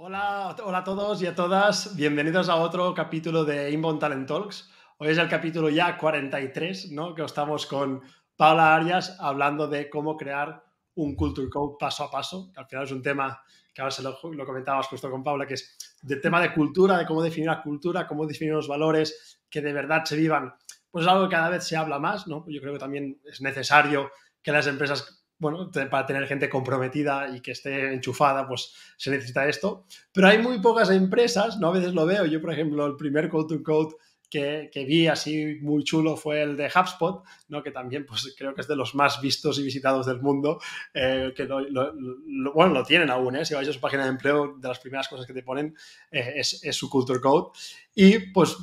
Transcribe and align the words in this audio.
Hola, 0.00 0.54
hola 0.62 0.78
a 0.78 0.84
todos 0.84 1.20
y 1.22 1.26
a 1.26 1.34
todas, 1.34 1.96
bienvenidos 1.96 2.48
a 2.48 2.54
otro 2.54 2.94
capítulo 2.94 3.44
de 3.44 3.72
Inbound 3.72 3.98
Talent 3.98 4.28
Talks. 4.28 4.70
Hoy 4.98 5.08
es 5.08 5.18
el 5.18 5.28
capítulo 5.28 5.70
ya 5.70 5.98
43, 5.98 6.92
¿no? 6.92 7.16
Que 7.16 7.24
estamos 7.24 7.66
con 7.66 8.02
Paula 8.36 8.76
Arias 8.76 9.16
hablando 9.18 9.66
de 9.66 9.90
cómo 9.90 10.16
crear 10.16 10.62
un 10.94 11.16
Culture 11.16 11.48
Code 11.50 11.78
paso 11.80 12.04
a 12.04 12.12
paso, 12.12 12.52
que 12.54 12.60
al 12.60 12.68
final 12.68 12.84
es 12.84 12.92
un 12.92 13.02
tema 13.02 13.42
que 13.74 13.82
ahora 13.82 13.90
se 13.90 14.04
lo, 14.04 14.16
lo 14.22 14.46
comentabas 14.46 14.86
justo 14.86 15.10
con 15.10 15.24
Paula, 15.24 15.48
que 15.48 15.54
es 15.54 15.76
del 16.00 16.20
tema 16.20 16.40
de 16.40 16.54
cultura, 16.54 16.96
de 16.96 17.04
cómo 17.04 17.20
definir 17.20 17.48
la 17.48 17.60
cultura, 17.60 18.06
cómo 18.06 18.24
definir 18.24 18.54
los 18.54 18.68
valores 18.68 19.40
que 19.50 19.60
de 19.60 19.72
verdad 19.72 20.04
se 20.04 20.14
vivan. 20.14 20.54
Pues 20.92 21.06
es 21.06 21.10
algo 21.10 21.28
que 21.28 21.34
cada 21.34 21.48
vez 21.48 21.64
se 21.64 21.76
habla 21.76 21.98
más, 21.98 22.28
¿no? 22.28 22.44
Yo 22.46 22.60
creo 22.60 22.74
que 22.74 22.78
también 22.78 23.20
es 23.24 23.40
necesario 23.40 24.12
que 24.40 24.52
las 24.52 24.68
empresas 24.68 25.27
bueno, 25.38 25.70
para 25.90 26.06
tener 26.06 26.26
gente 26.26 26.48
comprometida 26.48 27.28
y 27.34 27.40
que 27.40 27.52
esté 27.52 27.92
enchufada, 27.92 28.46
pues 28.46 28.74
se 28.96 29.10
necesita 29.10 29.48
esto. 29.48 29.84
Pero 30.12 30.28
hay 30.28 30.38
muy 30.38 30.60
pocas 30.60 30.90
empresas, 30.90 31.58
¿no? 31.58 31.68
A 31.68 31.72
veces 31.72 31.94
lo 31.94 32.06
veo. 32.06 32.26
Yo, 32.26 32.40
por 32.40 32.52
ejemplo, 32.52 32.84
el 32.86 32.96
primer 32.96 33.28
code 33.28 33.56
to 33.56 33.62
code 33.62 33.94
que, 34.30 34.68
que, 34.72 34.84
vi 34.84 35.06
así 35.06 35.58
muy 35.62 35.84
chulo 35.84 36.16
fue 36.16 36.42
el 36.42 36.56
de 36.56 36.66
HubSpot, 36.66 37.24
¿no? 37.48 37.62
que 37.62 37.70
también 37.70 38.04
pues, 38.04 38.34
creo 38.36 38.54
que 38.54 38.60
es 38.60 38.68
de 38.68 38.76
los 38.76 38.94
más 38.94 39.20
vistos 39.20 39.58
y 39.58 39.62
visitados 39.62 40.06
del 40.06 40.20
mundo, 40.20 40.60
eh, 40.92 41.32
que 41.34 41.44
lo, 41.44 41.60
lo, 41.60 42.52
bueno, 42.52 42.74
lo 42.74 42.84
tienen 42.84 43.10
aún, 43.10 43.36
¿eh? 43.36 43.44
si 43.44 43.54
vais 43.54 43.68
a 43.68 43.72
su 43.72 43.80
página 43.80 44.04
de 44.04 44.10
empleo, 44.10 44.56
de 44.58 44.68
las 44.68 44.80
primeras 44.80 45.08
cosas 45.08 45.26
que 45.26 45.32
te 45.32 45.42
ponen 45.42 45.74
eh, 46.10 46.34
es, 46.36 46.62
es, 46.62 46.76
su 46.76 46.90
Culture 46.90 47.20
Code. 47.20 47.58
Y 47.94 48.18
pues, 48.32 48.56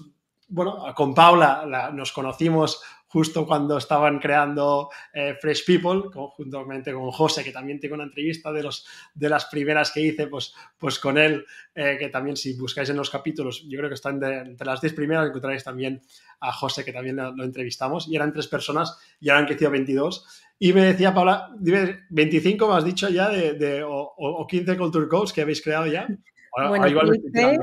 bueno, 0.48 0.86
con 0.96 1.16
Paula 1.16 1.66
la, 1.68 1.92
nos 1.92 2.12
conocimos 2.12 2.82
justo 3.16 3.48
cuando 3.48 3.78
estaban 3.78 4.20
creando 4.20 4.90
eh, 5.14 5.38
Fresh 5.40 5.66
People, 5.66 6.12
conjuntamente 6.12 6.92
con 6.92 7.12
José, 7.12 7.46
que 7.46 7.54
también 7.54 7.80
tengo 7.80 7.96
una 7.96 8.04
entrevista 8.04 8.52
de, 8.52 8.62
los, 8.62 8.86
de 9.14 9.30
las 9.30 9.46
primeras 9.46 9.90
que 9.92 10.02
hice, 10.02 10.28
pues, 10.28 10.54
pues 10.78 11.00
con 11.00 11.18
él, 11.18 11.46
eh, 11.74 11.96
que 11.98 12.10
también 12.10 12.36
si 12.36 12.60
buscáis 12.60 12.90
en 12.90 12.98
los 12.98 13.10
capítulos, 13.10 13.64
yo 13.70 13.78
creo 13.78 13.90
que 13.90 13.96
están 13.96 14.20
de, 14.20 14.40
entre 14.40 14.68
las 14.68 14.82
10 14.82 14.94
primeras, 14.94 15.30
encontraréis 15.30 15.64
también 15.64 16.02
a 16.42 16.52
José, 16.52 16.84
que 16.84 16.92
también 16.92 17.16
lo, 17.16 17.34
lo, 17.34 17.46
entrevistamos, 17.46 18.06
y 18.10 18.18
eran 18.18 18.34
tres 18.34 18.48
personas, 18.48 19.00
y 19.22 19.30
ahora 19.30 19.40
han 19.40 19.46
crecido 19.46 19.72
22. 19.72 20.44
Y 20.60 20.74
me 20.74 20.82
decía 20.82 21.14
Paula, 21.14 21.56
dime, 21.58 22.02
25 22.10 22.68
me 22.68 22.76
has 22.76 22.84
dicho 22.84 23.08
ya, 23.08 23.30
de, 23.30 23.54
de 23.54 23.82
o, 23.82 24.14
o, 24.18 24.46
15 24.46 24.76
Culture 24.76 25.08
Codes 25.08 25.32
que 25.32 25.40
habéis 25.40 25.62
creado 25.62 25.88
ya. 25.88 26.06
Ahora, 26.52 26.68
bueno, 26.68 26.88
igual 26.90 27.12
15, 27.12 27.60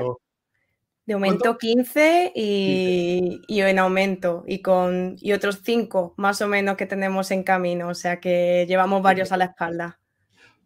de 1.05 1.15
momento 1.15 1.57
15 1.57 2.31
y, 2.35 3.41
y, 3.47 3.61
en 3.61 3.79
aumento 3.79 4.43
y 4.47 4.61
con 4.61 5.17
y 5.19 5.33
otros 5.33 5.59
5 5.63 6.15
más 6.17 6.41
o 6.41 6.47
menos 6.47 6.77
que 6.77 6.85
tenemos 6.85 7.31
en 7.31 7.43
camino, 7.43 7.89
o 7.89 7.93
sea 7.93 8.19
que 8.19 8.65
llevamos 8.67 9.01
varios 9.01 9.31
a 9.31 9.37
la 9.37 9.45
espalda. 9.45 9.99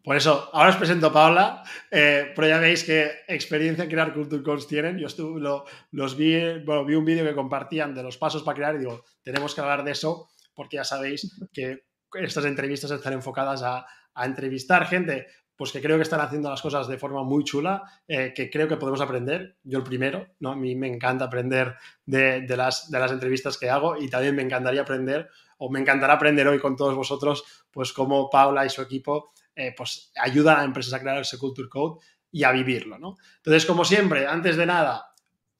Por 0.08 0.16
eso, 0.16 0.48
ahora 0.54 0.70
os 0.70 0.76
presento 0.76 1.08
a 1.08 1.12
Paula, 1.12 1.62
eh, 1.90 2.32
pero 2.34 2.48
ya 2.48 2.58
veis 2.58 2.82
que 2.82 3.26
experiencia 3.28 3.84
en 3.84 3.90
crear 3.90 4.14
Culture 4.14 4.42
Codes 4.42 4.66
tienen. 4.66 4.96
Yo 4.96 5.06
estuve, 5.06 5.38
lo, 5.38 5.66
los 5.90 6.16
vi, 6.16 6.64
bueno, 6.64 6.84
vi 6.84 6.94
un 6.94 7.04
vídeo 7.04 7.26
que 7.26 7.34
compartían 7.34 7.94
de 7.94 8.02
los 8.02 8.16
pasos 8.16 8.42
para 8.42 8.56
crear 8.56 8.74
y 8.76 8.78
digo, 8.78 9.04
tenemos 9.22 9.54
que 9.54 9.60
hablar 9.60 9.84
de 9.84 9.90
eso 9.90 10.30
porque 10.54 10.76
ya 10.76 10.84
sabéis 10.84 11.36
que 11.52 11.82
estas 12.14 12.46
entrevistas 12.46 12.90
están 12.90 13.12
enfocadas 13.12 13.62
a, 13.62 13.84
a 14.14 14.24
entrevistar 14.24 14.86
gente 14.86 15.26
pues 15.58 15.72
que 15.72 15.82
creo 15.82 15.96
que 15.96 16.04
están 16.04 16.20
haciendo 16.20 16.48
las 16.48 16.62
cosas 16.62 16.86
de 16.86 16.98
forma 16.98 17.24
muy 17.24 17.42
chula, 17.42 17.82
eh, 18.06 18.32
que 18.32 18.48
creo 18.48 18.68
que 18.68 18.76
podemos 18.76 19.00
aprender. 19.00 19.56
Yo 19.64 19.78
el 19.78 19.84
primero, 19.84 20.28
¿no? 20.38 20.52
A 20.52 20.56
mí 20.56 20.76
me 20.76 20.86
encanta 20.86 21.24
aprender 21.24 21.74
de, 22.06 22.42
de, 22.42 22.56
las, 22.56 22.88
de 22.92 22.98
las 23.00 23.10
entrevistas 23.10 23.58
que 23.58 23.68
hago 23.68 23.96
y 23.96 24.08
también 24.08 24.36
me 24.36 24.42
encantaría 24.42 24.82
aprender, 24.82 25.28
o 25.58 25.68
me 25.68 25.80
encantará 25.80 26.14
aprender 26.14 26.46
hoy 26.46 26.60
con 26.60 26.76
todos 26.76 26.94
vosotros, 26.94 27.66
pues 27.72 27.92
cómo 27.92 28.30
Paula 28.30 28.64
y 28.64 28.70
su 28.70 28.82
equipo 28.82 29.32
eh, 29.56 29.74
pues 29.76 30.12
ayudan 30.14 30.60
a 30.60 30.64
empresas 30.64 30.94
a 30.94 31.00
crear 31.00 31.18
ese 31.18 31.38
Culture 31.38 31.68
Code 31.68 31.98
y 32.30 32.44
a 32.44 32.52
vivirlo, 32.52 32.96
¿no? 32.96 33.16
Entonces, 33.38 33.66
como 33.66 33.84
siempre, 33.84 34.28
antes 34.28 34.56
de 34.56 34.64
nada, 34.64 35.12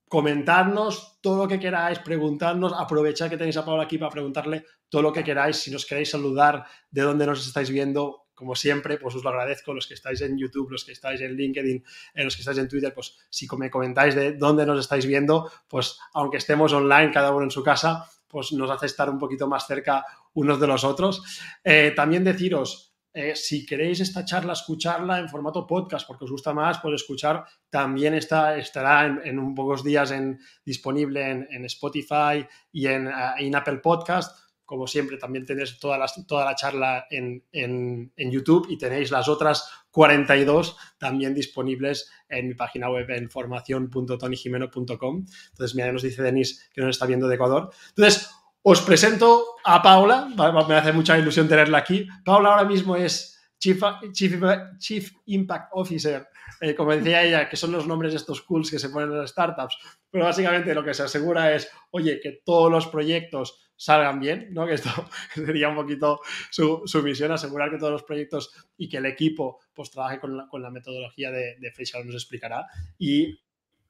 comentarnos 0.09 1.19
todo 1.21 1.39
lo 1.43 1.49
que 1.49 1.59
queráis, 1.59 1.99
preguntarnos, 1.99 2.73
aprovechar 2.73 3.29
que 3.29 3.37
tenéis 3.37 3.57
a 3.57 3.65
Paula 3.65 3.83
aquí 3.83 3.99
para 3.99 4.13
preguntarle 4.13 4.65
todo 4.89 5.03
lo 5.03 5.13
que 5.13 5.25
queráis, 5.25 5.57
si 5.57 5.73
nos 5.73 5.85
queréis 5.85 6.13
saludar, 6.13 6.65
de 6.89 7.03
dónde 7.03 7.27
nos 7.27 7.45
estáis 7.45 7.71
viendo, 7.71 8.28
como 8.39 8.55
siempre, 8.55 8.99
pues 8.99 9.17
os 9.17 9.25
lo 9.25 9.31
agradezco, 9.31 9.75
los 9.75 9.89
que 9.89 9.95
estáis 9.95 10.21
en 10.21 10.39
YouTube, 10.39 10.71
los 10.71 10.85
que 10.85 10.93
estáis 10.93 11.21
en 11.23 11.35
LinkedIn, 11.35 11.85
eh, 12.15 12.23
los 12.23 12.37
que 12.37 12.43
estáis 12.43 12.59
en 12.59 12.69
Twitter, 12.69 12.95
pues 12.95 13.19
si 13.29 13.49
me 13.59 13.69
comentáis 13.69 14.15
de 14.15 14.35
dónde 14.35 14.65
nos 14.65 14.79
estáis 14.79 15.07
viendo, 15.07 15.51
pues 15.67 15.99
aunque 16.15 16.37
estemos 16.37 16.73
online, 16.73 17.11
cada 17.11 17.35
uno 17.35 17.47
en 17.47 17.51
su 17.51 17.65
casa, 17.65 18.09
pues 18.29 18.53
nos 18.53 18.71
hace 18.71 18.87
estar 18.87 19.11
un 19.11 19.19
poquito 19.19 19.49
más 19.49 19.67
cerca 19.67 20.05
unos 20.35 20.61
de 20.61 20.69
los 20.69 20.85
otros. 20.85 21.21
Eh, 21.65 21.93
también 21.97 22.23
deciros, 22.23 22.95
eh, 23.13 23.35
si 23.35 23.67
queréis 23.67 23.99
esta 23.99 24.25
charla, 24.25 24.53
escucharla 24.53 25.19
en 25.19 25.29
formato 25.29 25.67
podcast, 25.67 26.07
porque 26.07 26.25
os 26.25 26.31
gusta 26.31 26.55
más, 26.55 26.79
pues 26.79 26.95
escuchar, 26.95 27.45
también 27.69 28.15
está, 28.15 28.57
estará 28.57 29.05
en, 29.05 29.21
en 29.25 29.41
un 29.41 29.53
pocos 29.53 29.83
días 29.83 30.13
en, 30.13 30.39
disponible 30.65 31.29
en, 31.29 31.49
en 31.51 31.65
Spotify 31.65 32.47
y 32.71 32.87
en, 32.87 33.11
en 33.39 33.57
Apple 33.57 33.79
Podcast 33.79 34.48
como 34.69 34.87
siempre, 34.87 35.17
también 35.17 35.47
tenéis 35.47 35.79
toda 35.79 35.97
la, 35.97 36.05
toda 36.27 36.45
la 36.45 36.55
charla 36.55 37.07
en, 37.09 37.43
en, 37.53 38.31
YouTube 38.31 38.67
y 38.69 38.77
tenéis 38.77 39.11
las 39.11 39.27
otras 39.27 39.67
42 39.91 40.77
también 40.99 41.33
disponibles 41.33 42.11
en 42.29 42.49
mi 42.49 42.55
página 42.55 42.91
web 42.91 43.09
en 43.09 43.31
formación.tonyjimeno.com. 43.31 45.25
Entonces, 45.49 45.75
mira, 45.75 45.91
nos 45.91 46.03
dice 46.03 46.23
Denis 46.23 46.69
que 46.75 46.83
nos 46.83 46.91
está 46.91 47.07
viendo 47.07 47.29
de 47.29 47.37
Ecuador. 47.37 47.71
Entonces, 47.89 48.29
os 48.61 48.83
presento 48.83 49.43
a 49.65 49.81
Paula. 49.81 50.29
Me 50.69 50.75
hace 50.75 50.93
mucha 50.93 51.17
ilusión 51.17 51.49
tenerla 51.49 51.79
aquí. 51.79 52.07
Paula 52.23 52.51
ahora 52.51 52.65
mismo 52.65 52.95
es 52.95 53.38
Chief, 53.59 53.83
Chief, 54.13 54.41
Chief 54.79 55.13
Impact 55.27 55.71
Officer, 55.73 56.29
eh, 56.61 56.75
como 56.75 56.93
decía 56.93 57.23
ella, 57.23 57.49
que 57.49 57.57
son 57.57 57.73
los 57.73 57.87
nombres 57.87 58.13
de 58.13 58.19
estos 58.19 58.43
cools 58.43 58.71
que 58.71 58.79
se 58.79 58.89
ponen 58.89 59.11
en 59.11 59.19
las 59.19 59.31
startups. 59.31 59.77
Pero 60.11 60.25
básicamente 60.25 60.75
lo 60.75 60.85
que 60.85 60.95
se 60.95 61.03
asegura 61.03 61.55
es, 61.55 61.71
oye, 61.91 62.21
que 62.21 62.41
todos 62.45 62.71
los 62.71 62.87
proyectos 62.87 63.73
salgan 63.77 64.21
bien, 64.21 64.49
¿no? 64.53 64.67
Que 64.67 64.75
esto 64.75 64.91
sería 65.35 65.69
un 65.69 65.77
poquito 65.77 66.21
su, 66.51 66.83
su, 66.85 67.03
misión, 67.03 67.33
asegurar 67.33 67.71
que 67.71 67.79
todos 67.79 67.93
los 67.93 68.03
proyectos 68.03 68.51
y 68.77 68.89
que 68.89 68.99
el 68.99 69.07
equipo 69.07 69.61
pues 69.73 69.91
trabaje 69.91 70.19
con 70.19 70.37
la, 70.37 70.49
con 70.49 70.63
la 70.63 70.71
metodología 70.71 71.31
de, 71.31 71.57
de 71.59 71.73
Facial, 71.73 72.07
nos 72.07 72.15
explicará. 72.15 72.67
Y 72.99 73.41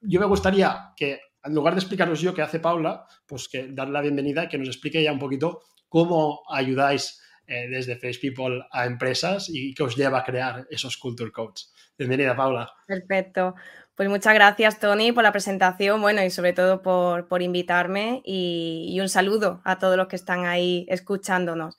yo 0.01 0.21
me 0.21 0.27
gustaría 0.27 0.93
que, 0.97 1.21
en 1.43 1.55
lugar 1.55 1.75
de 1.75 1.81
explicaros 1.81 2.21
yo 2.21 2.35
qué 2.35 2.43
hace 2.43 2.61
Paula, 2.61 3.05
pues 3.27 3.49
que 3.49 3.69
darle 3.69 3.95
la 3.95 4.03
bienvenida 4.03 4.45
y 4.45 4.49
que 4.49 4.59
nos 4.59 4.69
explique 4.69 5.03
ya 5.03 5.13
un 5.13 5.19
poquito 5.19 5.63
cómo 5.89 6.43
ayudáis 6.51 7.23
eh, 7.49 7.67
desde 7.69 7.97
Face 7.97 8.19
People 8.21 8.63
a 8.71 8.85
empresas 8.85 9.49
y 9.49 9.75
qué 9.75 9.83
os 9.83 9.97
lleva 9.97 10.19
a 10.19 10.25
crear 10.25 10.67
esos 10.71 10.99
Culture 10.99 11.33
Codes. 11.33 11.73
Bienvenida, 11.97 12.37
Paula. 12.37 12.71
Perfecto. 12.87 13.55
Pues 13.95 14.09
muchas 14.09 14.35
gracias, 14.35 14.79
Tony, 14.79 15.11
por 15.11 15.25
la 15.25 15.33
presentación, 15.33 16.01
bueno, 16.01 16.23
y 16.23 16.31
sobre 16.31 16.53
todo 16.53 16.83
por, 16.83 17.27
por 17.27 17.43
invitarme 17.43 18.23
y, 18.25 18.97
un 19.01 19.09
saludo 19.09 19.61
a 19.65 19.79
todos 19.79 19.97
los 19.97 20.07
que 20.07 20.15
están 20.15 20.45
ahí 20.45 20.87
escuchándonos. 20.89 21.77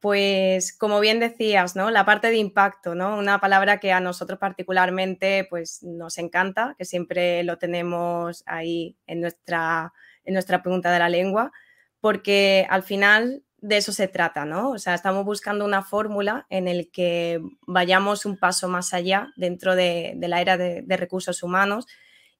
Pues, 0.00 0.72
como 0.72 0.98
bien 1.00 1.20
decías, 1.20 1.76
¿no? 1.76 1.90
La 1.90 2.04
parte 2.04 2.28
de 2.28 2.36
impacto, 2.36 2.94
¿no? 2.94 3.18
Una 3.18 3.40
palabra 3.40 3.80
que 3.80 3.92
a 3.92 4.00
nosotros 4.00 4.38
particularmente, 4.38 5.46
pues, 5.50 5.82
nos 5.82 6.16
encanta, 6.16 6.74
que 6.78 6.84
siempre 6.84 7.42
lo 7.42 7.58
tenemos 7.58 8.44
ahí 8.46 8.96
en 9.06 9.20
nuestra, 9.20 9.92
en 10.24 10.34
nuestra 10.34 10.62
pregunta 10.62 10.90
de 10.92 11.00
la 11.00 11.08
lengua, 11.08 11.52
porque 12.00 12.66
al 12.70 12.82
final 12.82 13.42
de 13.62 13.76
eso 13.76 13.92
se 13.92 14.08
trata, 14.08 14.44
¿no? 14.44 14.70
O 14.72 14.78
sea, 14.78 14.94
estamos 14.94 15.24
buscando 15.24 15.64
una 15.64 15.82
fórmula 15.82 16.46
en 16.50 16.66
el 16.66 16.90
que 16.90 17.40
vayamos 17.66 18.26
un 18.26 18.36
paso 18.36 18.68
más 18.68 18.92
allá 18.92 19.32
dentro 19.36 19.76
de, 19.76 20.14
de 20.16 20.28
la 20.28 20.40
era 20.40 20.58
de, 20.58 20.82
de, 20.82 20.96
recursos 20.96 21.44
humanos 21.44 21.86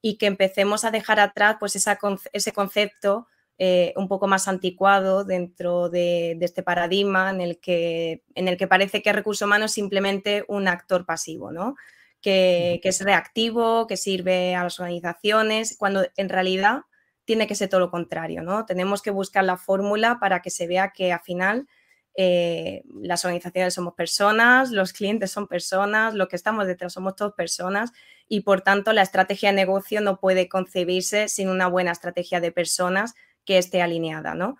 y 0.01 0.19
que 0.19 0.27
empecemos 0.27 0.85
a 0.85 0.91
dejar 0.91 1.21
atrás 1.21 1.57
pues 1.61 1.77
esa, 1.77 1.97
ese 2.33 2.53
concepto 2.53 3.29
eh, 3.57 3.95
un 3.97 4.09
poco 4.09 4.27
más 4.27 4.49
anticuado 4.49 5.25
dentro 5.25 5.89
de, 5.89 6.35
de, 6.37 6.45
este 6.45 6.65
paradigma 6.65 7.31
en 7.31 7.41
el, 7.41 7.61
que, 7.61 8.25
en 8.35 8.49
el 8.49 8.57
que 8.57 8.67
parece 8.67 9.01
que 9.01 9.13
recursos 9.13 9.47
humanos 9.47 9.71
es 9.71 9.75
simplemente 9.75 10.45
un 10.49 10.67
actor 10.67 11.07
pasivo, 11.07 11.53
¿no? 11.53 11.77
Que, 12.21 12.81
que 12.83 12.89
es 12.89 13.01
reactivo, 13.01 13.87
que 13.87 13.97
sirve 13.97 14.57
a 14.57 14.65
las 14.65 14.81
organizaciones, 14.81 15.77
cuando 15.79 16.05
en 16.17 16.29
realidad 16.29 16.81
tiene 17.25 17.47
que 17.47 17.55
ser 17.55 17.69
todo 17.69 17.81
lo 17.81 17.91
contrario, 17.91 18.43
¿no? 18.43 18.67
Tenemos 18.67 19.03
que 19.03 19.11
buscar 19.11 19.45
la 19.45 19.57
fórmula 19.57 20.19
para 20.21 20.43
que 20.43 20.51
se 20.51 20.67
vea 20.67 20.93
que 20.93 21.13
al 21.13 21.21
final 21.21 21.69
eh, 22.15 22.83
las 23.01 23.25
organizaciones 23.25 23.75
somos 23.75 23.95
personas, 23.95 24.71
los 24.71 24.93
clientes 24.93 25.31
son 25.31 25.47
personas, 25.47 26.15
lo 26.15 26.29
que 26.29 26.37
estamos 26.37 26.67
detrás 26.67 26.93
somos 26.93 27.17
todos 27.17 27.33
personas 27.35 27.93
y 28.29 28.41
por 28.41 28.61
tanto 28.61 28.93
la 28.93 29.03
estrategia 29.03 29.51
de 29.51 29.57
negocio 29.57 30.01
no 30.01 30.21
puede 30.21 30.49
concebirse 30.49 31.29
sin 31.29 31.49
una 31.49 31.69
buena 31.69 31.93
estrategia 31.93 32.41
de 32.41 32.53
personas 32.53 33.15
que 33.45 33.59
esté 33.59 33.83
alineada, 33.83 34.35
¿no? 34.35 34.57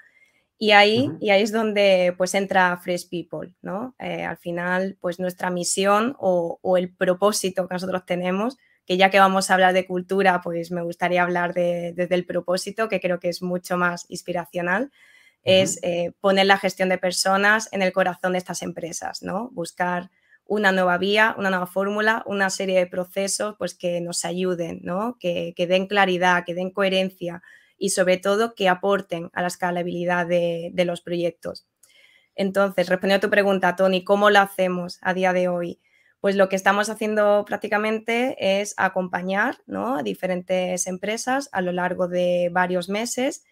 Y 0.59 0.71
ahí, 0.71 1.11
y 1.21 1.31
ahí 1.31 1.43
es 1.43 1.51
donde 1.51 2.15
pues 2.17 2.35
entra 2.35 2.77
Fresh 2.77 3.09
People, 3.09 3.53
¿no? 3.63 3.97
Eh, 3.99 4.25
al 4.25 4.37
final, 4.37 4.97
pues 5.01 5.19
nuestra 5.19 5.51
misión 5.51 6.15
o, 6.21 6.61
el 6.79 6.95
propósito 6.95 7.67
que 7.67 7.75
nosotros 7.75 8.07
tenemos, 8.07 8.59
que 8.93 8.99
ya 8.99 9.09
que 9.09 9.19
vamos 9.19 9.49
a 9.51 9.55
hablar 9.55 9.73
de 9.73 9.87
cultura, 9.87 10.43
pues 10.43 10.71
me 10.71 10.83
gustaría 10.83 11.23
hablar 11.23 11.55
desde 11.55 12.15
el 12.15 12.27
propósito, 12.27 12.91
que 12.91 13.01
creo 13.01 13.21
que 13.21 13.31
es 13.31 13.41
mucho 13.41 13.79
más 13.79 14.05
inspiracional, 14.11 14.93
es 15.45 15.79
eh, 15.83 16.13
poner 16.21 16.45
la 16.45 16.59
gestión 16.59 16.91
de 16.91 16.99
personas 16.99 17.71
en 17.73 17.81
el 17.81 17.95
corazón 17.95 18.33
de 18.33 18.39
estas 18.39 18.61
empresas, 18.61 19.23
¿no? 19.23 19.49
Buscar 19.53 20.11
una 20.45 20.73
nueva 20.73 20.99
vía, 20.99 21.35
una 21.39 21.49
nueva 21.49 21.67
fórmula, 21.67 22.23
una 22.27 22.51
serie 22.51 22.79
de 22.79 22.87
procesos 22.87 23.55
pues, 23.59 23.75
que 23.75 24.03
nos 24.03 24.27
ayuden, 24.27 24.81
¿no? 24.83 25.17
que, 25.19 25.55
den 25.57 25.87
claridad, 25.87 26.45
que 26.45 26.55
den 26.55 26.71
coherencia 26.71 27.43
y 27.79 27.91
sobre 27.91 28.19
todo 28.19 28.55
que 28.55 28.69
aporten 28.69 29.31
a 29.33 29.41
la 29.41 29.49
escalabilidad 29.49 30.27
de, 30.27 30.85
los 30.85 31.01
proyectos. 31.01 31.67
Entonces, 32.35 32.91
respondiendo 32.91 33.25
a 33.25 33.29
tu 33.29 33.31
pregunta, 33.31 33.75
Tony, 33.75 34.05
¿cómo 34.05 34.29
lo 34.29 34.41
hacemos 34.41 34.99
a 35.01 35.15
día 35.15 35.33
de 35.33 35.49
hoy? 35.49 35.81
Pues 36.23 36.37
lo 36.37 36.49
que 36.49 36.55
estamos 36.55 36.89
haciendo 36.89 37.45
prácticamente 37.45 38.61
es 38.61 38.75
acompañar 38.77 39.59
a 39.75 40.05
diferentes 40.05 40.87
empresas 40.87 41.49
a 41.51 41.61
lo 41.63 41.73
largo 41.73 42.07
de 42.07 42.49
varios 42.53 42.89
meses 42.89 43.43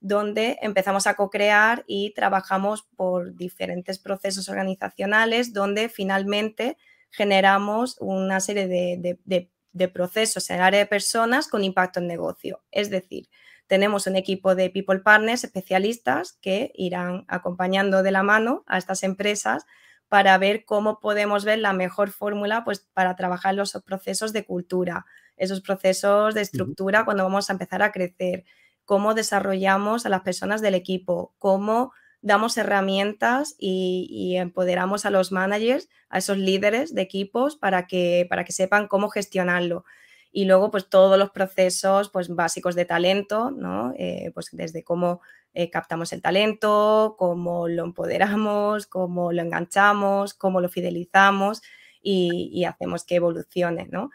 donde 0.00 0.58
empezamos 0.60 1.06
a 1.06 1.14
co-crear 1.14 1.84
y 1.86 2.12
trabajamos 2.12 2.82
por 2.96 3.34
diferentes 3.34 3.98
procesos 3.98 4.50
organizacionales, 4.50 5.54
donde 5.54 5.88
finalmente 5.88 6.76
generamos 7.08 7.96
una 7.98 8.40
serie 8.40 8.68
de, 8.68 9.88
procesos 9.88 10.50
en 10.50 10.56
el 10.56 10.62
área 10.64 10.80
de 10.80 10.86
personas 10.86 11.48
con 11.48 11.64
impacto 11.64 11.98
en 11.98 12.08
negocio. 12.08 12.62
Es 12.70 12.90
decir, 12.90 13.30
tenemos 13.68 14.06
un 14.06 14.16
equipo 14.16 14.54
de 14.54 14.68
people 14.68 14.98
partners 14.98 15.44
especialistas 15.44 16.34
que 16.42 16.72
irán 16.74 17.24
acompañando 17.26 18.02
de 18.02 18.10
la 18.10 18.22
mano 18.22 18.64
a 18.66 18.76
estas 18.76 19.02
empresas 19.02 19.64
para 20.08 20.36
ver 20.38 20.64
cómo 20.64 21.00
podemos 21.00 21.44
ver 21.44 21.58
la 21.58 21.72
mejor 21.72 22.10
fórmula 22.10 22.64
pues, 22.64 22.86
para 22.92 23.16
trabajar 23.16 23.54
los 23.54 23.72
procesos 23.84 24.32
de 24.32 24.44
cultura, 24.44 25.06
esos 25.36 25.60
procesos 25.60 26.34
de 26.34 26.40
estructura 26.40 27.04
cuando 27.04 27.24
vamos 27.24 27.48
a 27.48 27.52
empezar 27.52 27.82
a 27.82 27.92
crecer, 27.92 28.44
cómo 28.84 29.14
desarrollamos 29.14 30.06
a 30.06 30.08
las 30.08 30.22
personas 30.22 30.62
del 30.62 30.74
equipo, 30.74 31.34
cómo 31.38 31.92
damos 32.20 32.56
herramientas 32.56 33.54
y, 33.58 34.34
empoderamos 34.36 35.06
a 35.06 35.10
los 35.10 35.30
managers, 35.30 35.88
a 36.08 36.18
esos 36.18 36.38
líderes 36.38 36.94
de 36.94 37.02
equipos 37.02 37.56
para 37.56 37.86
que, 37.86 38.26
para 38.28 38.44
que 38.44 38.52
sepan 38.52 38.88
cómo 38.88 39.08
gestionarlo. 39.08 39.84
Y 40.30 40.44
luego, 40.44 40.70
pues 40.70 40.88
todos 40.88 41.18
los 41.18 41.30
procesos 41.30 42.10
pues, 42.10 42.28
básicos 42.28 42.74
de 42.74 42.84
talento, 42.84 43.50
¿no? 43.50 43.94
Eh, 43.96 44.30
pues 44.34 44.48
desde 44.52 44.84
cómo 44.84 45.20
eh, 45.54 45.70
captamos 45.70 46.12
el 46.12 46.22
talento, 46.22 47.16
cómo 47.18 47.68
lo 47.68 47.84
empoderamos, 47.84 48.86
cómo 48.86 49.32
lo 49.32 49.42
enganchamos, 49.42 50.34
cómo 50.34 50.60
lo 50.60 50.68
fidelizamos 50.68 51.62
y, 52.02 52.50
y 52.52 52.64
hacemos 52.64 53.04
que 53.04 53.16
evolucione, 53.16 53.88
¿no? 53.90 54.10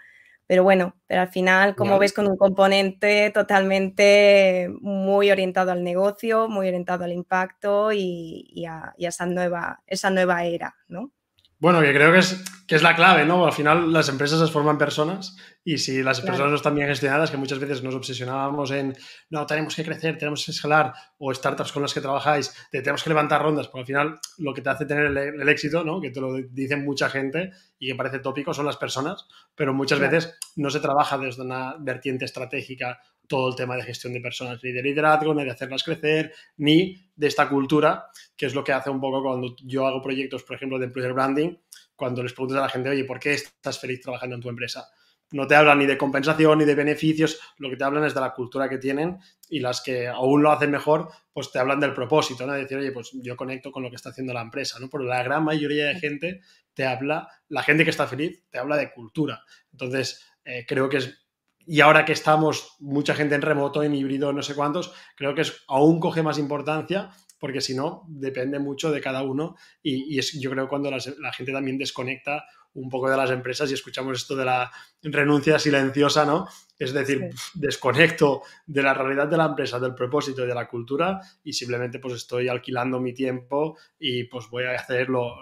Pero 0.45 0.63
bueno, 0.63 0.95
pero 1.07 1.21
al 1.21 1.29
final, 1.29 1.75
como 1.75 1.97
ves, 1.97 2.11
con 2.11 2.27
un 2.27 2.37
componente 2.37 3.31
totalmente 3.33 4.69
muy 4.81 5.31
orientado 5.31 5.71
al 5.71 5.83
negocio, 5.83 6.49
muy 6.49 6.67
orientado 6.67 7.05
al 7.05 7.13
impacto 7.13 7.91
y, 7.93 8.65
a, 8.69 8.93
esa, 8.97 9.25
nueva, 9.25 9.81
esa 9.87 10.09
nueva 10.09 10.43
era, 10.43 10.75
¿no? 10.87 11.11
Bueno, 11.59 11.81
que 11.81 11.93
creo 11.93 12.11
que 12.11 12.19
es, 12.19 12.43
que 12.67 12.75
es 12.75 12.83
la 12.83 12.95
clave, 12.95 13.25
¿no? 13.25 13.45
Al 13.45 13.51
final 13.51 13.91
las 13.91 14.07
empresas 14.09 14.39
se 14.39 14.51
forman 14.51 14.77
personas 14.77 15.35
y 15.65 15.77
si 15.77 16.01
las 16.01 16.21
personas 16.21 16.49
no 16.49 16.55
están 16.55 16.75
bien 16.75 16.87
gestionadas, 16.87 17.29
que 17.29 17.37
muchas 17.37 17.59
veces 17.59 17.83
nos 17.83 17.95
obsesionábamos 17.95 18.71
en, 18.71 18.95
no, 19.29 19.45
tenemos 19.45 19.75
que 19.75 19.83
crecer, 19.83 20.17
tenemos 20.17 20.45
que 20.45 20.51
escalar, 20.51 20.93
o 21.17 21.33
startups 21.33 21.71
con 21.71 21.81
las 21.81 21.93
que 21.93 22.01
trabajáis, 22.01 22.53
tenemos 22.71 23.03
que 23.03 23.09
levantar 23.09 23.41
rondas, 23.41 23.67
porque 23.67 23.81
al 23.81 23.85
final 23.85 24.19
lo 24.37 24.53
que 24.53 24.61
te 24.61 24.69
hace 24.69 24.85
tener 24.85 25.05
el, 25.05 25.49
éxito, 25.49 25.83
¿no? 25.83 25.99
Que 25.99 26.11
te 26.11 26.21
lo 26.21 26.35
dicen 26.35 26.85
mucha 26.85 27.09
gente 27.09 27.51
y 27.79 27.87
que 27.87 27.95
parece 27.95 28.19
tópico, 28.19 28.53
son 28.53 28.65
las 28.65 28.77
personas, 28.77 29.27
pero 29.55 29.73
muchas 29.73 29.99
veces 29.99 30.37
no 30.55 30.69
se 30.69 30.79
trabaja 30.79 31.17
desde 31.17 31.41
una 31.41 31.75
vertiente 31.79 32.25
estratégica 32.25 32.99
todo 33.27 33.49
el 33.49 33.55
tema 33.55 33.75
de 33.75 33.83
gestión 33.83 34.13
de 34.13 34.21
personas, 34.21 34.59
ni 34.63 34.71
de 34.71 34.81
liderazgo, 34.81 35.33
ni 35.33 35.43
de 35.43 35.51
hacerlas 35.51 35.83
crecer, 35.83 36.33
ni 36.57 37.09
de 37.15 37.27
esta 37.27 37.47
cultura, 37.47 38.07
que 38.35 38.45
es 38.45 38.53
lo 38.53 38.63
que 38.63 38.73
hace 38.73 38.89
un 38.89 38.99
poco 38.99 39.23
cuando 39.23 39.55
yo 39.63 39.87
hago 39.87 40.01
proyectos, 40.01 40.43
por 40.43 40.55
ejemplo, 40.55 40.77
de 40.77 40.85
employer 40.85 41.13
branding, 41.13 41.55
cuando 42.03 42.21
les 42.21 42.33
preguntas 42.33 42.57
a 42.57 42.63
la 42.63 42.67
gente, 42.67 42.89
oye, 42.89 43.05
¿por 43.05 43.17
qué 43.17 43.31
estás 43.31 43.79
feliz 43.79 44.01
trabajando 44.01 44.35
en 44.35 44.41
tu 44.41 44.49
empresa? 44.49 44.89
No 45.31 45.47
te 45.47 45.55
hablan 45.55 45.79
ni 45.79 45.85
de 45.85 45.97
compensación 45.97 46.57
ni 46.57 46.65
de 46.65 46.75
beneficios, 46.75 47.39
lo 47.59 47.69
que 47.69 47.77
te 47.77 47.85
hablan 47.85 48.03
es 48.03 48.13
de 48.13 48.19
la 48.19 48.33
cultura 48.33 48.67
que 48.67 48.77
tienen 48.77 49.19
y 49.47 49.61
las 49.61 49.79
que 49.79 50.09
aún 50.09 50.43
lo 50.43 50.51
hacen 50.51 50.69
mejor, 50.69 51.07
pues 51.31 51.49
te 51.53 51.59
hablan 51.59 51.79
del 51.79 51.93
propósito, 51.93 52.45
¿no? 52.45 52.51
De 52.51 52.63
decir, 52.63 52.77
oye, 52.77 52.91
pues 52.91 53.11
yo 53.13 53.37
conecto 53.37 53.71
con 53.71 53.83
lo 53.83 53.89
que 53.89 53.95
está 53.95 54.09
haciendo 54.09 54.33
la 54.33 54.41
empresa, 54.41 54.79
¿no? 54.81 54.89
Pero 54.89 55.05
la 55.05 55.23
gran 55.23 55.45
mayoría 55.45 55.85
de 55.85 55.95
gente 55.95 56.41
te 56.73 56.85
habla, 56.85 57.29
la 57.47 57.63
gente 57.63 57.85
que 57.85 57.91
está 57.91 58.05
feliz, 58.05 58.43
te 58.49 58.59
habla 58.59 58.75
de 58.75 58.91
cultura. 58.91 59.45
Entonces, 59.71 60.25
eh, 60.43 60.65
creo 60.67 60.89
que 60.89 60.97
es 60.97 61.23
y 61.65 61.79
ahora 61.79 62.03
que 62.03 62.11
estamos 62.11 62.75
mucha 62.79 63.15
gente 63.15 63.35
en 63.35 63.41
remoto, 63.41 63.81
en 63.81 63.95
híbrido, 63.95 64.33
no 64.33 64.43
sé 64.43 64.53
cuántos, 64.53 64.93
creo 65.15 65.33
que 65.33 65.43
es, 65.43 65.63
aún 65.69 66.01
coge 66.01 66.21
más 66.21 66.37
importancia 66.37 67.11
porque 67.43 67.59
si 67.59 67.75
no, 67.75 68.05
depende 68.07 68.57
mucho 68.57 68.89
de 68.89 69.01
cada 69.01 69.21
uno 69.21 69.57
y, 69.81 70.17
es, 70.17 70.39
yo 70.39 70.49
creo 70.49 70.69
cuando 70.69 70.89
la 70.89 71.33
gente 71.33 71.51
también 71.51 71.77
desconecta 71.77 72.45
un 72.73 72.89
poco 72.89 73.09
de 73.09 73.17
las 73.17 73.31
empresas 73.31 73.69
y 73.69 73.73
escuchamos 73.73 74.17
esto 74.17 74.33
de 74.37 74.45
la 74.45 74.71
renuncia 75.01 75.59
silenciosa, 75.59 76.23
¿no? 76.25 76.47
Es 76.79 76.93
decir, 76.93 77.31
desconecto 77.53 78.43
de 78.65 78.81
la 78.81 78.93
realidad 78.93 79.27
de 79.27 79.35
la 79.35 79.47
empresa, 79.47 79.77
del 79.77 79.93
propósito 79.93 80.45
y 80.45 80.47
de 80.47 80.55
la 80.55 80.69
cultura 80.69 81.19
y 81.43 81.51
simplemente 81.51 81.99
pues 81.99 82.13
estoy 82.13 82.47
alquilando 82.47 83.01
mi 83.01 83.13
tiempo 83.13 83.77
y 83.99 84.23
pues 84.23 84.47
voy 84.49 84.63
a 84.63 84.75
hacer 84.75 85.09
lo, 85.09 85.35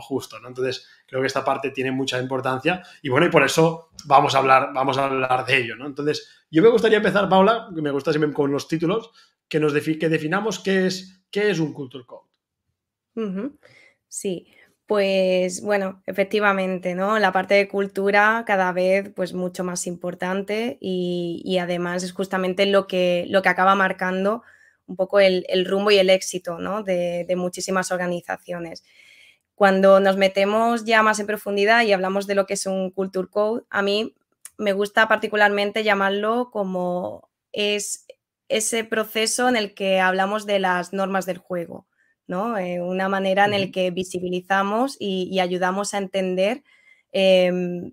justo, 0.00 0.40
¿no? 0.40 0.48
Entonces, 0.48 0.88
creo 1.06 1.20
que 1.20 1.28
esta 1.28 1.44
parte 1.44 1.70
tiene 1.70 1.92
mucha 1.92 2.20
importancia 2.20 2.82
y 3.00 3.10
bueno, 3.10 3.26
y 3.26 3.30
por 3.30 3.44
eso 3.44 3.90
vamos 4.06 4.34
a 4.34 4.38
hablar, 4.38 4.70
vamos 4.74 4.98
a 4.98 5.04
hablar 5.04 5.46
de 5.46 5.58
ello, 5.58 5.76
¿no? 5.76 5.86
Entonces, 5.86 6.28
yo 6.50 6.64
me 6.64 6.68
gustaría 6.68 6.96
empezar, 6.96 7.28
Paula, 7.28 7.68
que 7.72 7.80
me 7.80 7.92
gusta 7.92 8.10
siempre 8.10 8.32
con 8.32 8.50
los 8.50 8.66
títulos, 8.66 9.12
que 9.48 9.60
nos 9.60 9.72
que 9.72 10.08
definamos 10.08 10.58
qué 10.58 10.86
es, 10.86 11.23
qué 11.34 11.50
es 11.50 11.58
un 11.58 11.72
Culture 11.72 12.04
Code. 12.06 12.30
Sí, 14.06 14.46
pues 14.86 15.62
bueno, 15.62 16.00
efectivamente, 16.06 16.94
¿no? 16.94 17.18
La 17.18 17.32
parte 17.32 17.54
de 17.54 17.66
cultura 17.66 18.44
cada 18.46 18.70
vez 18.70 19.10
pues 19.16 19.32
mucho 19.32 19.64
más 19.64 19.88
importante 19.88 20.78
y, 20.80 21.58
además 21.60 22.04
es 22.04 22.12
justamente 22.12 22.66
lo 22.66 22.86
que, 22.86 23.26
lo 23.28 23.42
que 23.42 23.48
acaba 23.48 23.74
marcando 23.74 24.42
un 24.86 24.94
poco 24.94 25.18
el, 25.18 25.44
rumbo 25.66 25.90
y 25.90 25.96
el 25.98 26.10
éxito 26.10 26.58
¿no? 26.60 26.84
de, 26.84 27.26
muchísimas 27.36 27.90
organizaciones. 27.90 28.84
Cuando 29.56 29.98
nos 29.98 30.16
metemos 30.16 30.84
ya 30.84 31.02
más 31.02 31.18
en 31.18 31.26
profundidad 31.26 31.82
y 31.82 31.92
hablamos 31.92 32.28
de 32.28 32.36
lo 32.36 32.46
que 32.46 32.54
es 32.54 32.66
un 32.66 32.92
Culture 32.92 33.28
Code, 33.28 33.64
a 33.70 33.82
mí 33.82 34.14
me 34.56 34.72
gusta 34.72 35.08
particularmente 35.08 35.82
llamarlo 35.82 36.50
como 36.52 37.28
es 37.50 38.06
ese 38.56 38.84
proceso 38.84 39.48
en 39.48 39.56
el 39.56 39.74
que 39.74 40.00
hablamos 40.00 40.46
de 40.46 40.60
las 40.60 40.92
normas 40.92 41.26
del 41.26 41.38
juego. 41.38 41.88
¿no? 42.26 42.56
Eh, 42.56 42.80
una 42.80 43.08
manera 43.08 43.44
en 43.46 43.60
la 43.60 43.70
que 43.70 43.90
visibilizamos 43.90 44.96
y, 44.98 45.38
ayudamos 45.40 45.92
a 45.92 45.98
entender 45.98 46.62
em, 47.12 47.92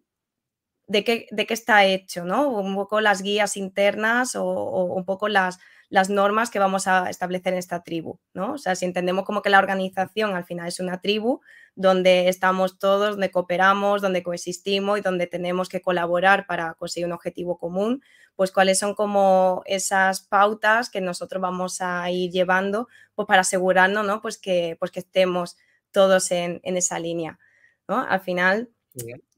de, 0.88 1.04
qué, 1.04 1.28
de, 1.32 1.46
qué, 1.46 1.54
está 1.54 1.86
hecho, 1.86 2.26
¿no? 2.26 2.50
Un 2.50 2.76
poco 2.76 3.02
las 3.02 3.22
guías 3.24 3.58
internas 3.58 4.36
o, 4.36 4.86
un 4.86 5.04
poco 5.06 5.28
las, 5.28 5.60
las, 5.90 6.10
normas 6.10 6.50
que 6.50 6.60
vamos 6.60 6.88
a 6.88 7.10
establecer 7.10 7.54
en 7.54 7.60
esta 7.60 7.84
tribu, 7.84 8.20
¿no? 8.34 8.54
O 8.54 8.58
sea, 8.58 8.76
si 8.76 8.86
entendemos 8.86 9.26
como 9.26 9.42
que 9.42 9.50
la 9.50 9.60
organización 9.60 10.36
al 10.36 10.46
final 10.46 10.68
es 10.68 10.80
una 10.80 11.02
tribu 11.02 11.42
donde 11.76 12.28
estamos 12.28 12.80
todos, 12.80 13.12
donde 13.12 13.32
cooperamos, 13.32 14.02
donde 14.02 14.24
coexistimos 14.24 15.00
y 15.00 15.02
donde 15.02 15.28
tenemos 15.28 15.70
que 15.70 15.82
colaborar 15.82 16.46
para 16.46 16.74
conseguir 16.76 17.08
un 17.08 17.14
objetivo 17.14 17.58
común, 17.58 18.04
pues 18.36 18.52
cuáles 18.52 18.80
son 18.80 18.96
como 18.96 19.64
esas 19.66 20.22
pautas 20.22 20.90
que 20.90 21.02
nosotros 21.02 21.42
vamos 21.42 21.82
a 21.82 22.10
ir 22.12 22.32
llevando 22.32 22.88
pues 23.16 23.28
para 23.28 23.42
asegurarnos, 23.42 24.06
¿no? 24.06 24.22
Pues 24.22 24.38
que, 24.38 24.76
pues 24.80 24.92
que 24.92 25.00
estemos 25.00 25.58
todos 25.92 26.32
en, 26.32 26.60
esa 26.64 27.00
línea, 27.00 27.40
¿no? 27.88 28.06
Al 28.08 28.22
final, 28.22 28.70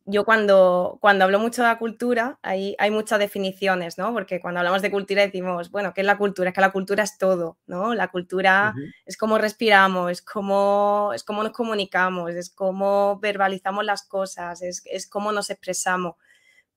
yo 0.06 0.26
cuando, 0.26 0.98
cuando 1.02 1.26
hablo 1.26 1.40
mucho 1.40 1.62
de 1.62 1.70
la 1.70 1.78
cultura, 1.80 2.40
hay, 2.42 2.76
hay 2.78 2.92
muchas 2.92 3.20
definiciones, 3.20 3.98
¿no? 3.98 4.14
Porque 4.14 4.42
cuando 4.42 4.60
hablamos 4.60 4.82
de 4.82 4.92
cultura 4.92 5.22
decimos, 5.22 5.72
bueno, 5.72 5.94
¿qué 5.94 6.02
es 6.02 6.08
la 6.08 6.18
cultura? 6.18 6.50
Es 6.50 6.56
que 6.56 6.62
la 6.62 6.72
cultura 6.72 7.04
es 7.04 7.18
todo, 7.18 7.58
¿no? 7.68 7.96
La 7.96 8.10
cultura 8.10 8.74
es 9.06 9.18
cómo 9.18 9.38
respiramos, 9.38 10.12
es 10.12 10.22
cómo, 10.22 11.12
es 11.14 11.24
cómo 11.24 11.44
nos 11.44 11.54
comunicamos, 11.54 12.32
es 12.32 12.50
cómo 12.50 13.20
verbalizamos 13.22 13.86
las 13.86 14.04
cosas, 14.06 14.62
es, 14.62 14.82
es 14.86 15.08
cómo 15.08 15.32
nos 15.32 15.50
expresamos 15.50 16.16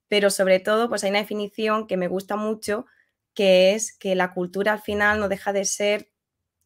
pero 0.08 0.30
sobre 0.30 0.60
todo 0.60 0.88
pues 0.88 1.04
hay 1.04 1.10
una 1.10 1.20
definición 1.20 1.86
que 1.86 1.96
me 1.96 2.08
gusta 2.08 2.36
mucho, 2.36 2.86
que 3.34 3.74
es 3.74 3.96
que 3.96 4.14
la 4.14 4.32
cultura 4.32 4.72
al 4.72 4.80
final 4.80 5.20
no 5.20 5.28
deja 5.28 5.52
de 5.52 5.64
ser 5.64 6.10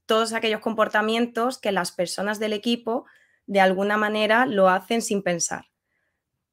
todos 0.06 0.32
aquellos 0.32 0.60
comportamientos 0.60 1.58
que 1.58 1.72
las 1.72 1.92
personas 1.92 2.38
del 2.38 2.52
equipo 2.52 3.06
de 3.46 3.60
alguna 3.60 3.96
manera 3.96 4.46
lo 4.46 4.68
hacen 4.68 5.02
sin 5.02 5.22
pensar. 5.22 5.66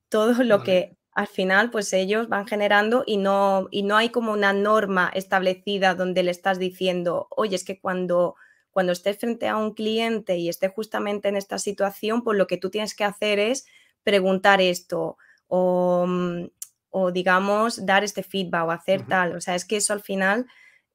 Todo 0.09 0.43
lo 0.43 0.63
que 0.63 0.97
al 1.13 1.27
final 1.27 1.71
pues 1.71 1.91
ellos 1.93 2.29
van 2.29 2.47
generando 2.47 3.03
y 3.05 3.17
no, 3.17 3.67
y 3.71 3.83
no 3.83 3.97
hay 3.97 4.09
como 4.09 4.31
una 4.31 4.53
norma 4.53 5.09
establecida 5.13 5.95
donde 5.95 6.23
le 6.23 6.31
estás 6.31 6.59
diciendo, 6.59 7.27
oye, 7.31 7.55
es 7.55 7.63
que 7.63 7.79
cuando, 7.79 8.35
cuando 8.71 8.93
estés 8.93 9.17
frente 9.17 9.47
a 9.47 9.57
un 9.57 9.73
cliente 9.73 10.37
y 10.37 10.47
estés 10.47 10.71
justamente 10.73 11.27
en 11.27 11.35
esta 11.35 11.57
situación, 11.57 12.23
pues 12.23 12.37
lo 12.37 12.45
que 12.45 12.57
tú 12.57 12.69
tienes 12.69 12.95
que 12.95 13.03
hacer 13.03 13.39
es 13.39 13.65
preguntar 14.03 14.61
esto 14.61 15.17
o, 15.47 16.05
mm, 16.07 16.45
o 16.91 17.11
digamos, 17.11 17.85
dar 17.85 18.03
este 18.03 18.23
feedback 18.23 18.67
o 18.67 18.71
hacer 18.71 19.05
tal. 19.07 19.35
O 19.35 19.41
sea, 19.41 19.55
es 19.55 19.65
que 19.65 19.77
eso 19.77 19.93
al 19.93 20.01
final 20.01 20.45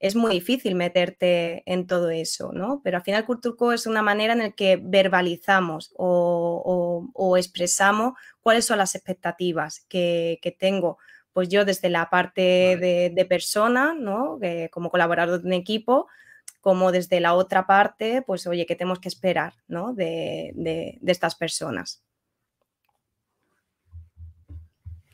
es 0.02 0.16
muy 0.16 0.32
difícil 0.32 0.74
meterte 0.74 1.62
en 1.64 1.86
todo 1.86 2.10
eso, 2.10 2.50
¿no? 2.52 2.80
Pero 2.82 2.96
al 2.96 3.04
final 3.04 3.24
Culture 3.24 3.72
es 3.72 3.86
una 3.86 4.02
manera 4.02 4.32
en 4.32 4.40
la 4.40 4.50
que 4.50 4.76
verbalizamos 4.82 5.94
o, 5.96 7.36
expresamos 7.38 8.14
cuáles 8.40 8.64
son 8.64 8.78
las 8.78 8.96
expectativas 8.96 9.86
que, 9.88 10.56
tengo. 10.58 10.98
Pues 11.32 11.48
yo 11.48 11.64
desde 11.64 11.88
la 11.88 12.10
parte 12.10 12.76
de, 12.76 13.26
persona, 13.28 13.94
¿no? 13.94 14.40
como 14.72 14.90
colaborador 14.90 15.40
de 15.40 15.46
un 15.46 15.52
equipo, 15.52 16.08
como 16.60 16.90
desde 16.90 17.20
la 17.20 17.34
otra 17.34 17.68
parte, 17.68 18.22
pues 18.22 18.44
oye, 18.48 18.66
¿qué 18.66 18.74
tenemos 18.74 18.98
que 18.98 19.08
esperar, 19.08 19.54
¿no? 19.68 19.94
de, 19.94 20.50
de 20.52 21.12
estas 21.12 21.36
personas. 21.36 22.02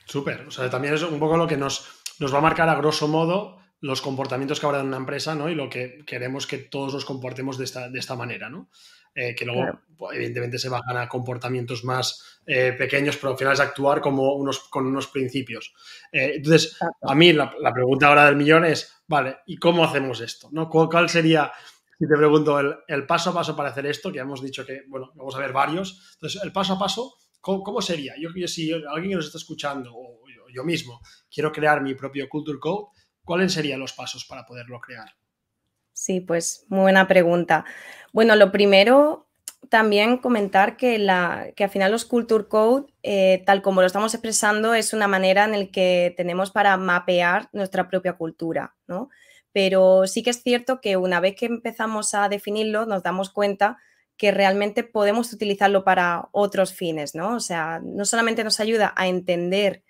Súper, 0.07 0.47
o 0.47 0.51
sea, 0.51 0.71
también 0.71 0.95
es 0.95 1.03
un 1.03 1.19
poco 1.19 1.37
lo 1.37 1.47
que 1.47 1.59
nos, 1.59 1.87
nos 2.19 2.33
va 2.33 2.39
a 2.39 2.43
marcar 2.43 2.71
a 2.71 2.75
grosso 2.77 3.07
modo 3.07 3.58
los 3.81 4.03
comportamientos 4.03 4.59
que 4.59 4.67
habrá 4.67 4.81
en 4.81 4.89
una 4.89 4.97
empresa, 4.97 5.35
¿no? 5.35 5.49
Y 5.49 5.55
lo 5.55 5.71
que 5.71 6.05
queremos 6.05 6.47
que 6.47 6.59
todos 6.59 6.95
nos 6.95 7.05
comportemos 7.05 7.59
de 7.59 7.65
esta, 7.65 7.89
de 7.89 7.99
esta 7.99 8.17
manera, 8.17 8.51
¿no? 8.51 8.69
Eh, 9.15 9.35
que 9.35 9.45
luego, 9.45 9.81
pues, 9.97 10.17
evidentemente, 10.17 10.59
se 10.59 10.69
bajan 10.69 10.97
a 10.97 11.09
comportamientos 11.09 11.85
más 11.85 12.41
eh, 12.47 12.73
pequeños, 12.73 13.17
pero 13.17 13.33
al 13.33 13.39
final 13.39 13.53
es 13.55 13.61
actuar 13.61 14.01
como 14.01 14.35
unos, 14.35 14.61
con 14.69 14.87
unos 14.87 15.09
principios. 15.09 15.75
Eh, 16.13 16.35
entonces, 16.37 16.77
a 17.03 17.15
mí 17.15 17.33
la, 17.33 17.53
pregunta 17.73 18.09
ahora 18.09 18.27
del 18.27 18.37
millón 18.37 18.65
es, 18.65 19.03
vale, 19.07 19.39
¿y 19.47 19.57
cómo 19.57 19.85
hacemos 19.85 20.21
esto? 20.21 20.49
¿no? 20.53 20.69
¿Cuál, 20.69 21.09
sería, 21.09 21.51
si 21.99 22.07
te 22.07 22.17
pregunto, 22.17 22.61
el, 22.61 23.07
paso 23.07 23.31
a 23.31 23.35
paso 23.35 23.57
para 23.57 23.71
hacer 23.71 23.87
esto? 23.87 24.13
Que 24.13 24.21
hemos 24.21 24.43
dicho 24.43 24.65
que, 24.65 24.83
bueno, 24.89 25.11
vamos 25.15 25.35
a 25.35 25.41
ver 25.41 25.53
varios. 25.53 26.13
Entonces, 26.15 26.41
el 26.43 26.53
paso 26.53 26.75
a 26.75 26.79
paso, 26.79 27.17
¿cómo, 27.41 27.81
sería? 27.83 28.15
Yo, 28.21 28.31
si 28.47 28.73
alguien 28.73 29.11
que 29.11 29.17
nos 29.17 29.27
está 29.27 29.39
escuchando, 29.39 29.93
o 29.95 30.21
yo 30.55 30.65
mismo, 30.65 31.01
quiero 31.31 31.53
crear 31.53 31.83
mi 31.83 31.95
propio 31.95 32.29
Culture 32.29 32.59
Code, 32.59 32.89
¿cuáles 33.29 33.53
serían 33.53 33.79
los 33.79 33.93
pasos 33.93 34.25
para 34.25 34.47
poderlo 34.47 34.81
crear? 34.81 35.15
Sí, 35.93 36.21
pues 36.21 36.65
muy 36.69 36.81
buena 36.81 37.07
pregunta. 37.07 37.67
Bueno, 38.11 38.35
lo 38.37 38.51
primero, 38.51 39.29
también 39.69 40.17
comentar 40.17 40.79
que, 40.79 40.99
la, 40.99 41.49
que 41.55 41.65
al 41.65 41.69
final 41.69 41.93
los 41.93 42.07
Culture 42.07 42.49
Code, 42.49 42.87
eh, 43.03 43.43
tal 43.45 43.61
como 43.61 43.83
lo 43.83 43.87
estamos 43.87 44.15
expresando, 44.15 44.73
es 44.73 44.95
una 44.95 45.09
manera 45.09 45.45
en 45.45 45.53
la 45.53 45.67
que 45.67 46.15
tenemos 46.17 46.51
para 46.51 46.75
mapear 46.79 47.51
nuestra 47.53 47.91
propia 47.91 48.15
cultura, 48.15 48.75
¿no? 48.87 49.11
Pero 49.53 50.07
sí 50.07 50.23
que 50.23 50.31
es 50.31 50.43
cierto 50.43 50.81
que 50.81 50.97
una 50.97 51.21
vez 51.21 51.37
que 51.37 51.47
empezamos 51.47 52.15
a 52.15 52.31
definirlo, 52.31 52.87
nos 52.87 53.03
damos 53.03 53.29
cuenta 53.29 53.77
que 54.17 54.31
realmente 54.31 54.85
podemos 54.85 55.35
utilizarlo 55.35 55.85
para 55.85 56.31
otros 56.33 56.73
fines, 56.73 57.15
¿no? 57.15 57.35
O 57.35 57.41
sea, 57.41 57.79
no 57.85 58.07
solamente 58.07 58.43
nos 58.43 58.59
ayuda 58.59 58.95
a 58.97 59.07
entender 59.07 59.83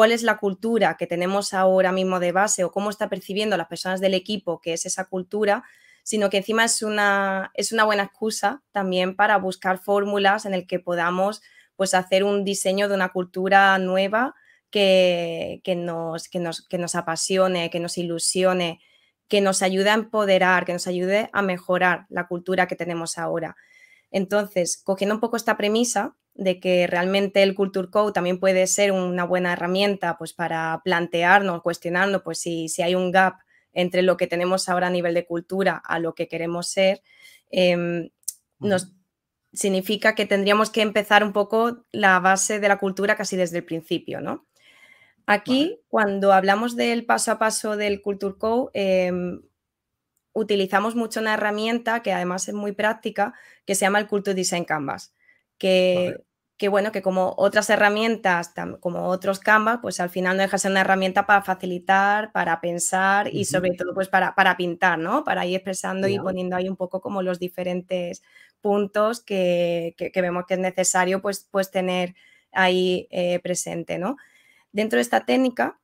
cuál 0.00 0.12
es 0.12 0.22
la 0.22 0.38
cultura 0.38 0.96
que 0.96 1.06
tenemos 1.06 1.52
ahora 1.52 1.92
mismo 1.92 2.20
de 2.20 2.32
base 2.32 2.64
o 2.64 2.72
cómo 2.72 2.88
está 2.88 3.10
percibiendo 3.10 3.58
las 3.58 3.66
personas 3.66 4.00
del 4.00 4.14
equipo 4.14 4.58
que 4.58 4.72
es 4.72 4.86
esa 4.86 5.04
cultura, 5.04 5.62
sino 6.04 6.30
que 6.30 6.38
encima 6.38 6.64
es 6.64 6.80
una, 6.80 7.50
es 7.52 7.70
una 7.70 7.84
buena 7.84 8.04
excusa 8.04 8.62
también 8.72 9.14
para 9.14 9.36
buscar 9.36 9.76
fórmulas 9.76 10.46
en 10.46 10.54
el 10.54 10.66
que 10.66 10.78
podamos 10.78 11.42
pues, 11.76 11.92
hacer 11.92 12.24
un 12.24 12.44
diseño 12.44 12.88
de 12.88 12.94
una 12.94 13.10
cultura 13.10 13.76
nueva 13.76 14.34
que, 14.70 15.60
nos, 15.76 16.30
que, 16.30 16.38
nos, 16.38 16.66
que 16.66 16.78
nos 16.78 16.94
apasione, 16.94 17.68
que 17.68 17.78
nos 17.78 17.98
ilusione, 17.98 18.80
que 19.28 19.42
nos 19.42 19.60
ayude 19.60 19.90
a 19.90 19.94
empoderar, 19.96 20.64
que 20.64 20.72
nos 20.72 20.86
ayude 20.86 21.28
a 21.34 21.42
mejorar 21.42 22.06
la 22.08 22.26
cultura 22.26 22.66
que 22.66 22.74
tenemos 22.74 23.18
ahora. 23.18 23.54
Entonces, 24.10 24.80
cogiendo 24.82 25.14
un 25.14 25.20
poco 25.20 25.36
esta 25.36 25.58
premisa, 25.58 26.16
de 26.40 26.58
que 26.58 26.86
realmente 26.86 27.42
el 27.42 27.54
Culture 27.54 27.90
Code 27.90 28.14
también 28.14 28.40
puede 28.40 28.66
ser 28.66 28.92
una 28.92 29.24
buena 29.24 29.52
herramienta 29.52 30.16
pues, 30.16 30.32
para 30.32 30.80
plantearnos, 30.82 31.60
cuestionarnos 31.60 32.22
pues, 32.22 32.40
si, 32.40 32.70
si 32.70 32.80
hay 32.80 32.94
un 32.94 33.12
gap 33.12 33.34
entre 33.74 34.00
lo 34.00 34.16
que 34.16 34.26
tenemos 34.26 34.66
ahora 34.70 34.86
a 34.86 34.90
nivel 34.90 35.12
de 35.12 35.26
cultura 35.26 35.82
a 35.84 35.98
lo 35.98 36.14
que 36.14 36.28
queremos 36.28 36.66
ser, 36.68 37.02
em, 37.50 38.08
nos 38.58 38.94
significa 39.52 40.14
que 40.14 40.24
tendríamos 40.24 40.70
que 40.70 40.80
empezar 40.80 41.22
un 41.24 41.34
poco 41.34 41.84
la 41.92 42.18
base 42.20 42.58
de 42.58 42.68
la 42.68 42.78
cultura 42.78 43.16
casi 43.16 43.36
desde 43.36 43.58
el 43.58 43.64
principio, 43.64 44.22
¿no? 44.22 44.46
Aquí, 45.26 45.78
cuando 45.88 46.32
hablamos 46.32 46.74
del 46.74 47.04
paso 47.04 47.32
a 47.32 47.38
paso 47.38 47.76
del 47.76 48.00
Culture 48.00 48.36
Code, 48.38 48.70
em, 48.72 49.42
utilizamos 50.32 50.94
mucho 50.94 51.20
una 51.20 51.34
herramienta 51.34 52.00
que 52.00 52.14
además 52.14 52.48
es 52.48 52.54
muy 52.54 52.72
práctica, 52.72 53.34
que 53.66 53.74
se 53.74 53.84
llama 53.84 53.98
el 53.98 54.08
Culture 54.08 54.34
Design 54.34 54.64
Canvas, 54.64 55.14
que 55.58 56.16
que 56.60 56.68
bueno, 56.68 56.92
que 56.92 57.00
como 57.00 57.32
otras 57.38 57.70
herramientas, 57.70 58.52
como 58.80 59.06
otros 59.06 59.38
Canvas, 59.38 59.78
pues 59.80 59.98
al 59.98 60.10
final 60.10 60.36
no 60.36 60.42
deja 60.42 60.56
de 60.56 60.58
ser 60.58 60.70
una 60.70 60.82
herramienta 60.82 61.24
para 61.24 61.40
facilitar, 61.40 62.32
para 62.32 62.60
pensar 62.60 63.34
y 63.34 63.46
sobre 63.46 63.70
todo 63.70 63.94
pues 63.94 64.08
para, 64.08 64.34
para 64.34 64.58
pintar, 64.58 64.98
¿no? 64.98 65.24
Para 65.24 65.46
ir 65.46 65.56
expresando 65.56 66.06
y 66.06 66.18
poniendo 66.18 66.56
ahí 66.56 66.68
un 66.68 66.76
poco 66.76 67.00
como 67.00 67.22
los 67.22 67.38
diferentes 67.38 68.22
puntos 68.60 69.22
que, 69.22 69.94
vemos 70.16 70.44
que 70.46 70.52
es 70.52 70.60
necesario 70.60 71.22
pues, 71.22 71.48
pues 71.50 71.70
tener 71.70 72.14
ahí 72.52 73.08
eh, 73.10 73.40
presente, 73.42 73.98
¿no? 73.98 74.18
Dentro 74.70 74.98
de 74.98 75.02
esta 75.02 75.24
técnica 75.24 75.80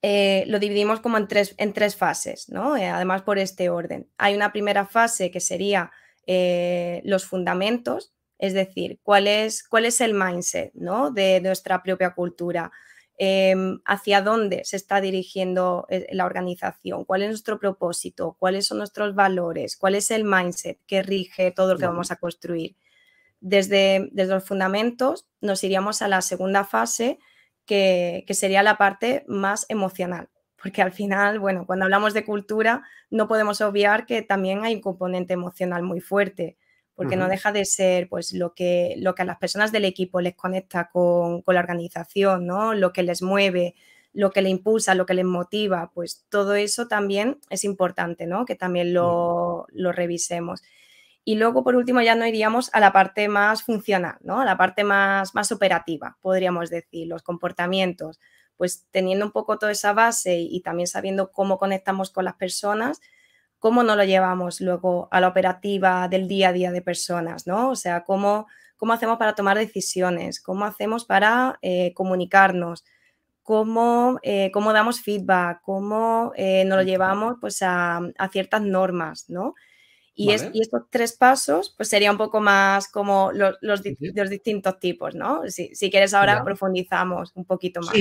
eh, 0.00 0.44
lo 0.46 0.60
dividimos 0.60 1.00
como 1.00 1.18
en 1.18 1.28
tres, 1.28 1.54
en 1.58 1.74
tres 1.74 1.94
fases, 1.94 2.48
¿no? 2.48 2.78
Eh, 2.78 2.88
además 2.88 3.20
por 3.20 3.38
este 3.38 3.68
orden. 3.68 4.08
Hay 4.16 4.34
una 4.34 4.50
primera 4.50 4.86
fase 4.86 5.30
que 5.30 5.40
sería 5.40 5.92
los 7.04 7.26
fundamentos, 7.26 8.13
es 8.38 8.52
decir, 8.52 8.98
cuál 9.02 9.26
es, 9.26 9.66
cuál 9.66 9.84
es 9.84 10.00
el 10.00 10.14
mindset 10.14 10.72
¿no? 10.74 11.10
de 11.10 11.40
nuestra 11.40 11.82
propia 11.82 12.14
cultura, 12.14 12.72
em, 13.16 13.80
hacia 13.84 14.22
dónde 14.22 14.64
se 14.64 14.76
está 14.76 15.00
dirigiendo 15.00 15.86
eh, 15.88 16.06
la 16.12 16.26
organización, 16.26 17.04
cuál 17.04 17.22
es 17.22 17.28
nuestro 17.28 17.60
propósito, 17.60 18.36
cuáles 18.38 18.66
son 18.66 18.78
nuestros 18.78 19.14
valores, 19.14 19.76
cuál 19.76 19.94
es 19.94 20.10
el 20.10 20.24
mindset 20.24 20.78
que 20.86 21.02
rige 21.02 21.52
todo 21.52 21.74
lo 21.74 21.78
que 21.78 21.86
vamos 21.86 22.10
a 22.10 22.16
construir. 22.16 22.76
Desde, 23.40 24.08
desde 24.12 24.34
los 24.34 24.44
fundamentos 24.44 25.26
nos 25.40 25.62
iríamos 25.62 26.02
a 26.02 26.08
la 26.08 26.22
segunda 26.22 26.64
fase, 26.64 27.18
que, 27.66 28.24
que 28.26 28.34
sería 28.34 28.62
la 28.62 28.76
parte 28.76 29.24
más 29.26 29.64
emocional, 29.68 30.28
porque 30.60 30.82
al 30.82 30.92
final, 30.92 31.38
bueno, 31.38 31.66
cuando 31.66 31.84
hablamos 31.84 32.14
de 32.14 32.24
cultura 32.24 32.82
no 33.10 33.28
podemos 33.28 33.60
obviar 33.60 34.06
que 34.06 34.22
también 34.22 34.64
hay 34.64 34.74
un 34.74 34.80
componente 34.82 35.32
emocional 35.34 35.82
muy 35.82 36.00
fuerte 36.00 36.58
porque 36.94 37.16
no 37.16 37.28
deja 37.28 37.52
de 37.52 37.64
ser 37.64 38.08
pues 38.08 38.32
lo 38.32 38.54
que, 38.54 38.94
lo 38.98 39.14
que 39.14 39.22
a 39.22 39.24
las 39.24 39.38
personas 39.38 39.72
del 39.72 39.84
equipo 39.84 40.20
les 40.20 40.34
conecta 40.34 40.88
con, 40.90 41.42
la 41.46 41.60
organización, 41.60 42.46
¿no? 42.46 42.74
Lo 42.74 42.92
que 42.92 43.02
les 43.02 43.20
mueve, 43.20 43.74
lo 44.12 44.30
que 44.30 44.42
les 44.42 44.52
impulsa, 44.52 44.94
lo 44.94 45.06
que 45.06 45.14
les 45.14 45.24
motiva, 45.24 45.90
pues 45.92 46.24
todo 46.28 46.54
eso 46.54 46.86
también 46.86 47.38
es 47.50 47.64
importante, 47.64 48.26
¿no? 48.26 48.44
Que 48.44 48.54
también 48.54 48.94
lo, 48.94 49.66
revisemos. 49.72 50.62
Y 51.24 51.36
luego, 51.36 51.64
por 51.64 51.74
último, 51.74 52.00
ya 52.00 52.14
no 52.14 52.26
iríamos 52.26 52.70
a 52.74 52.80
la 52.80 52.92
parte 52.92 53.28
más 53.28 53.62
funcional, 53.62 54.18
¿no? 54.20 54.40
A 54.40 54.44
la 54.44 54.56
parte 54.56 54.84
más, 54.84 55.34
más 55.34 55.50
operativa, 55.50 56.18
podríamos 56.20 56.70
decir, 56.70 57.08
los 57.08 57.22
comportamientos. 57.22 58.20
Pues 58.56 58.86
teniendo 58.92 59.24
un 59.24 59.32
poco 59.32 59.58
toda 59.58 59.72
esa 59.72 59.92
base 59.94 60.38
y 60.38 60.60
también 60.60 60.86
sabiendo 60.86 61.32
cómo 61.32 61.58
conectamos 61.58 62.10
con 62.10 62.24
las 62.24 62.34
personas, 62.34 63.00
cómo 63.64 63.82
no 63.82 63.96
lo 63.96 64.04
llevamos 64.04 64.60
luego 64.60 65.08
a 65.10 65.22
la 65.22 65.28
operativa 65.28 66.06
del 66.08 66.28
día 66.28 66.50
a 66.50 66.52
día 66.52 66.70
de 66.70 66.82
personas, 66.82 67.46
¿no? 67.46 67.70
O 67.70 67.76
sea, 67.76 68.04
cómo, 68.04 68.46
cómo 68.76 68.92
hacemos 68.92 69.16
para 69.16 69.34
tomar 69.34 69.56
decisiones, 69.56 70.38
cómo 70.42 70.66
hacemos 70.66 71.06
para 71.06 71.58
eh, 71.62 71.94
comunicarnos, 71.94 72.84
cómo, 73.42 74.18
eh, 74.22 74.50
cómo, 74.52 74.74
damos 74.74 75.00
feedback, 75.00 75.62
cómo 75.62 76.32
eh, 76.36 76.66
nos 76.66 76.76
lo 76.76 76.82
llevamos 76.84 77.36
pues, 77.40 77.62
a, 77.62 78.02
ciertas 78.30 78.60
normas, 78.60 79.30
¿no? 79.30 79.54
Y, 80.14 80.32
estos 80.32 80.82
tres 80.90 81.16
pasos, 81.16 81.72
pues 81.74 81.88
sería 81.88 82.10
un 82.10 82.18
poco 82.18 82.42
más 82.42 82.86
como 82.92 83.32
los, 83.32 83.56
los, 83.62 83.82
distintos 83.82 84.78
tipos, 84.78 85.14
¿no? 85.14 85.40
Si, 85.48 85.90
quieres 85.90 86.12
ahora 86.12 86.44
profundizamos 86.44 87.32
un 87.34 87.46
poquito 87.46 87.80
más. 87.80 87.94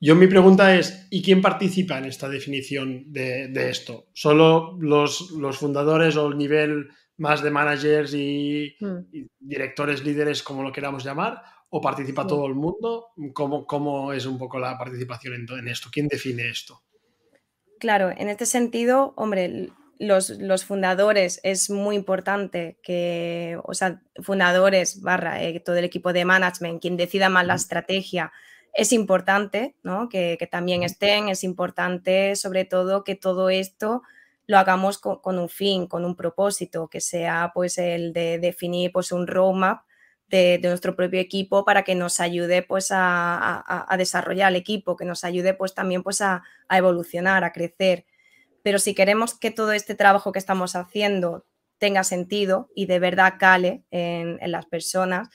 Yo 0.00 0.14
mi 0.14 0.26
pregunta 0.26 0.74
es, 0.76 1.06
¿y 1.10 1.22
quién 1.22 1.40
participa 1.40 1.98
en 1.98 2.04
esta 2.04 2.28
definición 2.28 3.12
de, 3.12 3.50
esto? 3.70 4.08
¿Solo 4.12 4.76
los, 4.80 5.30
fundadores 5.58 6.16
o 6.16 6.28
el 6.28 6.36
nivel 6.36 6.88
más 7.16 7.42
de 7.42 7.50
managers 7.50 8.12
y, 8.14 8.76
hmm. 8.78 9.26
directores, 9.38 10.04
líderes, 10.04 10.42
como 10.42 10.62
lo 10.62 10.72
queramos 10.72 11.04
llamar? 11.04 11.42
¿O 11.70 11.80
participa 11.80 12.26
todo 12.26 12.46
el 12.46 12.54
mundo? 12.54 13.08
¿Cómo, 13.32 13.66
¿Cómo, 13.66 14.12
es 14.12 14.26
un 14.26 14.38
poco 14.38 14.58
la 14.58 14.78
participación 14.78 15.34
en, 15.34 15.58
en, 15.58 15.68
esto? 15.68 15.88
¿Quién 15.90 16.08
define 16.08 16.48
esto? 16.48 16.82
Claro, 17.80 18.10
en 18.16 18.28
este 18.28 18.46
sentido, 18.46 19.12
hombre, 19.16 19.70
los, 19.98 20.64
fundadores 20.64 21.40
es 21.42 21.70
muy 21.70 21.96
importante 21.96 22.78
que, 22.82 23.58
o 23.64 23.74
sea, 23.74 24.02
fundadores 24.22 25.00
barra 25.00 25.42
eh, 25.42 25.60
todo 25.60 25.76
el 25.76 25.84
equipo 25.84 26.12
de 26.12 26.24
management, 26.24 26.80
quien 26.80 26.96
decida 26.96 27.28
más 27.28 27.46
la 27.46 27.54
estrategia, 27.54 28.32
es 28.76 28.92
importante 28.92 29.74
¿no? 29.82 30.08
que, 30.08 30.38
también 30.50 30.82
estén, 30.82 31.28
es 31.28 31.42
importante 31.44 32.36
sobre 32.36 32.64
todo 32.64 33.04
que 33.04 33.14
todo 33.14 33.50
esto 33.50 34.02
lo 34.46 34.58
hagamos 34.58 34.98
con, 34.98 35.38
un 35.38 35.48
fin, 35.48 35.86
con 35.86 36.04
un 36.04 36.14
propósito, 36.14 36.88
que 36.88 37.00
sea 37.00 37.50
pues 37.52 37.78
el 37.78 38.12
de 38.12 38.38
definir 38.38 38.92
pues 38.92 39.10
un 39.10 39.26
roadmap 39.26 39.82
de, 40.28 40.60
nuestro 40.62 40.94
propio 40.94 41.20
equipo 41.20 41.64
para 41.64 41.82
que 41.82 41.94
nos 41.94 42.20
ayude 42.20 42.62
pues 42.62 42.88
a, 42.90 43.86
desarrollar 43.98 44.50
el 44.50 44.56
equipo, 44.56 44.96
que 44.96 45.04
nos 45.04 45.24
ayude 45.24 45.54
pues 45.54 45.74
también 45.74 46.02
pues 46.02 46.20
a, 46.20 46.42
evolucionar, 46.70 47.42
a 47.44 47.52
crecer. 47.52 48.06
Pero 48.62 48.78
si 48.78 48.94
queremos 48.94 49.36
que 49.36 49.50
todo 49.50 49.72
este 49.72 49.94
trabajo 49.94 50.32
que 50.32 50.38
estamos 50.38 50.76
haciendo 50.76 51.44
tenga 51.78 52.04
sentido 52.04 52.70
y 52.74 52.86
de 52.86 52.98
verdad 52.98 53.34
cale 53.38 53.84
en, 53.90 54.38
las 54.50 54.66
personas, 54.66 55.28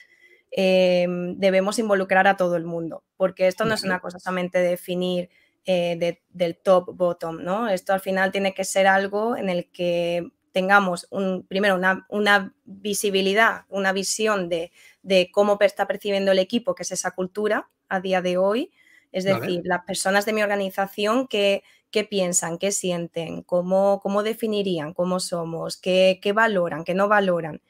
em, 0.52 1.34
debemos 1.38 1.78
involucrar 1.78 2.26
a 2.28 2.36
todo 2.36 2.56
el 2.56 2.64
mundo, 2.64 3.02
porque 3.16 3.48
esto 3.48 3.64
no 3.64 3.74
es 3.74 3.82
una 3.82 4.00
cosa 4.00 4.18
solamente 4.20 4.58
definir 4.58 5.30
eh, 5.64 6.18
del 6.30 6.56
top 6.56 6.94
bottom, 6.94 7.42
¿no? 7.42 7.68
Esto 7.68 7.92
al 7.92 8.00
final 8.00 8.32
tiene 8.32 8.52
que 8.52 8.64
ser 8.64 8.86
algo 8.86 9.36
en 9.36 9.48
el 9.48 9.70
que 9.70 10.30
tengamos 10.52 11.06
un, 11.10 11.44
primero 11.46 11.76
una, 11.76 12.54
visibilidad, 12.64 13.62
una 13.68 13.92
visión 13.92 14.48
de, 14.48 14.70
cómo 15.32 15.58
está 15.60 15.86
percibiendo 15.86 16.32
el 16.32 16.38
equipo, 16.38 16.74
que 16.74 16.82
es 16.82 16.92
esa 16.92 17.12
cultura 17.12 17.70
a 17.88 18.00
día 18.00 18.22
de 18.22 18.36
hoy. 18.36 18.72
Es 19.10 19.24
decir, 19.24 19.60
las 19.64 19.84
personas 19.84 20.24
de 20.24 20.32
mi 20.32 20.42
organización 20.42 21.26
que, 21.26 21.62
piensan, 22.08 22.58
qué 22.58 22.72
sienten, 22.72 23.42
cómo, 23.42 24.00
cómo 24.02 24.22
definirían 24.22 24.94
cómo 24.94 25.20
somos, 25.20 25.76
qué, 25.76 26.18
valoran, 26.34 26.84
qué 26.84 26.94
no 26.94 27.08
valoran. 27.08 27.60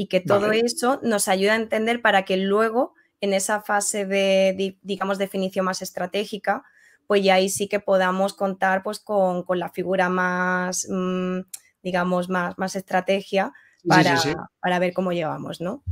Y 0.00 0.06
que 0.06 0.20
todo 0.20 0.50
eso 0.52 0.98
nos 1.02 1.28
ayuda 1.28 1.52
a 1.52 1.56
entender 1.56 2.00
para 2.00 2.24
que 2.24 2.38
luego, 2.38 2.94
en 3.20 3.34
esa 3.34 3.60
fase 3.60 4.06
de, 4.06 4.78
digamos, 4.80 5.18
definición 5.18 5.66
más 5.66 5.82
estratégica, 5.82 6.64
pues 7.06 7.22
ya 7.22 7.34
ahí 7.34 7.50
sí 7.50 7.68
que 7.68 7.80
podamos 7.80 8.32
contar 8.32 8.82
pues 8.82 8.98
con, 8.98 9.44
la 9.58 9.68
figura 9.68 10.08
más, 10.08 10.86
mm, 10.88 11.40
digamos, 11.82 12.30
más, 12.30 12.56
más 12.56 12.76
estrategia 12.76 13.52
para, 13.86 14.18
para 14.58 14.78
ver 14.78 14.94
cómo 14.94 15.12
llevamos, 15.12 15.60
¿no? 15.60 15.82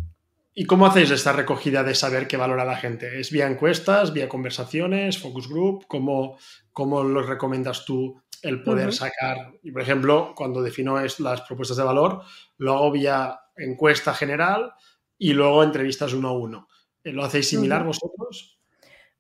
¿Y 0.55 0.65
cómo 0.65 0.87
hacéis 0.87 1.11
esta 1.11 1.33
recogida 1.33 1.85
de 1.85 1.95
saber 1.95 2.27
qué 2.27 2.37
valora 2.37 2.65
la 2.65 2.77
gente? 2.77 3.21
¿Es 3.21 3.31
vía 3.31 3.47
encuestas, 3.47 4.13
vía 4.13 4.29
conversaciones, 4.29 5.19
focus 5.19 5.49
group? 5.49 5.85
¿Cómo, 5.87 6.39
cómo 6.73 7.05
lo 7.05 7.23
recomiendas 7.23 7.85
tú 7.85 8.21
el 8.43 8.65
poder 8.65 8.93
sacar? 8.93 9.53
Y 9.63 9.71
por 9.71 9.83
ejemplo, 9.83 10.33
cuando 10.35 10.63
defino 10.63 10.99
las 11.01 11.43
propuestas 11.43 11.77
de 11.77 11.85
valor, 11.85 12.23
lo 12.57 12.73
hago 12.73 12.91
vía 12.91 13.39
encuesta 13.59 14.15
general 14.15 14.73
y 15.19 15.33
luego 15.33 15.63
entrevistas 15.63 16.13
uno 16.13 16.29
a 16.29 16.33
uno. 16.33 16.69
¿Lo 17.05 17.25
hacéis 17.25 17.49
similar 17.49 17.85
vosotros? 17.85 18.59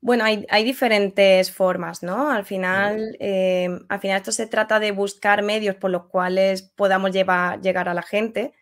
Bueno, 0.00 0.24
hay, 0.24 0.64
diferentes 0.64 1.50
formas, 1.50 2.04
¿no? 2.04 2.30
Al 2.30 2.44
final, 2.44 3.16
em, 3.18 3.80
al 3.88 3.98
final 3.98 4.18
esto 4.18 4.30
se 4.30 4.46
trata 4.46 4.78
de 4.78 4.92
buscar 4.92 5.42
medios 5.42 5.74
por 5.74 5.90
los 5.90 6.06
cuales 6.06 6.62
podamos 6.62 7.10
llegar 7.10 7.88
a 7.88 7.94
la 7.94 8.02
gente, 8.02 8.52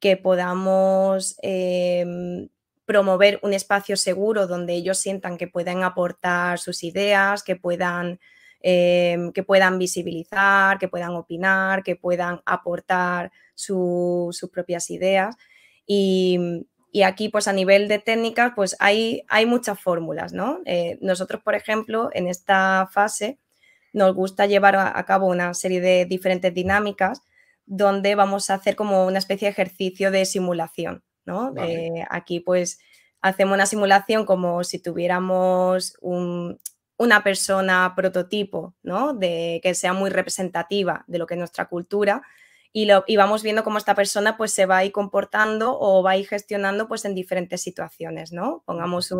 que 0.00 0.16
podamos 0.16 1.36
em, 1.42 2.48
promover 2.86 3.38
un 3.42 3.52
espacio 3.52 3.98
seguro 3.98 4.46
donde 4.46 4.72
ellos 4.74 4.98
sientan 4.98 5.36
que 5.36 5.46
puedan 5.46 5.82
aportar 5.82 6.58
sus 6.58 6.82
ideas, 6.84 7.42
que 7.42 7.56
puedan, 7.56 8.18
em, 8.60 9.32
que 9.32 9.42
puedan 9.42 9.78
visibilizar, 9.78 10.78
que 10.78 10.88
puedan 10.88 11.14
opinar, 11.16 11.82
que 11.82 11.96
puedan 11.96 12.40
aportar 12.44 13.30
sus 13.54 14.48
propias 14.52 14.90
ideas. 14.90 15.36
Y, 15.86 16.66
y 16.90 17.02
aquí, 17.02 17.28
pues 17.28 17.48
a 17.48 17.52
nivel 17.52 17.88
de 17.88 17.98
técnicas, 17.98 18.52
pues 18.56 18.76
hay, 18.80 19.22
hay 19.28 19.46
muchas 19.46 19.80
fórmulas, 19.80 20.32
¿no? 20.32 20.60
Eh, 20.64 20.98
nosotros, 21.00 21.42
por 21.42 21.54
ejemplo, 21.54 22.10
en 22.12 22.28
esta 22.28 22.88
fase 22.90 23.38
nos 23.92 24.14
gusta 24.14 24.46
llevar 24.46 24.76
a, 24.76 25.04
cabo 25.04 25.26
una 25.26 25.54
serie 25.54 25.80
de 25.80 26.06
diferentes 26.06 26.52
dinámicas 26.52 27.22
donde 27.66 28.14
vamos 28.14 28.48
a 28.48 28.54
hacer 28.54 28.76
como 28.76 29.06
una 29.06 29.18
especie 29.18 29.46
de 29.46 29.52
ejercicio 29.52 30.10
de 30.10 30.24
simulación, 30.24 31.02
¿no? 31.26 31.52
Eh, 31.56 32.04
aquí, 32.10 32.40
pues, 32.40 32.78
hacemos 33.20 33.54
una 33.54 33.66
simulación 33.66 34.24
como 34.24 34.64
si 34.64 34.78
tuviéramos 34.78 35.96
una 36.98 37.22
persona 37.22 37.94
prototipo, 37.96 38.74
¿no? 38.82 39.14
De, 39.14 39.60
que 39.62 39.74
sea 39.74 39.92
muy 39.92 40.10
representativa 40.10 41.04
de 41.06 41.18
lo 41.18 41.26
que 41.26 41.34
es 41.34 41.38
nuestra 41.38 41.66
cultura 41.66 42.22
y, 42.72 42.84
lo, 42.84 43.04
vamos 43.16 43.42
viendo 43.42 43.64
cómo 43.64 43.78
esta 43.78 43.94
persona 43.94 44.36
pues 44.36 44.52
se 44.52 44.66
va 44.66 44.78
a 44.78 44.84
ir 44.84 44.92
comportando 44.92 45.78
o 45.78 46.02
va 46.02 46.12
a 46.12 46.16
ir 46.16 46.28
gestionando 46.28 46.88
pues 46.88 47.04
en 47.04 47.14
diferentes 47.14 47.62
situaciones, 47.62 48.32
¿no? 48.32 48.62
Pongamos 48.66 49.12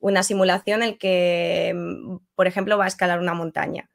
una 0.00 0.22
simulación 0.22 0.82
en 0.82 0.90
la 0.90 0.96
que, 0.96 1.72
mm, 1.74 2.16
por 2.34 2.46
ejemplo, 2.46 2.76
va 2.76 2.84
a 2.84 2.88
escalar 2.88 3.20
una 3.20 3.34
montaña. 3.34 3.90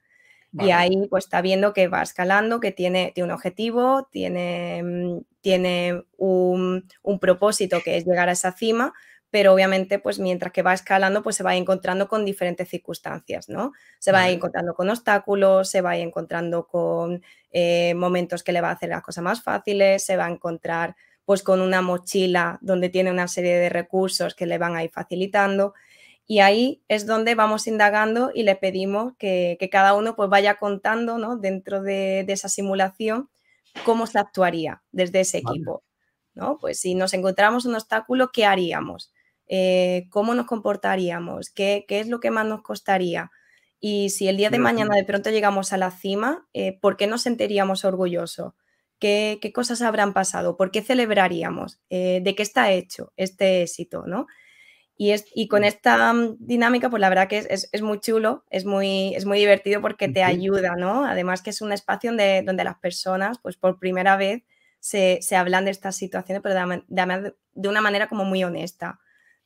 Y 0.52 0.72
ahí 0.72 1.08
pues 1.12 1.26
está 1.26 1.42
viendo 1.42 1.74
que 1.74 1.88
va 1.88 2.02
escalando, 2.02 2.60
que 2.60 2.72
tiene, 2.72 3.12
tiene 3.14 3.26
un 3.26 3.36
objetivo, 3.36 4.10
tiene, 4.12 4.82
mm, 4.84 5.20
tiene 5.42 6.04
un, 6.18 6.88
un, 7.04 7.20
propósito 7.20 7.82
que 7.84 7.98
es 7.98 8.06
llegar 8.06 8.30
a 8.30 8.32
esa 8.32 8.52
cima, 8.54 8.94
pero 9.32 9.54
obviamente 9.54 10.00
pues 10.00 10.20
mientras 10.20 10.52
que 10.52 10.62
va 10.62 10.74
escalando 10.74 11.22
pues 11.22 11.36
se 11.36 11.44
va 11.44 11.56
encontrando 11.56 12.08
con 12.08 12.26
diferentes 12.26 12.68
circunstancias, 12.68 13.50
¿no? 13.50 13.74
Se 14.00 14.12
va 14.12 14.30
encontrando 14.30 14.74
con 14.74 14.90
obstáculos, 14.90 15.70
se 15.70 15.82
va 15.82 15.98
encontrando 15.98 16.68
con 16.68 17.24
eh, 17.52 17.94
momentos 17.96 18.44
que 18.44 18.52
le 18.52 18.62
va 18.62 18.70
a 18.70 18.74
hacer 18.74 18.90
las 18.90 19.04
cosas 19.04 19.24
más 19.24 19.44
fáciles, 19.44 20.04
se 20.04 20.18
va 20.18 20.26
a 20.26 20.32
encontrar 20.32 20.96
pues 21.26 21.44
con 21.44 21.62
una 21.62 21.82
mochila 21.82 22.58
donde 22.62 22.90
tiene 22.90 23.12
una 23.12 23.28
serie 23.28 23.60
de 23.60 23.70
recursos 23.70 24.34
que 24.34 24.48
le 24.48 24.58
van 24.58 24.76
a 24.76 24.84
ir 24.84 24.90
facilitando 24.90 25.74
y 26.26 26.42
ahí 26.42 26.84
es 26.88 27.08
donde 27.08 27.34
vamos 27.34 27.66
indagando 27.66 28.32
y 28.34 28.44
le 28.44 28.56
pedimos 28.56 29.14
que, 29.18 29.58
cada 29.72 29.96
uno 29.96 30.16
pues 30.16 30.30
vaya 30.30 30.58
contando 30.58 31.18
¿no? 31.18 31.38
dentro 31.38 31.82
de, 31.82 32.20
esa 32.28 32.50
simulación 32.50 33.32
cómo 33.84 34.06
se 34.06 34.20
actuaría 34.20 34.84
desde 34.92 35.22
ese 35.22 35.40
equipo. 35.40 35.84
¿no? 36.36 36.60
Pues 36.60 36.80
si 36.80 36.94
nos 36.94 37.16
encontramos 37.16 37.66
un 37.66 37.74
obstáculo, 37.74 38.30
¿qué 38.32 38.46
haríamos? 38.46 39.12
Eh, 39.52 40.06
cómo 40.12 40.36
nos 40.36 40.46
comportaríamos, 40.46 41.50
¿Qué, 41.50 41.84
es 41.90 42.08
lo 42.08 42.20
que 42.20 42.30
más 42.30 42.46
nos 42.46 42.62
costaría. 42.62 43.32
Y 43.80 44.12
si 44.12 44.28
el 44.28 44.38
día 44.38 44.52
de 44.52 44.60
mañana 44.60 44.96
de 44.96 45.04
pronto 45.04 45.32
llegamos 45.32 45.74
a 45.74 45.78
la 45.78 45.90
cima, 45.90 46.48
eh, 46.54 46.78
¿por 46.80 46.98
qué 46.98 47.08
nos 47.08 47.24
sentiríamos 47.24 47.84
orgullosos? 47.84 48.54
¿Qué, 49.00 49.40
cosas 49.54 49.82
habrán 49.82 50.14
pasado? 50.14 50.56
¿Por 50.56 50.70
qué 50.70 50.82
celebraríamos? 50.84 51.80
Eh, 51.90 52.20
¿De 52.24 52.36
qué 52.36 52.44
está 52.44 52.72
hecho 52.72 53.12
este 53.18 53.64
éxito? 53.64 54.04
¿no? 54.06 54.28
Y, 54.98 55.12
es, 55.12 55.26
y 55.34 55.48
con 55.48 55.64
esta 55.64 56.14
mm, 56.14 56.38
dinámica, 56.40 56.92
pues 56.92 57.02
la 57.02 57.10
verdad 57.10 57.28
que 57.28 57.48
es, 57.50 57.82
muy 57.82 58.00
chulo, 58.02 58.44
es 58.52 58.66
muy, 58.66 59.16
es 59.16 59.26
muy 59.26 59.40
divertido 59.40 59.82
porque 59.82 60.10
te 60.10 60.24
ayuda, 60.24 60.76
¿no? 60.76 61.06
Además 61.06 61.42
que 61.42 61.50
es 61.50 61.62
un 61.62 61.72
espacio 61.72 62.12
donde, 62.12 62.44
donde 62.46 62.66
las 62.66 62.78
personas, 62.78 63.40
pues 63.42 63.58
por 63.58 63.80
primera 63.80 64.16
vez, 64.16 64.44
se, 64.80 65.20
hablan 65.36 65.66
de 65.66 65.72
estas 65.72 65.96
situaciones, 65.96 66.44
pero 66.44 66.84
de 66.88 67.70
una 67.70 67.82
manera 67.82 68.08
como 68.08 68.26
muy 68.26 68.44
honesta 68.44 69.00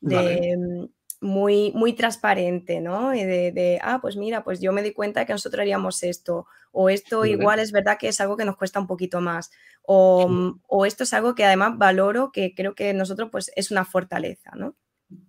de, 0.03 0.57
mm, 0.57 0.85
muy, 1.23 1.71
muy 1.73 1.93
transparente, 1.93 2.81
¿no? 2.81 3.11
De, 3.11 3.79
ah, 3.81 3.99
pues 4.01 4.17
mira, 4.17 4.43
pues 4.43 4.59
yo 4.59 4.71
me 4.73 4.83
di 4.83 4.91
cuenta 4.91 5.25
que 5.25 5.33
nosotros 5.33 5.61
haríamos 5.61 6.03
esto, 6.03 6.45
o 6.71 6.89
esto 6.89 7.25
igual 7.25 7.59
es 7.59 7.71
verdad 7.71 7.97
que 7.97 8.09
es 8.09 8.19
algo 8.19 8.35
que 8.35 8.45
nos 8.45 8.57
cuesta 8.57 8.79
un 8.79 8.87
poquito 8.87 9.21
más, 9.21 9.51
o, 9.83 10.27
mm, 10.27 10.61
o, 10.67 10.85
esto 10.85 11.03
es 11.03 11.13
algo 11.13 11.33
que 11.33 11.45
además 11.45 11.77
valoro, 11.77 12.31
que 12.31 12.53
creo 12.53 12.75
que 12.75 12.93
nosotros 12.93 13.29
pues 13.31 13.51
es 13.55 13.71
una 13.71 13.85
fortaleza, 13.85 14.51
¿no? 14.55 14.75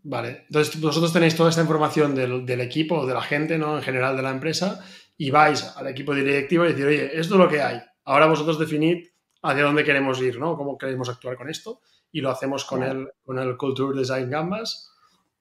Vale, 0.02 0.44
entonces 0.48 0.80
vosotros 0.80 1.12
tenéis 1.12 1.36
toda 1.36 1.50
esta 1.50 1.60
información 1.60 2.14
del, 2.14 2.44
del 2.44 2.60
equipo 2.60 3.06
de 3.06 3.14
la 3.14 3.22
gente, 3.22 3.58
¿no? 3.58 3.76
En 3.76 3.82
general 3.82 4.16
de 4.16 4.22
la 4.22 4.30
empresa, 4.30 4.84
y 5.16 5.30
vais 5.30 5.62
al 5.76 5.86
equipo 5.86 6.14
directivo 6.14 6.64
y 6.64 6.68
decir, 6.68 6.86
oye, 6.86 7.20
esto 7.20 7.34
es 7.34 7.40
lo 7.40 7.48
que 7.48 7.62
hay, 7.62 7.80
ahora 8.04 8.26
vosotros 8.26 8.58
definid 8.58 9.06
hacia 9.42 9.62
dónde 9.62 9.84
queremos 9.84 10.20
ir, 10.20 10.38
¿no? 10.38 10.56
Cómo 10.56 10.76
queremos 10.76 11.08
actuar 11.08 11.36
con 11.36 11.50
esto 11.50 11.80
y 12.14 12.20
lo 12.20 12.30
hacemos 12.30 12.64
con, 12.64 12.84
el, 12.84 13.10
con 13.26 13.40
el 13.40 13.56
Culture 13.56 13.98
Design 13.98 14.30
Gambas. 14.30 14.88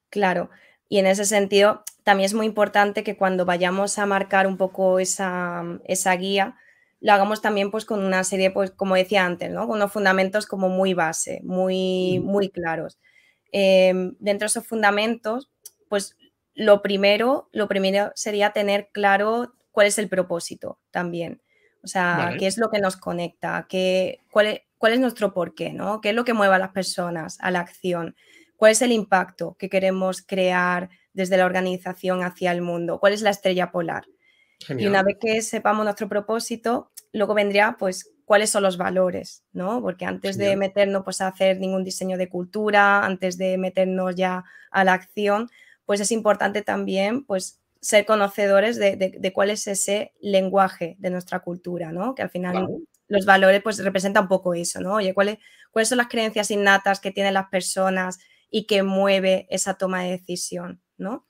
Claro, 0.09 0.49
y 0.89 0.97
en 0.97 1.05
ese 1.05 1.23
sentido 1.23 1.83
también 2.03 2.25
es 2.25 2.33
muy 2.33 2.47
importante 2.47 3.03
que 3.03 3.15
cuando 3.15 3.45
vayamos 3.45 3.99
a 3.99 4.07
marcar 4.07 4.47
un 4.47 4.57
poco 4.57 4.97
esa, 4.97 5.63
esa 5.85 6.15
guía, 6.15 6.57
lo 6.99 7.13
hagamos 7.13 7.43
también 7.43 7.69
pues 7.69 7.85
con 7.85 8.03
una 8.03 8.23
serie, 8.23 8.49
pues 8.49 8.71
como 8.71 8.95
decía 8.95 9.23
antes, 9.23 9.51
¿no? 9.51 9.67
con 9.67 9.75
unos 9.75 9.91
fundamentos 9.91 10.47
como 10.47 10.67
muy 10.67 10.95
base, 10.95 11.41
muy, 11.43 12.19
muy 12.23 12.49
claros. 12.49 12.97
Em, 13.51 14.15
dentro 14.17 14.45
de 14.45 14.49
esos 14.49 14.65
fundamentos, 14.65 15.51
pues 15.89 16.17
lo 16.55 16.81
primero, 16.81 17.49
lo 17.51 17.67
primero 17.67 18.11
sería 18.15 18.49
tener 18.49 18.89
claro 18.91 19.53
cuál 19.71 19.85
es 19.85 19.99
el 19.99 20.09
propósito 20.09 20.79
también. 20.89 21.39
O 21.83 21.87
sea, 21.87 22.35
qué 22.39 22.47
es 22.47 22.57
lo 22.57 22.69
que 22.69 22.79
nos 22.79 22.97
conecta, 22.97 23.67
qué, 23.69 24.21
cuál, 24.31 24.47
es, 24.47 24.61
cuál 24.83 24.91
es 24.91 24.99
nuestro 24.99 25.33
porqué, 25.33 25.71
¿no? 25.71 26.01
¿Qué 26.01 26.09
es 26.09 26.15
lo 26.15 26.25
que 26.25 26.33
mueve 26.33 26.55
a 26.55 26.59
las 26.59 26.71
personas 26.71 27.37
a 27.39 27.51
la 27.51 27.61
acción? 27.61 28.17
¿Cuál 28.57 28.73
es 28.73 28.81
el 28.81 28.91
impacto 28.91 29.55
que 29.57 29.69
queremos 29.69 30.21
crear 30.21 30.89
desde 31.13 31.37
la 31.37 31.45
organización 31.45 32.21
hacia 32.21 32.51
el 32.51 32.61
mundo? 32.61 32.99
¿Cuál 32.99 33.13
es 33.13 33.21
la 33.21 33.29
estrella 33.29 33.71
polar? 33.71 34.03
Y 34.67 34.85
una 34.85 35.01
vez 35.01 35.15
que 35.21 35.41
sepamos 35.41 35.85
nuestro 35.85 36.09
propósito, 36.09 36.91
luego 37.13 37.33
vendría, 37.33 37.77
pues, 37.79 38.11
cuáles 38.25 38.49
son 38.49 38.63
los 38.63 38.75
valores, 38.75 39.45
¿no? 39.53 39.81
Porque 39.81 40.03
antes 40.03 40.37
de 40.37 40.57
meternos 40.57 41.03
pues, 41.05 41.21
a 41.21 41.27
hacer 41.27 41.61
ningún 41.61 41.85
diseño 41.85 42.17
de 42.17 42.27
cultura, 42.27 43.05
antes 43.05 43.37
de 43.37 43.57
meternos 43.57 44.15
ya 44.15 44.43
a 44.69 44.83
la 44.83 44.91
acción, 44.91 45.49
pues 45.85 46.01
es 46.01 46.11
importante 46.11 46.61
también 46.61 47.23
pues, 47.23 47.61
ser 47.79 48.05
conocedores 48.05 48.77
de, 48.77 49.31
cuál 49.33 49.49
es 49.49 49.65
ese 49.65 50.11
lenguaje 50.19 50.97
de 50.99 51.09
nuestra 51.09 51.39
cultura, 51.39 51.93
¿no? 51.93 52.15
Que 52.15 52.21
al 52.23 52.29
final 52.29 52.67
los 53.07 53.25
valores 53.25 53.61
pues 53.61 53.83
representan 53.83 54.23
un 54.23 54.29
poco 54.29 54.53
eso, 54.53 54.81
¿no? 54.81 54.95
Oye, 54.95 55.13
¿cuáles, 55.13 55.37
¿cuáles 55.71 55.89
son 55.89 55.97
las 55.97 56.07
creencias 56.07 56.51
innatas 56.51 56.99
que 56.99 57.11
tienen 57.11 57.33
las 57.33 57.49
personas 57.49 58.19
y 58.49 58.65
que 58.65 58.83
mueve 58.83 59.47
esa 59.49 59.75
toma 59.75 60.03
de 60.03 60.11
decisión, 60.11 60.81
¿no? 60.97 61.27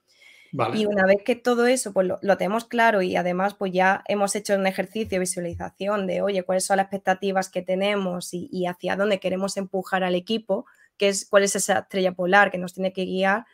Y 0.76 0.86
una 0.86 1.06
vez 1.06 1.18
que 1.26 1.36
todo 1.36 1.66
eso 1.66 1.94
pues, 1.94 2.08
lo, 2.08 2.38
tenemos 2.38 2.66
claro 2.66 3.02
y 3.02 3.16
además 3.16 3.56
pues 3.56 3.72
ya 3.72 4.04
hemos 4.08 4.36
hecho 4.36 4.54
un 4.54 4.68
ejercicio 4.68 5.10
de 5.10 5.20
visualización 5.20 6.06
de, 6.06 6.22
oye, 6.22 6.44
cuáles 6.44 6.66
son 6.66 6.78
las 6.78 6.86
expectativas 6.86 7.50
que 7.50 7.64
tenemos 7.64 8.30
y, 8.34 8.68
hacia 8.68 8.96
dónde 8.96 9.20
queremos 9.20 9.58
empujar 9.58 10.04
al 10.04 10.14
equipo, 10.14 10.66
que 10.98 11.10
es, 11.10 11.28
cuál 11.28 11.42
es 11.42 11.56
esa 11.56 11.80
estrella 11.80 12.12
polar 12.12 12.52
que 12.52 12.60
nos 12.60 12.74
tiene 12.74 12.94
que 12.94 13.06
guiar, 13.06 13.46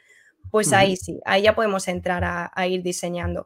pues 0.51 0.73
ahí 0.73 0.97
sí, 0.97 1.21
ahí 1.25 1.43
ya 1.43 1.55
podemos 1.55 1.87
entrar 1.87 2.23
a, 2.25 2.67
ir 2.67 2.83
diseñando. 2.83 3.45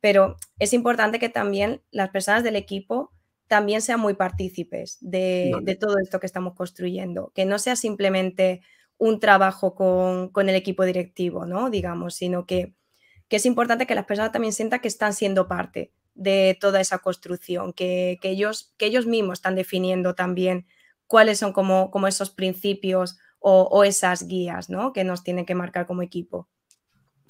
Pero 0.00 0.36
es 0.58 0.72
importante 0.72 1.18
que 1.18 1.28
también 1.28 1.82
las 1.90 2.08
personas 2.08 2.42
del 2.42 2.56
equipo 2.56 3.12
también 3.46 3.82
sean 3.82 4.00
muy 4.00 4.14
partícipes 4.14 4.98
de, 5.00 5.52
de 5.62 5.76
todo 5.76 5.98
esto 5.98 6.20
que 6.20 6.26
estamos 6.26 6.54
construyendo, 6.54 7.32
que 7.34 7.44
no 7.44 7.58
sea 7.58 7.76
simplemente 7.76 8.62
un 8.96 9.20
trabajo 9.20 9.74
con, 9.74 10.28
con 10.28 10.48
el 10.48 10.54
equipo 10.54 10.84
directivo, 10.84 11.46
¿no? 11.46 11.68
Digamos, 11.68 12.14
sino 12.14 12.46
que 12.46 12.74
que 13.28 13.36
es 13.36 13.46
importante 13.46 13.86
que 13.86 13.94
las 13.94 14.04
personas 14.04 14.32
también 14.32 14.52
sientan 14.52 14.80
que 14.80 14.88
están 14.88 15.14
siendo 15.14 15.48
parte 15.48 15.92
de 16.14 16.56
toda 16.60 16.80
esa 16.80 16.98
construcción, 16.98 17.72
que, 17.72 18.18
ellos, 18.22 18.72
que 18.76 18.86
ellos 18.86 19.06
mismos 19.06 19.38
están 19.38 19.56
definiendo 19.56 20.14
también 20.14 20.66
cuáles 21.06 21.38
son 21.38 21.52
como, 21.52 21.90
como 21.90 22.06
esos 22.06 22.30
principios 22.30 23.18
o, 23.40 23.84
esas 23.84 24.26
guías 24.26 24.70
¿no? 24.70 24.94
que 24.94 25.04
nos 25.04 25.22
tienen 25.22 25.44
que 25.44 25.54
marcar 25.54 25.86
como 25.86 26.02
equipo. 26.02 26.48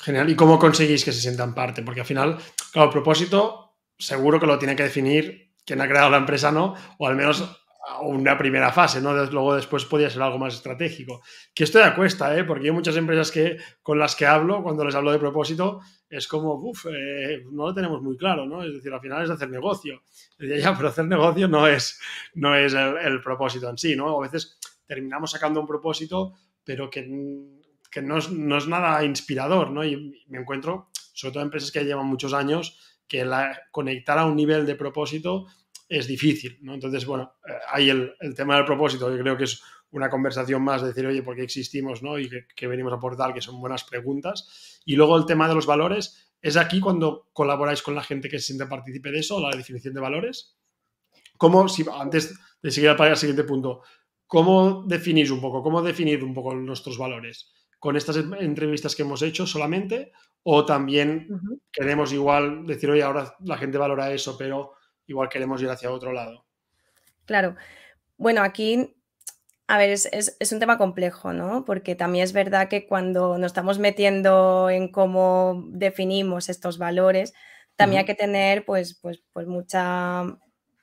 Genial. 0.01 0.31
¿Y 0.31 0.37
cómo 0.37 0.59
conseguís 0.59 1.05
que 1.05 1.13
se 1.13 1.21
sientan 1.21 1.55
parte? 1.55 1.83
Porque 1.83 2.01
al 2.01 2.07
final, 2.07 2.39
claro, 2.73 2.89
el 2.89 2.93
propósito 2.93 3.77
seguro 3.99 4.39
que 4.39 4.47
lo 4.47 4.59
tiene 4.59 4.77
que 4.77 4.85
definir 4.85 5.54
quien 5.65 5.81
ha 5.81 5.89
creado 5.89 6.11
la 6.11 6.19
empresa, 6.19 6.51
¿no? 6.51 6.75
O 6.99 7.07
al 7.07 7.17
menos 7.17 7.61
una 8.03 8.37
primera 8.39 8.73
fase, 8.73 9.01
¿no? 9.01 9.13
Luego 9.13 9.55
después 9.55 9.85
podría 9.85 10.09
ser 10.11 10.23
algo 10.23 10.39
más 10.39 10.55
estratégico. 10.55 11.23
Que 11.55 11.65
esto 11.65 11.79
da 11.79 11.95
cuesta, 11.95 12.37
¿eh? 12.37 12.45
Porque 12.45 12.67
hay 12.67 12.73
muchas 12.73 12.97
empresas 12.97 13.31
que, 13.31 13.59
con 13.83 13.99
las 13.99 14.17
que 14.17 14.27
hablo, 14.27 14.63
cuando 14.63 14.85
les 14.85 14.95
hablo 14.95 15.13
de 15.13 15.19
propósito, 15.19 15.81
es 16.09 16.27
como, 16.27 16.55
uff, 16.55 16.87
eh, 16.87 17.45
no 17.51 17.67
lo 17.67 17.75
tenemos 17.75 18.01
muy 18.03 18.17
claro, 18.17 18.47
¿no? 18.47 18.63
Es 18.63 18.73
decir, 18.73 18.93
al 18.93 19.01
final 19.01 19.25
es 19.25 19.31
hacer 19.31 19.51
negocio. 19.51 20.03
ya, 20.39 20.75
pero 20.77 20.89
hacer 20.89 21.07
negocio 21.07 21.49
no 21.49 21.67
es, 21.67 22.01
no 22.35 22.55
es 22.55 22.73
el, 22.75 23.21
propósito 23.23 23.69
en 23.69 23.79
sí, 23.79 23.97
¿no? 23.97 24.19
A 24.19 24.23
veces 24.23 24.59
terminamos 24.87 25.31
sacando 25.31 25.61
un 25.61 25.67
propósito, 25.67 26.35
pero 26.63 26.89
que, 26.89 27.03
que 27.91 28.03
no, 28.03 28.19
es, 28.19 28.31
no, 28.31 28.57
es, 28.57 28.67
nada 28.67 29.05
inspirador, 29.05 29.71
¿no? 29.71 29.85
Y 29.85 30.25
me 30.29 30.39
encuentro, 30.39 30.89
sobre 31.13 31.33
todo 31.33 31.43
en 31.43 31.49
empresas 31.49 31.71
que 31.71 31.85
llevan 31.85 32.07
muchos 32.07 32.33
años, 32.33 32.79
que 33.09 33.25
la, 33.25 33.59
conectar 33.71 34.19
a 34.19 34.27
un 34.27 34.37
nivel 34.37 34.67
de 34.67 34.75
propósito 34.75 35.47
es 35.89 36.07
difícil, 36.07 36.59
¿no? 36.63 36.75
Entonces, 36.75 37.05
bueno, 37.07 37.35
eh, 37.47 37.53
hay 37.69 37.91
el, 37.91 38.15
tema 38.35 38.57
del 38.57 38.65
propósito, 38.65 39.15
yo 39.15 39.23
creo 39.23 39.37
que 39.37 39.45
es 39.45 39.63
una 39.91 40.11
conversación 40.11 40.63
más 40.63 40.83
de 40.83 40.89
decir, 40.89 41.07
oye, 41.07 41.23
¿por 41.23 41.37
qué 41.37 41.43
existimos, 41.43 42.03
no? 42.03 42.19
Y 42.19 42.29
que, 42.57 42.67
venimos 42.67 42.93
a 42.93 42.97
aportar, 42.97 43.33
que 43.33 43.41
son 43.41 43.61
buenas 43.61 43.85
preguntas. 43.85 44.81
Y 44.85 44.97
luego 44.97 45.17
el 45.17 45.27
tema 45.27 45.47
de 45.47 45.55
los 45.55 45.67
valores, 45.67 46.35
¿es 46.43 46.57
aquí 46.57 46.81
cuando 46.81 47.29
colaboráis 47.33 47.83
con 47.83 47.95
la 47.95 48.03
gente 48.03 48.29
que 48.29 48.39
se 48.39 48.47
siente 48.47 48.67
partícipe 48.67 49.11
de 49.11 49.21
eso, 49.21 49.41
la 49.41 49.57
definición 49.57 49.95
de 49.95 50.01
valores? 50.01 50.57
¿Cómo, 51.37 51.69
si, 51.69 51.85
antes 51.93 52.35
de 52.63 52.71
seguir 52.71 52.91
al 52.91 53.17
siguiente 53.17 53.45
punto, 53.45 53.83
cómo 54.27 54.85
definís 54.87 55.31
un 55.31 55.41
poco, 55.41 55.63
cómo 55.63 55.83
definir 55.83 56.25
un 56.25 56.35
poco 56.35 56.55
nuestros 56.55 56.99
valores? 56.99 57.53
¿Con 57.85 57.99
estas 57.99 58.17
entrevistas 58.17 58.97
que 58.97 59.03
hemos 59.03 59.21
hecho 59.21 59.47
solamente? 59.47 60.11
¿O 60.43 60.65
también 60.65 61.29
queremos 61.71 62.15
igual 62.15 62.67
decir, 62.67 62.89
oye, 62.89 63.03
ahora 63.03 63.37
la 63.41 63.59
gente 63.59 63.77
valora 63.77 64.11
eso, 64.11 64.39
pero 64.39 64.73
igual 65.07 65.29
queremos 65.29 65.61
ir 65.61 65.69
hacia 65.69 65.91
otro 65.91 66.11
lado. 66.11 66.47
Claro. 67.27 67.57
Bueno, 68.17 68.43
aquí, 68.43 68.97
a 69.67 69.77
ver, 69.77 69.91
es, 69.91 70.09
un 70.51 70.61
tema 70.61 70.79
complejo, 70.79 71.35
¿no? 71.35 71.67
Porque 71.67 71.95
también 71.95 72.25
es 72.25 72.33
verdad 72.33 72.69
que 72.69 72.87
cuando 72.87 73.37
nos 73.37 73.49
estamos 73.49 73.79
metiendo 73.79 74.71
en 74.71 74.91
cómo 74.91 75.67
definimos 75.69 76.49
estos 76.49 76.79
valores, 76.79 77.35
también 77.77 77.99
hay 78.01 78.07
que 78.07 78.15
tener 78.15 78.65
pues, 78.65 78.99
pues, 78.99 79.23
pues 79.35 79.47
mucha, 79.47 80.23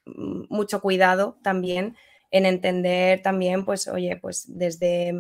mucho 0.06 0.82
cuidado 0.82 1.40
también 1.42 1.96
en 2.30 2.46
entender 2.46 3.24
también, 3.24 3.66
pues, 3.66 3.88
oye, 3.88 4.18
pues 4.18 4.46
desde 4.48 5.16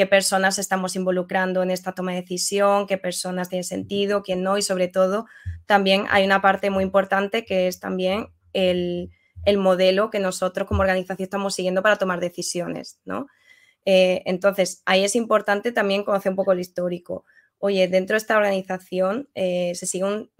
qué 0.00 0.06
personas 0.06 0.58
estamos 0.58 0.96
involucrando 0.96 1.62
en 1.62 1.70
esta 1.70 1.92
toma 1.92 2.12
de 2.12 2.22
decisión, 2.22 2.86
qué 2.86 2.96
personas 2.96 3.50
tienen 3.50 3.64
sentido, 3.64 4.22
quién 4.22 4.42
no, 4.42 4.56
y 4.56 4.62
sobre 4.62 4.88
todo 4.88 5.26
también 5.66 6.06
hay 6.08 6.24
una 6.24 6.40
parte 6.40 6.70
muy 6.70 6.84
importante 6.84 7.44
que 7.44 7.68
es 7.68 7.80
también 7.80 8.28
el, 8.54 9.10
modelo 9.58 10.08
que 10.08 10.18
nosotros 10.18 10.66
como 10.66 10.80
organización 10.80 11.24
estamos 11.24 11.54
siguiendo 11.54 11.82
para 11.82 11.96
tomar 11.96 12.18
decisiones, 12.18 12.98
¿no? 13.04 13.26
Eh, 13.84 14.22
entonces, 14.24 14.82
ahí 14.86 15.04
es 15.04 15.14
importante 15.16 15.70
también 15.70 16.02
conocer 16.02 16.30
un 16.30 16.36
poco 16.36 16.52
el 16.52 16.60
histórico. 16.60 17.26
Oye, 17.58 17.86
dentro 17.86 18.14
de 18.14 18.18
esta 18.18 18.38
organización 18.38 19.28
eh, 19.34 19.74
se 19.74 19.84
sigue 19.84 20.04
un, 20.04 20.30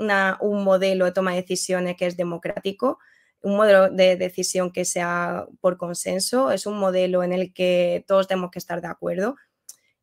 un 0.41 0.65
modelo 0.65 1.05
de 1.05 1.13
toma 1.13 1.33
de 1.33 1.43
decisiones 1.43 1.99
que 1.99 2.07
es 2.07 2.17
democrático, 2.17 2.99
un 3.43 3.57
modelo 3.57 3.91
de 3.91 4.17
decisión 4.17 4.71
que 4.73 4.87
sea 4.87 5.47
por 5.61 5.77
consenso, 5.77 6.51
es 6.51 6.65
un 6.65 6.79
modelo 6.79 7.23
en 7.23 7.35
el 7.35 7.53
que 7.53 8.07
todos 8.09 8.27
tenemos 8.27 8.51
que 8.51 8.59
estar 8.59 8.81
de 8.81 8.89
acuerdo. 8.89 9.37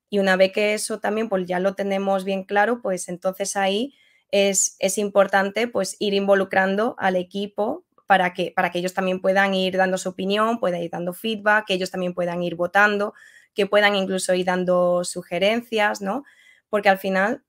Y 0.09 0.19
una 0.19 0.35
vez 0.35 0.51
que 0.53 0.73
eso 0.73 0.99
también 0.99 1.29
pues 1.29 1.45
ya 1.45 1.59
lo 1.59 1.75
tenemos 1.75 2.23
bien 2.23 2.43
claro, 2.43 2.81
pues 2.81 3.09
entonces 3.09 3.55
ahí 3.55 3.93
es, 4.31 4.75
es 4.79 4.97
importante 4.97 5.67
pues 5.67 5.95
ir 5.99 6.13
involucrando 6.13 6.95
al 6.97 7.15
equipo 7.15 7.85
para 8.07 8.33
que, 8.33 8.53
para 8.55 8.71
que 8.71 8.79
ellos 8.79 8.93
también 8.93 9.21
puedan 9.21 9.53
ir 9.53 9.77
dando 9.77 9.97
su 9.97 10.09
opinión, 10.09 10.59
puedan 10.59 10.81
ir 10.81 10.89
dando 10.91 11.13
feedback, 11.13 11.65
que 11.67 11.73
ellos 11.73 11.91
también 11.91 12.13
puedan 12.13 12.41
ir 12.41 12.55
votando, 12.55 13.13
que 13.53 13.65
puedan 13.67 13.95
incluso 13.95 14.33
ir 14.33 14.45
dando 14.45 15.03
sugerencias, 15.03 16.01
¿no? 16.01 16.23
Porque 16.69 16.89
al 16.89 16.99
final 16.99 17.43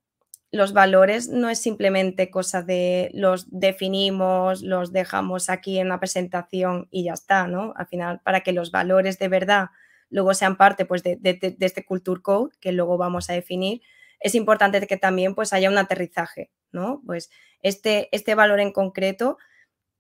los 0.51 0.73
valores 0.73 1.29
no 1.29 1.51
es 1.51 1.61
simplemente 1.61 2.31
cosa 2.31 2.63
de 2.63 3.11
los 3.13 3.47
definimos, 3.51 4.63
los 4.63 4.93
dejamos 4.93 5.51
aquí 5.51 5.79
en 5.79 5.91
la 5.91 6.01
presentación 6.01 6.89
y 6.91 7.05
ya 7.05 7.13
está, 7.13 7.47
¿no? 7.47 7.75
Al 7.77 7.87
final, 7.87 8.21
para 8.25 8.41
que 8.41 8.53
los 8.53 8.71
valores 8.71 9.19
de 9.19 9.29
verdad 9.29 9.67
luego 10.11 10.35
sean 10.35 10.57
parte 10.57 10.85
pues, 10.85 11.03
de, 11.03 11.19
este 11.61 11.85
Culture 11.85 12.23
Code 12.23 12.55
que 12.61 12.73
luego 12.73 12.99
vamos 12.99 13.31
a 13.31 13.35
definir, 13.35 13.83
es 14.21 14.35
importante 14.35 14.85
que 14.87 14.97
también 14.97 15.35
pues, 15.35 15.53
haya 15.53 15.71
un 15.71 15.79
aterrizaje, 15.79 16.51
¿no? 16.73 17.03
Pues 17.07 17.31
este, 17.63 18.09
este 18.13 18.35
valor 18.35 18.61
en 18.61 18.73
concreto, 18.73 19.39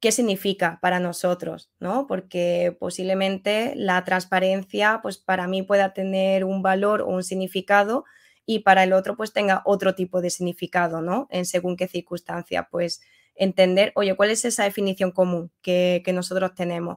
¿qué 0.00 0.12
significa 0.12 0.78
para 0.82 1.00
nosotros, 1.00 1.70
¿no? 1.78 2.06
Porque 2.06 2.76
posiblemente 2.78 3.74
la 3.76 4.04
transparencia, 4.04 5.00
pues 5.02 5.18
para 5.18 5.46
mí 5.46 5.62
pueda 5.62 5.92
tener 5.92 6.44
un 6.44 6.62
valor 6.62 7.02
o 7.02 7.08
un 7.08 7.22
significado, 7.22 8.04
y 8.50 8.60
para 8.60 8.82
el 8.82 8.94
otro 8.94 9.14
pues 9.14 9.34
tenga 9.34 9.60
otro 9.66 9.94
tipo 9.94 10.22
de 10.22 10.30
significado, 10.30 11.02
¿no? 11.02 11.28
En 11.30 11.44
según 11.44 11.76
qué 11.76 11.86
circunstancia, 11.86 12.66
pues 12.70 13.02
entender, 13.34 13.92
oye, 13.94 14.16
¿cuál 14.16 14.30
es 14.30 14.46
esa 14.46 14.64
definición 14.64 15.12
común 15.12 15.52
que, 15.60 16.02
nosotros 16.14 16.54
tenemos? 16.54 16.96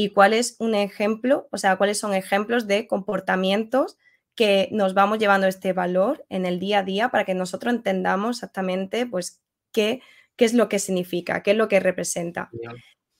Y 0.00 0.14
cuál 0.14 0.32
es 0.32 0.56
un 0.58 0.74
ejemplo, 0.74 1.46
o 1.52 1.58
sea, 1.58 1.76
cuáles 1.76 1.98
son 1.98 2.14
ejemplos 2.14 2.66
de 2.66 2.86
comportamientos 2.86 3.98
que 4.34 4.70
nos 4.72 4.94
vamos 4.94 5.18
llevando 5.18 5.46
este 5.46 5.74
valor 5.74 6.24
en 6.30 6.46
el 6.46 6.58
día 6.58 6.78
a 6.78 6.82
día 6.84 7.10
para 7.10 7.26
que 7.26 7.34
nosotros 7.34 7.74
entendamos 7.74 8.38
exactamente 8.38 9.04
pues 9.04 9.42
qué, 9.72 10.00
qué 10.36 10.46
es 10.46 10.54
lo 10.54 10.70
que 10.70 10.78
significa, 10.78 11.42
qué 11.42 11.50
es 11.50 11.58
lo 11.58 11.68
que 11.68 11.80
representa. 11.80 12.48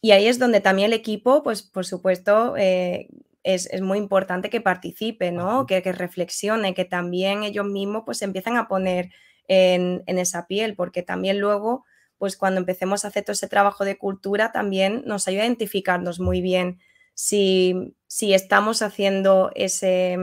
Y 0.01 0.13
ahí 0.13 0.27
es 0.27 0.39
donde 0.39 0.63
también 0.63 0.87
el 0.87 0.95
equipo, 0.95 1.43
pues 1.43 1.63
por 1.63 1.85
supuesto, 1.85 2.57
eh, 2.57 3.09
es, 3.43 3.69
muy 3.83 3.99
importante 3.99 4.49
que 4.49 4.63
participe, 4.63 5.33
¿no? 5.33 5.67
Que, 5.67 5.83
reflexione, 5.93 6.73
que 6.73 6.87
también 6.87 7.43
ellos 7.43 7.67
mismos 7.67 8.05
pues 8.07 8.23
empiezan 8.23 8.57
a 8.57 8.69
poner 8.69 9.11
en, 9.49 10.03
esa 10.07 10.47
piel, 10.47 10.77
porque 10.77 11.03
también 11.03 11.41
luego, 11.41 11.85
pues 12.21 12.37
cuando 12.37 12.61
empecemos 12.61 13.03
a 13.03 13.09
hacer 13.09 13.25
todo 13.25 13.33
ese 13.33 13.49
trabajo 13.49 13.87
de 13.87 13.97
cultura, 13.97 14.53
también 14.53 15.03
nos 15.07 15.27
ayuda 15.27 15.45
a 15.45 15.47
identificarnos 15.47 16.21
muy 16.21 16.43
bien 16.43 16.79
si, 17.15 17.97
estamos 18.21 18.83
haciendo 18.83 19.51
ese, 19.55 20.19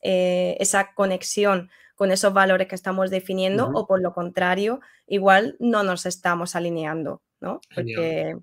eh, 0.00 0.56
esa 0.58 0.94
conexión 0.94 1.68
con 1.94 2.10
esos 2.10 2.32
valores 2.32 2.68
que 2.68 2.74
estamos 2.74 3.10
definiendo 3.10 3.70
o 3.74 3.86
por 3.86 4.00
lo 4.00 4.14
contrario, 4.14 4.80
igual 5.06 5.56
no 5.60 5.82
nos 5.82 6.06
estamos 6.06 6.56
alineando, 6.56 7.20
¿no? 7.38 7.60
Porque 7.74 8.38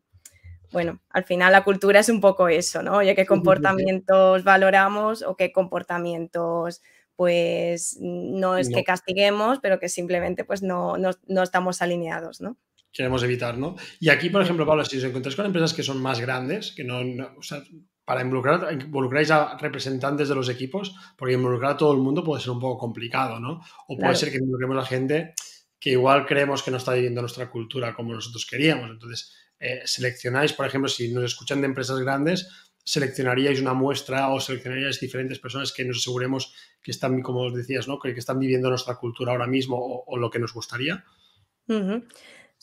bueno, 0.72 1.00
al 1.10 1.24
final 1.24 1.52
la 1.52 1.64
cultura 1.64 2.00
es 2.00 2.10
un 2.10 2.22
poco 2.22 2.48
eso, 2.48 2.84
¿no? 2.84 2.98
Oye, 2.98 3.16
qué 3.16 3.26
comportamientos 3.26 4.44
valoramos 4.44 5.24
o 5.24 5.36
qué 5.36 5.52
comportamientos 5.52 6.82
pues 7.16 7.98
no 8.00 8.58
es 8.58 8.70
que 8.70 8.84
castiguemos, 8.84 9.60
pero 9.62 9.80
que 9.80 9.90
simplemente 9.90 10.44
pues 10.44 10.62
no, 10.62 10.98
no, 10.98 11.44
estamos 11.44 11.82
alineados, 11.82 12.42
¿no? 12.42 12.58
Queremos 12.94 13.24
evitar, 13.24 13.58
¿no? 13.58 13.76
Y 14.00 14.10
aquí, 14.10 14.30
por 14.30 14.42
ejemplo, 14.42 14.66
Pablo, 14.66 14.86
si 14.86 14.98
os 14.98 15.04
encontráis 15.04 15.36
con 15.36 15.46
empresas 15.46 15.74
que 15.74 15.84
son 15.84 16.02
más 16.02 16.20
grandes, 16.20 16.72
que 16.72 16.84
no, 16.84 17.00
o 17.38 17.42
sea, 17.42 17.64
para 18.06 18.22
involucrar, 18.22 18.72
involucráis 18.72 19.32
a 19.32 19.58
representantes 19.58 20.30
de 20.30 20.36
los 20.36 20.50
equipos, 20.50 20.96
porque 21.18 21.34
involucrar 21.34 21.72
a 21.72 21.78
todo 21.78 21.94
el 21.94 22.00
mundo 22.00 22.24
puede 22.24 22.42
ser 22.42 22.52
un 22.52 22.60
poco 22.60 22.78
complicado, 22.78 23.40
¿no? 23.40 23.62
O 23.88 23.98
puede 23.98 24.16
ser 24.16 24.32
que 24.32 24.38
involucremos 24.38 24.78
a 24.78 24.86
gente 24.86 25.34
que 25.80 25.92
igual 25.92 26.26
creemos 26.26 26.64
que 26.64 26.72
no 26.72 26.78
está 26.78 26.94
viviendo 26.94 27.22
nuestra 27.22 27.50
cultura 27.50 27.94
como 27.94 28.14
nosotros 28.14 28.46
queríamos. 28.46 28.90
Entonces, 28.90 29.34
eh, 29.60 29.82
seleccionáis, 29.86 30.54
por 30.54 30.66
ejemplo, 30.66 30.88
si 30.88 31.12
nos 31.12 31.26
escuchan 31.26 31.62
de 31.62 31.68
empresas 31.68 32.00
grandes, 32.00 32.48
seleccionaríais 32.86 33.62
una 33.62 33.74
muestra 33.74 34.30
o 34.30 34.40
seleccionaríais 34.40 35.00
diferentes 35.00 35.40
personas 35.40 35.72
que 35.72 35.86
nos 35.86 35.98
aseguremos 35.98 36.54
que 36.82 36.92
están, 36.92 37.22
como 37.22 37.42
os 37.42 37.54
decías, 37.54 37.88
¿no? 37.88 38.00
que, 38.00 38.12
están 38.12 38.40
viviendo 38.40 38.70
nuestra 38.70 38.96
cultura 38.96 39.32
ahora 39.32 39.48
mismo 39.48 40.04
o, 40.06 40.18
lo 40.18 40.30
que 40.30 40.40
nos 40.40 40.54
gustaría. 40.54 41.04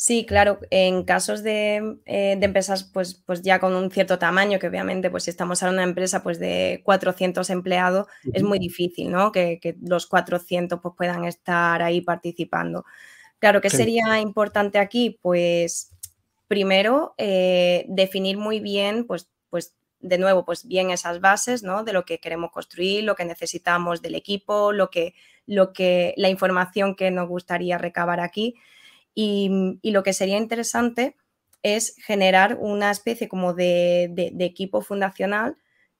Sí, 0.02 0.24
claro, 0.24 0.60
en 0.70 1.04
casos 1.04 1.42
de, 1.42 1.98
eh, 2.06 2.38
empresas 2.40 2.84
pues, 2.84 3.22
pues 3.26 3.42
ya 3.42 3.58
con 3.60 3.74
un 3.74 3.90
cierto 3.90 4.18
tamaño, 4.18 4.58
que 4.58 4.66
obviamente 4.66 5.10
pues 5.10 5.24
si 5.24 5.30
estamos 5.30 5.60
en 5.62 5.68
una 5.68 5.82
empresa 5.82 6.22
pues 6.22 6.38
de 6.38 6.80
400 6.84 7.50
empleados, 7.50 8.06
es 8.32 8.42
muy 8.42 8.58
difícil, 8.58 9.10
¿no? 9.10 9.30
Que, 9.30 9.60
los 9.82 10.06
400 10.06 10.80
pues 10.80 10.94
puedan 10.96 11.26
estar 11.26 11.82
ahí 11.82 12.00
participando. 12.00 12.86
Claro, 13.40 13.60
¿qué 13.60 13.68
sería 13.68 14.18
importante 14.20 14.78
aquí? 14.78 15.18
Pues 15.20 15.90
primero 16.48 17.14
eh, 17.18 17.84
definir 17.88 18.38
muy 18.38 18.58
bien 18.60 19.06
pues, 19.06 19.28
pues 19.50 19.74
de 20.00 20.16
nuevo, 20.16 20.46
pues 20.46 20.66
bien 20.66 20.90
esas 20.90 21.20
bases, 21.20 21.62
¿no? 21.62 21.84
De 21.84 21.92
lo 21.92 22.06
que 22.06 22.20
queremos 22.20 22.52
construir, 22.52 23.04
lo 23.04 23.16
que 23.16 23.26
necesitamos 23.26 24.00
del 24.00 24.14
equipo, 24.14 24.72
lo 24.72 24.88
que, 24.88 25.12
lo 25.44 25.74
que, 25.74 26.14
la 26.16 26.30
información 26.30 26.96
que 26.96 27.10
nos 27.10 27.28
gustaría 27.28 27.76
recabar 27.76 28.20
aquí. 28.20 28.54
Y, 29.14 29.78
lo 29.82 30.02
que 30.02 30.12
sería 30.12 30.38
interesante 30.38 31.16
es 31.62 31.94
generar 32.06 32.56
una 32.60 32.90
especie 32.90 33.28
como 33.28 33.54
de, 33.54 34.12
equipo 34.40 34.80
fundacional 34.80 35.56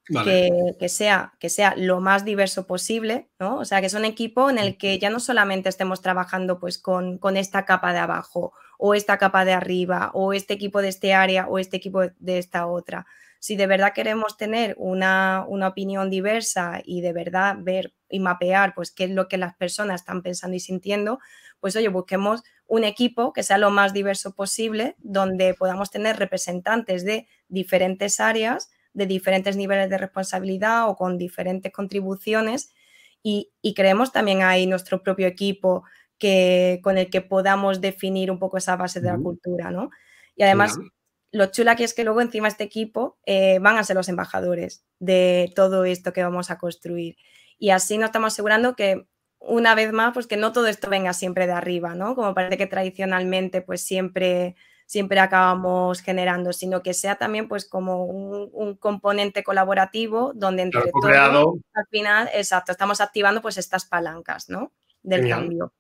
que, 0.07 0.89
sea, 0.89 1.35
que 1.39 1.51
sea 1.51 1.75
lo 1.77 2.01
más 2.01 2.25
diverso 2.25 2.67
posible, 2.67 3.29
¿no? 3.39 3.59
O 3.59 3.65
sea, 3.65 3.81
que 3.81 3.87
es 3.87 3.95
un 3.95 4.05
equipo 4.05 4.51
en 4.51 4.59
el 4.59 4.77
que 4.77 4.99
ya 4.99 5.11
no 5.11 5.21
solamente 5.21 5.69
estemos 5.69 6.01
trabajando 6.01 6.59
pues 6.59 6.79
con, 6.79 7.19
con 7.19 7.37
esta 7.37 7.65
capa 7.65 7.93
de 7.93 8.01
abajo 8.01 8.53
o 8.79 8.95
esta 8.95 9.19
capa 9.19 9.45
de 9.45 9.53
arriba 9.53 10.11
o 10.15 10.33
este 10.33 10.55
equipo 10.55 10.81
de 10.83 10.89
este 10.89 11.15
área 11.15 11.47
o 11.47 11.59
este 11.59 11.77
equipo 11.77 12.01
de 12.19 12.39
esta 12.39 12.67
otra, 12.67 13.07
si 13.41 13.57
de 13.57 13.67
verdad 13.67 13.95
queremos 13.95 14.37
tener 14.37 14.75
una, 14.79 15.47
opinión 15.49 16.11
diversa 16.11 16.81
y 16.85 17.01
de 17.01 17.13
verdad 17.13 17.57
ver 17.59 17.95
y 18.09 18.21
mapear 18.21 18.75
pues 18.75 18.93
qué 18.93 19.05
es 19.05 19.11
lo 19.11 19.29
que 19.29 19.39
las 19.39 19.57
personas 19.57 20.03
están 20.03 20.23
pensando 20.23 20.57
y 20.57 20.61
sintiendo, 20.61 21.19
pues 21.59 21.75
oye, 21.75 21.89
busquemos 21.89 22.43
un 22.71 22.85
equipo 22.85 23.33
que 23.33 23.43
sea 23.43 23.59
lo 23.59 23.71
más 23.71 23.93
diverso 23.93 24.33
posible, 24.33 24.95
donde 24.99 25.55
podamos 25.55 25.91
tener 25.91 26.17
representantes 26.19 27.05
de 27.05 27.27
diferentes 27.49 28.21
áreas, 28.21 28.71
de 28.93 29.07
diferentes 29.07 29.57
niveles 29.57 29.91
de 29.91 29.99
responsabilidad 29.99 30.89
o 30.89 30.95
con 30.95 31.19
diferentes 31.19 31.73
contribuciones 31.73 32.73
y, 33.25 33.51
creemos 33.75 34.13
también 34.13 34.43
ahí 34.43 34.69
nuestro 34.69 35.03
propio 35.03 35.27
equipo 35.27 35.83
que, 36.17 36.79
con 36.85 36.97
el 36.97 37.11
que 37.11 37.21
podamos 37.21 37.81
definir 37.81 38.31
un 38.31 38.39
poco 38.39 38.57
esa 38.57 38.77
base 38.77 39.01
de 39.01 39.09
la 39.09 39.19
cultura, 39.19 39.73
¿no? 39.73 39.91
Y 40.37 40.45
además, 40.45 40.79
lo 41.33 41.47
chula 41.47 41.75
que 41.75 41.83
es 41.83 41.93
que 41.93 42.05
luego 42.05 42.21
encima 42.21 42.47
este 42.47 42.65
equipo 42.65 43.19
eh, 43.27 43.59
van 43.59 43.79
a 43.79 43.85
ser 43.85 43.97
los 43.97 44.09
embajadores 44.09 44.85
de 45.01 45.53
todo 45.57 45.85
esto 45.85 46.13
que 46.13 46.23
vamos 46.23 46.53
a 46.53 46.59
construir. 46.59 47.17
Y 47.59 47.71
así 47.71 47.99
nos 47.99 48.11
estamos 48.11 48.33
asegurando 48.33 48.77
que 48.77 49.09
una 49.41 49.75
vez 49.75 49.93
más, 49.93 50.13
pues 50.13 50.27
que 50.27 50.37
no 50.37 50.53
todo 50.53 50.67
esto 50.67 50.89
venga 50.89 51.13
siempre 51.13 51.47
de 51.47 51.53
arriba, 51.53 51.95
¿no? 51.95 52.15
Como 52.15 52.35
parece 52.35 52.59
que 52.59 52.67
tradicionalmente 52.67 53.63
pues 53.63 53.83
siempre, 53.83 54.55
siempre 54.87 55.19
acabamos 55.19 56.03
generando, 56.03 56.53
sino 56.53 56.83
que 56.83 56.95
sea 56.95 57.17
también 57.17 57.49
pues 57.49 57.69
como 57.69 58.05
un, 58.05 58.77
componente 58.77 59.43
colaborativo 59.43 60.33
donde 60.35 60.63
entre 60.63 60.83
todos, 60.93 61.59
al 61.75 61.87
final, 61.91 62.29
exacto, 62.35 62.73
estamos 62.73 63.01
activando 63.01 63.43
pues 63.43 63.57
estas 63.59 63.85
palancas, 63.85 64.49
¿no? 64.49 64.73
Del 65.03 65.29
cambio. 65.29 65.73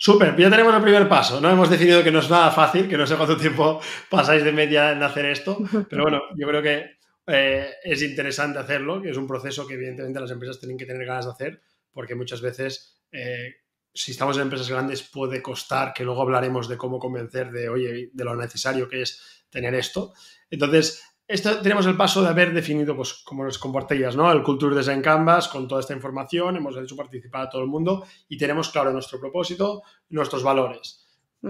Súper, 0.00 0.36
ya 0.36 0.48
tenemos 0.48 0.72
el 0.74 0.82
primer 0.82 1.08
paso, 1.08 1.40
¿no? 1.40 1.50
Hemos 1.50 1.70
decidido 1.70 2.04
que 2.04 2.12
no 2.12 2.20
es 2.20 2.30
nada 2.30 2.52
fácil, 2.52 2.88
que 2.88 2.96
no 2.96 3.04
sé 3.04 3.16
cuánto 3.16 3.36
tiempo 3.36 3.80
pasáis 4.10 4.44
de 4.44 4.52
media 4.52 4.92
en 4.92 5.02
hacer 5.02 5.26
esto, 5.26 5.58
pero 5.90 6.02
bueno, 6.02 6.22
yo 6.36 6.46
creo 6.46 6.62
que 6.62 6.98
eh, 7.26 7.72
es 7.82 8.02
interesante 8.02 8.60
hacerlo, 8.60 9.02
que 9.02 9.10
es 9.10 9.16
un 9.16 9.26
proceso 9.26 9.66
que 9.66 9.74
evidentemente 9.74 10.20
las 10.20 10.30
empresas 10.30 10.60
tienen 10.60 10.78
que 10.78 10.86
tener 10.86 11.04
ganas 11.04 11.24
de 11.24 11.32
hacer, 11.32 11.62
porque 11.98 12.14
muchas 12.14 12.40
veces, 12.40 13.02
eh, 13.10 13.56
si 13.92 14.12
estamos 14.12 14.36
en 14.36 14.42
empresas 14.42 14.70
grandes, 14.70 15.02
puede 15.02 15.42
costar, 15.42 15.92
que 15.92 16.04
luego 16.04 16.22
hablaremos 16.22 16.68
de 16.68 16.76
cómo 16.76 17.00
convencer 17.00 17.50
de, 17.50 17.68
oye, 17.68 18.10
de 18.12 18.24
lo 18.24 18.36
necesario 18.36 18.88
que 18.88 19.02
es 19.02 19.44
tener 19.50 19.74
esto. 19.74 20.12
Entonces, 20.48 21.02
esto, 21.26 21.60
tenemos 21.60 21.86
el 21.86 21.96
paso 21.96 22.22
de 22.22 22.28
haber 22.28 22.54
definido, 22.54 22.94
pues, 22.94 23.14
como 23.24 23.42
nos 23.42 23.58
compartías, 23.58 24.14
¿no? 24.14 24.30
El 24.30 24.44
Culture 24.44 24.76
Design 24.76 25.02
Canvas 25.02 25.48
con 25.48 25.66
toda 25.66 25.80
esta 25.80 25.92
información, 25.92 26.54
hemos 26.54 26.76
hecho 26.76 26.94
participar 26.94 27.46
a 27.46 27.50
todo 27.50 27.62
el 27.62 27.68
mundo 27.68 28.06
y 28.28 28.38
tenemos 28.38 28.68
claro 28.68 28.92
nuestro 28.92 29.18
propósito, 29.18 29.82
nuestros 30.10 30.44
valores. 30.44 31.04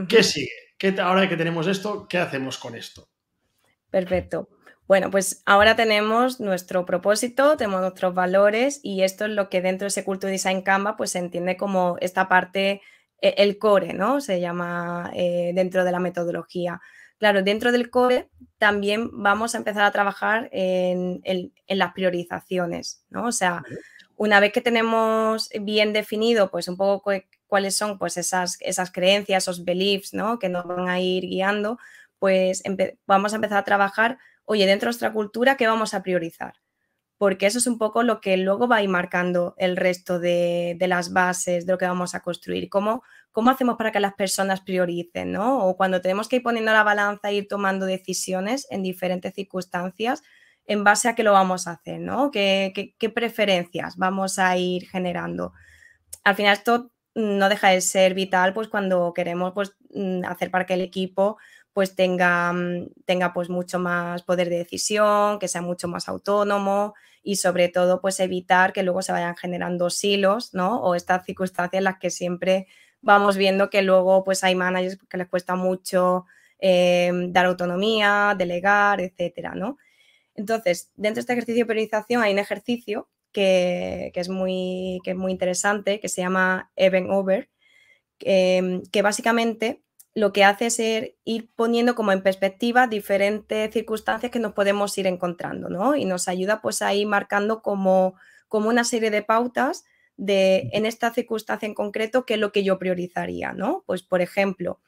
¿Qué 0.08 0.22
sigue? 0.22 0.48
¿Qué, 0.78 0.98
ahora 0.98 1.28
que 1.28 1.36
tenemos 1.36 1.66
esto, 1.66 2.06
¿qué 2.08 2.16
hacemos 2.16 2.56
con 2.56 2.74
esto? 2.74 3.06
Perfecto. 3.90 4.48
Bueno, 4.88 5.10
pues 5.10 5.42
ahora 5.44 5.76
tenemos 5.76 6.40
nuestro 6.40 6.86
propósito, 6.86 7.58
tenemos 7.58 7.82
nuestros 7.82 8.14
valores 8.14 8.80
y 8.82 9.02
esto 9.02 9.26
es 9.26 9.32
lo 9.32 9.50
que 9.50 9.60
dentro 9.60 9.84
de 9.84 9.88
ese 9.88 10.02
Culture 10.02 10.32
Design 10.32 10.62
Canvas 10.62 10.94
pues 10.96 11.10
se 11.10 11.18
entiende 11.18 11.58
como 11.58 11.98
esta 12.00 12.26
parte, 12.26 12.80
e, 13.20 13.34
el 13.36 13.58
core, 13.58 13.92
¿no? 13.92 14.22
Se 14.22 14.40
llama 14.40 15.10
eh, 15.14 15.52
dentro 15.54 15.84
de 15.84 15.92
la 15.92 16.00
metodología. 16.00 16.80
Claro, 17.18 17.42
dentro 17.42 17.70
del 17.70 17.90
core 17.90 18.30
también 18.56 19.10
vamos 19.12 19.54
a 19.54 19.58
empezar 19.58 19.82
a 19.82 19.92
trabajar 19.92 20.48
en, 20.52 21.20
las 21.68 21.92
priorizaciones, 21.92 23.04
¿no? 23.10 23.26
O 23.26 23.32
sea, 23.32 23.62
una 24.16 24.40
vez 24.40 24.52
que 24.54 24.62
tenemos 24.62 25.50
bien 25.60 25.92
definido, 25.92 26.50
pues 26.50 26.66
un 26.66 26.78
poco 26.78 27.12
cuáles 27.46 27.76
son 27.76 27.98
pues 27.98 28.16
esas, 28.16 28.56
esas 28.60 28.90
creencias, 28.90 29.44
esos 29.44 29.66
beliefs, 29.66 30.14
¿no? 30.14 30.38
Que 30.38 30.48
nos 30.48 30.66
van 30.66 30.88
a 30.88 30.98
ir 30.98 31.24
guiando, 31.24 31.78
pues 32.18 32.62
vamos 33.06 33.32
a 33.34 33.36
empezar 33.36 33.58
a 33.58 33.64
trabajar, 33.64 34.18
oye, 34.48 34.66
dentro 34.66 34.86
de 34.86 34.88
nuestra 34.88 35.12
cultura, 35.12 35.56
¿qué 35.56 35.66
vamos 35.66 35.92
a 35.92 36.02
priorizar? 36.02 36.54
Porque 37.18 37.46
eso 37.46 37.58
es 37.58 37.66
un 37.66 37.76
poco 37.76 38.02
lo 38.02 38.20
que 38.20 38.36
luego 38.38 38.66
va 38.66 38.76
a 38.76 38.82
ir 38.82 38.88
marcando 38.88 39.54
el 39.58 39.76
resto 39.76 40.18
de, 40.18 40.76
las 40.80 41.12
bases 41.12 41.66
de 41.66 41.72
lo 41.72 41.78
que 41.78 41.86
vamos 41.86 42.14
a 42.14 42.20
construir. 42.20 42.70
Cómo, 42.70 43.02
¿cómo 43.30 43.50
hacemos 43.50 43.76
para 43.76 43.92
que 43.92 44.00
las 44.00 44.14
personas 44.14 44.62
prioricen? 44.62 45.32
¿no? 45.32 45.66
O 45.66 45.76
cuando 45.76 46.00
tenemos 46.00 46.28
que 46.28 46.36
ir 46.36 46.42
poniendo 46.42 46.72
la 46.72 46.82
balanza 46.82 47.28
e 47.28 47.34
ir 47.34 47.48
tomando 47.48 47.84
decisiones 47.84 48.66
en 48.70 48.82
diferentes 48.82 49.34
circunstancias, 49.34 50.22
en 50.64 50.82
base 50.82 51.08
a 51.08 51.14
qué 51.14 51.24
lo 51.24 51.32
vamos 51.32 51.66
a 51.66 51.72
hacer, 51.72 52.00
¿no? 52.00 52.30
¿Qué, 52.30 52.94
preferencias 53.14 53.96
vamos 53.96 54.38
a 54.38 54.56
ir 54.56 54.88
generando? 54.88 55.52
Al 56.24 56.36
final 56.36 56.54
esto 56.54 56.90
no 57.14 57.48
deja 57.50 57.68
de 57.68 57.82
ser 57.82 58.14
vital 58.14 58.54
pues 58.54 58.68
cuando 58.68 59.12
queremos 59.12 59.52
pues, 59.52 59.76
mm, 59.90 60.24
hacer 60.24 60.50
para 60.50 60.64
que 60.64 60.74
el 60.74 60.82
equipo 60.82 61.36
pues 61.72 61.94
tenga, 61.94 62.52
mm, 62.52 62.88
tenga 63.04 63.32
pues 63.32 63.48
mucho 63.50 63.78
más 63.78 64.22
poder 64.22 64.48
de 64.48 64.58
decisión, 64.58 65.38
que 65.38 65.48
sea 65.48 65.62
mucho 65.62 65.88
más 65.88 66.08
autónomo 66.08 66.94
y 67.22 67.36
sobre 67.36 67.68
todo 67.68 68.00
pues 68.00 68.20
evitar 68.20 68.72
que 68.72 68.82
luego 68.82 69.02
se 69.02 69.12
vayan 69.12 69.36
generando 69.36 69.90
silos, 69.90 70.54
¿no? 70.54 70.80
O 70.82 70.94
estas 70.94 71.24
circunstancias 71.24 71.78
en 71.80 71.84
las 71.84 71.98
que 71.98 72.10
siempre 72.10 72.66
vamos 73.00 73.36
viendo 73.36 73.70
que 73.70 73.82
luego 73.82 74.24
pues 74.24 74.44
hay 74.44 74.54
managers 74.54 74.98
que 75.08 75.18
les 75.18 75.28
cuesta 75.28 75.54
mucho 75.56 76.26
eh, 76.60 77.12
dar 77.28 77.46
autonomía, 77.46 78.34
delegar, 78.36 79.00
etcétera, 79.00 79.54
¿no? 79.54 79.78
Entonces, 80.34 80.92
dentro 80.96 81.16
de 81.16 81.20
este 81.20 81.32
ejercicio 81.34 81.64
de 81.64 81.66
priorización 81.66 82.22
hay 82.22 82.32
un 82.32 82.38
ejercicio 82.38 83.08
que, 83.32 84.12
es, 84.14 84.28
muy, 84.28 85.00
que 85.04 85.12
es 85.12 85.16
muy 85.16 85.32
interesante, 85.32 86.00
que 86.00 86.08
se 86.08 86.22
llama 86.22 86.70
Event 86.76 87.08
Over, 87.10 87.50
que, 88.18 89.00
básicamente 89.02 89.82
lo 90.18 90.32
que 90.32 90.44
hace 90.44 90.66
es 90.66 90.80
ir, 91.24 91.50
poniendo 91.54 91.94
como 91.94 92.10
en 92.10 92.22
perspectiva 92.22 92.88
diferentes 92.88 93.72
circunstancias 93.72 94.32
que 94.32 94.40
nos 94.40 94.52
podemos 94.52 94.96
ir 94.98 95.06
encontrando, 95.06 95.68
¿no? 95.68 95.94
Y 95.94 96.04
nos 96.04 96.26
ayuda 96.26 96.60
pues 96.60 96.82
a 96.82 96.92
ir 96.92 97.06
marcando 97.06 97.62
como, 97.62 98.16
como 98.48 98.68
una 98.68 98.82
serie 98.82 99.10
de 99.10 99.22
pautas 99.22 99.84
de 100.16 100.70
en 100.72 100.86
esta 100.86 101.14
circunstancia 101.14 101.66
en 101.66 101.74
concreto 101.74 102.26
qué 102.26 102.34
es 102.34 102.40
lo 102.40 102.50
que 102.50 102.64
yo 102.64 102.80
priorizaría, 102.80 103.52
¿no? 103.52 103.84
Pues 103.86 104.02
por 104.02 104.20
ejemplo, 104.20 104.80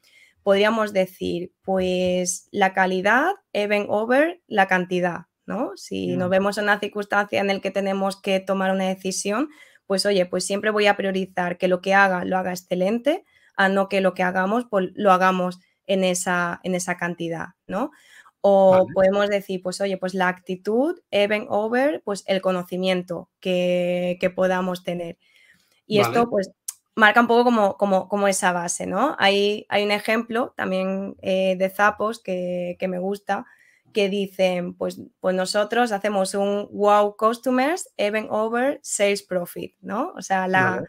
podríamos 0.43 0.93
decir, 0.93 1.53
pues 1.63 2.49
la 2.51 2.73
calidad 2.75 3.31
even 3.53 3.87
over 3.89 4.43
la 4.49 4.67
cantidad, 4.67 5.27
¿no? 5.47 5.77
Si 5.77 6.17
nos 6.17 6.29
vemos 6.29 6.59
en 6.59 6.65
una 6.65 6.81
circunstancia 6.81 7.41
en 7.41 7.47
la 7.47 7.61
que 7.61 7.71
tenemos 7.71 8.21
que 8.21 8.41
tomar 8.41 8.73
una 8.73 8.89
decisión, 8.89 9.49
pues 9.87 10.05
oye, 10.07 10.27
pues 10.27 10.45
siempre 10.45 10.71
voy 10.71 10.89
a 10.89 10.97
priorizar 10.97 11.57
que 11.57 11.69
lo 11.69 11.81
que 11.81 11.95
haga 11.95 12.25
lo 12.25 12.37
haga 12.37 12.51
excelente, 12.51 13.25
a 13.57 13.69
no 13.69 13.89
que 13.89 14.01
lo 14.01 14.15
que 14.15 14.23
hagamos 14.23 14.67
pues 14.69 14.91
lo 14.95 15.13
hagamos 15.13 15.61
en 15.87 16.05
esa, 16.05 16.61
en 16.63 16.75
esa 16.75 16.97
cantidad, 16.97 17.49
¿no? 17.67 17.91
O 18.43 18.87
podemos 18.95 19.29
decir, 19.29 19.61
pues 19.63 19.81
oye, 19.81 19.99
pues 19.99 20.15
la 20.15 20.29
actitud, 20.29 20.99
even 21.11 21.47
over, 21.51 22.01
pues 22.05 22.25
el 22.27 22.41
conocimiento 22.41 23.29
que, 23.41 24.33
podamos 24.35 24.83
tener. 24.83 25.19
Y 25.87 25.99
esto, 25.99 26.31
pues 26.31 26.51
marca 26.95 27.21
un 27.21 27.27
poco 27.27 27.45
como, 27.45 27.77
como, 27.77 28.09
como 28.09 28.29
esa 28.29 28.53
base, 28.53 28.87
¿no? 28.87 29.17
Hay, 29.19 29.67
hay 29.69 29.85
un 29.85 29.91
ejemplo 29.91 30.55
también 30.57 31.17
eh, 31.23 31.57
de 31.59 31.69
Zapos 31.71 32.23
que, 32.23 32.77
que, 32.79 32.89
me 32.89 32.99
gusta, 32.99 33.47
que 33.93 34.09
dicen, 34.09 34.75
pues, 34.75 35.01
pues 35.19 35.35
nosotros 35.35 35.93
hacemos 35.93 36.35
un 36.35 36.69
wow 36.73 37.17
customers, 37.17 37.91
even 37.97 38.29
over 38.31 38.79
sales 38.83 39.23
profit, 39.23 39.75
¿no? 39.81 40.13
O 40.17 40.23
sea, 40.23 40.49
la, 40.49 40.83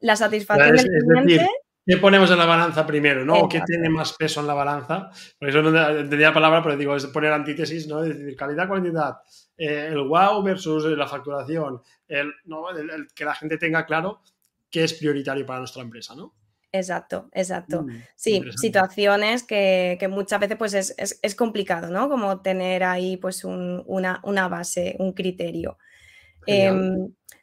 la 0.00 0.16
satisfacción 0.16 0.76
del 0.76 0.88
cliente... 0.88 1.48
¿Qué 1.86 1.98
ponemos 1.98 2.28
en 2.32 2.38
la 2.38 2.46
balanza 2.46 2.84
primero, 2.84 3.24
no? 3.24 3.48
¿Qué 3.48 3.60
tiene 3.64 3.88
más 3.88 4.12
peso 4.14 4.40
en 4.40 4.48
la 4.48 4.54
balanza? 4.54 5.08
Por 5.38 5.48
eso 5.48 5.62
no 5.62 5.68
entendía 5.88 6.28
la 6.28 6.34
palabra, 6.34 6.60
pero 6.60 6.76
digo, 6.76 6.96
es 6.96 7.06
poner 7.06 7.32
antítesis, 7.32 7.86
¿no? 7.86 8.02
Es 8.02 8.18
decir, 8.18 8.34
calidad, 8.34 8.68
cantidad, 8.68 9.18
eh, 9.56 9.90
el 9.92 10.02
wow 10.02 10.42
versus 10.42 10.84
la 10.84 11.06
facturación, 11.06 11.80
el, 12.08 12.32
¿no? 12.46 12.70
el, 12.70 13.06
que 13.14 13.24
la 13.24 13.36
gente 13.36 13.56
tenga 13.56 13.86
claro 13.86 14.20
qué 14.68 14.82
es 14.82 14.94
prioritario 14.94 15.46
para 15.46 15.60
nuestra 15.60 15.82
empresa, 15.82 16.16
¿no? 16.16 16.34
Exacto, 16.72 17.28
exacto. 17.32 17.84
Mm, 17.84 18.02
sí, 18.16 18.42
situaciones 18.56 19.44
que, 19.44 19.96
que, 20.00 20.08
muchas 20.08 20.40
veces 20.40 20.56
pues 20.56 20.74
es, 20.74 20.92
es, 20.98 21.20
es, 21.22 21.36
complicado, 21.36 21.88
¿no? 21.88 22.08
Como 22.08 22.40
tener 22.40 22.82
ahí 22.82 23.16
pues 23.16 23.44
un, 23.44 23.84
una, 23.86 24.20
una, 24.24 24.48
base, 24.48 24.96
un 24.98 25.12
criterio. 25.12 25.78
Eh, 26.48 26.72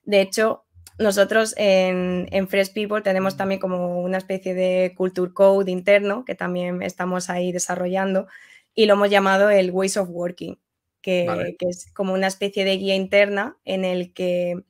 de 0.03 0.21
hecho, 0.21 0.65
nosotros 0.99 1.53
en, 1.57 2.47
Fresh 2.47 2.73
People 2.73 3.01
tenemos 3.01 3.35
también 3.35 3.59
como 3.59 4.01
una 4.01 4.17
especie 4.17 4.53
de 4.53 4.93
culture 4.95 5.33
code 5.33 5.71
interno 5.71 6.23
que 6.25 6.35
también 6.35 6.81
estamos 6.81 7.29
ahí 7.29 7.51
desarrollando 7.51 8.27
y 8.75 8.85
lo 8.85 8.93
hemos 8.93 9.09
llamado 9.09 9.49
el 9.49 9.71
Ways 9.71 9.97
of 9.97 10.09
Working, 10.09 10.59
que, 11.01 11.55
es 11.59 11.91
como 11.93 12.13
una 12.13 12.27
especie 12.27 12.65
de 12.65 12.77
guía 12.77 12.95
interna 12.95 13.57
en 13.65 13.85
el 13.85 14.13
que 14.13 14.63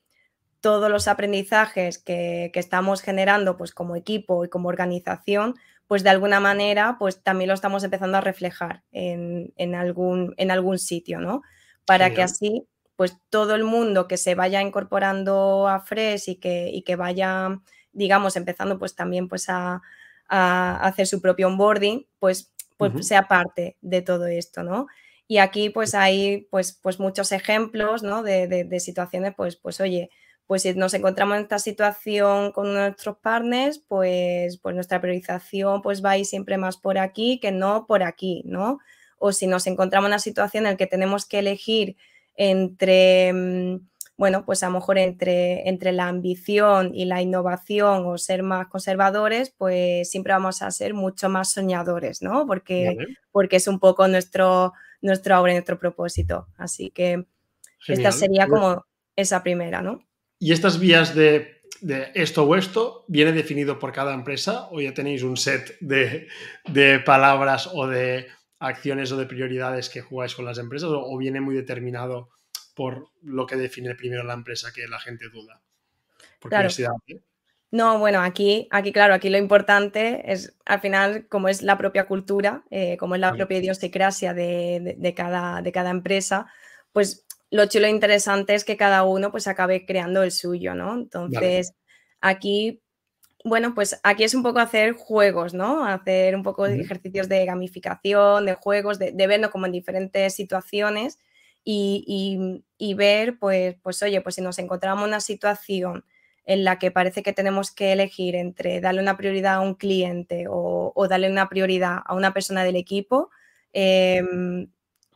todos 0.62 0.90
los 0.90 1.08
aprendizajes 1.08 1.98
que, 1.98 2.52
estamos 2.54 3.02
generando 3.02 3.58
pues 3.58 3.74
como 3.74 3.96
equipo 3.96 4.46
y 4.46 4.50
como 4.50 4.70
organización, 4.70 5.56
pues 5.88 6.04
de 6.04 6.10
alguna 6.10 6.40
manera 6.40 6.98
pues 7.00 7.22
también 7.22 7.50
lo 7.50 7.54
estamos 7.54 7.84
empezando 7.84 8.18
a 8.18 8.22
reflejar 8.22 8.84
en, 8.92 9.76
algún, 9.76 10.34
en 10.38 10.52
algún 10.52 10.80
sitio, 10.80 11.20
¿no? 11.20 11.42
Para 11.86 12.14
que 12.14 12.24
así 12.24 12.66
pues 12.96 13.18
todo 13.30 13.56
el 13.56 13.64
mundo 13.64 14.08
que 14.08 14.18
se 14.18 14.36
vaya 14.36 14.62
incorporando 14.62 15.68
a 15.68 15.80
Fresh 15.80 16.30
y 16.30 16.36
que, 16.36 16.70
y 16.72 16.84
que 16.84 16.96
vaya, 16.96 17.60
digamos, 17.92 18.36
empezando 18.36 18.78
pues 18.78 18.96
también 18.96 19.28
pues 19.28 19.50
a, 19.50 19.82
hacer 20.30 21.06
su 21.06 21.22
propio 21.22 21.48
onboarding, 21.48 22.08
pues, 22.18 22.52
pues 22.78 23.06
sea 23.06 23.28
parte 23.28 23.78
de 23.82 24.02
todo 24.02 24.26
esto, 24.26 24.64
¿no? 24.64 24.88
Y 25.28 25.38
aquí 25.38 25.70
pues 25.70 25.94
hay 25.94 26.48
pues, 26.50 26.80
pues 26.82 27.00
muchos 27.00 27.32
ejemplos, 27.32 28.02
¿no? 28.02 28.24
De, 28.24 28.80
situaciones, 28.80 29.34
pues, 29.36 29.58
pues 29.58 29.80
oye, 29.80 30.10
pues 30.48 30.64
si 30.64 30.74
nos 30.74 30.94
encontramos 30.94 31.38
en 31.38 31.44
esta 31.44 31.60
situación 31.60 32.52
con 32.52 32.74
nuestros 32.74 33.18
partners, 33.18 33.80
pues, 33.88 34.58
pues 34.58 34.74
nuestra 34.74 35.00
priorización 35.02 35.82
pues 35.82 36.04
va 36.04 36.12
a 36.12 36.18
ir 36.18 36.26
siempre 36.26 36.58
más 36.58 36.78
por 36.78 36.98
aquí 36.98 37.40
que 37.40 37.52
no 37.52 37.86
por 37.86 38.02
aquí, 38.02 38.42
¿no? 38.46 38.80
O 39.20 39.32
si 39.34 39.46
nos 39.46 39.68
encontramos 39.68 40.08
en 40.08 40.12
una 40.14 40.20
situación 40.20 40.66
en 40.66 40.72
la 40.72 40.78
que 40.78 40.88
tenemos 40.88 41.26
que 41.26 41.40
elegir 41.40 41.96
entre, 42.36 43.32
mm, 43.34 43.88
bueno, 44.18 44.46
pues 44.46 44.64
a 44.64 44.68
lo 44.68 44.74
mejor 44.74 44.98
entre, 44.98 45.68
entre 45.68 45.92
la 45.92 46.08
ambición 46.08 46.94
y 46.94 47.06
la 47.06 47.22
innovación 47.22 48.06
o 48.06 48.18
ser 48.18 48.44
más 48.44 48.68
conservadores, 48.68 49.54
pues 49.58 50.10
siempre 50.10 50.34
vamos 50.34 50.62
a 50.62 50.72
ser 50.72 50.94
mucho 50.94 51.30
más 51.30 51.52
soñadores, 51.52 52.22
¿no? 52.22 52.46
Porque, 52.46 52.96
porque 53.32 53.58
es 53.58 53.68
un 53.68 53.80
poco 53.80 54.08
nuestro, 54.08 54.74
nuestro 55.02 55.36
ahora 55.36 55.54
nuestro 55.54 55.80
propósito. 55.80 56.48
Así 56.58 56.92
que 56.92 57.26
esta 57.88 58.12
sería 58.12 58.48
como 58.48 58.86
esa 59.16 59.44
primera, 59.44 59.82
¿no? 59.82 60.06
Y 60.40 60.52
estas 60.52 60.80
vías 60.80 61.16
de, 61.16 61.62
de, 61.82 62.12
esto 62.16 62.44
o 62.44 62.56
esto, 62.56 63.06
¿viene 63.08 63.32
definido 63.32 63.80
por 63.80 63.92
cada 63.92 64.14
empresa 64.14 64.68
o 64.72 64.80
ya 64.80 64.94
tenéis 64.94 65.24
un 65.24 65.38
set 65.38 65.78
de, 65.80 66.28
de 66.68 67.00
palabras 67.00 67.70
o 67.74 67.88
de 67.88 68.28
acciones 68.64 69.12
o 69.12 69.18
de 69.18 69.26
prioridades 69.26 69.90
que 69.90 70.02
jugáis 70.02 70.36
con 70.36 70.46
las 70.46 70.58
empresas 70.58 70.90
o, 70.92 71.18
viene 71.18 71.42
muy 71.42 71.56
determinado 71.56 72.30
por 72.76 73.10
lo 73.22 73.46
que 73.46 73.56
define 73.56 73.94
primero 73.96 74.24
la 74.24 74.34
empresa 74.34 74.72
que 74.74 74.88
la 74.88 75.00
gente 75.00 75.30
duda? 75.30 75.62
Por 76.40 76.50
claro. 76.50 76.70
¿eh? 77.08 77.20
No, 77.72 77.98
bueno, 78.00 78.22
aquí, 78.22 78.68
aquí, 78.72 78.94
claro, 78.94 79.16
aquí 79.16 79.30
lo 79.30 79.38
importante 79.38 80.32
es, 80.32 80.56
al 80.66 80.80
final, 80.80 81.28
como 81.28 81.50
es 81.50 81.64
la 81.64 81.78
propia 81.78 82.06
cultura, 82.06 82.64
eh, 82.70 82.98
como 82.98 83.16
es 83.16 83.22
la 83.22 83.34
propia 83.34 83.58
idiosincrasia 83.58 84.34
de, 84.34 84.96
de, 84.98 85.14
cada, 85.14 85.62
de 85.62 85.72
cada 85.72 85.90
empresa, 85.90 86.46
pues 86.92 87.26
lo 87.50 87.66
chulo 87.66 87.88
e 87.88 87.90
interesante 87.90 88.54
es 88.54 88.64
que 88.64 88.78
cada 88.78 89.04
uno 89.04 89.32
pues 89.32 89.48
acabe 89.48 89.86
creando 89.86 90.22
el 90.22 90.32
suyo, 90.32 90.76
¿no? 90.76 90.94
Entonces, 90.94 91.74
aquí 92.22 92.83
bueno, 93.44 93.74
pues 93.76 94.00
aquí 94.04 94.24
es 94.24 94.34
un 94.36 94.44
poco 94.44 94.60
hacer 94.60 94.94
juegos, 94.94 95.54
¿no? 95.54 95.86
Hacer 95.86 96.36
un 96.36 96.44
poco 96.44 96.64
de 96.66 96.80
ejercicios 96.80 97.28
de 97.28 97.46
gamificación, 97.46 98.46
de 98.46 98.54
juegos, 98.54 99.00
de, 99.00 99.12
verlo 99.28 99.52
como 99.52 99.66
en 99.66 99.74
diferentes 99.74 100.34
situaciones 100.34 101.20
y, 101.66 102.64
ver, 102.96 103.38
pues, 103.40 103.76
pues, 103.84 104.02
oye, 104.02 104.22
pues 104.22 104.36
si 104.36 104.42
nos 104.42 104.60
encontramos 104.60 105.06
una 105.06 105.20
situación 105.20 106.06
en 106.46 106.64
la 106.64 106.80
que 106.80 106.92
parece 106.92 107.24
que 107.24 107.34
tenemos 107.34 107.72
que 107.72 107.94
elegir 107.94 108.36
entre 108.36 108.82
darle 108.82 109.02
una 109.02 109.18
prioridad 109.18 109.56
a 109.56 109.62
un 109.62 109.76
cliente 109.76 110.46
o, 110.50 110.94
darle 111.10 111.30
una 111.30 111.50
prioridad 111.50 112.00
a 112.06 112.16
una 112.16 112.34
persona 112.34 112.64
del 112.64 112.78
equipo, 112.78 113.30
em, 113.74 114.70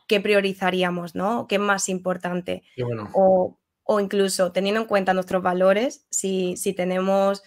¿qué 0.06 0.20
priorizaríamos, 0.20 1.14
no? 1.14 1.46
¿Qué 1.48 1.54
es 1.54 1.60
más 1.62 1.88
importante? 1.88 2.62
O, 3.14 3.56
incluso 4.00 4.52
teniendo 4.52 4.82
en 4.82 4.86
cuenta 4.86 5.14
nuestros 5.14 5.42
valores, 5.42 6.06
si, 6.10 6.58
si 6.58 6.74
tenemos 6.74 7.42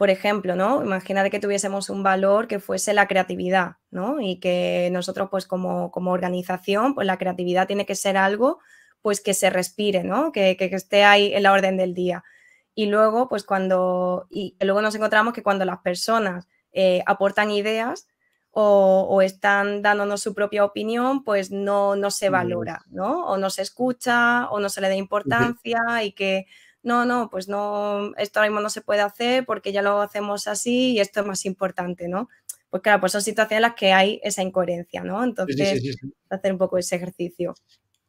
por 0.00 0.08
ejemplo, 0.08 0.56
¿no? 0.56 0.82
Imagínate 0.82 1.28
que 1.28 1.40
tuviésemos 1.40 1.90
un 1.90 2.02
valor 2.02 2.48
que 2.48 2.58
fuese 2.58 2.94
la 2.94 3.06
creatividad, 3.06 3.72
¿no? 3.90 4.18
Y 4.22 4.40
que 4.40 4.88
nosotros, 4.90 5.28
pues 5.30 5.46
como, 5.46 5.90
como 5.90 6.12
organización, 6.12 6.94
pues 6.94 7.06
la 7.06 7.18
creatividad 7.18 7.66
tiene 7.66 7.84
que 7.84 7.94
ser 7.94 8.16
algo, 8.16 8.60
pues 9.02 9.20
que 9.20 9.34
se 9.34 9.50
respire, 9.50 10.02
¿no? 10.02 10.32
Que, 10.32 10.56
que, 10.56 10.74
esté 10.74 11.04
ahí 11.04 11.34
en 11.34 11.42
la 11.42 11.52
orden 11.52 11.76
del 11.76 11.92
día. 11.92 12.24
Y 12.74 12.86
luego, 12.86 13.28
pues 13.28 13.44
cuando, 13.44 14.26
y 14.30 14.56
luego 14.62 14.80
nos 14.80 14.94
encontramos 14.94 15.34
que 15.34 15.42
cuando 15.42 15.66
las 15.66 15.80
personas 15.80 16.48
eh, 16.72 17.02
aportan 17.04 17.50
ideas 17.50 18.08
o, 18.52 19.06
o, 19.06 19.20
están 19.20 19.82
dándonos 19.82 20.22
su 20.22 20.32
propia 20.32 20.64
opinión, 20.64 21.24
pues 21.24 21.50
no, 21.50 21.94
no 21.94 22.10
se 22.10 22.30
valora, 22.30 22.86
¿no? 22.88 23.26
O 23.26 23.36
no 23.36 23.50
se 23.50 23.60
escucha 23.60 24.48
o 24.48 24.60
no 24.60 24.70
se 24.70 24.80
le 24.80 24.88
da 24.88 24.94
importancia 24.94 25.82
y 26.02 26.12
que 26.12 26.46
no, 26.82 27.04
no, 27.04 27.28
pues 27.30 27.48
no, 27.48 28.12
esto 28.16 28.40
ahora 28.40 28.50
mismo 28.50 28.60
no 28.60 28.70
se 28.70 28.80
puede 28.80 29.00
hacer 29.00 29.44
porque 29.44 29.72
ya 29.72 29.82
lo 29.82 30.00
hacemos 30.00 30.46
así 30.48 30.92
y 30.92 31.00
esto 31.00 31.20
es 31.20 31.26
más 31.26 31.44
importante, 31.44 32.08
¿no? 32.08 32.28
Pues 32.70 32.82
claro, 32.82 33.00
pues 33.00 33.12
son 33.12 33.22
situaciones 33.22 33.58
en 33.58 33.62
las 33.62 33.74
que 33.74 33.92
hay 33.92 34.20
esa 34.22 34.42
incoherencia, 34.42 35.02
¿no? 35.02 35.22
Entonces, 35.24 35.82
hacer 36.30 36.52
un 36.52 36.58
poco 36.58 36.78
ese 36.78 36.96
ejercicio. 36.96 37.54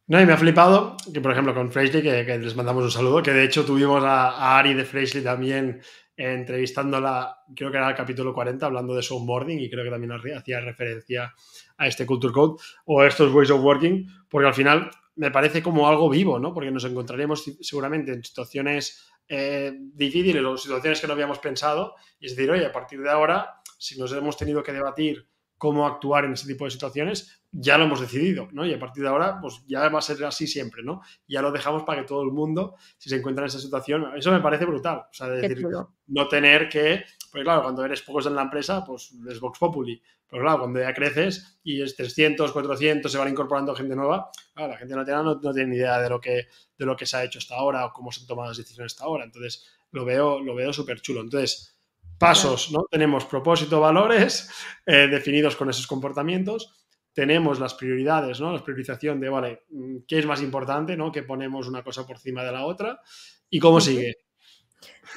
No, 0.08 0.22
y 0.22 0.26
me 0.26 0.34
ha 0.34 0.38
flipado 0.38 0.98
que, 1.14 1.22
por 1.22 1.32
ejemplo, 1.32 1.54
con 1.54 1.72
Freshly, 1.72 2.02
que, 2.02 2.38
les 2.38 2.56
mandamos 2.56 2.84
un 2.84 2.92
saludo, 2.92 3.24
que 3.24 3.32
de 3.32 3.44
hecho 3.44 3.66
tuvimos 3.66 4.04
a, 4.04 4.58
Ari 4.58 4.74
de 4.74 4.86
Freshly 4.86 5.24
también 5.24 5.82
entrevistándola, 6.16 7.38
creo 7.56 7.72
que 7.72 7.78
era 7.78 7.90
el 7.90 7.96
capítulo 7.96 8.34
40, 8.34 8.66
hablando 8.66 8.94
de 8.94 9.02
su 9.02 9.18
onboarding 9.18 9.60
y 9.60 9.70
creo 9.70 9.84
que 9.84 9.90
también 9.90 10.12
hacía 10.12 10.60
referencia 10.60 11.34
a 11.78 11.88
este 11.88 12.06
Culture 12.06 12.34
Code 12.34 12.62
o 12.86 13.02
a 13.02 13.08
estos 13.08 13.34
Ways 13.34 13.50
of 13.50 13.64
Working, 13.64 14.06
porque 14.30 14.48
al 14.48 14.54
final 14.54 14.92
me 15.16 15.32
parece 15.32 15.62
como 15.62 15.88
algo 15.88 16.10
vivo, 16.10 16.40
¿no? 16.40 16.54
Porque 16.54 16.72
nos 16.72 16.86
encontraremos 16.86 17.44
seguramente 17.62 18.14
en 18.14 18.24
situaciones 18.24 19.06
eh, 19.28 19.72
difíciles 19.76 20.44
o 20.44 20.58
situaciones 20.58 21.00
que 21.00 21.08
no 21.08 21.14
habíamos 21.14 21.40
pensado 21.40 21.96
y 22.20 22.26
es 22.26 22.36
decir, 22.36 22.52
oye, 22.52 22.66
a 22.66 22.72
partir 22.72 23.02
de 23.02 23.10
ahora, 23.10 23.62
si 23.78 23.98
nos 23.98 24.12
hemos 24.14 24.38
tenido 24.38 24.64
que 24.64 24.74
debatir 24.74 25.28
cómo 25.58 25.86
actuar 25.86 26.26
en 26.26 26.34
ese 26.34 26.48
tipo 26.48 26.66
de 26.66 26.72
situaciones, 26.72 27.44
ya 27.52 27.78
lo 27.78 27.84
hemos 27.84 28.02
decidido, 28.02 28.48
¿no? 28.52 28.66
Y 28.66 28.74
a 28.74 28.80
partir 28.80 29.04
de 29.04 29.10
ahora, 29.10 29.40
pues 29.40 29.64
ya 29.68 29.88
va 29.90 30.00
a 30.00 30.02
ser 30.02 30.24
así 30.26 30.48
siempre, 30.48 30.82
¿no? 30.84 31.02
Ya 31.28 31.42
lo 31.42 31.52
dejamos 31.52 31.84
para 31.84 32.02
que 32.02 32.08
todo 32.08 32.24
el 32.24 32.32
mundo, 32.32 32.76
si 32.98 33.10
se 33.10 33.18
encuentra 33.18 33.44
en 33.44 33.50
esa 33.50 33.60
situación, 33.60 34.08
eso 34.18 34.32
me 34.32 34.40
parece 34.40 34.66
brutal. 34.66 35.04
O 35.10 35.14
sea, 35.14 35.28
decir, 35.28 35.68
no 36.08 36.28
tener 36.28 36.68
que, 36.68 37.04
pues 37.32 37.44
claro, 37.44 37.64
cuando 37.64 37.86
eres 37.86 38.02
pocos 38.02 38.26
en 38.26 38.36
la 38.36 38.42
empresa, 38.42 38.84
pues 38.84 39.14
es 39.30 39.40
Vox 39.40 39.58
Populi. 39.58 40.02
Pero 40.28 40.44
claro, 40.44 40.60
cuando 40.60 40.80
ya 40.80 40.94
creces 40.94 41.60
y 41.64 41.82
es 41.82 41.96
300, 41.96 42.52
400, 42.52 43.12
se 43.12 43.18
van 43.18 43.30
incorporando 43.30 43.74
gente 43.76 43.96
nueva, 43.96 44.30
la 44.56 44.78
gente 44.78 44.96
no 44.96 45.04
tiene, 45.04 45.24
no, 45.24 45.40
tiene 45.40 45.68
ni 45.68 45.76
idea 45.78 46.00
de 46.00 46.10
lo, 46.10 46.20
que, 46.20 46.48
de 46.78 46.86
lo 46.86 46.96
que 46.96 47.06
se 47.06 47.18
ha 47.18 47.24
hecho 47.24 47.40
hasta 47.40 47.56
ahora 47.56 47.86
o 47.86 47.94
cómo 47.94 48.12
se 48.12 48.22
han 48.22 48.28
tomado 48.28 48.50
las 48.50 48.58
decisiones 48.58 48.94
hasta 48.94 49.06
ahora. 49.06 49.24
Entonces, 49.24 49.66
lo 49.92 50.06
veo, 50.06 50.40
lo 50.40 50.56
veo 50.56 50.74
súper 50.74 51.02
chulo. 51.02 51.22
Entonces, 51.22 51.76
pasos, 52.18 52.72
¿no? 52.72 52.86
Tenemos 52.90 53.26
propósito, 53.26 53.80
valores 53.80 54.50
eh, 54.86 55.08
definidos 55.08 55.56
con 55.56 55.70
esos 55.70 55.88
comportamientos. 55.88 56.74
Tenemos 57.14 57.60
las 57.60 57.74
prioridades, 57.74 58.40
¿no? 58.40 58.54
La 58.54 58.64
priorización 58.64 59.20
de, 59.20 59.30
vale, 59.30 59.64
mm, 59.70 59.98
¿qué 60.08 60.20
es 60.20 60.26
más 60.26 60.42
importante, 60.42 60.96
¿no? 60.96 61.12
Que 61.12 61.24
ponemos 61.24 61.68
una 61.68 61.84
cosa 61.84 62.06
por 62.06 62.18
encima 62.18 62.44
de 62.44 62.52
la 62.52 62.66
otra. 62.66 63.02
¿Y 63.50 63.60
cómo 63.60 63.82
sigue? 63.82 64.18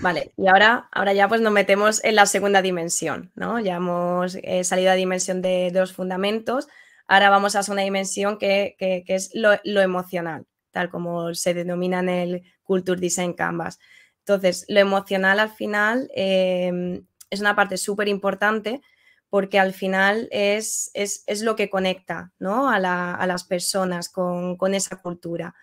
Vale, 0.01 0.33
y 0.37 0.49
ahora, 0.49 0.89
ahora 0.93 1.13
ya 1.13 1.29
pues 1.29 1.41
nos 1.41 1.53
metemos 1.53 2.03
en 2.05 2.17
la 2.17 2.27
segunda 2.27 2.63
dimensión, 2.63 3.31
¿no? 3.35 3.61
Ya 3.61 3.77
hemos 3.77 4.37
eh, 4.43 4.65
salido 4.65 4.91
a 4.91 4.95
la 4.95 4.99
dimensión 4.99 5.41
de, 5.41 5.71
los 5.73 5.93
fundamentos, 5.93 6.69
ahora 7.07 7.31
vamos 7.31 7.55
a 7.55 7.71
una 7.71 7.83
dimensión 7.83 8.39
que, 8.39 8.77
es 8.79 9.31
lo, 9.35 9.81
emocional, 9.81 10.47
tal 10.73 10.91
como 10.91 11.35
se 11.35 11.55
denomina 11.55 12.01
en 12.01 12.09
el 12.09 12.43
Culture 12.65 13.01
Design 13.01 13.35
Canvas. 13.35 13.79
Entonces, 14.21 14.65
lo 14.69 14.81
emocional 14.81 15.39
al 15.39 15.51
final 15.51 16.11
em, 16.15 17.07
es 17.31 17.41
una 17.41 17.55
parte 17.55 17.77
súper 17.77 18.09
importante 18.09 18.81
porque 19.35 19.59
al 19.59 19.73
final 19.73 20.29
es, 20.31 20.91
es, 20.95 21.43
lo 21.43 21.57
que 21.57 21.69
conecta 21.69 22.33
¿no? 22.39 22.71
a, 22.71 22.79
las 22.79 23.45
personas 23.45 24.09
con, 24.09 24.57
esa 24.75 25.03
cultura. 25.03 25.55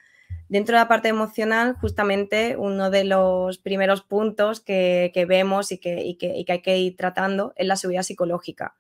Dentro 0.49 0.75
de 0.75 0.81
la 0.81 0.87
parte 0.87 1.07
emocional, 1.07 1.75
justamente 1.79 2.57
uno 2.57 2.89
de 2.89 3.05
los 3.05 3.57
primeros 3.57 4.01
puntos 4.01 4.59
que, 4.59 5.25
vemos 5.27 5.71
y 5.71 5.77
que, 5.77 6.17
que, 6.19 6.45
hay 6.47 6.61
que 6.61 6.77
ir 6.77 6.97
tratando 6.97 7.53
es 7.55 7.67
la 7.67 7.77
seguridad 7.77 8.03
psicológica 8.03 8.75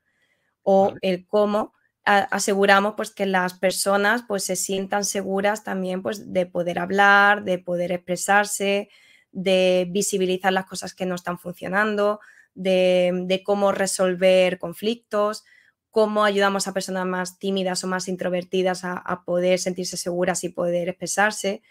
o 0.63 0.93
el 1.01 1.25
cómo 1.27 1.73
aseguramos 2.03 2.95
pues, 2.97 3.11
que 3.11 3.25
las 3.25 3.53
personas 3.53 4.23
pues, 4.27 4.43
se 4.43 4.55
sientan 4.55 5.05
seguras 5.05 5.63
también 5.63 6.01
pues, 6.01 6.33
de 6.33 6.45
poder 6.45 6.79
hablar, 6.79 7.43
de 7.43 7.59
poder 7.59 7.91
expresarse, 7.91 8.89
de 9.31 9.87
visibilizar 9.89 10.51
las 10.51 10.65
cosas 10.65 10.93
que 10.93 11.05
no 11.05 11.15
están 11.15 11.37
funcionando, 11.37 12.19
de, 12.53 13.41
cómo 13.45 13.71
resolver 13.71 14.59
conflictos, 14.59 15.43
cómo 15.91 16.23
ayudamos 16.23 16.67
a 16.67 16.73
personas 16.73 17.05
más 17.05 17.37
tímidas 17.37 17.83
o 17.83 17.87
más 17.87 18.07
introvertidas 18.07 18.83
a, 18.83 19.23
poder 19.25 19.59
sentirse 19.59 19.97
seguras 19.97 20.43
y 20.45 20.49
poder 20.49 20.87
expresarse. 20.89 21.61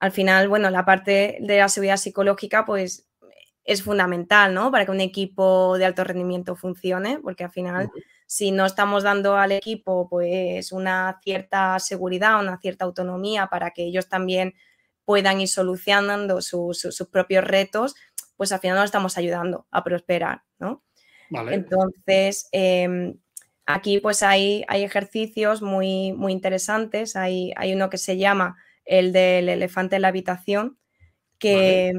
Al 0.00 0.12
final, 0.12 0.48
bueno, 0.48 0.70
la 0.70 0.86
parte 0.86 1.36
de 1.40 1.58
la 1.58 1.68
seguridad 1.68 1.98
psicológica, 1.98 2.64
pues 2.64 3.06
es 3.64 3.82
fundamental, 3.82 4.54
¿no? 4.54 4.70
Para 4.72 4.86
que 4.86 4.90
un 4.90 5.00
equipo 5.02 5.76
de 5.76 5.84
alto 5.84 6.02
rendimiento 6.04 6.56
funcione, 6.56 7.20
porque 7.22 7.44
al 7.44 7.50
final, 7.50 7.90
si 8.26 8.50
no 8.50 8.64
estamos 8.64 9.02
dando 9.02 9.36
al 9.36 9.52
equipo, 9.52 10.08
pues, 10.08 10.72
una 10.72 11.20
cierta 11.22 11.78
seguridad, 11.78 12.40
una 12.40 12.58
cierta 12.58 12.86
autonomía 12.86 13.48
para 13.48 13.72
que 13.72 13.84
ellos 13.84 14.08
también 14.08 14.54
puedan 15.04 15.40
ir 15.40 15.48
solucionando 15.48 16.40
sus 16.40 17.08
propios 17.12 17.44
retos, 17.44 17.94
pues 18.36 18.52
al 18.52 18.60
final 18.60 18.76
nos 18.76 18.86
estamos 18.86 19.18
ayudando 19.18 19.66
a 19.70 19.84
prosperar, 19.84 20.44
¿no? 20.58 20.82
Entonces, 21.30 22.48
em, 22.52 23.18
aquí 23.74 24.00
pues 24.00 24.22
hay, 24.22 24.64
hay, 24.68 24.82
ejercicios 24.84 25.62
muy, 25.62 26.12
muy 26.12 26.32
interesantes. 26.32 27.16
Hay, 27.16 27.52
hay, 27.56 27.74
uno 27.74 27.90
que 27.90 27.98
se 27.98 28.16
llama 28.16 28.56
el 28.84 29.12
del 29.12 29.48
elefante 29.48 29.96
en 29.96 30.02
la 30.02 30.08
habitación, 30.08 30.78
que, 31.38 31.92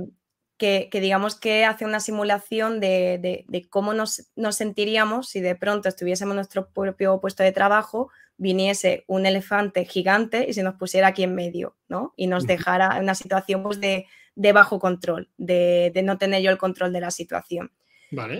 que, 0.57 0.89
digamos 0.93 1.39
que 1.39 1.65
hace 1.65 1.85
una 1.85 1.99
simulación 1.99 2.79
de, 2.79 3.45
cómo 3.69 3.93
nos, 3.93 4.29
nos, 4.35 4.55
sentiríamos 4.55 5.29
si 5.29 5.41
de 5.41 5.55
pronto 5.55 5.89
estuviésemos 5.89 6.33
en 6.33 6.37
nuestro 6.37 6.69
propio 6.71 7.19
puesto 7.19 7.43
de 7.43 7.51
trabajo, 7.51 8.11
viniese 8.37 9.03
un 9.07 9.25
elefante 9.25 9.85
gigante 9.85 10.45
y 10.47 10.53
se 10.53 10.63
nos 10.63 10.75
pusiera 10.75 11.07
aquí 11.07 11.23
en 11.23 11.33
medio, 11.35 11.75
¿no? 11.87 12.13
Y 12.15 12.27
nos 12.27 12.45
dejara 12.45 12.97
en 12.97 13.03
una 13.03 13.15
situación 13.15 13.63
pues, 13.63 13.79
de, 13.79 14.05
de 14.35 14.53
bajo 14.53 14.79
control, 14.79 15.29
de, 15.37 15.99
no 16.03 16.17
tener 16.17 16.41
yo 16.41 16.51
el 16.51 16.57
control 16.57 16.93
de 16.93 17.01
la 17.01 17.11
situación. 17.11 17.71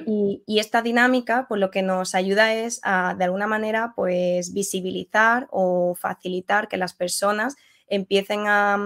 Y, 0.06 0.60
esta 0.60 0.82
dinámica, 0.82 1.46
pues 1.48 1.60
lo 1.60 1.72
que 1.72 1.82
nos 1.82 2.14
ayuda 2.14 2.54
es 2.54 2.82
a, 2.84 3.16
de 3.18 3.24
alguna 3.24 3.48
manera, 3.48 3.94
pues 3.96 4.54
visibilizar 4.54 5.48
o 5.50 5.96
facilitar 5.96 6.68
que 6.68 6.78
las 6.78 6.94
personas 6.94 7.56
empiecen 7.88 8.48
a, 8.48 8.78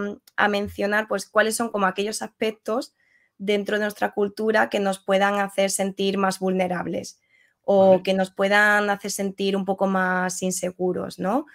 mencionar, 0.49 1.07
pues 1.07 1.27
cuáles 1.27 1.55
son 1.55 1.69
como 1.69 1.85
aquellos 1.85 2.21
aspectos 2.21 2.93
dentro 3.37 3.77
de 3.77 3.83
nuestra 3.83 4.13
cultura 4.13 4.69
que 4.69 4.79
nos 4.79 4.99
puedan 4.99 5.35
hacer 5.35 5.71
sentir 5.71 6.17
más 6.17 6.39
vulnerables 6.39 7.19
o 7.63 8.03
que 8.03 8.13
nos 8.13 8.31
puedan 8.31 8.89
hacer 8.89 9.11
sentir 9.11 9.57
un 9.57 9.65
poco 9.65 9.87
más 9.87 10.41
inseguros, 10.43 11.19
¿no? 11.19 11.45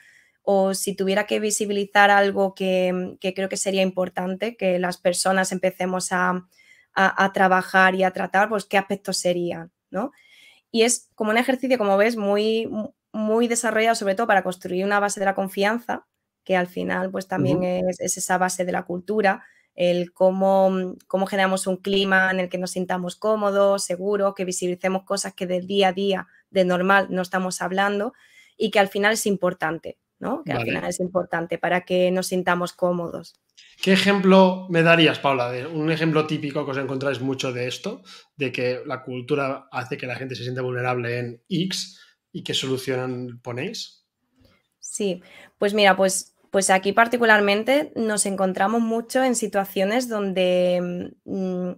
o 0.42 0.74
si 0.74 0.96
tuviera 0.96 1.26
que 1.26 1.38
visibilizar 1.38 2.10
algo 2.10 2.54
que, 2.54 3.16
creo 3.20 3.48
que 3.48 3.56
sería 3.56 3.82
importante, 3.82 4.56
que 4.56 4.78
las 4.78 4.96
personas 4.96 5.52
empecemos 5.52 6.10
a, 6.10 6.46
trabajar 7.32 7.94
y 7.94 8.04
a 8.04 8.10
tratar, 8.10 8.48
pues 8.48 8.64
qué 8.64 8.78
aspectos 8.78 9.16
serían, 9.16 9.72
¿no? 9.90 10.12
Y 10.70 10.82
es 10.82 11.08
como 11.14 11.30
un 11.30 11.38
ejercicio, 11.38 11.78
como 11.78 11.96
ves, 11.96 12.16
muy, 12.16 12.68
muy 13.12 13.48
desarrollado 13.48 13.94
sobre 13.94 14.14
todo 14.14 14.26
para 14.26 14.42
construir 14.42 14.84
una 14.84 15.00
base 15.00 15.20
de 15.20 15.26
la 15.26 15.34
confianza, 15.34 16.06
que 16.44 16.56
al 16.56 16.66
final 16.66 17.10
pues 17.10 17.28
también 17.28 17.62
es, 17.64 18.00
esa 18.00 18.38
base 18.38 18.64
de 18.64 18.72
la 18.72 18.84
cultura, 18.84 19.44
el 19.74 20.12
cómo, 20.12 20.96
cómo 21.06 21.26
generamos 21.26 21.66
un 21.66 21.76
clima 21.76 22.30
en 22.30 22.40
el 22.40 22.48
que 22.48 22.58
nos 22.58 22.72
sintamos 22.72 23.16
cómodos, 23.16 23.84
seguros, 23.84 24.34
que 24.34 24.44
visibilicemos 24.44 25.04
cosas 25.04 25.34
que 25.34 25.46
del 25.46 25.66
día 25.66 25.88
a 25.88 25.92
día, 25.92 26.28
de 26.50 26.64
normal, 26.64 27.08
no 27.10 27.22
estamos 27.22 27.62
hablando 27.62 28.12
y 28.56 28.70
que 28.70 28.78
al 28.78 28.88
final 28.88 29.12
es 29.12 29.26
importante. 29.26 29.98
Que 30.44 30.52
al 30.52 30.64
final 30.64 30.84
es 30.84 31.00
importante 31.00 31.56
para 31.56 31.86
que 31.86 32.10
nos 32.10 32.26
sintamos 32.26 32.74
cómodos. 32.74 33.40
¿Qué 33.82 33.92
ejemplo 33.92 34.66
me 34.68 34.82
darías, 34.82 35.18
Paula? 35.18 35.50
De 35.50 35.66
un 35.66 35.90
ejemplo 35.90 36.26
típico 36.26 36.64
que 36.64 36.72
os 36.72 36.78
encontráis 36.78 37.20
mucho 37.20 37.52
de 37.52 37.66
esto, 37.66 38.02
de 38.36 38.52
que 38.52 38.82
la 38.84 39.02
cultura 39.02 39.68
hace 39.72 39.96
que 39.96 40.06
la 40.06 40.16
gente 40.16 40.34
se 40.34 40.42
siente 40.42 40.60
vulnerable 40.60 41.18
en 41.18 41.42
X 41.48 41.98
y 42.30 42.44
qué 42.44 42.52
solución 42.52 43.40
ponéis. 43.42 44.06
Sí, 44.78 45.22
pues 45.58 45.72
mira, 45.72 45.96
pues, 45.96 46.36
pues 46.50 46.68
aquí 46.68 46.92
particularmente 46.92 47.92
nos 47.96 48.26
encontramos 48.26 48.82
mucho 48.82 49.24
en 49.24 49.34
situaciones 49.34 50.08
donde, 50.08 51.14
mm, 51.24 51.70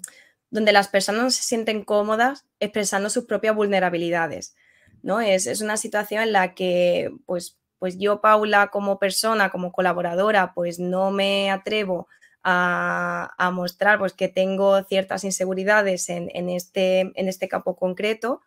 donde 0.51 0.73
las 0.73 0.89
personas 0.89 1.35
se 1.35 1.45
sienten 1.45 1.85
cómodas 1.85 2.47
expresando 2.59 3.11
sus 3.11 3.27
propias 3.27 3.55
vulnerabilidades. 3.55 4.57
¿no? 5.03 5.21
Es, 5.21 5.47
es 5.47 5.61
una 5.61 5.77
situación 5.77 6.23
en 6.23 6.33
la 6.33 6.55
que, 6.55 7.11
pues, 7.27 7.59
pues 7.83 7.99
yo, 7.99 8.21
Paula, 8.21 8.69
como 8.69 9.01
persona, 9.01 9.51
como 9.51 9.73
colaboradora, 9.73 10.53
pues 10.55 10.79
no 10.79 11.11
me 11.11 11.51
atrevo 11.51 12.07
a, 12.45 13.51
mostrar 13.53 13.99
pues, 13.99 14.13
que 14.13 14.29
tengo 14.29 14.81
ciertas 14.85 15.25
inseguridades 15.25 16.09
en, 16.09 16.49
este, 16.49 17.11
en 17.17 17.27
este 17.27 17.49
campo 17.49 17.75
concreto. 17.75 18.41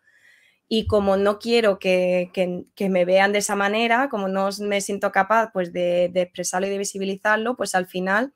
Y 0.68 0.86
como 0.86 1.18
no 1.18 1.38
quiero 1.38 1.78
que, 1.78 2.30
me 2.78 3.04
vean 3.04 3.32
de 3.32 3.40
esa 3.40 3.56
manera, 3.56 4.08
como 4.08 4.26
no 4.26 4.48
me 4.60 4.80
siento 4.80 5.12
capaz 5.12 5.50
pues, 5.52 5.70
de, 5.70 6.06
expresarlo 6.14 6.68
y 6.68 6.70
de 6.70 6.78
visibilizarlo, 6.78 7.58
pues 7.58 7.74
al 7.74 7.84
final 7.84 8.32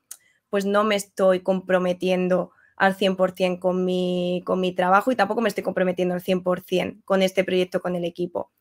pues 0.51 0.65
no 0.65 0.83
me 0.83 0.93
estoy 0.93 1.39
comprometiendo 1.39 2.51
al 2.75 2.95
100% 2.95 3.57
con 3.57 3.85
mi, 3.85 4.43
con 4.45 4.59
mi 4.59 4.71
trabajo 4.75 5.11
y 5.11 5.15
tampoco 5.15 5.41
me 5.41 5.49
estoy 5.49 5.63
comprometiendo 5.63 6.13
al 6.13 6.21
100% 6.21 7.01
con 7.05 7.23
este 7.23 7.43
proyecto, 7.43 7.81
con 7.81 7.95
el 7.95 8.05
equipo. 8.05 8.51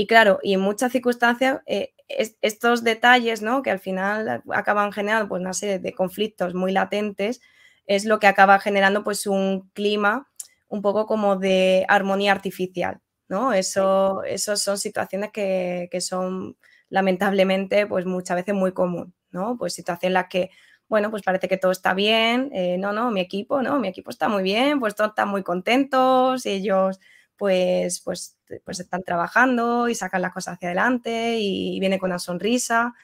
Y 0.00 0.06
claro, 0.06 0.38
y 0.44 0.52
en 0.54 0.60
muchas 0.60 0.92
circunstancias, 0.92 1.60
eh, 1.66 1.92
estos 2.40 2.84
detalles, 2.84 3.42
¿no? 3.42 3.64
Que 3.64 3.72
al 3.72 3.80
final 3.80 4.44
acaban 4.54 4.92
generando 4.92 5.28
pues, 5.28 5.40
una 5.40 5.52
serie 5.52 5.80
de 5.80 5.92
conflictos 5.92 6.54
muy 6.54 6.70
latentes, 6.70 7.40
es 7.84 8.04
lo 8.04 8.20
que 8.20 8.28
acaba 8.28 8.60
generando 8.60 9.02
pues 9.02 9.26
un 9.26 9.68
clima 9.72 10.28
un 10.68 10.82
poco 10.82 11.06
como 11.06 11.34
de 11.34 11.84
armonía 11.88 12.30
artificial, 12.30 13.00
¿no? 13.28 13.52
Eso, 13.52 14.22
son 14.36 14.78
situaciones 14.78 15.32
que, 15.32 15.88
son 16.00 16.56
lamentablemente 16.90 17.88
pues 17.88 18.06
muchas 18.06 18.36
veces 18.36 18.54
muy 18.54 18.70
común, 18.70 19.12
¿no? 19.32 19.56
Pues 19.58 19.74
situaciones 19.74 20.10
en 20.10 20.14
las 20.14 20.28
que, 20.28 20.50
bueno, 20.88 21.10
pues 21.10 21.24
parece 21.24 21.48
que 21.48 21.56
todo 21.56 21.72
está 21.72 21.92
bien, 21.92 22.50
eh, 22.54 22.78
no, 22.78 22.92
no, 22.92 23.10
mi 23.10 23.18
equipo, 23.20 23.62
no, 23.62 23.80
mi 23.80 23.88
equipo 23.88 24.10
está 24.10 24.28
muy 24.28 24.44
bien, 24.44 24.78
pues 24.78 24.94
todos 24.94 25.10
están 25.10 25.28
muy 25.28 25.42
contentos, 25.42 26.46
ellos 26.46 27.00
pues, 27.38 28.00
pues, 28.00 28.36
pues 28.64 28.80
están 28.80 29.02
trabajando 29.02 29.88
y 29.88 29.94
sacan 29.94 30.22
las 30.22 30.32
cosas 30.34 30.54
hacia 30.54 30.68
adelante 30.68 31.38
y 31.38 31.80
viene 31.80 31.98
con 31.98 32.10
una 32.10 32.18
sonrisa, 32.18 32.94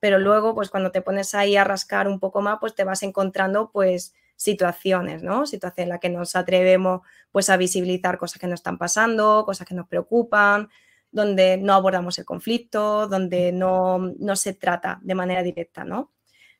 pero 0.00 0.18
luego 0.18 0.54
pues 0.54 0.70
cuando 0.70 0.92
te 0.92 1.02
pones 1.02 1.34
ahí 1.34 1.56
a 1.56 1.64
rascar 1.64 2.08
un 2.08 2.20
poco 2.20 2.40
más, 2.40 2.58
pues 2.60 2.74
te 2.74 2.84
vas 2.84 3.02
encontrando 3.02 3.70
pues 3.72 4.14
situaciones, 4.36 5.22
¿no? 5.22 5.46
Situaciones 5.46 5.86
en 5.86 5.88
las 5.90 6.00
que 6.00 6.10
nos 6.10 6.36
atrevemos 6.36 7.02
pues 7.30 7.50
a 7.50 7.56
visibilizar 7.56 8.18
cosas 8.18 8.40
que 8.40 8.46
nos 8.46 8.60
están 8.60 8.78
pasando, 8.78 9.44
cosas 9.44 9.66
que 9.66 9.74
nos 9.74 9.88
preocupan, 9.88 10.70
donde 11.10 11.58
no 11.58 11.74
abordamos 11.74 12.18
el 12.18 12.24
conflicto, 12.24 13.08
donde 13.08 13.52
no, 13.52 13.98
no 14.18 14.36
se 14.36 14.54
trata 14.54 15.00
de 15.02 15.14
manera 15.14 15.42
directa, 15.42 15.84
¿no? 15.84 16.12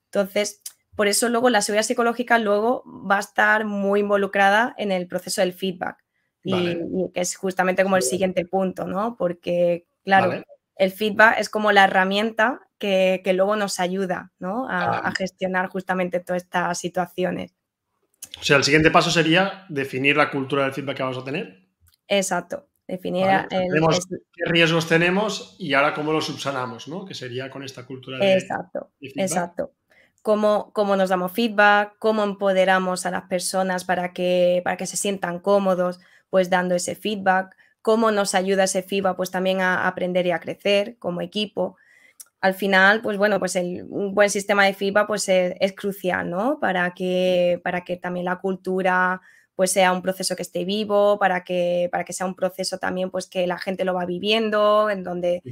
Entonces, 0.07 0.63
por 0.97 1.09
eso 1.09 1.29
luego 1.29 1.51
la 1.51 1.63
seguridad 1.63 1.87
psicológica 1.87 2.39
luego 2.39 2.85
va 2.87 3.17
a 3.17 3.21
estar 3.21 3.65
muy 3.65 4.01
involucrada 4.01 4.75
en 4.77 4.93
el 4.93 5.07
proceso 5.09 5.41
del 5.41 5.53
feedback 5.55 6.02
y, 6.45 7.11
que 7.13 7.21
es 7.21 7.37
justamente 7.37 7.83
como 7.83 7.97
el 7.97 8.03
siguiente 8.03 8.45
punto, 8.45 8.87
¿no? 8.87 9.17
Porque, 9.17 9.87
claro, 10.05 10.43
el 10.77 10.91
feedback 10.91 11.39
es 11.39 11.49
como 11.49 11.73
la 11.73 11.85
herramienta 11.85 12.61
que, 12.79 13.33
luego 13.35 13.57
nos 13.57 13.79
ayuda, 13.79 14.33
¿no? 14.39 14.67
A, 14.69 15.13
gestionar 15.17 15.69
justamente 15.69 16.21
todas 16.21 16.43
estas 16.43 16.79
situaciones. 16.79 17.55
O 18.41 18.45
sea, 18.45 18.57
el 18.57 18.65
siguiente 18.65 18.91
paso 18.91 19.11
sería 19.11 19.67
definir 19.69 20.17
la 20.17 20.31
cultura 20.31 20.65
del 20.65 20.73
feedback 20.73 20.97
que 20.97 21.03
vamos 21.03 21.19
a 21.19 21.25
tener. 21.25 21.69
Exacto. 22.09 22.69
Definir 22.87 23.27
qué 23.49 24.45
riesgos 24.47 24.89
tenemos 24.89 25.57
y 25.59 25.73
ahora 25.75 25.95
cómo 25.95 26.13
los 26.13 26.27
subsanamos, 26.27 26.89
¿no? 26.89 27.05
Que 27.05 27.15
sería 27.15 27.49
con 27.49 27.63
esta 27.63 27.87
cultura 27.87 28.19
de, 28.19 28.35
exacto, 28.35 28.91
Exacto. 29.01 29.73
Cómo, 30.21 30.73
cómo, 30.73 30.97
nos 30.97 31.09
damos 31.09 31.33
feedback, 31.33 31.95
cómo 31.99 32.23
empoderamos 32.23 33.07
a 33.07 33.11
las 33.11 33.25
personas 33.25 33.85
para 33.85 34.13
que, 34.13 34.61
para 34.65 34.77
que 34.77 34.87
se 34.87 34.97
sientan 34.97 35.39
cómodos, 35.41 36.01
pues 36.33 36.49
dando 36.49 36.75
ese 36.75 36.95
feedback, 36.95 37.55
cómo 37.83 38.11
nos 38.11 38.35
ayuda 38.35 38.65
ese 38.65 38.83
feedback 38.83 39.17
pues 39.19 39.31
también 39.31 39.61
a 39.61 39.87
aprender 39.87 40.25
y 40.27 40.31
a 40.31 40.41
crecer 40.41 40.97
como 40.99 41.21
equipo. 41.21 41.77
al 42.41 42.55
final, 42.55 43.03
pues 43.03 43.19
bueno, 43.19 43.39
pues 43.39 43.55
un 43.57 44.15
buen 44.15 44.31
sistema 44.31 44.65
de 44.65 44.73
feedback 44.75 45.07
pues 45.09 45.29
es, 45.29 45.73
crucial, 45.75 46.31
¿no? 46.31 46.59
Para 46.59 46.95
que, 46.95 47.61
para 47.63 47.85
que 47.85 47.99
también 47.99 48.25
la 48.27 48.41
cultura 48.41 49.21
pues 49.57 49.73
sea 49.73 49.93
un 49.93 50.01
proceso 50.01 50.35
que 50.35 50.43
esté 50.43 50.65
vivo, 50.65 51.19
para 51.19 51.45
que, 51.45 51.91
para 51.93 52.05
que 52.05 52.15
sea 52.15 52.27
un 52.27 52.35
proceso 52.35 52.79
también 52.79 53.11
pues 53.11 53.27
que 53.27 53.47
la 53.47 53.59
gente 53.59 53.85
lo 53.85 53.93
va 53.93 54.07
viviendo, 54.07 54.89
en 54.89 55.05
donde, 55.05 55.43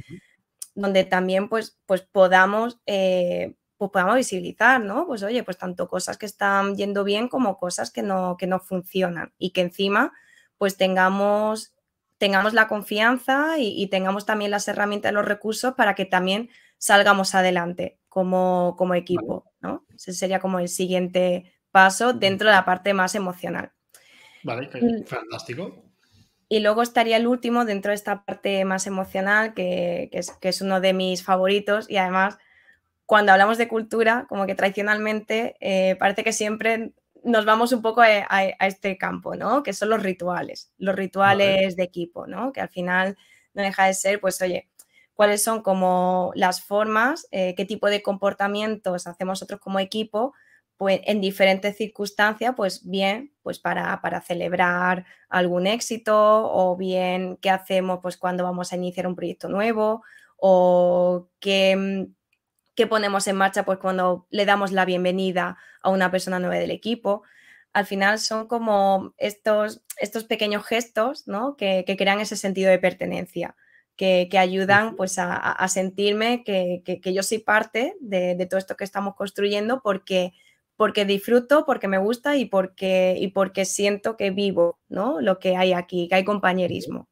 donde 0.73 1.03
también 1.03 1.47
pues, 1.47 1.77
pues 1.85 2.01
podamos, 2.01 2.79
eh, 2.87 3.53
pues 3.77 3.91
podamos 3.91 4.15
visibilizar, 4.15 4.81
¿no? 4.81 5.05
Pues 5.05 5.21
oye, 5.21 5.43
pues 5.43 5.57
tanto 5.59 5.87
cosas 5.87 6.17
que 6.17 6.25
están 6.25 6.75
yendo 6.75 7.03
bien 7.03 7.27
como 7.27 7.59
cosas 7.59 7.91
que 7.91 8.01
no, 8.01 8.35
que 8.35 8.47
no 8.47 8.59
funcionan 8.59 9.31
y 9.37 9.51
que 9.51 9.61
encima 9.61 10.11
pues 10.61 10.77
tengamos, 10.77 11.73
tengamos 12.19 12.53
la 12.53 12.67
confianza 12.67 13.57
y, 13.57 13.87
tengamos 13.87 14.27
también 14.27 14.51
las 14.51 14.67
herramientas 14.67 15.11
y 15.11 15.15
los 15.15 15.25
recursos 15.25 15.73
para 15.73 15.95
que 15.95 16.05
también 16.05 16.51
salgamos 16.77 17.33
adelante 17.33 17.97
como, 18.09 18.75
como 18.77 18.93
equipo, 18.93 19.51
¿no? 19.59 19.87
Ese 19.95 20.13
sería 20.13 20.39
como 20.39 20.59
el 20.59 20.69
siguiente 20.69 21.51
paso 21.71 22.13
dentro 22.13 22.47
de 22.47 22.53
la 22.53 22.63
parte 22.63 22.93
más 22.93 23.15
emocional. 23.15 23.71
Vale, 24.43 24.69
fantástico. 25.03 25.83
Y 26.47 26.59
luego 26.59 26.83
estaría 26.83 27.17
el 27.17 27.25
último 27.25 27.65
dentro 27.65 27.89
de 27.89 27.95
esta 27.95 28.23
parte 28.23 28.63
más 28.63 28.85
emocional, 28.85 29.55
que, 29.55 30.11
es, 30.11 30.29
que, 30.29 30.49
es, 30.49 30.61
uno 30.61 30.79
de 30.79 30.93
mis 30.93 31.23
favoritos 31.23 31.89
y 31.89 31.97
además 31.97 32.37
cuando 33.07 33.31
hablamos 33.31 33.57
de 33.57 33.67
cultura, 33.67 34.27
como 34.29 34.45
que 34.45 34.53
tradicionalmente 34.53 35.55
eh, 35.59 35.95
parece 35.95 36.23
que 36.23 36.33
siempre 36.33 36.93
nos 37.23 37.45
vamos 37.45 37.71
un 37.71 37.81
poco 37.81 38.01
a, 38.01 38.43
este 38.65 38.97
campo, 38.97 39.35
¿no? 39.35 39.63
Que 39.63 39.73
son 39.73 39.89
los 39.89 40.01
rituales, 40.01 40.71
los 40.77 40.95
rituales 40.95 41.75
de 41.75 41.83
equipo, 41.83 42.27
¿no? 42.27 42.51
Que 42.51 42.61
al 42.61 42.69
final 42.69 43.17
no 43.53 43.61
deja 43.63 43.85
de 43.85 43.93
ser, 43.93 44.19
pues 44.19 44.41
oye, 44.41 44.69
cuáles 45.13 45.43
son 45.43 45.61
como 45.61 46.31
las 46.35 46.63
formas, 46.63 47.27
eh, 47.31 47.53
qué 47.55 47.65
tipo 47.65 47.87
de 47.89 48.01
comportamientos 48.01 49.07
hacemos 49.07 49.33
nosotros 49.33 49.59
como 49.59 49.79
equipo 49.79 50.33
pues, 50.77 51.01
en 51.03 51.21
diferentes 51.21 51.77
circunstancias, 51.77 52.55
pues 52.57 52.89
bien, 52.89 53.31
pues 53.43 53.59
para, 53.59 54.01
para, 54.01 54.19
celebrar 54.21 55.05
algún 55.29 55.67
éxito 55.67 56.51
o 56.51 56.75
bien 56.75 57.37
qué 57.37 57.51
hacemos 57.51 57.99
pues 58.01 58.17
cuando 58.17 58.43
vamos 58.43 58.73
a 58.73 58.77
iniciar 58.77 59.05
un 59.05 59.15
proyecto 59.15 59.47
nuevo 59.47 60.01
o 60.37 61.29
qué, 61.39 62.07
qué 62.75 62.87
ponemos 62.87 63.27
en 63.27 63.35
marcha 63.35 63.63
pues 63.65 63.79
cuando 63.79 64.27
le 64.29 64.45
damos 64.45 64.71
la 64.71 64.85
bienvenida 64.85 65.57
a 65.81 65.89
una 65.89 66.11
persona 66.11 66.39
nueva 66.39 66.55
del 66.55 66.71
equipo. 66.71 67.23
Al 67.73 67.85
final 67.85 68.19
son 68.19 68.47
como 68.47 69.13
estos, 69.17 69.81
estos 69.97 70.25
pequeños 70.25 70.65
gestos 70.65 71.27
¿no? 71.27 71.55
que, 71.55 71.83
que, 71.85 71.97
crean 71.97 72.19
ese 72.19 72.35
sentido 72.35 72.69
de 72.69 72.79
pertenencia, 72.79 73.55
que, 73.95 74.27
que 74.29 74.37
ayudan 74.37 74.95
pues 74.95 75.17
a, 75.17 75.35
a 75.35 75.67
sentirme 75.67 76.43
que, 76.43 76.81
que, 76.83 77.13
yo 77.13 77.23
soy 77.23 77.39
parte 77.39 77.95
de, 78.01 78.35
de 78.35 78.45
todo 78.45 78.57
esto 78.57 78.75
que 78.75 78.83
estamos 78.83 79.15
construyendo 79.15 79.81
porque 79.81 80.33
porque 80.81 81.05
disfruto, 81.05 81.63
porque 81.63 81.87
me 81.87 81.99
gusta 81.99 82.37
y 82.37 82.45
porque, 82.45 83.15
y 83.15 83.27
porque 83.27 83.65
siento 83.65 84.17
que 84.17 84.31
vivo 84.31 84.79
¿no? 84.89 85.21
lo 85.21 85.37
que 85.37 85.55
hay 85.55 85.73
aquí, 85.73 86.07
que 86.07 86.15
hay 86.15 86.23
compañerismo. 86.23 87.07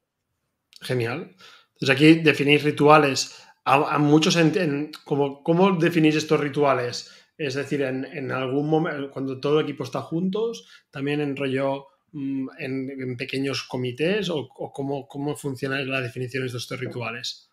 Genial. 0.82 1.36
Entonces 1.74 1.90
aquí 1.92 2.16
definir 2.16 2.64
rituales. 2.64 3.44
A, 3.72 3.98
muchos, 4.00 4.36
en, 4.36 4.92
¿cómo 5.06 5.78
definís 5.80 6.16
estos 6.16 6.40
rituales? 6.40 7.12
Es 7.40 7.54
decir, 7.54 7.82
en, 7.84 8.32
algún 8.34 8.70
momento, 8.70 9.10
cuando 9.12 9.40
todo 9.40 9.60
el 9.60 9.64
equipo 9.64 9.86
está 9.86 10.02
juntos, 10.02 10.68
también 10.92 11.22
en 11.22 11.38
rollo 11.38 11.88
mm, 12.12 12.50
en, 12.60 13.16
pequeños 13.16 13.64
comités 13.64 14.30
o, 14.30 14.50
cómo, 14.50 15.08
cómo 15.08 15.38
funciona 15.38 15.80
la 15.80 16.02
definición 16.02 16.46
de 16.46 16.58
estos 16.58 16.78
rituales. 16.78 17.50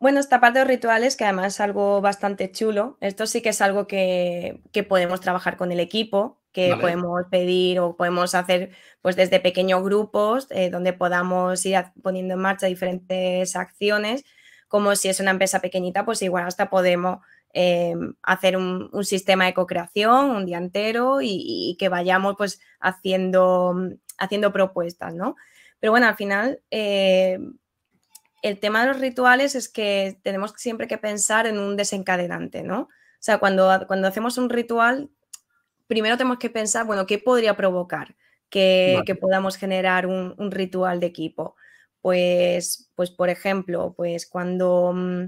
Bueno, 0.00 0.18
esta 0.18 0.40
parte 0.40 0.60
de 0.60 0.64
rituales, 0.64 1.14
que 1.14 1.24
además 1.24 1.54
es 1.54 1.60
algo 1.60 2.00
bastante 2.00 2.50
chulo, 2.50 2.96
esto 3.02 3.26
sí 3.26 3.42
que 3.42 3.50
es 3.50 3.60
algo 3.60 3.86
que, 3.86 4.62
podemos 4.88 5.20
trabajar 5.20 5.58
con 5.58 5.72
el 5.72 5.80
equipo, 5.80 6.40
que 6.52 6.74
podemos 6.80 7.24
pedir 7.30 7.80
o 7.80 7.96
podemos 7.96 8.34
hacer 8.34 8.70
pues 9.02 9.14
desde 9.14 9.40
pequeños 9.40 9.82
grupos 9.82 10.46
eh, 10.50 10.70
donde 10.70 10.94
podamos 10.94 11.66
ir 11.66 11.76
poniendo 12.02 12.32
en 12.32 12.40
marcha 12.40 12.66
diferentes 12.66 13.56
acciones, 13.56 14.24
como 14.68 14.94
si 14.96 15.08
es 15.08 15.20
una 15.20 15.30
empresa 15.30 15.60
pequeñita, 15.60 16.04
pues 16.04 16.22
igual 16.22 16.44
hasta 16.44 16.70
podemos 16.70 17.20
eh, 17.52 17.94
hacer 18.22 18.56
un, 18.56 18.90
sistema 19.04 19.46
de 19.46 19.54
co-creación 19.54 20.30
un 20.30 20.46
día 20.46 20.58
entero 20.58 21.18
y, 21.22 21.76
que 21.78 21.88
vayamos 21.88 22.36
pues 22.36 22.60
haciendo, 22.80 23.74
haciendo 24.18 24.52
propuestas, 24.52 25.14
¿no? 25.14 25.36
Pero 25.80 25.92
bueno, 25.92 26.06
al 26.06 26.16
final... 26.16 26.60
Eh, 26.70 27.38
el 28.42 28.60
tema 28.60 28.82
de 28.82 28.88
los 28.92 29.00
rituales 29.00 29.56
es 29.56 29.68
que 29.68 30.20
tenemos 30.22 30.52
siempre 30.56 30.86
que 30.86 30.98
pensar 30.98 31.48
en 31.48 31.58
un 31.58 31.76
desencadenante, 31.76 32.62
¿no? 32.62 32.82
O 32.82 32.88
sea, 33.18 33.38
cuando, 33.38 33.68
cuando 33.88 34.06
hacemos 34.06 34.38
un 34.38 34.50
ritual, 34.50 35.10
primero 35.88 36.16
tenemos 36.16 36.38
que 36.38 36.50
pensar, 36.50 36.86
bueno, 36.86 37.06
¿qué 37.06 37.18
podría 37.18 37.56
provocar 37.56 38.14
que, 38.48 39.02
podamos 39.20 39.56
generar 39.56 40.06
un, 40.06 40.50
ritual 40.50 41.00
de 41.00 41.06
equipo? 41.06 41.56
Pues, 42.06 42.88
pues 42.94 43.10
por 43.10 43.30
ejemplo, 43.30 43.92
pues 43.96 44.28
cuando, 44.28 44.92
mm, 44.94 45.24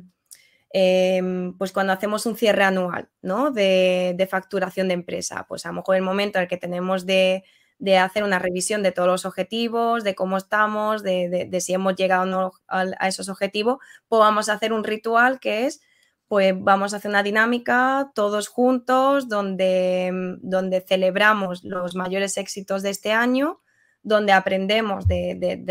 em, 0.70 1.58
pues 1.58 1.72
cuando 1.72 1.92
hacemos 1.92 2.24
un 2.24 2.36
cierre 2.36 2.62
anual, 2.62 3.08
¿no? 3.20 3.50
De, 3.50 4.14
de 4.16 4.26
facturación 4.28 4.86
de 4.86 4.94
empresa, 4.94 5.44
pues 5.48 5.66
a 5.66 5.70
lo 5.70 5.74
mejor 5.74 5.96
el 5.96 6.02
momento 6.02 6.38
en 6.38 6.44
el 6.44 6.48
que 6.48 6.56
tenemos 6.56 7.04
de 7.04 7.42
de 7.80 7.98
hacer 7.98 8.22
una 8.22 8.38
revisión 8.38 8.84
de 8.84 8.92
todos 8.92 9.08
los 9.08 9.24
objetivos, 9.24 10.04
de 10.04 10.14
cómo 10.14 10.36
estamos, 10.36 11.02
de, 11.02 11.48
si 11.60 11.74
hemos 11.74 11.96
llegado 11.96 12.26
no 12.26 12.52
a, 12.68 13.08
esos 13.08 13.28
objetivos, 13.28 13.78
pues 14.06 14.20
vamos 14.20 14.48
a 14.48 14.52
hacer 14.52 14.72
un 14.72 14.84
ritual 14.84 15.40
que 15.40 15.66
es, 15.66 15.80
pues 16.28 16.54
vamos 16.56 16.94
a 16.94 16.98
hacer 16.98 17.08
una 17.08 17.24
dinámica 17.24 18.12
todos 18.14 18.46
juntos 18.48 19.28
donde, 19.28 20.10
donde 20.42 20.80
celebramos 20.80 21.64
los 21.64 21.96
mayores 21.96 22.36
éxitos 22.36 22.82
de 22.82 22.90
este 22.90 23.12
año, 23.12 23.60
donde 24.02 24.32
aprendemos 24.32 25.06
de, 25.06 25.64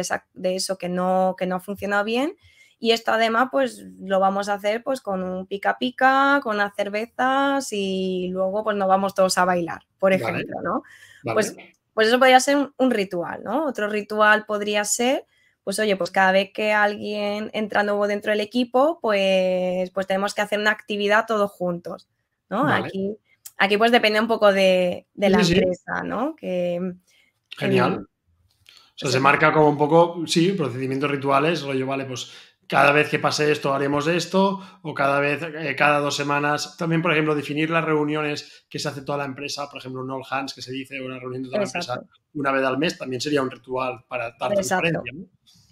eso 0.43 0.77
que 0.77 0.89
no, 0.89 1.35
que 1.37 1.45
no 1.45 1.55
ha 1.55 1.59
funcionado 1.59 2.03
bien. 2.03 2.35
Y 2.79 2.91
esto 2.91 3.11
además, 3.11 3.49
pues 3.51 3.83
lo 3.99 4.19
vamos 4.19 4.49
a 4.49 4.53
hacer 4.53 4.83
pues 4.83 5.01
con 5.01 5.23
un 5.23 5.47
pica 5.47 5.77
pica, 5.79 6.39
con 6.43 6.55
unas 6.55 6.75
cervezas 6.75 7.69
y 7.71 8.29
luego 8.31 8.63
pues 8.63 8.77
nos 8.77 8.87
vamos 8.87 9.15
todos 9.15 9.37
a 9.39 9.45
bailar, 9.45 9.81
por 9.97 10.13
ejemplo, 10.13 10.61
¿no? 10.61 10.83
Pues 11.33 11.55
pues 11.97 12.09
eso 12.09 12.19
podría 12.19 12.39
ser 12.39 12.71
un, 12.77 12.91
ritual, 12.91 13.41
¿no? 13.43 13.65
Otro 13.65 13.89
ritual 13.89 14.45
podría 14.45 14.85
ser, 14.85 15.25
pues 15.63 15.79
oye, 15.79 15.95
pues 15.95 16.11
cada 16.11 16.31
vez 16.31 16.51
que 16.53 16.71
alguien 16.71 17.49
entra 17.53 17.81
nuevo 17.81 18.07
dentro 18.07 18.31
del 18.31 18.39
equipo, 18.39 18.99
pues, 19.01 19.89
pues 19.89 20.05
tenemos 20.05 20.35
que 20.35 20.41
hacer 20.41 20.59
una 20.59 20.69
actividad 20.69 21.25
todos 21.25 21.49
juntos, 21.49 22.07
¿no? 22.51 22.67
Aquí, 22.67 23.17
aquí 23.57 23.77
pues 23.77 23.91
depende 23.91 24.19
un 24.19 24.27
poco 24.27 24.53
de, 24.53 25.07
la 25.15 25.39
empresa, 25.41 26.03
¿no? 26.03 26.35
Que, 26.35 26.93
Genial. 27.57 28.07
Sea, 28.99 29.11
se 29.11 29.19
marca 29.19 29.51
como 29.53 29.69
un 29.69 29.77
poco, 29.77 30.23
sí, 30.25 30.53
procedimientos 30.53 31.11
rituales, 31.11 31.61
rollo, 31.61 31.85
vale, 31.85 32.05
pues 32.05 32.31
cada 32.67 32.91
vez 32.91 33.09
que 33.09 33.19
pase 33.19 33.51
esto 33.51 33.73
haremos 33.73 34.07
esto, 34.07 34.61
o 34.81 34.93
cada 34.93 35.19
vez, 35.19 35.41
eh, 35.41 35.75
cada 35.75 35.99
dos 35.99 36.15
semanas. 36.15 36.75
También, 36.77 37.01
por 37.01 37.13
ejemplo, 37.13 37.33
definir 37.33 37.69
las 37.69 37.85
reuniones 37.85 38.65
que 38.69 38.79
se 38.79 38.89
hace 38.89 39.01
toda 39.03 39.19
la 39.19 39.25
empresa, 39.25 39.69
por 39.69 39.79
ejemplo, 39.79 40.01
un 40.01 40.11
all 40.11 40.23
hands 40.29 40.53
que 40.53 40.61
se 40.61 40.71
dice, 40.71 41.01
una 41.01 41.19
reunión 41.19 41.43
de 41.43 41.49
toda 41.49 41.61
la 41.61 41.65
empresa 41.65 42.01
una 42.33 42.51
vez 42.51 42.65
al 42.65 42.77
mes, 42.77 42.97
también 42.97 43.21
sería 43.21 43.41
un 43.41 43.49
ritual 43.49 44.03
para 44.07 44.35
dar 44.37 44.51
transparencia. 44.53 45.01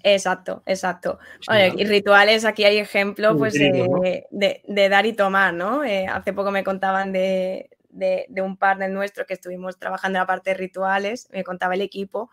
Exacto, 0.04 0.62
exacto. 0.68 1.18
y 1.50 1.84
rituales, 1.84 2.46
aquí 2.46 2.64
hay 2.64 2.78
ejemplos 2.78 3.36
pues, 3.38 3.54
de, 3.54 4.90
dar 4.90 5.06
y 5.08 5.14
tomar, 5.14 5.54
¿no? 5.54 5.84
Eh, 5.84 6.06
hace 6.06 6.32
poco 6.32 6.52
me 6.52 6.64
contaban 6.64 7.12
de, 7.12 7.72
de, 7.90 8.42
un 8.42 8.56
partner 8.58 8.92
nuestro 8.92 9.26
que 9.26 9.34
estuvimos 9.34 9.80
trabajando 9.80 10.18
en 10.18 10.22
la 10.22 10.28
parte 10.28 10.52
de 10.52 10.58
rituales, 10.58 11.28
me 11.32 11.44
contaba 11.44 11.74
el 11.74 11.82
equipo, 11.82 12.30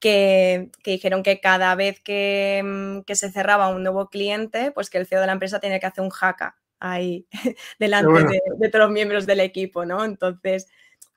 que, 0.00 0.70
dijeron 0.84 1.22
que 1.22 1.40
cada 1.40 1.74
vez 1.74 2.00
mm, 2.00 3.00
que, 3.00 3.14
se 3.14 3.30
cerraba 3.30 3.68
un 3.68 3.82
nuevo 3.82 4.08
cliente, 4.08 4.70
pues 4.72 4.90
que 4.90 4.98
el 4.98 5.06
CEO 5.06 5.20
de 5.20 5.26
la 5.26 5.32
empresa 5.32 5.60
tenía 5.60 5.80
que 5.80 5.86
hacer 5.86 6.04
un 6.04 6.10
jaca 6.10 6.56
ahí 6.80 7.26
delante 7.78 8.40
de, 8.58 8.68
todos 8.68 8.84
los 8.84 8.92
miembros 8.92 9.26
del 9.26 9.40
equipo, 9.40 9.84
¿no? 9.84 10.04
Entonces, 10.04 10.68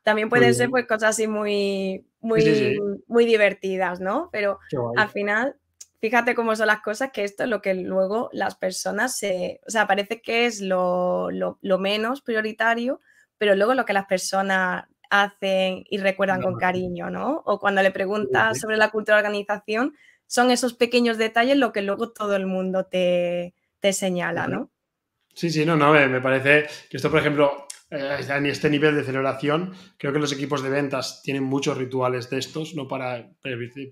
también 0.04 0.30
pueden 0.30 0.56
ser 0.56 0.70
pues 0.70 0.88
cosas 0.88 1.12
así 1.12 1.28
muy, 1.28 2.08
muy, 2.20 2.80
muy 3.08 3.26
divertidas, 3.26 4.00
¿no? 4.00 4.30
Pero 4.32 4.60
al 4.98 5.10
final, 5.10 5.58
fíjate 6.00 6.34
cómo 6.34 6.56
son 6.56 6.68
las 6.68 6.82
cosas, 6.82 7.12
que 7.12 7.24
esto 7.24 7.44
es 7.44 7.50
lo 7.50 7.62
que 7.62 7.76
luego 7.76 8.30
las 8.34 8.56
personas 8.56 9.16
se, 9.18 9.62
o 9.68 9.70
sea, 9.70 9.86
parece 9.86 10.22
que 10.22 10.48
es 10.48 10.60
lo, 10.60 11.30
lo 11.30 11.78
menos 11.78 12.22
prioritario, 12.22 13.00
pero 13.38 13.56
luego 13.56 13.76
lo 13.76 13.86
que 13.86 13.94
las 13.94 14.08
personas 14.08 14.86
hacen 15.12 15.84
y 15.90 15.98
recuerdan 15.98 16.42
con 16.42 16.56
cariño, 16.56 17.10
¿no? 17.12 17.44
O 17.46 17.60
cuando 17.60 17.84
le 17.84 17.92
preguntas 17.92 18.60
sobre 18.60 18.78
la 18.78 18.90
cultura 18.90 19.18
de 19.18 19.28
organización, 19.28 19.94
son 20.26 20.50
esos 20.50 20.74
pequeños 20.74 21.18
detalles 21.18 21.58
lo 21.58 21.74
que 21.74 21.82
luego 21.82 22.14
todo 22.14 22.36
el 22.36 22.48
mundo 22.48 22.86
te, 22.86 23.54
señala, 23.92 24.48
¿no? 24.48 24.72
Sí, 25.34 25.50
sí, 25.50 25.66
no, 25.66 25.76
no, 25.76 25.92
me 25.92 26.22
parece 26.22 26.66
que 26.90 26.98
esto, 26.98 27.12
por 27.12 27.20
ejemplo, 27.20 27.68
eh, 27.90 28.20
en 28.30 28.46
este 28.46 28.70
nivel 28.70 28.96
de 28.96 29.04
celebración, 29.04 29.74
creo 29.98 30.14
que 30.14 30.20
los 30.20 30.32
equipos 30.32 30.64
de 30.64 30.70
ventas 30.70 31.22
tienen 31.22 31.44
muchos 31.44 31.78
rituales 31.78 32.30
de 32.30 32.40
estos, 32.40 32.74
no 32.74 32.88
para 32.88 33.30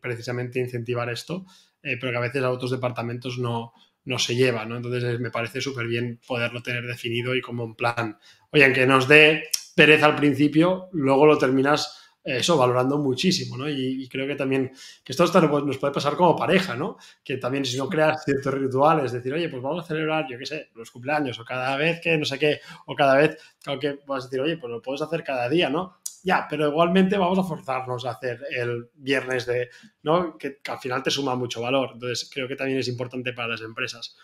precisamente 0.01 0.59
incentivar 0.59 1.09
esto, 1.09 1.45
eh, 1.83 1.97
pero 1.99 2.13
que 2.13 2.17
a 2.17 2.21
veces 2.21 2.43
a 2.43 2.51
otros 2.51 2.71
departamentos 2.71 3.37
no, 3.37 3.73
no 4.05 4.19
se 4.19 4.35
lleva, 4.35 4.65
¿no? 4.65 4.77
Entonces 4.77 5.19
me 5.19 5.31
parece 5.31 5.59
súper 5.59 5.87
bien 5.87 6.21
poderlo 6.25 6.63
tener 6.63 6.85
definido 6.85 7.35
y 7.35 7.41
como 7.41 7.65
un 7.65 7.75
plan, 7.75 8.17
oye, 8.51 8.63
aunque 8.63 8.87
nos 8.87 9.09
dé 9.09 9.49
pereza 9.79 10.07
al 10.07 10.15
principio, 10.17 10.89
luego 10.91 11.25
lo 11.25 11.37
terminas 11.37 12.11
eso, 12.21 12.57
valorando 12.57 12.97
muchísimo, 12.97 13.57
¿no? 13.57 13.69
Y, 13.69 14.09
creo 14.09 14.27
que 14.27 14.35
también, 14.35 14.73
que 15.05 15.13
esto 15.13 15.23
nos 15.41 15.77
puede 15.77 15.93
pasar 15.93 16.17
como 16.17 16.35
pareja, 16.35 16.75
¿no? 16.75 16.97
Que 17.23 17.37
también 17.37 17.63
si 17.63 17.77
no 17.77 17.87
creas 17.87 18.25
ciertos 18.25 18.53
rituales, 18.55 19.13
decir, 19.13 19.33
oye, 19.33 19.47
pues 19.47 19.63
vamos 19.63 19.85
a 19.85 19.87
celebrar, 19.87 20.27
yo 20.29 20.37
qué 20.37 20.45
sé, 20.45 20.69
los 20.75 20.91
cumpleaños, 20.91 21.39
o 21.39 21.45
cada 21.45 21.77
vez 21.77 22.01
que 22.01 22.17
no 22.17 22.25
sé 22.25 22.37
qué, 22.37 22.59
o 22.87 22.93
cada 22.93 23.15
vez, 23.15 23.37
que 23.79 23.99
vas 24.05 24.25
a 24.25 24.27
decir, 24.27 24.41
oye, 24.41 24.57
pues 24.57 24.69
lo 24.69 24.81
puedes 24.81 25.01
hacer 25.01 25.23
cada 25.23 25.47
día, 25.47 25.69
¿no? 25.69 25.99
Ya, 26.23 26.45
pero 26.49 26.67
igualmente 26.67 27.17
vamos 27.17 27.39
a 27.39 27.43
forzarnos 27.43 28.05
a 28.05 28.11
hacer 28.11 28.41
el 28.51 28.89
viernes 28.95 29.45
de, 29.45 29.69
¿no? 30.03 30.37
Que, 30.37 30.57
que 30.61 30.71
al 30.71 30.79
final 30.79 31.01
te 31.01 31.11
suma 31.11 31.35
mucho 31.35 31.61
valor. 31.61 31.91
Entonces, 31.93 32.29
creo 32.29 32.49
que 32.49 32.57
también 32.57 32.79
es 32.79 32.89
importante 32.89 33.31
para 33.31 33.47
las 33.47 33.61
empresas. 33.61 34.17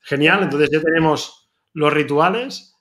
Genial, 0.00 0.42
entonces 0.42 0.68
ya 0.70 0.82
tenemos 0.82 1.48
los 1.72 1.92
rituales, 1.94 2.77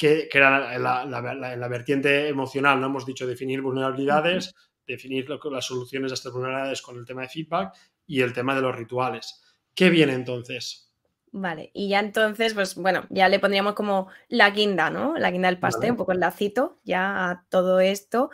que, 0.00 0.30
era 0.32 0.78
la, 0.78 1.04
la, 1.04 1.68
vertiente 1.68 2.26
emocional, 2.28 2.80
¿no? 2.80 2.86
Hemos 2.86 3.04
dicho 3.04 3.26
definir 3.26 3.60
vulnerabilidades, 3.60 4.54
definir 4.86 5.28
las 5.28 5.66
soluciones 5.66 6.10
a 6.10 6.14
estas 6.14 6.32
vulnerabilidades 6.32 6.80
con 6.80 6.96
el 6.96 7.04
tema 7.04 7.20
de 7.20 7.28
feedback 7.28 7.74
y 8.06 8.22
el 8.22 8.32
tema 8.32 8.54
de 8.54 8.62
los 8.62 8.74
rituales. 8.74 9.42
¿Qué 9.74 9.90
viene 9.90 10.14
entonces? 10.14 10.90
Vale, 11.32 11.70
y 11.74 11.90
ya 11.90 12.00
entonces, 12.00 12.54
pues 12.54 12.76
bueno, 12.76 13.04
ya 13.10 13.28
le 13.28 13.38
pondríamos 13.40 13.74
como 13.74 14.08
la 14.28 14.48
guinda, 14.50 14.88
¿no? 14.88 15.18
La 15.18 15.30
guinda 15.30 15.48
del 15.48 15.60
pastel, 15.60 15.90
un 15.90 15.96
poco 15.98 16.12
el 16.12 16.20
lacito 16.20 16.78
ya 16.82 17.30
a 17.30 17.44
todo 17.50 17.78
esto. 17.80 18.30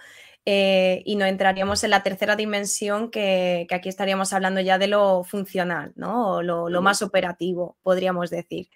Eh, 0.48 1.02
y 1.04 1.16
no 1.16 1.24
entraríamos 1.24 1.82
en 1.82 1.90
la 1.90 2.04
tercera 2.04 2.36
dimensión 2.36 3.10
que, 3.10 3.66
aquí 3.68 3.88
estaríamos 3.88 4.32
hablando 4.32 4.60
ya 4.60 4.78
de 4.78 4.86
lo 4.86 5.24
funcional, 5.24 5.92
¿no? 5.96 6.36
O 6.36 6.42
lo, 6.42 6.68
lo 6.68 6.80
más 6.80 7.02
operativo, 7.02 7.76
podríamos 7.82 8.30
decir 8.30 8.68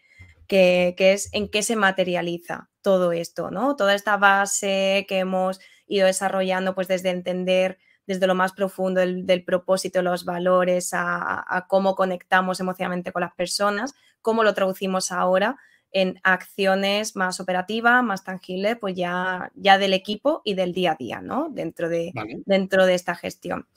que, 0.50 0.94
es 0.98 1.28
en 1.32 1.48
qué 1.48 1.62
se 1.62 1.76
materializa 1.76 2.68
todo 2.82 3.12
esto, 3.12 3.50
¿no? 3.50 3.76
Toda 3.76 3.94
esta 3.94 4.16
base 4.16 5.06
que 5.08 5.20
hemos 5.20 5.60
ido 5.86 6.06
desarrollando, 6.06 6.74
pues 6.74 6.88
desde 6.88 7.10
entender 7.10 7.78
desde 8.06 8.26
lo 8.26 8.34
más 8.34 8.52
profundo 8.52 9.00
del, 9.00 9.44
propósito, 9.44 10.02
los 10.02 10.24
valores, 10.24 10.90
a, 10.92 11.66
cómo 11.68 11.94
conectamos 11.94 12.58
emocionalmente 12.58 13.12
con 13.12 13.20
las 13.20 13.34
personas, 13.34 13.94
cómo 14.20 14.42
lo 14.42 14.52
traducimos 14.52 15.12
ahora 15.12 15.56
en 15.92 16.18
acciones 16.24 17.14
más 17.14 17.38
operativas, 17.38 18.02
más 18.02 18.24
tangibles, 18.24 18.76
pues 18.80 18.96
ya, 18.96 19.52
ya 19.54 19.78
del 19.78 19.92
equipo 19.92 20.42
y 20.44 20.54
del 20.54 20.72
día 20.72 20.92
a 20.92 20.96
día, 20.96 21.20
¿no? 21.20 21.50
Dentro 21.50 21.88
de, 21.88 22.12
dentro 22.46 22.84
de 22.84 22.94
esta 22.94 23.14
gestión. 23.14 23.68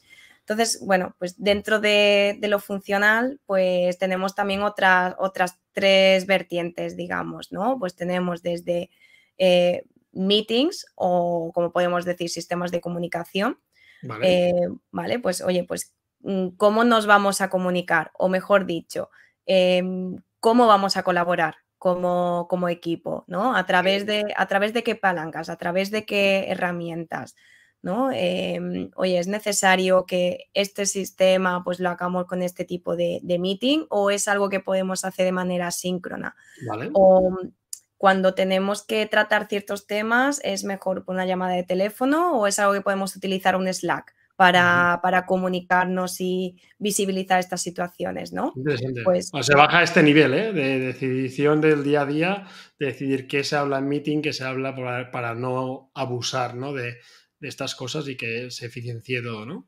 Entonces, 0.45 0.81
bueno, 0.85 1.15
pues 1.19 1.41
dentro 1.41 1.79
de, 1.79 2.37
lo 2.41 2.59
funcional, 2.59 3.39
pues 3.45 3.97
tenemos 3.97 4.35
también 4.35 4.61
otras, 4.61 5.15
otras 5.17 5.57
tres 5.71 6.25
vertientes, 6.25 6.97
digamos, 6.97 7.53
¿no? 7.53 7.79
Pues 7.79 7.95
tenemos 7.95 8.41
desde 8.41 8.89
eh, 9.37 9.85
meetings 10.11 10.85
o, 10.95 11.51
como 11.53 11.71
podemos 11.71 12.03
decir, 12.03 12.29
sistemas 12.29 12.71
de 12.71 12.81
comunicación. 12.81 13.57
Vale. 14.01 14.49
Eh, 14.49 14.67
vale, 14.91 15.19
pues 15.19 15.41
oye, 15.41 15.63
pues 15.63 15.93
mm, 16.19 16.49
cómo 16.57 16.83
nos 16.83 17.05
vamos 17.05 17.39
a 17.39 17.49
comunicar, 17.49 18.11
o 18.13 18.27
mejor 18.27 18.65
dicho, 18.65 19.09
em, 19.45 20.17
cómo 20.41 20.67
vamos 20.67 20.97
a 20.97 21.03
colaborar 21.03 21.55
como, 21.77 22.47
como, 22.49 22.67
equipo, 22.67 23.23
¿no? 23.27 23.55
A 23.55 23.65
través, 23.65 24.05
de, 24.05 24.33
a 24.35 24.47
través 24.47 24.73
de 24.73 24.83
qué 24.83 24.95
palancas, 24.95 25.49
a 25.49 25.55
través 25.55 25.89
de 25.89 26.05
qué 26.05 26.47
herramientas. 26.49 27.35
¿No? 27.83 28.11
Em, 28.11 28.89
oye, 28.95 29.19
¿es 29.19 29.27
necesario 29.27 30.05
que 30.05 30.45
este 30.53 30.85
sistema 30.85 31.63
pues 31.63 31.79
lo 31.81 31.89
hagamos 31.89 32.25
con 32.25 32.41
este 32.41 32.63
tipo 32.63 32.95
de, 32.95 33.21
meeting 33.39 33.85
o 33.89 34.09
es 34.09 34.27
algo 34.27 34.49
que 34.49 34.61
podemos 34.61 35.03
hacer 35.05 35.25
de 35.25 35.33
manera 35.33 35.69
síncrona? 35.69 36.35
O 36.93 37.29
mm, 37.31 37.51
cuando 37.97 38.33
tenemos 38.33 38.83
que 38.83 39.05
tratar 39.05 39.47
ciertos 39.47 39.85
temas, 39.85 40.39
¿es 40.43 40.63
mejor 40.63 41.03
una 41.07 41.25
llamada 41.25 41.53
de 41.55 41.63
teléfono 41.63 42.39
o 42.39 42.47
es 42.47 42.57
algo 42.57 42.73
que 42.73 42.81
podemos 42.81 43.15
utilizar 43.15 43.55
un 43.55 43.71
Slack? 43.71 44.15
Para, 44.35 45.25
comunicarnos 45.25 46.19
y 46.19 46.57
visibilizar 46.77 47.39
estas 47.39 47.61
situaciones, 47.61 48.33
¿no? 48.33 48.51
Pues, 49.05 49.31
se 49.41 49.55
baja 49.55 49.83
este 49.83 50.03
nivel 50.03 50.33
¿eh? 50.33 50.51
de 50.51 50.79
decisión 50.79 51.61
del 51.61 51.81
día 51.81 52.01
a 52.01 52.05
día, 52.05 52.47
de 52.77 52.87
decidir 52.87 53.27
qué 53.27 53.45
se 53.45 53.55
habla 53.55 53.77
en 53.77 53.87
meeting, 53.87 54.21
qué 54.21 54.33
se 54.33 54.43
habla 54.43 54.75
para, 54.75 55.11
para 55.11 55.33
no 55.33 55.91
abusar 55.93 56.55
¿no? 56.55 56.73
De, 56.73 56.97
de 57.43 57.49
estas 57.49 57.75
cosas 57.75 58.07
y 58.07 58.15
que 58.15 58.49
se 58.51 58.67
eficiencie 58.67 59.21
todo, 59.21 59.45
¿no? 59.45 59.67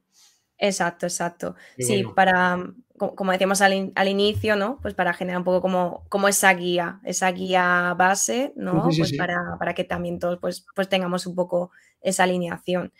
Exacto, 0.58 1.06
exacto. 1.06 1.56
sí, 1.78 2.06
para, 2.16 2.58
como 2.98 3.34
decíamos 3.34 3.60
al, 3.60 4.08
inicio, 4.08 4.56
¿no? 4.56 4.80
Pues 4.82 4.94
para 4.94 5.14
generar 5.14 5.40
un 5.40 5.44
poco 5.44 5.62
como, 5.62 6.06
como 6.08 6.30
esa 6.30 6.54
guía, 6.54 7.02
esa 7.04 7.30
guía 7.34 7.94
base, 7.98 8.54
¿no? 8.56 8.90
pues 8.96 9.12
Para, 9.18 9.74
que 9.76 9.84
también 9.84 10.20
todos 10.20 10.40
pues, 10.40 10.66
pues 10.74 10.88
tengamos 10.88 11.28
un 11.28 11.36
poco 11.36 11.72
esa 12.00 12.24
alineación. 12.24 12.94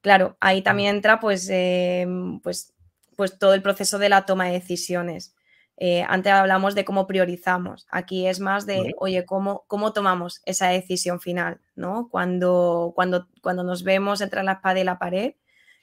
Claro, 0.00 0.36
ahí 0.40 0.60
también 0.62 0.96
entra 0.96 1.20
pues, 1.20 1.48
em, 1.48 2.40
pues, 2.40 2.74
pues 3.14 3.38
todo 3.38 3.54
el 3.54 3.62
proceso 3.62 4.00
de 4.00 4.08
la 4.08 4.26
toma 4.26 4.46
de 4.46 4.54
decisiones. 4.54 5.35
Eh, 5.78 6.04
antes 6.08 6.32
hablamos 6.32 6.74
de 6.74 6.84
cómo 6.84 7.06
priorizamos. 7.06 7.86
Aquí 7.90 8.26
es 8.26 8.40
más 8.40 8.66
de, 8.66 8.94
oye, 8.98 9.26
¿cómo, 9.26 9.64
¿cómo 9.66 9.92
tomamos 9.92 10.40
esa 10.44 10.68
decisión 10.68 11.20
final? 11.20 11.60
¿no? 11.74 12.08
Cuando, 12.10 12.92
cuando, 12.94 13.28
cuando 13.42 13.62
nos 13.62 13.82
vemos 13.84 14.20
entre 14.20 14.42
la 14.42 14.52
espada 14.52 14.80
y 14.80 14.84
la 14.84 14.98
pared, 14.98 15.34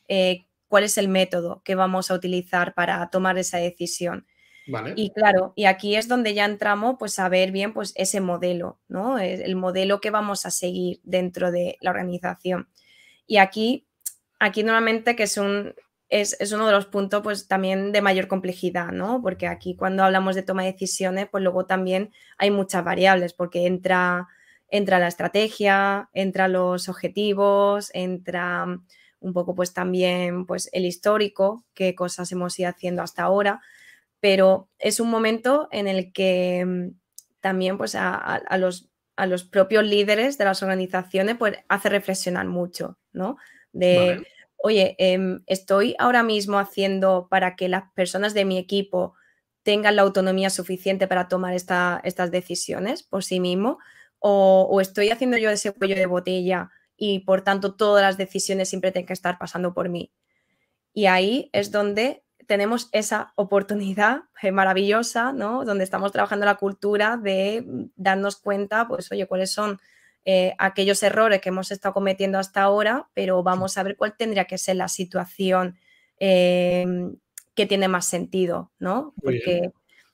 eh, 0.08 0.46
¿cuál 0.68 0.84
es 0.84 0.98
el 0.98 1.10
método 1.10 1.62
que 1.64 1.76
vamos 1.76 2.10
a 2.10 2.16
utilizar 2.16 2.74
para 2.74 3.08
tomar 3.10 3.38
esa 3.38 3.58
decisión? 3.58 4.26
Y 4.96 5.10
claro, 5.10 5.52
y 5.58 5.66
aquí 5.66 5.98
es 5.98 6.08
donde 6.08 6.34
ya 6.34 6.46
entramos 6.46 6.96
pues 6.98 7.20
a 7.20 7.28
ver 7.28 7.52
bien 7.52 7.74
pues 7.74 7.92
ese 7.96 8.22
modelo, 8.22 8.80
¿no? 8.88 9.20
El 9.20 9.58
modelo 9.58 10.00
que 10.00 10.10
vamos 10.10 10.46
a 10.46 10.52
seguir 10.52 11.02
dentro 11.04 11.52
de 11.52 11.78
la 11.82 11.92
organización. 11.92 12.70
Y 13.28 13.38
aquí, 13.38 13.86
aquí 14.40 14.64
normalmente 14.64 15.18
que 15.18 15.24
es 15.24 15.38
un, 15.38 15.76
es, 16.22 16.52
uno 16.52 16.68
de 16.68 16.74
los 16.74 16.86
puntos 16.86 17.24
pues 17.24 17.48
también 17.48 17.92
de 17.92 18.02
mayor 18.02 18.28
complejidad, 18.28 18.92
¿no? 18.92 19.22
Porque 19.22 19.48
aquí 19.48 19.76
cuando 19.76 20.04
hablamos 20.04 20.36
de 20.36 20.44
toma 20.44 20.64
de 20.64 20.74
decisiones, 20.74 21.28
pues 21.30 21.44
luego 21.44 21.66
también 21.66 22.12
hay 22.38 22.52
muchas 22.52 22.84
variables, 22.84 23.34
porque 23.34 23.66
entra, 23.66 24.28
entra 24.70 25.00
la 25.00 25.08
estrategia, 25.08 26.10
entra 26.14 26.48
los 26.48 26.88
objetivos, 26.88 27.90
entra 27.94 28.66
un 29.20 29.34
poco 29.34 29.56
pues 29.56 29.74
también 29.74 30.46
pues 30.46 30.70
el 30.72 30.86
histórico, 30.86 31.66
qué 31.74 31.96
cosas 31.96 32.32
hemos 32.32 32.60
ido 32.60 32.70
haciendo 32.70 33.02
hasta 33.02 33.24
ahora, 33.24 33.62
pero 34.20 34.70
es 34.78 35.00
un 35.00 35.10
momento 35.10 35.68
en 35.72 35.88
el 35.88 36.14
que 36.14 36.64
mm, 36.64 36.90
también 37.40 37.78
pues 37.78 37.96
a, 37.96 38.44
los, 38.60 38.88
a 39.16 39.26
los 39.26 39.46
propios 39.46 39.84
líderes 39.84 40.38
de 40.38 40.46
las 40.46 40.62
organizaciones 40.62 41.38
pues 41.38 41.56
hace 41.70 41.90
reflexionar 41.90 42.46
mucho, 42.46 43.00
¿no? 43.14 43.38
Oye, 44.64 44.96
em, 44.98 45.44
estoy 45.46 45.94
ahora 46.00 46.24
mismo 46.24 46.58
haciendo 46.58 47.28
para 47.30 47.58
que 47.58 47.68
las 47.68 47.92
personas 47.96 48.34
de 48.34 48.46
mi 48.46 48.58
equipo 48.58 49.14
tengan 49.62 49.98
la 49.98 50.04
autonomía 50.04 50.50
suficiente 50.50 51.06
para 51.06 51.28
tomar 51.28 51.54
estas 51.54 52.32
decisiones 52.32 53.04
por 53.04 53.26
sí 53.26 53.42
mismo, 53.42 53.78
o, 54.20 54.80
estoy 54.80 55.10
haciendo 55.10 55.38
yo 55.38 55.50
ese 55.50 55.74
cuello 55.74 55.96
de 55.96 56.06
botella 56.06 56.70
y 56.96 57.20
por 57.20 57.42
tanto 57.42 57.76
todas 57.76 58.02
las 58.04 58.18
decisiones 58.18 58.70
siempre 58.70 58.94
tienen 58.94 59.06
que 59.06 59.14
estar 59.14 59.38
pasando 59.38 59.74
por 59.74 59.90
mí. 59.90 60.14
Y 60.94 61.08
ahí 61.08 61.50
es 61.52 61.72
donde 61.72 62.24
tenemos 62.48 62.88
esa 62.94 63.34
oportunidad 63.36 64.24
maravillosa, 64.54 65.34
¿no? 65.34 65.66
Donde 65.66 65.84
estamos 65.84 66.14
trabajando 66.14 66.46
la 66.46 66.56
cultura 66.56 67.18
de 67.18 67.66
darnos 67.98 68.38
cuenta, 68.38 68.88
pues, 68.88 69.12
oye, 69.12 69.28
cuáles 69.28 69.52
son 69.52 69.82
eh, 70.26 70.54
aquellos 70.58 71.04
errores 71.04 71.42
que 71.42 71.50
hemos 71.50 71.72
estado 71.72 71.94
cometiendo 71.94 72.40
hasta 72.40 72.62
ahora, 72.62 73.10
pero 73.14 73.44
vamos 73.44 73.78
a 73.78 73.84
ver 73.84 73.98
cuál 73.98 74.16
tendría 74.16 74.46
que 74.46 74.58
ser 74.58 74.78
la 74.78 74.88
situación 74.88 75.78
em, 76.18 77.18
que 77.56 77.66
tiene 77.66 77.88
más 77.88 78.06
sentido, 78.06 78.72
¿no? 78.80 79.14
Porque 79.22 79.72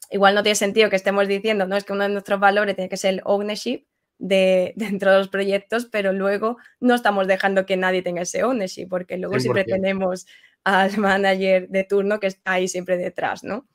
igual 0.10 0.34
no 0.34 0.42
tiene 0.42 0.56
sentido 0.56 0.90
que 0.90 0.96
estemos 0.96 1.28
diciendo, 1.28 1.68
no 1.68 1.76
es 1.76 1.84
que 1.84 1.94
uno 1.94 2.04
de 2.04 2.10
nuestros 2.10 2.40
valores 2.40 2.76
tiene 2.76 2.90
que 2.90 2.98
ser 2.98 3.16
el 3.16 3.22
ownership 3.24 3.86
de, 4.18 4.74
dentro 4.76 5.12
de 5.12 5.20
los 5.20 5.30
proyectos, 5.30 5.86
pero 5.86 6.12
luego 6.12 6.58
no 6.80 6.96
estamos 6.96 7.28
dejando 7.28 7.66
que 7.66 7.78
nadie 7.78 8.02
tenga 8.02 8.24
ese 8.24 8.44
ownership, 8.44 8.88
porque 8.88 9.18
luego 9.18 9.40
siempre 9.40 9.64
tenemos 9.64 10.26
al 10.70 10.98
manager 10.98 11.68
de 11.70 11.84
turno 11.84 12.20
que 12.20 12.28
está 12.28 12.54
ahí 12.54 12.68
siempre 12.68 12.98
detrás, 12.98 13.44
¿no? 13.44 13.68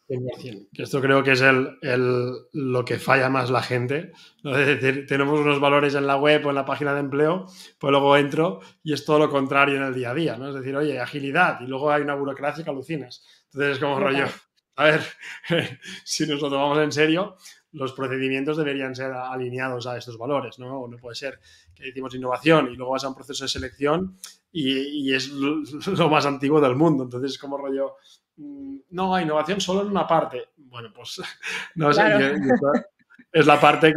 Esto 0.73 1.01
creo 1.01 1.23
que 1.23 1.33
es 1.33 1.41
el, 1.41 1.77
lo 2.53 2.85
que 2.85 2.99
falla 2.99 3.29
más 3.29 3.51
la 3.51 3.63
gente. 3.63 4.13
Es 4.45 4.81
decir, 4.81 5.07
tenemos 5.07 5.41
unos 5.41 5.61
valores 5.61 5.95
en 5.95 6.07
la 6.07 6.17
web 6.17 6.47
o 6.47 6.51
en 6.51 6.55
la 6.55 6.65
página 6.65 6.95
de 6.95 7.01
empleo, 7.01 7.47
pues 7.79 7.91
luego 7.91 8.17
entro 8.17 8.61
y 8.83 8.93
es 8.93 9.05
todo 9.05 9.19
lo 9.19 9.31
contrario 9.31 9.77
en 9.77 9.83
el 9.83 9.95
día 9.95 10.11
a 10.11 10.15
día, 10.15 10.37
¿no? 10.37 10.49
Es 10.49 10.55
decir, 10.55 10.77
oye, 10.77 11.01
agilidad 11.01 11.61
y 11.61 11.67
luego 11.67 11.91
hay 11.91 12.03
una 12.03 12.15
burocracia 12.15 12.63
que 12.63 12.71
alucinas. 12.71 13.25
Entonces 13.47 13.73
es 13.73 13.79
como 13.79 13.99
rollo, 13.99 14.27
a 14.77 14.85
ver, 14.85 15.01
si 16.05 16.27
nos 16.27 16.41
lo 16.41 16.51
tomamos 16.51 16.79
en 16.79 16.93
serio, 16.93 17.37
los 17.75 17.93
procedimientos 17.93 18.57
deberían 18.57 18.95
ser 18.95 19.13
alineados 19.13 19.87
a 19.89 19.99
estos 19.99 20.17
valores, 20.17 20.59
¿no? 20.61 20.87
No 20.87 20.97
puede 20.97 21.17
ser 21.17 21.41
que 21.75 21.85
decimos 21.85 22.15
innovación 22.15 22.71
y 22.73 22.77
luego 22.77 22.93
vas 22.93 23.05
a 23.05 23.09
un 23.09 23.17
proceso 23.17 23.45
de 23.45 23.49
selección 23.49 24.17
y, 24.53 25.13
es 25.13 25.29
lo 25.99 26.09
más 26.09 26.25
antiguo 26.25 26.61
del 26.61 26.77
mundo. 26.77 27.03
Entonces, 27.03 27.37
como 27.37 27.59
rollo, 27.59 27.97
mm, 28.37 28.77
no, 28.91 29.21
innovación 29.21 29.61
solo 29.61 29.83
en 29.83 29.89
una 29.89 30.07
parte. 30.07 30.51
Bueno, 30.57 30.93
pues 30.95 31.21
no 31.75 31.93
sé, 31.93 32.03
es 33.33 33.47
la 33.47 33.61
parte 33.61 33.93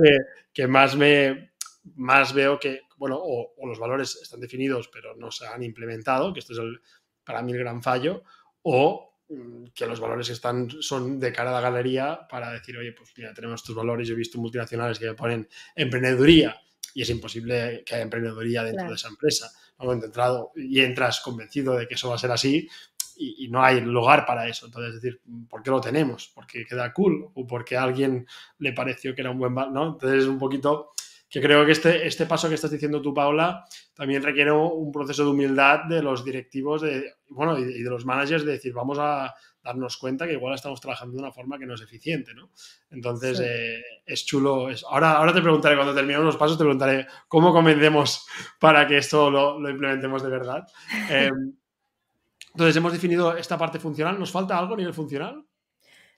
que, 0.52 0.68
más 0.68 0.96
me 0.96 1.52
más 1.96 2.34
veo 2.34 2.60
que, 2.60 2.82
bueno, 2.98 3.20
o, 3.22 3.54
los 3.66 3.80
valores 3.80 4.20
están 4.22 4.42
definidos 4.42 4.90
pero 4.92 5.16
no 5.16 5.30
se 5.30 5.46
han 5.46 5.62
implementado, 5.62 6.34
que 6.34 6.40
esto 6.40 6.54
es 6.54 6.60
el, 6.60 6.82
para 7.24 7.44
mí 7.44 7.52
el 7.52 7.60
gran 7.60 7.84
fallo, 7.84 8.24
o 8.64 9.17
que 9.74 9.86
los 9.86 10.00
valores 10.00 10.30
están 10.30 10.70
son 10.80 11.20
de 11.20 11.34
cara 11.34 11.50
a 11.50 11.54
la 11.54 11.62
galería 11.62 12.28
para 12.30 12.52
decir, 12.52 12.78
oye, 12.78 12.94
pues 12.94 13.12
mira, 13.18 13.34
tenemos 13.34 13.62
estos 13.62 13.76
valores, 13.76 14.08
yo 14.08 14.14
he 14.14 14.18
visto 14.18 14.40
multinacionales 14.40 15.00
que 15.00 15.14
ponen 15.14 15.48
emprendeduría 15.76 16.62
y 16.94 17.02
es 17.02 17.10
imposible 17.10 17.84
que 17.86 17.96
haya 17.96 18.04
emprendeduría 18.04 18.64
dentro 18.64 18.88
de 18.88 18.96
esa 18.96 19.10
empresa. 19.10 19.52
¿no? 19.80 19.92
Entrado, 19.92 20.52
y 20.56 20.80
entras 20.82 21.20
convencido 21.20 21.76
de 21.76 21.88
que 21.88 21.96
eso 21.96 22.10
va 22.10 22.16
a 22.16 22.20
ser 22.20 22.32
así 22.32 22.68
y, 23.20 23.48
no 23.50 23.64
hay 23.64 23.82
lugar 23.82 24.26
para 24.26 24.48
eso. 24.48 24.68
Entonces, 24.68 24.96
es 24.96 25.02
decir, 25.02 25.22
¿por 25.50 25.64
qué 25.64 25.72
lo 25.72 25.82
tenemos? 25.82 26.32
¿Porque 26.34 26.66
queda 26.66 26.94
cool? 26.94 27.30
¿O 27.34 27.48
porque 27.48 27.76
a 27.76 27.84
alguien 27.84 28.28
le 28.60 28.74
pareció 28.74 29.16
que 29.16 29.22
era 29.22 29.32
un 29.32 29.40
buen... 29.40 29.54
¿no? 29.54 29.94
Entonces, 29.94 30.24
es 30.24 30.28
un 30.28 30.40
poquito 30.40 30.92
que 31.30 31.42
creo 31.42 31.66
que 31.66 31.74
este, 31.74 32.08
este 32.08 32.26
paso 32.26 32.48
que 32.48 32.56
estás 32.56 32.72
diciendo 32.72 33.02
tú, 33.02 33.14
Paula, 33.14 33.66
también 33.94 34.24
requiere 34.24 34.52
un 34.52 34.92
proceso 34.92 35.24
de 35.24 35.32
humildad 35.32 35.86
de 35.86 36.02
los 36.02 36.24
directivos 36.24 36.82
de, 36.82 37.16
bueno, 37.30 37.58
y 37.58 37.84
de 37.84 37.90
los 37.90 38.06
managers 38.06 38.46
de 38.46 38.54
decir, 38.54 38.74
vamos 38.74 38.98
a 39.00 39.34
darnos 39.68 39.98
cuenta 39.98 40.26
que 40.26 40.34
igual 40.34 40.56
estamos 40.56 40.80
trabajando 40.80 41.18
de 41.18 41.24
una 41.24 41.32
forma 41.32 41.60
que 41.60 41.66
no 41.66 41.76
es 41.76 41.82
eficiente, 41.82 42.34
¿no? 42.34 42.52
Entonces, 42.90 43.42
eh, 43.44 43.82
es 44.06 44.26
chulo. 44.26 44.70
Es... 44.70 44.86
Ahora, 44.90 45.18
ahora 45.18 45.34
te 45.34 45.42
preguntaré, 45.42 45.76
cuando 45.76 45.94
terminemos 45.94 46.26
los 46.26 46.38
pasos, 46.38 46.58
te 46.58 46.64
preguntaré 46.64 47.06
cómo 47.28 47.52
convencemos 47.52 48.26
para 48.60 48.88
que 48.88 48.98
esto 48.98 49.30
lo, 49.30 49.60
lo 49.60 49.70
implementemos 49.70 50.24
de 50.24 50.30
verdad. 50.30 50.66
Em, 51.10 51.54
entonces, 52.54 52.76
hemos 52.78 52.94
definido 52.94 53.36
esta 53.36 53.58
parte 53.58 53.78
funcional. 53.78 54.18
¿Nos 54.18 54.32
falta 54.32 54.58
algo 54.58 54.74
a 54.74 54.78
nivel 54.78 54.94
funcional? 54.94 55.46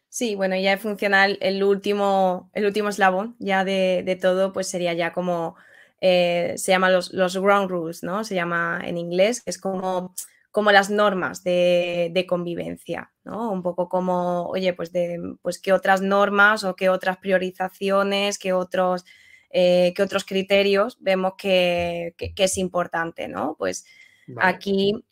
Sí, 0.10 0.36
bueno, 0.36 0.56
ya 0.56 0.74
es 0.74 0.82
funcional, 0.82 1.38
el 1.42 1.64
último, 1.64 2.50
el 2.54 2.66
último 2.66 2.90
eslabón 2.90 3.36
ya 3.40 3.64
de, 3.64 4.02
de 4.04 4.16
todo, 4.16 4.52
pues 4.54 4.68
sería 4.68 4.94
ya 4.94 5.14
como, 5.14 5.56
eh, 6.02 6.56
se 6.58 6.72
llama 6.72 6.90
los, 6.90 7.14
los 7.14 7.38
ground 7.38 7.70
rules, 7.70 8.04
¿no? 8.04 8.24
Se 8.24 8.36
llama 8.36 8.82
en 8.84 8.98
inglés, 8.98 9.42
que 9.42 9.52
es 9.52 9.60
como 9.60 10.16
como 10.52 10.72
las 10.72 10.90
normas 10.90 11.44
de, 11.44 12.26
convivencia, 12.28 13.12
¿no? 13.24 13.52
Un 13.52 13.62
poco 13.62 13.88
como, 13.88 14.48
oye, 14.48 14.74
pues, 14.74 14.92
de, 14.92 15.20
pues 15.42 15.60
qué 15.60 15.74
otras 15.74 16.02
normas 16.02 16.64
o 16.64 16.76
qué 16.76 16.90
otras 16.90 17.18
priorizaciones, 17.18 18.40
qué 18.40 18.54
otros, 18.54 19.06
eh, 19.52 19.94
qué 19.96 20.02
otros 20.02 20.26
criterios 20.26 20.98
vemos 21.00 21.34
que, 21.38 22.16
es 22.18 22.58
importante, 22.58 23.28
¿no? 23.28 23.56
Pues 23.60 23.86
aquí, 24.42 25.04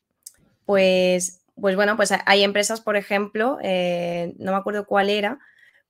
pues, 0.66 1.46
pues 1.60 1.76
bueno, 1.76 1.96
pues 1.98 2.14
hay 2.26 2.44
empresas, 2.44 2.82
por 2.82 2.98
ejemplo, 2.98 3.58
eh, 3.62 4.34
no 4.40 4.52
me 4.52 4.58
acuerdo 4.58 4.86
cuál 4.86 5.10
era, 5.10 5.40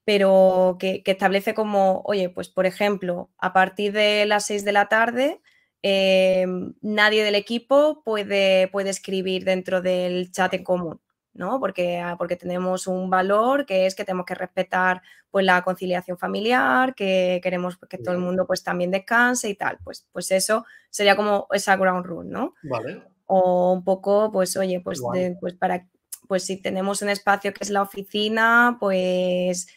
pero 0.06 0.78
que, 0.80 1.04
que, 1.04 1.12
establece 1.12 1.54
como, 1.54 2.02
oye, 2.06 2.30
pues 2.30 2.50
por 2.50 2.66
ejemplo, 2.66 3.30
a 3.38 3.54
partir 3.54 3.94
de 3.94 4.26
las 4.26 4.46
6 4.46 4.64
de 4.66 4.72
la 4.72 4.88
tarde 4.88 5.42
Em, 5.90 6.74
nadie 6.82 7.24
del 7.24 7.36
equipo 7.36 8.02
puede, 8.04 8.68
puede 8.70 8.90
escribir 8.90 9.46
dentro 9.46 9.82
del 9.82 10.32
chat 10.32 10.54
en 10.54 10.64
común. 10.64 11.00
¿no? 11.34 11.60
Porque, 11.60 12.00
ah, 12.00 12.16
porque 12.18 12.36
tenemos 12.36 12.88
un 12.88 13.12
valor 13.12 13.68
que 13.68 13.86
es 13.86 13.94
que 13.94 14.04
tenemos 14.04 14.26
que 14.26 14.34
respetar 14.34 15.04
pues, 15.30 15.46
la 15.46 15.62
conciliación 15.62 16.18
familiar, 16.18 16.96
que 16.96 17.40
queremos 17.44 17.78
que 17.88 18.00
todo 18.00 18.16
el 18.16 18.20
mundo 18.20 18.48
pues 18.48 18.64
también 18.64 18.90
descanse 18.90 19.48
y 19.48 19.54
tal. 19.54 19.78
Pues, 19.84 20.08
pues 20.12 20.32
eso 20.32 20.66
sería 20.90 21.16
como 21.16 21.48
esa 21.52 21.78
ground 21.78 22.06
rule, 22.08 22.28
¿no? 22.30 22.56
Vale. 22.64 23.04
O 23.28 23.74
un 23.74 23.84
poco, 23.84 24.32
pues, 24.32 24.58
oye, 24.58 24.80
pues, 24.80 25.02
pues 25.40 25.54
para, 25.54 25.88
pues 26.28 26.44
si 26.44 26.62
tenemos 26.62 27.02
un 27.02 27.10
espacio 27.10 27.54
que 27.54 27.64
es 27.64 27.70
la 27.70 27.82
oficina, 27.82 28.78
pues 28.80 29.68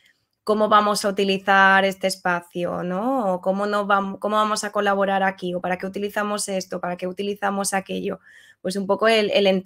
cómo 0.45 0.69
vamos 0.69 1.05
a 1.05 1.09
utilizar 1.09 1.85
este 1.85 2.07
espacio, 2.07 2.83
¿no? 2.83 3.35
O 3.35 3.41
cómo, 3.41 3.67
no 3.67 3.87
vamos, 3.87 4.19
cómo 4.19 4.37
vamos 4.37 4.65
a 4.65 4.73
colaborar 4.73 5.23
aquí, 5.23 5.55
o 5.55 5.61
para 5.61 5.79
qué 5.79 5.87
utilizamos 5.87 6.49
esto, 6.49 6.81
para 6.81 6.97
qué 6.97 7.07
utilizamos 7.07 7.73
aquello. 7.75 8.21
Pues 8.63 8.77
un 8.77 8.87
poco 8.87 9.09
el, 9.09 9.31
el 9.31 9.63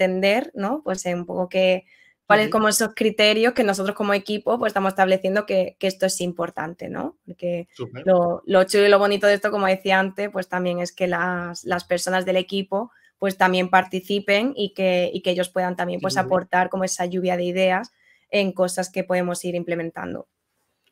¿no? 0.55 0.83
Pues 0.85 1.05
un 1.07 1.27
poco 1.27 1.49
que 1.49 1.87
cuáles 2.27 2.51
como 2.51 2.69
esos 2.69 2.91
criterios 2.95 3.53
que 3.53 3.65
nosotros 3.65 3.95
como 3.95 4.15
equipo 4.15 4.59
pues 4.59 4.71
estamos 4.71 4.93
estableciendo 4.93 5.47
que, 5.47 5.77
que 5.79 5.87
esto 5.87 6.07
es 6.07 6.21
importante, 6.21 6.89
¿no? 6.89 7.17
Porque 7.27 7.69
lo, 8.05 8.43
lo, 8.47 8.65
chulo 8.65 8.87
y 8.87 8.89
lo 8.89 8.99
bonito 8.99 9.27
de 9.27 9.35
esto, 9.35 9.51
como 9.51 9.67
decía 9.67 9.99
antes, 9.99 10.31
pues 10.31 10.49
también 10.49 10.81
es 10.81 10.93
que 10.93 11.07
las, 11.07 11.65
las 11.65 11.85
personas 11.85 12.25
del 12.25 12.37
equipo 12.37 12.91
pues 13.19 13.39
también 13.39 13.71
participen 13.71 14.53
y 14.57 14.75
que, 14.75 15.11
y 15.13 15.23
que 15.23 15.31
ellos 15.31 15.49
puedan 15.49 15.77
también 15.77 16.01
pues 16.01 16.17
aportar 16.17 16.69
como 16.69 16.85
esa 16.85 17.07
lluvia 17.07 17.37
de 17.37 17.45
ideas 17.45 17.93
en 18.31 18.53
cosas 18.53 18.91
que 18.91 19.05
podemos 19.05 19.45
ir 19.45 19.55
implementando. 19.55 20.29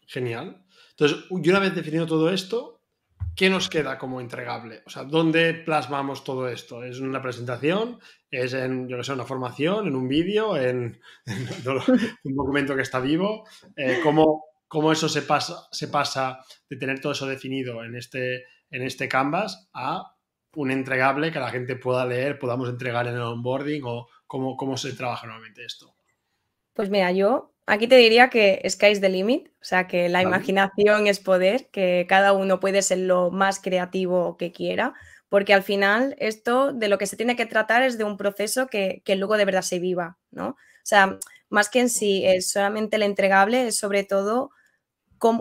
Genial. 0.06 0.62
Entonces, 0.90 1.24
y 1.30 1.50
una 1.50 1.58
vez 1.58 1.74
definido 1.74 2.06
todo 2.06 2.30
esto, 2.30 2.80
¿qué 3.34 3.50
nos 3.50 3.68
queda 3.68 3.98
como 3.98 4.20
entregable? 4.20 4.82
O 4.86 4.90
sea, 4.90 5.04
¿dónde 5.04 5.54
plasmamos 5.54 6.24
todo 6.24 6.48
esto? 6.48 6.84
¿Es 6.84 7.00
una 7.00 7.22
presentación? 7.22 7.98
¿Es 8.30 8.52
en, 8.54 8.88
yo 8.88 8.96
no 8.96 9.02
sé, 9.02 9.12
una 9.12 9.24
formación? 9.24 9.86
¿En 9.86 9.96
un 9.96 10.08
vídeo? 10.08 10.56
¿En, 10.56 11.00
un 12.24 12.36
documento 12.36 12.76
que 12.76 12.82
está 12.82 13.00
vivo? 13.00 13.44
Eh, 13.76 14.00
¿cómo, 14.02 14.44
¿cómo, 14.68 14.92
eso 14.92 15.08
se 15.08 15.22
pasa, 15.22 15.66
se 15.70 15.88
pasa 15.88 16.44
de 16.68 16.76
tener 16.76 17.00
todo 17.00 17.12
eso 17.12 17.26
definido 17.26 17.82
en 17.84 17.96
este, 17.96 18.44
en 18.70 18.82
este 18.82 19.08
canvas 19.08 19.68
a 19.72 20.11
un 20.54 20.70
entregable 20.70 21.32
que 21.32 21.38
la 21.38 21.50
gente 21.50 21.76
pueda 21.76 22.04
leer, 22.04 22.38
podamos 22.38 22.68
entregar 22.68 23.06
en 23.06 23.14
el 23.14 23.22
onboarding 23.22 23.82
o 23.84 24.08
cómo, 24.26 24.56
cómo 24.56 24.76
se 24.76 24.92
trabaja 24.92 25.26
normalmente 25.26 25.64
esto? 25.64 25.94
Pues 26.74 26.90
mira, 26.90 27.12
yo 27.12 27.52
Aquí 27.66 27.86
te 27.86 27.96
diría 27.96 28.28
que 28.28 28.60
sky's 28.68 29.00
the 29.00 29.08
limit, 29.08 29.48
o 29.60 29.64
sea, 29.64 29.86
que 29.86 30.08
la 30.08 30.20
imaginación 30.20 31.06
es 31.06 31.20
poder, 31.20 31.68
que 31.70 32.06
cada 32.08 32.32
uno 32.32 32.58
puede 32.58 32.82
ser 32.82 32.98
lo 32.98 33.30
más 33.30 33.60
creativo 33.60 34.36
que 34.36 34.50
quiera, 34.50 34.94
porque 35.28 35.54
al 35.54 35.62
final 35.62 36.16
esto 36.18 36.72
de 36.72 36.88
lo 36.88 36.98
que 36.98 37.06
se 37.06 37.16
tiene 37.16 37.36
que 37.36 37.46
tratar 37.46 37.82
es 37.82 37.98
de 37.98 38.04
un 38.04 38.16
proceso 38.16 38.66
que, 38.66 39.02
luego 39.16 39.36
de 39.36 39.44
verdad 39.44 39.62
se 39.62 39.78
viva, 39.78 40.18
¿no? 40.32 40.48
O 40.48 40.56
sea, 40.84 41.18
más 41.50 41.68
que 41.68 41.80
en 41.80 41.88
sí 41.88 42.24
es 42.26 42.50
solamente 42.50 42.96
el 42.96 43.04
entregable, 43.04 43.68
es 43.68 43.78
sobre 43.78 44.02
todo 44.02 44.50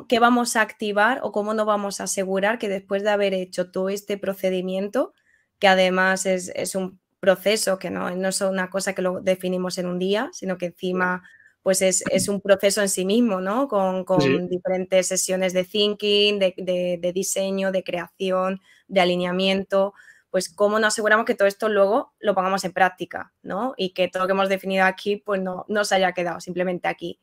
qué 0.08 0.20
vamos 0.20 0.56
a 0.56 0.62
activar 0.62 1.20
o 1.24 1.32
cómo 1.32 1.54
nos 1.54 1.66
vamos 1.66 2.00
a 2.00 2.04
asegurar 2.04 2.60
que 2.60 2.70
después 2.70 3.04
de 3.04 3.10
haber 3.10 3.34
hecho 3.34 3.72
todo 3.72 3.90
este 3.90 4.18
procedimiento, 4.18 5.14
que 5.60 5.68
además 5.68 6.26
es, 6.26 6.76
un 6.76 7.00
proceso 7.20 7.80
que 7.80 7.90
no, 7.90 8.10
no 8.16 8.30
es 8.30 8.42
una 8.42 8.70
cosa 8.70 8.94
que 8.94 9.02
lo 9.02 9.22
definimos 9.22 9.78
en 9.78 9.88
un 9.88 10.00
día, 10.00 10.30
sino 10.34 10.58
que 10.58 10.68
encima 10.68 11.24
pues 11.64 11.82
es, 11.82 12.28
un 12.28 12.42
proceso 12.42 12.82
en 12.82 12.90
sí 12.90 13.06
mismo, 13.06 13.40
¿no? 13.40 13.68
Con, 13.68 14.04
diferentes 14.50 15.08
sesiones 15.08 15.54
de 15.54 15.64
thinking, 15.64 16.40
de, 16.40 17.12
diseño, 17.14 17.72
de 17.72 17.84
creación, 17.84 18.62
de 18.88 19.02
alineamiento, 19.02 19.94
pues 20.32 20.50
cómo 20.50 20.80
nos 20.80 20.94
aseguramos 20.94 21.26
que 21.26 21.36
todo 21.36 21.48
esto 21.48 21.70
luego 21.70 22.14
lo 22.20 22.34
pongamos 22.34 22.64
en 22.64 22.72
práctica, 22.72 23.32
¿no? 23.44 23.74
Y 23.78 23.94
que 23.94 24.08
todo 24.08 24.24
lo 24.24 24.28
que 24.28 24.34
hemos 24.34 24.50
definido 24.50 24.86
aquí, 24.86 25.18
pues 25.18 25.42
no, 25.42 25.66
no 25.68 25.86
se 25.86 25.96
haya 25.96 26.14
quedado 26.14 26.40
simplemente 26.40 26.88
aquí. 26.88 27.20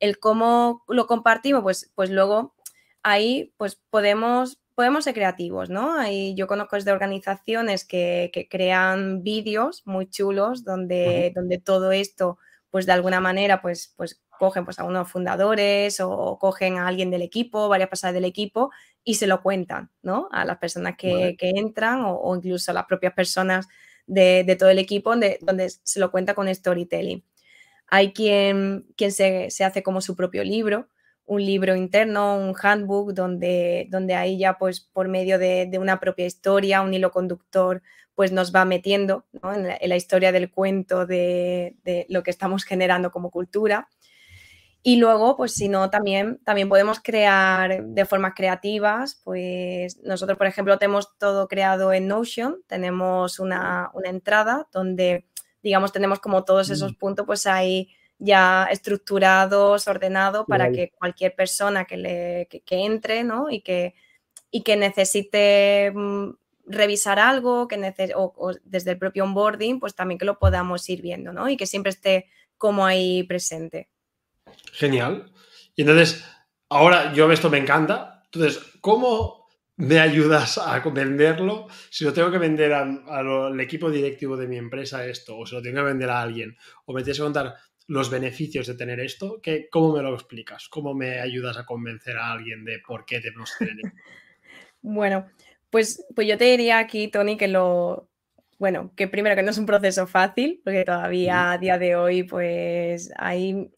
El 0.00 0.18
cómo 0.18 0.84
lo 0.88 1.06
compartimos, 1.06 1.62
pues, 1.62 1.90
pues 1.94 2.10
luego 2.10 2.54
ahí 3.02 3.54
pues 3.56 3.76
podemos, 3.90 4.58
podemos 4.74 5.04
ser 5.04 5.14
creativos, 5.14 5.70
¿no? 5.70 5.94
Ahí 5.94 6.34
yo 6.34 6.46
conozco 6.46 6.76
desde 6.76 6.92
organizaciones 6.92 7.84
que, 7.84 8.30
crean 8.50 9.22
vídeos 9.22 9.82
muy 9.86 10.08
chulos 10.08 10.64
donde, 10.64 11.32
donde 11.34 11.58
todo 11.58 11.92
esto 11.92 12.38
pues 12.70 12.86
de 12.86 12.92
alguna 12.92 13.20
manera, 13.20 13.62
pues, 13.62 13.94
pues 13.96 14.20
cogen 14.38 14.64
pues, 14.64 14.78
a 14.78 14.84
unos 14.84 15.10
fundadores 15.10 16.00
o, 16.00 16.38
cogen 16.38 16.78
a 16.78 16.86
alguien 16.86 17.10
del 17.10 17.22
equipo, 17.22 17.68
varias 17.68 17.88
personas 17.88 18.14
del 18.14 18.24
equipo 18.24 18.70
y 19.04 19.14
se 19.14 19.26
lo 19.26 19.42
cuentan, 19.42 19.90
¿no? 20.02 20.28
A 20.32 20.44
las 20.44 20.58
personas 20.58 20.96
que, 20.96 21.36
entran 21.38 22.02
o, 22.04 22.34
incluso 22.36 22.70
a 22.70 22.74
las 22.74 22.86
propias 22.86 23.14
personas 23.14 23.66
de, 24.06 24.56
todo 24.58 24.70
el 24.70 24.78
equipo 24.78 25.10
donde, 25.10 25.38
donde, 25.40 25.70
se 25.70 26.00
lo 26.00 26.10
cuenta 26.10 26.34
con 26.34 26.52
storytelling. 26.54 27.24
Hay 27.88 28.12
quien, 28.12 28.86
quien 28.96 29.12
se, 29.12 29.48
hace 29.64 29.82
como 29.82 30.00
su 30.00 30.14
propio 30.14 30.44
libro, 30.44 30.88
un 31.24 31.44
libro 31.44 31.74
interno, 31.76 32.36
un 32.36 32.54
handbook, 32.60 33.12
donde, 33.12 33.86
donde 33.90 34.14
ahí 34.14 34.38
ya 34.38 34.58
pues 34.58 34.80
por 34.80 35.08
medio 35.08 35.38
de, 35.38 35.66
de 35.66 35.78
una 35.78 36.00
propia 36.00 36.26
historia, 36.26 36.82
un 36.82 36.94
hilo 36.94 37.10
conductor, 37.10 37.82
pues 38.18 38.32
nos 38.32 38.52
va 38.52 38.64
metiendo 38.64 39.26
en, 39.44 39.88
la, 39.88 39.96
historia 39.96 40.32
del 40.32 40.50
cuento 40.50 41.06
de, 41.06 41.76
lo 42.08 42.24
que 42.24 42.32
estamos 42.32 42.64
generando 42.64 43.12
como 43.12 43.30
cultura. 43.30 43.88
Y 44.82 44.96
luego, 44.96 45.36
pues 45.36 45.54
si 45.54 45.68
no, 45.68 45.88
también, 45.88 46.40
también 46.44 46.68
podemos 46.68 46.98
crear 46.98 47.84
de 47.84 48.04
formas 48.06 48.32
creativas, 48.34 49.20
pues 49.22 50.00
nosotros, 50.02 50.36
por 50.36 50.48
ejemplo, 50.48 50.78
tenemos 50.78 51.16
todo 51.16 51.46
creado 51.46 51.92
en 51.92 52.08
Notion, 52.08 52.56
tenemos 52.66 53.38
una, 53.38 53.92
entrada 54.02 54.66
donde, 54.72 55.28
digamos, 55.68 55.92
tenemos 55.92 56.18
como 56.18 56.44
todos 56.44 56.70
esos 56.70 56.92
mm. 56.92 56.94
puntos, 56.94 57.26
pues 57.26 57.46
ahí 57.46 57.90
ya 58.18 58.66
estructurados, 58.70 59.86
ordenados, 59.86 60.46
para 60.46 60.72
que 60.72 60.92
cualquier 60.98 61.34
persona 61.36 61.84
que, 61.84 61.96
le, 61.98 62.48
entre, 62.70 63.22
¿no? 63.22 63.50
Y 63.50 63.60
que, 63.60 63.94
y 64.50 64.62
que 64.62 64.76
necesite 64.76 65.92
mm, 65.94 66.30
revisar 66.66 67.18
algo 67.18 67.68
que 67.68 67.94
o, 68.16 68.52
desde 68.64 68.92
el 68.92 68.98
propio 68.98 69.24
onboarding, 69.24 69.78
pues 69.78 69.94
también 69.94 70.18
que 70.18 70.24
lo 70.24 70.38
podamos 70.38 70.88
ir 70.88 71.02
viendo, 71.02 71.32
¿no? 71.34 71.48
Y 71.50 71.58
que 71.58 71.66
siempre 71.66 71.90
esté 71.90 72.26
como 72.56 72.86
ahí 72.86 73.22
presente. 73.24 73.88
Genial. 74.72 75.30
Y 75.76 75.82
entonces, 75.82 76.24
ahora 76.70 77.12
yo 77.12 77.30
esto 77.30 77.50
me 77.50 77.58
encanta. 77.58 78.22
Entonces, 78.24 78.58
¿cómo 78.80 79.37
me 79.78 80.00
ayudas 80.00 80.58
a 80.58 80.80
venderlo? 80.80 81.68
Si 81.88 82.04
lo 82.04 82.12
tengo 82.12 82.30
que 82.30 82.38
vender 82.38 82.72
al 82.72 83.60
equipo 83.60 83.90
directivo 83.90 84.36
de 84.36 84.48
mi 84.48 84.56
empresa 84.56 85.06
esto, 85.06 85.38
o 85.38 85.46
si 85.46 85.54
lo 85.54 85.62
tengo 85.62 85.76
que 85.76 85.82
vender 85.82 86.10
a 86.10 86.20
alguien, 86.20 86.56
o 86.84 86.92
me 86.92 87.02
tienes 87.02 87.18
que 87.18 87.24
contar 87.24 87.54
los 87.86 88.10
beneficios 88.10 88.66
de 88.66 88.74
tener 88.74 89.00
esto, 89.00 89.40
¿qué, 89.40 89.68
¿cómo 89.70 89.96
me 89.96 90.02
lo 90.02 90.12
explicas? 90.14 90.68
¿Cómo 90.68 90.94
me 90.94 91.20
ayudas 91.20 91.56
a 91.56 91.64
convencer 91.64 92.16
a 92.16 92.32
alguien 92.32 92.64
de 92.64 92.80
por 92.86 93.06
qué 93.06 93.20
tenemos 93.20 93.54
que 93.56 93.66
tener 93.66 93.92
Bueno, 94.82 95.26
pues, 95.70 96.04
pues 96.14 96.26
yo 96.26 96.36
te 96.36 96.44
diría 96.44 96.78
aquí, 96.78 97.08
Tony, 97.08 97.36
que 97.36 97.48
lo, 97.48 98.10
bueno, 98.58 98.92
que 98.96 99.06
primero 99.06 99.36
que 99.36 99.42
no 99.42 99.50
es 99.50 99.58
un 99.58 99.66
proceso 99.66 100.06
fácil, 100.06 100.60
porque 100.64 100.84
todavía 100.84 101.52
a 101.52 101.58
día 101.58 101.78
de 101.78 101.94
hoy, 101.94 102.24
pues 102.24 103.12
hay 103.16 103.70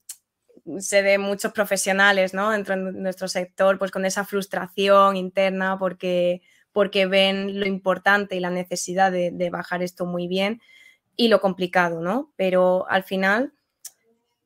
se 0.78 1.02
ve 1.02 1.18
muchos 1.18 1.52
profesionales, 1.52 2.34
¿no? 2.34 2.50
Dentro 2.50 2.76
de 2.76 2.92
nuestro 2.92 3.28
sector, 3.28 3.78
pues 3.78 3.90
con 3.90 4.04
esa 4.04 4.24
frustración 4.24 5.16
interna 5.16 5.78
porque, 5.78 6.42
porque 6.72 7.06
ven 7.06 7.58
lo 7.58 7.66
importante 7.66 8.36
y 8.36 8.40
la 8.40 8.50
necesidad 8.50 9.10
de, 9.12 9.50
bajar 9.50 9.82
esto 9.82 10.06
muy 10.06 10.28
bien 10.28 10.60
y 11.16 11.28
lo 11.28 11.40
complicado, 11.40 12.00
¿no? 12.00 12.32
Pero 12.36 12.86
al 12.88 13.04
final, 13.04 13.52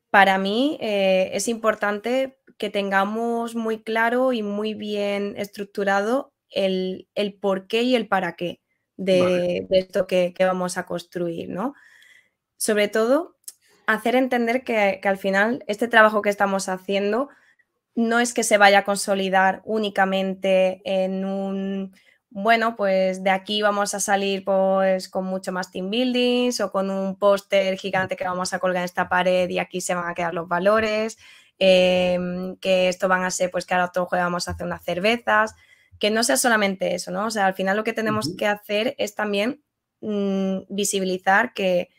para 0.09 0.37
mí 0.37 0.77
eh, 0.81 1.31
es 1.33 1.47
importante 1.47 2.37
que 2.57 2.69
tengamos 2.69 3.55
muy 3.55 3.83
claro 3.83 4.33
y 4.33 4.43
muy 4.43 4.73
bien 4.73 5.35
estructurado 5.37 6.33
el, 6.49 7.07
el 7.15 7.33
por 7.33 7.67
qué 7.67 7.83
y 7.83 7.95
el 7.95 8.07
para 8.07 8.35
qué 8.35 8.61
de, 8.97 9.67
esto 9.69 10.07
que, 10.07 10.33
vamos 10.39 10.77
a 10.77 10.85
construir, 10.85 11.49
¿no? 11.49 11.73
Sobre 12.57 12.87
todo, 12.87 13.34
hacer 13.87 14.15
entender 14.15 14.63
que, 14.63 14.99
al 15.03 15.17
final 15.17 15.63
este 15.67 15.87
trabajo 15.87 16.21
que 16.21 16.29
estamos 16.29 16.69
haciendo 16.69 17.29
no 17.95 18.19
es 18.19 18.33
que 18.33 18.43
se 18.43 18.57
vaya 18.57 18.79
a 18.79 18.83
consolidar 18.83 19.61
únicamente 19.65 20.81
en 20.83 21.25
un, 21.25 21.95
bueno, 22.29 22.75
pues 22.75 23.23
de 23.23 23.29
aquí 23.29 23.61
vamos 23.61 23.93
a 23.93 23.99
salir 23.99 24.43
pues 24.43 25.07
con 25.09 25.25
mucho 25.25 25.51
más 25.51 25.71
team 25.71 25.89
buildings 25.89 26.59
o 26.59 26.71
con 26.71 26.89
un 26.89 27.17
póster 27.17 27.77
gigante 27.77 28.17
que 28.17 28.25
vamos 28.25 28.53
a 28.53 28.59
colgar 28.59 28.81
en 28.81 28.85
esta 28.85 29.07
pared 29.07 29.49
y 29.49 29.59
aquí 29.59 29.79
se 29.81 29.95
van 29.95 30.09
a 30.09 30.13
quedar 30.13 30.33
los 30.33 30.47
valores, 30.47 31.17
em, 31.57 32.57
que 32.57 32.89
esto 32.89 33.07
van 33.07 33.23
a 33.23 33.31
ser 33.31 33.49
pues 33.51 33.65
que 33.65 33.73
ahora 33.73 33.91
todo 33.91 34.05
jueves 34.07 34.25
vamos 34.25 34.47
a 34.47 34.51
hacer 34.51 34.65
unas 34.65 34.83
cervezas 34.83 35.55
que 35.99 36.11
no 36.11 36.23
sea 36.23 36.37
solamente 36.37 36.95
eso, 36.95 37.11
¿no? 37.11 37.25
O 37.25 37.31
sea, 37.31 37.45
al 37.45 37.53
final 37.53 37.77
lo 37.77 37.83
que 37.83 37.93
tenemos 37.93 38.35
que 38.37 38.47
hacer 38.47 38.95
es 38.97 39.15
también 39.15 39.63
mm, 40.01 40.59
visibilizar 40.69 41.53
que, 41.53 41.89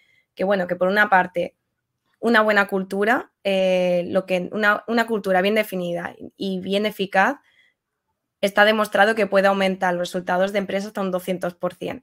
bueno, 0.44 0.66
que 0.66 0.76
por 0.76 0.88
una 0.88 1.08
parte, 1.08 1.56
una 2.18 2.42
buena 2.42 2.66
cultura, 2.68 3.32
eh, 3.44 4.04
lo 4.08 4.26
que, 4.26 4.50
una, 4.52 5.06
cultura 5.06 5.42
bien 5.42 5.54
definida 5.54 6.14
y 6.36 6.60
bien 6.60 6.86
eficaz, 6.86 7.36
está 8.40 8.64
demostrado 8.64 9.14
que 9.14 9.26
puede 9.26 9.48
aumentar 9.48 9.94
los 9.94 10.08
resultados 10.08 10.52
de 10.52 10.58
empresas 10.58 10.88
hasta 10.88 11.00
un 11.00 11.12
200%. 11.12 12.02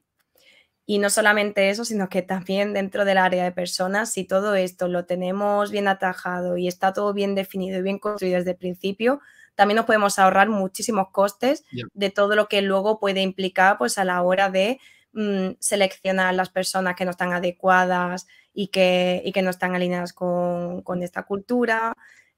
Y 0.86 0.98
no 0.98 1.08
solamente 1.08 1.70
eso, 1.70 1.84
sino 1.84 2.10
que 2.10 2.20
también 2.20 2.74
dentro 2.74 3.06
del 3.06 3.16
área 3.16 3.44
de 3.44 3.52
personas, 3.52 4.12
si 4.12 4.24
todo 4.24 4.54
esto 4.54 4.86
lo 4.86 5.06
tenemos 5.06 5.70
bien 5.70 5.88
atajado 5.88 6.58
y 6.58 6.68
está 6.68 6.92
todo 6.92 7.14
bien 7.14 7.34
definido 7.34 7.78
y 7.78 7.82
bien 7.82 7.98
construido 7.98 8.36
desde 8.36 8.50
el 8.50 8.58
principio, 8.58 9.20
también 9.54 9.76
nos 9.76 9.86
podemos 9.86 10.18
ahorrar 10.18 10.48
muchísimos 10.50 11.08
costes 11.10 11.64
de 11.94 12.10
todo 12.10 12.34
lo 12.36 12.48
que 12.48 12.60
luego 12.60 12.98
puede 12.98 13.22
implicar 13.22 13.78
pues 13.78 13.96
a 13.98 14.04
la 14.04 14.20
hora 14.22 14.50
de 14.50 14.78
mm, 15.14 15.56
seleccionar 15.58 16.34
las 16.34 16.50
personas 16.50 16.94
que 16.96 17.04
no 17.04 17.12
están 17.12 17.32
adecuadas 17.32 18.26
y 18.52 18.68
que, 18.68 19.30
que 19.32 19.42
no 19.42 19.50
están 19.50 19.74
alineadas 19.74 20.12
con, 20.12 21.02
esta 21.02 21.24
cultura, 21.24 21.94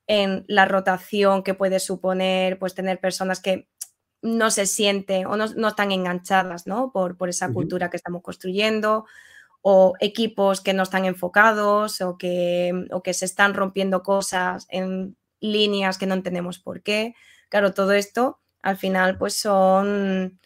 en 0.06 0.44
la 0.48 0.66
rotación 0.66 1.42
que 1.42 1.54
puede 1.54 1.80
suponer 1.80 2.58
pues 2.58 2.74
tener 2.74 3.00
personas 3.00 3.40
que 3.40 3.68
no 4.22 4.50
se 4.50 4.66
sienten 4.66 5.26
o 5.26 5.36
no, 5.36 5.68
están 5.68 5.92
enganchadas 5.92 6.66
¿no? 6.66 6.92
Por, 6.92 7.16
por 7.16 7.28
esa 7.28 7.52
cultura 7.52 7.90
que 7.90 7.96
estamos 7.96 8.22
construyendo 8.22 9.04
o 9.62 9.94
equipos 9.98 10.60
que 10.60 10.74
no 10.74 10.84
están 10.84 11.04
enfocados 11.06 12.00
o 12.00 12.16
que, 12.16 12.86
o 12.92 13.02
que 13.02 13.14
se 13.14 13.24
están 13.24 13.52
rompiendo 13.52 14.04
cosas 14.04 14.66
en 14.70 15.16
líneas 15.40 15.98
que 15.98 16.06
no 16.06 16.14
entendemos 16.14 16.60
por 16.60 16.82
qué. 16.82 17.14
Claro, 17.48 17.74
todo 17.74 17.92
esto 17.92 18.38
al 18.62 18.76
final 18.76 19.18
pues 19.18 19.36
son, 19.36 20.38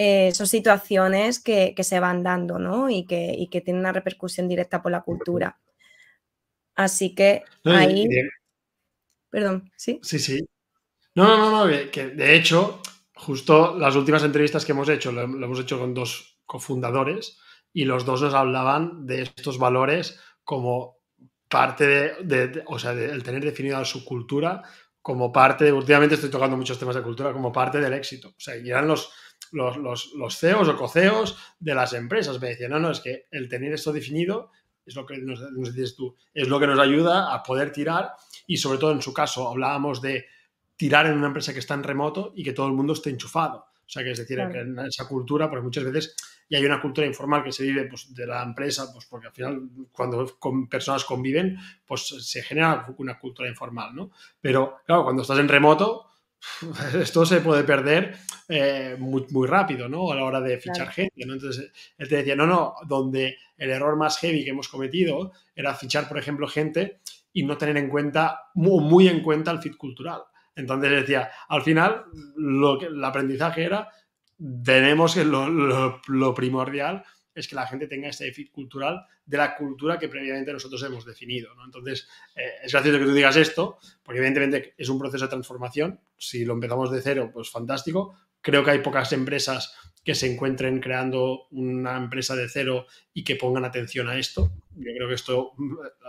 eh, 0.00 0.30
son 0.32 0.46
situaciones 0.46 1.40
que, 1.40 1.74
se 1.82 1.98
van 1.98 2.22
dando 2.22 2.60
¿no? 2.60 2.88
y, 2.88 3.04
que, 3.04 3.48
que 3.50 3.60
tienen 3.60 3.80
una 3.80 3.90
repercusión 3.92 4.46
directa 4.46 4.80
por 4.80 4.92
la 4.92 5.02
cultura. 5.02 5.58
Así 6.76 7.16
que 7.16 7.42
ahí... 7.64 8.06
Perdón, 9.28 9.72
¿sí? 9.76 9.98
Sí, 10.04 10.20
sí. 10.20 10.48
No, 11.16 11.26
no, 11.26 11.50
no, 11.50 11.66
no, 11.66 11.90
que 11.90 12.10
de 12.10 12.36
hecho, 12.36 12.80
justo 13.12 13.76
las 13.76 13.96
últimas 13.96 14.22
entrevistas 14.22 14.64
que 14.64 14.70
hemos 14.70 14.88
hecho, 14.88 15.10
lo, 15.10 15.22
hemos 15.22 15.58
hecho 15.58 15.80
con 15.80 15.92
dos 15.92 16.38
cofundadores 16.46 17.36
y 17.72 17.84
los 17.84 18.04
dos 18.04 18.22
nos 18.22 18.34
hablaban 18.34 19.04
de 19.04 19.22
estos 19.22 19.58
valores 19.58 20.20
como 20.44 20.98
parte 21.48 22.14
de, 22.22 22.62
o 22.66 22.78
sea, 22.78 22.92
el 22.92 23.24
tener 23.24 23.42
definida 23.42 23.84
su 23.84 24.04
cultura 24.04 24.62
como 25.02 25.32
parte, 25.32 25.72
últimamente 25.72 26.14
estoy 26.14 26.30
tocando 26.30 26.56
muchos 26.56 26.78
temas 26.78 26.94
de 26.94 27.02
cultura, 27.02 27.32
como 27.32 27.50
parte 27.50 27.80
del 27.80 27.94
éxito. 27.94 28.28
O 28.28 28.40
sea, 28.40 28.56
y 28.56 28.68
eran 28.70 28.86
los, 28.86 29.10
los, 29.52 29.76
los, 29.76 30.12
los 30.14 30.38
CEOs 30.38 30.68
o 30.68 30.76
coceos 30.76 31.36
de 31.58 31.74
las 31.74 31.92
empresas. 31.92 32.40
Me 32.40 32.48
decían, 32.48 32.70
no, 32.70 32.78
no, 32.78 32.90
es 32.90 33.00
que 33.00 33.26
el 33.30 33.48
tener 33.48 33.72
esto 33.72 33.92
definido 33.92 34.50
es 34.84 34.96
lo 34.96 35.04
que 35.04 35.18
nos, 35.18 35.40
dices 35.74 35.96
tú, 35.96 36.16
es 36.32 36.48
lo 36.48 36.58
que 36.58 36.66
nos 36.66 36.78
ayuda 36.78 37.34
a 37.34 37.42
poder 37.42 37.72
tirar 37.72 38.12
y 38.46 38.56
sobre 38.56 38.78
todo 38.78 38.92
en 38.92 39.02
su 39.02 39.12
caso 39.12 39.48
hablábamos 39.48 40.00
de 40.00 40.26
tirar 40.76 41.06
en 41.06 41.18
una 41.18 41.26
empresa 41.26 41.52
que 41.52 41.58
está 41.58 41.74
en 41.74 41.82
remoto 41.82 42.32
y 42.34 42.42
que 42.42 42.52
todo 42.52 42.68
el 42.68 42.72
mundo 42.72 42.94
esté 42.94 43.10
enchufado. 43.10 43.58
O 43.58 43.90
sea, 43.90 44.02
que 44.04 44.10
es 44.10 44.18
decir, 44.18 44.38
que 44.52 44.60
en 44.60 44.78
esa 44.80 45.08
cultura, 45.08 45.48
porque 45.48 45.64
muchas 45.64 45.84
veces 45.84 46.14
y 46.48 46.56
hay 46.56 46.64
una 46.64 46.80
cultura 46.80 47.06
informal 47.06 47.44
que 47.44 47.52
se 47.52 47.62
vive 47.62 47.84
pues, 47.84 48.14
de 48.14 48.26
la 48.26 48.42
empresa, 48.42 48.90
pues 48.92 49.04
porque 49.06 49.26
al 49.26 49.32
final 49.32 49.68
cuando 49.92 50.38
con 50.38 50.66
personas 50.66 51.04
conviven, 51.04 51.58
pues 51.86 52.06
se 52.06 52.42
genera 52.42 52.86
una 52.96 53.18
cultura 53.18 53.48
informal, 53.48 53.94
¿no? 53.94 54.10
Pero 54.40 54.80
claro, 54.86 55.04
cuando 55.04 55.22
estás 55.22 55.38
en 55.38 55.48
remoto, 55.48 56.07
esto 56.94 57.26
se 57.26 57.40
puede 57.40 57.64
perder 57.64 58.16
eh, 58.48 58.96
muy, 58.98 59.26
muy, 59.30 59.46
rápido, 59.46 59.88
¿no? 59.88 60.10
A 60.10 60.16
la 60.16 60.24
hora 60.24 60.40
de 60.40 60.58
fichar 60.58 60.90
gente, 60.90 61.24
¿no? 61.26 61.34
Entonces, 61.34 61.70
él 61.96 62.08
te 62.08 62.16
decía, 62.16 62.36
no, 62.36 62.46
no, 62.46 62.74
donde 62.86 63.36
el 63.56 63.70
error 63.70 63.96
más 63.96 64.18
heavy 64.18 64.44
que 64.44 64.50
hemos 64.50 64.68
cometido 64.68 65.32
era 65.54 65.74
fichar, 65.74 66.08
por 66.08 66.18
ejemplo, 66.18 66.46
gente 66.46 67.00
y 67.32 67.44
no 67.44 67.58
tener 67.58 67.76
en 67.76 67.88
cuenta, 67.88 68.50
muy, 68.54 68.82
muy 68.82 69.08
en 69.08 69.22
cuenta 69.22 69.50
el 69.50 69.60
fit 69.60 69.76
cultural. 69.76 70.22
Entonces 70.54 70.90
decía, 70.90 71.30
al 71.48 71.62
final, 71.62 72.04
lo 72.36 72.78
que, 72.78 72.86
el 72.86 73.04
aprendizaje 73.04 73.64
era 73.64 73.88
tenemos 74.64 75.14
que 75.14 75.24
lo, 75.24 76.34
primordial 76.34 77.04
es 77.40 77.48
que 77.48 77.54
la 77.54 77.66
gente 77.66 77.86
tenga 77.86 78.08
este 78.08 78.32
fit 78.32 78.50
cultural 78.50 79.06
de 79.24 79.36
la 79.36 79.56
cultura 79.56 79.98
que 79.98 80.08
previamente 80.08 80.52
nosotros 80.52 80.82
hemos 80.82 81.04
definido. 81.04 81.54
¿no? 81.54 81.64
Entonces, 81.64 82.08
eh, 82.34 82.52
es 82.64 82.72
gracioso 82.72 82.98
que 82.98 83.04
tú 83.04 83.12
digas 83.12 83.36
esto, 83.36 83.78
porque 84.02 84.18
evidentemente 84.18 84.74
es 84.76 84.88
un 84.88 84.98
proceso 84.98 85.24
de 85.24 85.30
transformación. 85.30 86.00
Si 86.16 86.44
lo 86.44 86.54
empezamos 86.54 86.90
de 86.90 87.02
cero, 87.02 87.30
pues 87.32 87.50
fantástico. 87.50 88.14
Creo 88.40 88.64
que 88.64 88.70
hay 88.70 88.78
pocas 88.78 89.12
empresas 89.12 89.74
que 90.04 90.14
se 90.14 90.32
encuentren 90.32 90.80
creando 90.80 91.48
una 91.50 91.96
empresa 91.96 92.34
de 92.34 92.48
cero 92.48 92.86
y 93.12 93.24
que 93.24 93.36
pongan 93.36 93.64
atención 93.64 94.08
a 94.08 94.16
esto. 94.16 94.52
Yo 94.76 94.92
creo 94.96 95.08
que 95.08 95.14
esto 95.14 95.52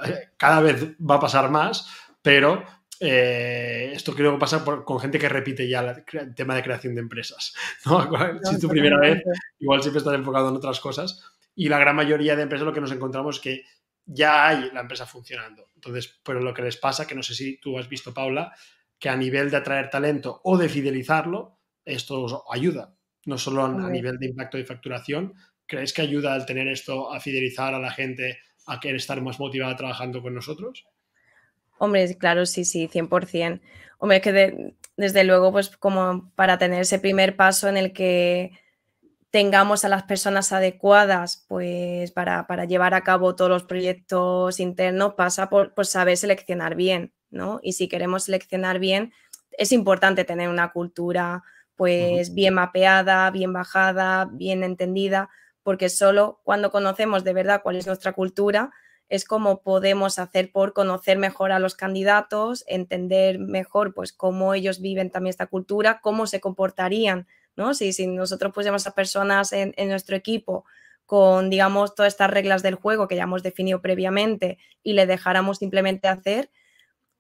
eh, 0.06 0.30
cada 0.38 0.62
vez 0.62 0.96
va 1.00 1.16
a 1.16 1.20
pasar 1.20 1.50
más, 1.50 1.90
pero 2.22 2.64
eh, 3.00 3.92
esto 3.94 4.14
creo 4.14 4.34
que 4.34 4.40
pasa 4.40 4.64
con 4.64 5.00
gente 5.00 5.20
que 5.20 5.30
repite 5.30 5.68
ya 5.68 6.04
el 6.14 6.36
tema 6.36 6.56
de 6.56 6.64
creación 6.64 6.96
de 6.96 7.02
empresas. 7.02 7.54
si 8.44 8.56
es 8.56 8.62
tu 8.62 8.68
primera 8.68 9.00
vez, 9.00 9.24
igual 9.60 9.82
siempre 9.82 10.00
estás 10.00 10.16
enfocado 10.16 10.50
en 10.50 10.56
otras 10.56 10.80
cosas. 10.80 11.24
Y 11.56 11.70
la 11.70 11.80
gran 11.80 11.96
mayoría 11.96 12.36
de 12.36 12.44
empresas 12.44 12.66
lo 12.66 12.74
que 12.74 12.82
nos 12.82 12.92
encontramos 12.92 13.38
es 13.38 13.42
que 13.42 13.64
ya 14.06 14.48
hay 14.48 14.72
la 14.72 14.82
empresa 14.82 15.06
funcionando. 15.06 15.68
Entonces, 15.76 16.20
pero 16.24 16.40
lo 16.40 16.54
que 16.54 16.62
les 16.62 16.78
pasa, 16.78 17.06
que 17.08 17.16
no 17.16 17.24
sé 17.24 17.36
si 17.36 17.60
tú 17.60 17.78
has 17.78 17.88
visto, 17.88 18.14
Paula, 18.14 18.54
que 18.98 19.10
a 19.10 19.16
nivel 19.16 19.50
de 19.50 19.58
atraer 19.58 19.90
talento 19.90 20.42
o 20.44 20.58
de 20.58 20.68
fidelizarlo, 20.68 21.60
esto 21.86 22.44
ayuda. 22.52 22.96
No 23.26 23.38
solo 23.38 23.66
a, 23.66 23.90
nivel 23.90 24.18
de 24.18 24.28
impacto 24.28 24.58
de 24.58 24.66
facturación. 24.66 25.34
¿Crees 25.66 25.94
que 25.94 26.02
ayuda 26.02 26.34
al 26.34 26.46
tener 26.46 26.68
esto 26.68 27.14
a 27.14 27.20
fidelizar 27.20 27.74
a 27.74 27.80
la 27.80 27.92
gente 27.92 28.40
a 28.66 28.80
querer 28.80 28.98
estar 28.98 29.22
más 29.22 29.40
motivada 29.40 29.76
trabajando 29.76 30.22
con 30.22 30.34
nosotros? 30.34 30.86
Hombre, 31.80 32.18
claro, 32.18 32.46
sí, 32.46 32.66
sí, 32.66 32.88
100%. 32.88 33.62
Hombre, 33.98 34.18
es 34.18 34.24
que 34.24 34.76
desde 34.98 35.24
luego, 35.24 35.52
pues 35.52 35.70
como 35.78 36.30
para 36.36 36.58
tener 36.58 36.82
ese 36.82 37.00
primer 37.00 37.36
paso 37.36 37.68
en 37.68 37.78
el 37.78 37.94
que 37.94 38.52
tengamos 39.32 39.86
a 39.86 39.90
las 39.90 40.04
personas 40.04 40.52
adecuadas, 40.52 41.46
pues 41.48 42.12
para, 42.12 42.46
llevar 42.66 42.94
a 42.94 43.04
cabo 43.04 43.36
todos 43.36 43.50
los 43.50 43.64
proyectos 43.64 44.60
internos, 44.60 45.14
pasa 45.14 45.50
por, 45.50 45.74
saber 45.86 46.18
seleccionar 46.18 46.76
bien, 46.76 47.14
¿no? 47.30 47.60
Y 47.64 47.74
si 47.74 47.88
queremos 47.88 48.26
seleccionar 48.26 48.80
bien, 48.80 49.14
es 49.52 49.72
importante 49.72 50.26
tener 50.26 50.50
una 50.50 50.72
cultura, 50.72 51.44
pues 51.76 52.34
bien 52.34 52.56
mapeada, 52.56 53.32
bien 53.32 53.54
bajada, 53.54 54.26
bien 54.26 54.64
entendida, 54.64 55.30
porque 55.64 55.88
solo 55.88 56.42
cuando 56.44 56.72
conocemos 56.72 57.24
de 57.24 57.34
verdad 57.34 57.62
cuál 57.64 57.78
es 57.78 57.88
nuestra 57.88 58.12
cultura, 58.12 58.74
es 59.10 59.26
cómo 59.26 59.62
podemos 59.62 60.20
hacer 60.20 60.52
por 60.52 60.74
conocer 60.74 61.18
mejor 61.18 61.52
a 61.52 61.60
los 61.60 61.76
candidatos, 61.76 62.64
entender 62.68 63.40
mejor 63.40 63.94
pues 63.94 64.14
cómo 64.14 64.54
ellos 64.54 64.80
viven 64.80 65.10
también 65.10 65.32
esta 65.32 65.48
cultura, 65.48 66.00
cómo 66.02 66.28
se 66.28 66.40
comportarían, 66.40 67.28
¿no? 67.56 67.74
Si, 67.74 67.92
si 67.92 68.08
nosotros 68.08 68.54
pusiéramos 68.54 68.88
a 68.88 68.96
personas 68.96 69.52
en, 69.52 69.74
en 69.78 69.90
nuestro 69.90 70.16
equipo 70.16 70.66
con, 71.06 71.50
digamos, 71.50 71.96
todas 71.96 72.14
estas 72.14 72.30
reglas 72.30 72.62
del 72.62 72.76
juego 72.76 73.08
que 73.08 73.16
ya 73.16 73.24
hemos 73.24 73.42
definido 73.42 73.82
previamente 73.82 74.60
y 74.84 74.94
le 74.94 75.08
dejáramos 75.08 75.58
simplemente 75.58 76.08
hacer, 76.08 76.52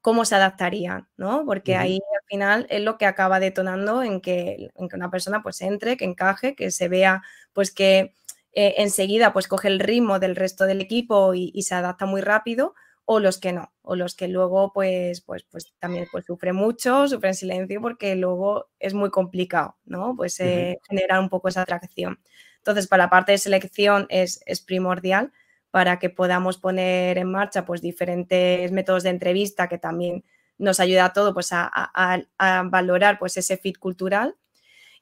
cómo 0.01 0.25
se 0.25 0.35
adaptarían, 0.35 1.07
¿no? 1.17 1.43
Porque 1.45 1.75
ahí 1.75 1.95
al 1.95 2.25
final 2.27 2.67
es 2.69 2.81
lo 2.81 2.97
que 2.97 3.05
acaba 3.05 3.39
detonando 3.39 4.03
en 4.03 4.21
que, 4.21 4.69
en 4.75 4.89
que, 4.89 4.95
una 4.95 5.11
persona 5.11 5.43
pues 5.43 5.61
entre, 5.61 5.97
que 5.97 6.05
encaje, 6.05 6.55
que 6.55 6.71
se 6.71 6.87
vea 6.87 7.21
pues 7.53 7.71
que 7.71 8.13
eh, 8.53 8.75
enseguida 8.77 9.33
pues 9.33 9.47
coge 9.47 9.67
el 9.67 9.79
ritmo 9.79 10.19
del 10.19 10.35
resto 10.35 10.65
del 10.65 10.81
equipo 10.81 11.33
y, 11.33 11.61
se 11.61 11.75
adapta 11.75 12.05
muy 12.05 12.21
rápido 12.21 12.73
o 13.05 13.19
los 13.19 13.39
que 13.39 13.53
no, 13.53 13.73
o 13.81 13.95
los 13.95 14.15
que 14.15 14.27
luego 14.27 14.71
pues, 14.73 15.21
pues, 15.21 15.43
pues 15.49 15.73
también 15.79 16.07
pues 16.11 16.25
sufren 16.25 16.55
mucho, 16.55 17.07
sufren 17.07 17.33
silencio 17.33 17.81
porque 17.81 18.15
luego 18.15 18.69
es 18.79 18.93
muy 18.93 19.09
complicado, 19.09 19.77
¿no? 19.85 20.15
Pues 20.15 20.39
eh, 20.39 20.77
generar 20.87 21.19
un 21.19 21.29
poco 21.29 21.47
esa 21.47 21.63
atracción. 21.63 22.19
Entonces, 22.57 22.87
para 22.87 23.05
la 23.05 23.09
parte 23.09 23.31
de 23.31 23.37
selección 23.39 24.05
es, 24.09 24.41
es 24.45 24.61
primordial 24.61 25.31
para 25.71 25.99
que 25.99 26.09
podamos 26.09 26.57
poner 26.57 27.17
en 27.17 27.31
marcha 27.31 27.65
pues 27.65 27.81
diferentes 27.81 28.71
métodos 28.71 29.03
de 29.03 29.11
entrevista 29.11 29.67
que 29.67 29.77
también 29.77 30.23
nos 30.57 30.79
ayuda 30.79 31.05
a 31.05 31.13
todo 31.13 31.33
pues 31.33 31.49
a, 31.51 32.21
valorar 32.65 33.19
pues 33.19 33.37
ese 33.37 33.57
fit 33.57 33.77
cultural 33.77 34.35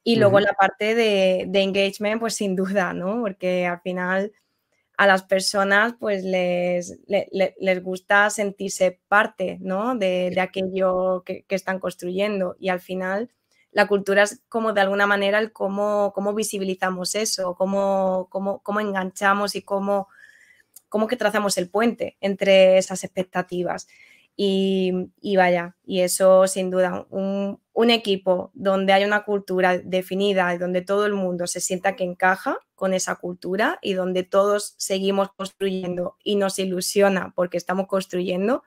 y 0.07 0.15
luego 0.15 0.39
la 0.39 0.53
parte 0.53 0.95
de, 0.95 1.41
engagement 1.53 2.21
pues 2.21 2.35
sin 2.35 2.55
duda, 2.55 2.93
¿no? 2.93 3.19
Porque 3.19 3.65
al 3.65 3.81
final 3.81 4.31
a 4.95 5.05
las 5.05 5.23
personas 5.23 5.95
pues 5.99 6.23
les, 6.23 6.97
les, 7.07 7.83
gusta 7.83 8.29
sentirse 8.29 9.01
parte, 9.09 9.57
¿no? 9.59 9.95
De, 9.95 10.33
aquello 10.39 11.23
que, 11.25 11.43
están 11.49 11.79
construyendo 11.79 12.55
y 12.57 12.69
al 12.69 12.79
final 12.79 13.29
la 13.71 13.85
cultura 13.85 14.23
es 14.23 14.41
como 14.47 14.71
de 14.71 14.79
alguna 14.79 15.07
manera 15.07 15.39
el 15.39 15.51
cómo, 15.51 16.13
cómo 16.15 16.33
visibilizamos 16.33 17.13
eso, 17.13 17.55
cómo, 17.55 18.27
cómo, 18.29 18.63
cómo 18.63 18.79
enganchamos 18.79 19.55
y 19.55 19.61
cómo 19.61 20.07
cómo 20.87 21.07
que 21.07 21.17
trazamos 21.17 21.57
el 21.57 21.69
puente 21.69 22.15
entre 22.21 22.77
esas 22.77 23.03
expectativas. 23.03 23.89
Y, 24.39 25.09
vaya, 25.35 25.75
y 25.83 26.01
eso 26.01 26.47
sin 26.47 26.69
duda, 26.69 27.07
un, 27.09 27.59
equipo 27.89 28.51
donde 28.53 28.93
hay 28.93 29.03
una 29.03 29.23
cultura 29.23 29.77
definida 29.77 30.53
y 30.53 30.57
donde 30.57 30.81
todo 30.81 31.05
el 31.05 31.13
mundo 31.13 31.47
se 31.47 31.61
sienta 31.61 31.95
que 31.95 32.03
encaja 32.03 32.57
con 32.75 32.93
esa 32.93 33.15
cultura 33.15 33.79
y 33.81 33.93
donde 33.93 34.23
todos 34.23 34.73
seguimos 34.77 35.29
construyendo 35.33 36.17
y 36.23 36.35
nos 36.35 36.59
ilusiona 36.59 37.33
porque 37.35 37.57
estamos 37.57 37.87
construyendo, 37.87 38.63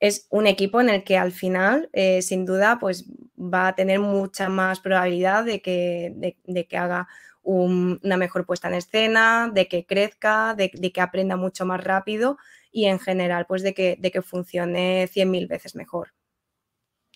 es 0.00 0.26
un 0.30 0.46
equipo 0.46 0.80
en 0.80 0.88
el 0.88 1.04
que 1.04 1.18
al 1.18 1.32
final, 1.32 1.90
eh, 1.92 2.22
sin 2.22 2.46
duda, 2.46 2.78
pues 2.80 3.04
va 3.36 3.68
a 3.68 3.74
tener 3.74 4.00
mucha 4.00 4.48
más 4.48 4.80
probabilidad 4.80 5.44
de 5.44 5.60
que, 5.60 6.36
de 6.44 6.66
que 6.66 6.76
haga 6.78 7.08
una 7.42 8.16
mejor 8.16 8.46
puesta 8.46 8.68
en 8.68 8.74
escena, 8.74 9.50
de 9.52 9.68
que 9.68 9.86
crezca, 9.86 10.54
de, 10.54 10.70
que 10.70 11.00
aprenda 11.00 11.36
mucho 11.36 11.64
más 11.66 11.82
rápido 11.82 12.38
y 12.72 12.86
en 12.86 12.98
general, 12.98 13.46
pues 13.46 13.62
de 13.62 13.74
que, 13.74 13.96
de 13.98 14.10
que 14.10 14.22
funcione 14.22 15.08
100.000 15.08 15.48
veces 15.48 15.74
mejor. 15.74 16.12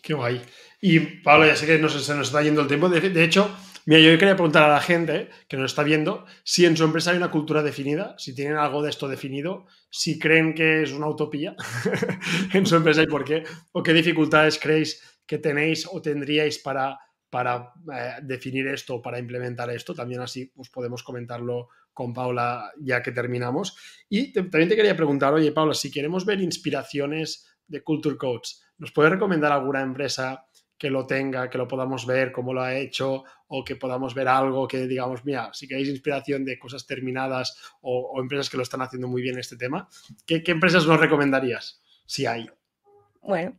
Qué 0.04 0.12
guay. 0.12 0.38
Y 0.82 1.00
Pablo, 1.00 1.46
ya 1.46 1.56
sé 1.56 1.64
que 1.64 1.76
se 1.88 2.14
nos 2.14 2.26
está 2.26 2.42
yendo 2.42 2.60
el 2.60 2.68
tiempo. 2.68 2.90
De, 2.90 3.24
hecho, 3.24 3.50
mira, 3.86 4.02
yo 4.02 4.18
quería 4.18 4.36
preguntar 4.36 4.64
a 4.64 4.74
la 4.74 4.80
gente 4.82 5.30
que 5.48 5.56
nos 5.56 5.72
está 5.72 5.82
viendo 5.82 6.26
si 6.44 6.66
en 6.66 6.76
su 6.76 6.84
empresa 6.84 7.12
hay 7.12 7.16
una 7.16 7.30
cultura 7.30 7.62
definida, 7.62 8.14
si 8.18 8.34
tienen 8.34 8.58
algo 8.58 8.82
de 8.82 8.90
esto 8.90 9.08
definido, 9.08 9.64
si 9.88 10.18
creen 10.18 10.54
que 10.54 10.82
es 10.82 10.92
una 10.92 11.08
utopía 11.08 11.56
en 12.52 12.66
su 12.66 12.76
empresa 12.76 13.02
y 13.02 13.06
por 13.06 13.24
qué, 13.24 13.44
o 13.72 13.82
qué 13.82 13.94
dificultades 13.94 14.58
creéis 14.58 15.02
que 15.26 15.38
tenéis 15.38 15.88
o 15.90 16.02
tendríais 16.02 16.58
para 16.58 16.98
para 17.34 17.72
eh, 17.92 18.20
definir 18.22 18.68
esto, 18.68 19.02
para 19.02 19.18
implementar 19.18 19.68
esto. 19.68 19.92
También 19.92 20.20
así 20.20 20.52
pues, 20.54 20.70
podemos 20.70 21.02
comentarlo 21.02 21.68
con 21.92 22.14
Paula 22.14 22.70
ya 22.78 23.02
que 23.02 23.10
terminamos. 23.10 23.76
Y 24.08 24.32
también 24.32 24.68
te 24.68 24.76
quería 24.76 24.94
preguntar, 24.94 25.34
oye 25.34 25.50
Paula, 25.50 25.74
si 25.74 25.90
queremos 25.90 26.24
ver 26.24 26.40
inspiraciones 26.40 27.53
de 27.66 27.82
Culture 27.82 28.16
Coach, 28.16 28.50
¿nos 28.78 28.92
puede 28.92 29.10
recomendar 29.10 29.52
alguna 29.52 29.82
empresa 29.82 30.46
que 30.76 30.90
lo 30.90 31.06
tenga, 31.06 31.48
que 31.48 31.58
lo 31.58 31.68
podamos 31.68 32.04
ver, 32.06 32.32
cómo 32.32 32.52
lo 32.52 32.60
ha 32.60 32.74
hecho, 32.74 33.24
o 33.46 33.64
que 33.64 33.76
podamos 33.76 34.14
ver 34.14 34.28
algo 34.28 34.66
que 34.66 34.86
digamos, 34.86 35.24
mira, 35.24 35.50
si 35.52 35.68
queréis 35.68 35.88
inspiración 35.88 36.44
de 36.44 36.58
cosas 36.58 36.86
terminadas 36.86 37.56
o, 37.80 38.20
empresas 38.20 38.50
que 38.50 38.56
lo 38.56 38.64
están 38.64 38.82
haciendo 38.82 39.08
muy 39.08 39.22
bien 39.22 39.38
este 39.38 39.56
tema, 39.56 39.88
¿qué, 40.26 40.42
¿qué, 40.42 40.52
empresas 40.52 40.86
nos 40.86 41.00
recomendarías? 41.00 41.80
Si 42.06 42.26
hay. 42.26 42.50
Bueno, 43.22 43.56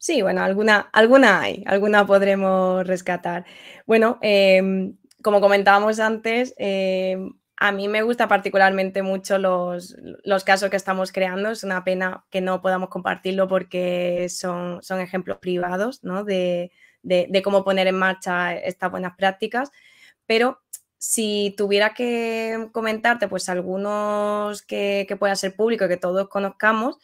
Sí, 0.00 0.22
bueno, 0.22 0.42
alguna, 0.42 0.88
alguna 0.94 1.42
hay, 1.42 1.62
alguna 1.66 2.06
podremos 2.06 2.86
rescatar. 2.86 3.44
Bueno, 3.86 4.18
em, 4.22 4.96
como 5.22 5.42
comentábamos 5.42 6.00
antes, 6.00 6.54
em, 6.56 7.34
a 7.62 7.72
mí 7.72 7.88
me 7.88 8.00
gusta 8.02 8.26
particularmente 8.26 9.02
mucho 9.02 9.38
los, 9.38 9.94
los, 10.24 10.44
casos 10.44 10.70
que 10.70 10.76
estamos 10.76 11.12
creando. 11.12 11.50
Es 11.50 11.62
una 11.62 11.84
pena 11.84 12.24
que 12.30 12.40
no 12.40 12.62
podamos 12.62 12.88
compartirlo 12.88 13.48
porque 13.48 14.28
son, 14.30 14.82
son 14.82 14.98
ejemplos 14.98 15.38
privados 15.38 16.02
¿no? 16.02 16.24
de, 16.24 16.72
de, 17.02 17.42
cómo 17.44 17.62
poner 17.62 17.86
en 17.86 17.98
marcha 17.98 18.54
estas 18.56 18.90
buenas 18.90 19.14
prácticas. 19.14 19.70
Pero 20.24 20.60
si 20.96 21.54
tuviera 21.54 21.92
que 21.92 22.70
comentarte, 22.72 23.28
pues 23.28 23.50
algunos 23.50 24.62
que, 24.62 25.04
que 25.06 25.16
pueda 25.16 25.36
ser 25.36 25.54
público 25.54 25.84
y 25.84 25.88
que 25.88 25.98
todos 25.98 26.30
conozcamos, 26.30 26.96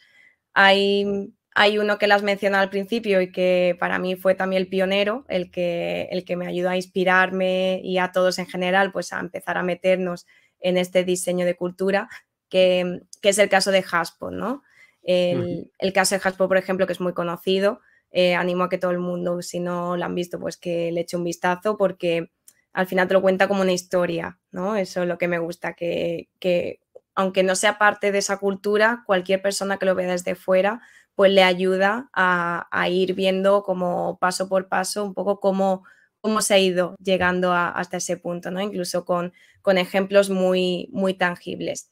hay 0.55 1.31
hay 1.59 1.79
uno 1.79 1.97
que 1.97 2.05
las 2.05 2.21
mencionado 2.21 2.61
al 2.61 2.69
principio 2.69 3.19
y 3.19 3.31
que 3.31 3.75
para 3.79 3.97
mí 3.97 4.15
fue 4.15 4.35
también 4.35 4.61
el 4.61 4.69
pionero, 4.69 5.25
el 5.27 5.49
que, 5.49 6.07
el 6.11 6.23
que 6.23 6.35
me 6.35 6.45
ayudó 6.45 6.69
a 6.69 6.75
inspirarme 6.75 7.81
y 7.83 7.97
a 7.97 8.11
todos 8.11 8.37
en 8.37 8.45
general, 8.45 8.91
pues 8.91 9.11
a 9.11 9.19
empezar 9.19 9.57
a 9.57 9.63
meternos 9.63 10.27
en 10.59 10.77
este 10.77 11.03
diseño 11.03 11.45
de 11.45 11.55
cultura, 11.55 12.09
que, 12.49 13.01
es 13.21 13.37
el 13.37 13.49
caso 13.49 13.71
de 13.71 13.83
Haspo, 13.89 14.31
¿no? 14.31 14.63
El, 15.03 15.93
caso 15.93 16.15
de 16.15 16.21
Haspo, 16.23 16.47
por 16.47 16.57
ejemplo, 16.57 16.85
que 16.85 16.93
es 16.93 17.01
muy 17.01 17.13
conocido, 17.13 17.81
eh, 18.11 18.35
animo 18.35 18.63
a 18.63 18.69
que 18.69 18.77
todo 18.77 18.91
el 18.91 18.99
mundo, 18.99 19.41
si 19.41 19.59
no 19.59 19.97
lo 19.97 20.05
han 20.05 20.15
visto, 20.15 20.39
pues 20.39 20.57
que 20.57 20.91
le 20.91 21.01
eche 21.01 21.17
un 21.17 21.23
vistazo 21.23 21.77
porque 21.77 22.31
al 22.73 22.87
final 22.87 23.07
te 23.07 23.13
lo 23.13 23.21
cuenta 23.21 23.47
como 23.47 23.61
una 23.61 23.73
historia, 23.73 24.39
¿no? 24.51 24.75
Eso 24.75 25.01
es 25.01 25.07
lo 25.07 25.17
que 25.17 25.27
me 25.27 25.39
gusta, 25.39 25.73
que, 25.73 26.29
que 26.39 26.79
aunque 27.15 27.43
no 27.43 27.55
sea 27.55 27.77
parte 27.77 28.11
de 28.11 28.19
esa 28.19 28.37
cultura, 28.37 29.03
cualquier 29.05 29.41
persona 29.41 29.77
que 29.77 29.85
lo 29.85 29.95
vea 29.95 30.11
desde 30.11 30.35
fuera 30.35 30.81
pues 31.17 31.31
le 31.31 31.41
ayuda 31.41 32.11
a, 32.13 32.87
ir 32.91 33.15
viendo 33.15 33.63
como 33.63 34.19
paso 34.19 34.47
por 34.47 34.67
paso 34.67 35.03
un 35.03 35.15
poco 35.15 35.39
cómo, 35.39 35.83
cómo 36.21 36.41
se 36.41 36.53
ha 36.53 36.59
ido 36.59 36.95
llegando 37.03 37.53
hasta 37.53 37.97
ese 37.97 38.17
punto, 38.17 38.51
¿no? 38.51 38.61
Incluso 38.61 39.05
con, 39.05 39.33
con 39.61 39.77
ejemplos 39.77 40.29
muy, 40.29 40.89
muy 40.91 41.13
tangibles. 41.13 41.91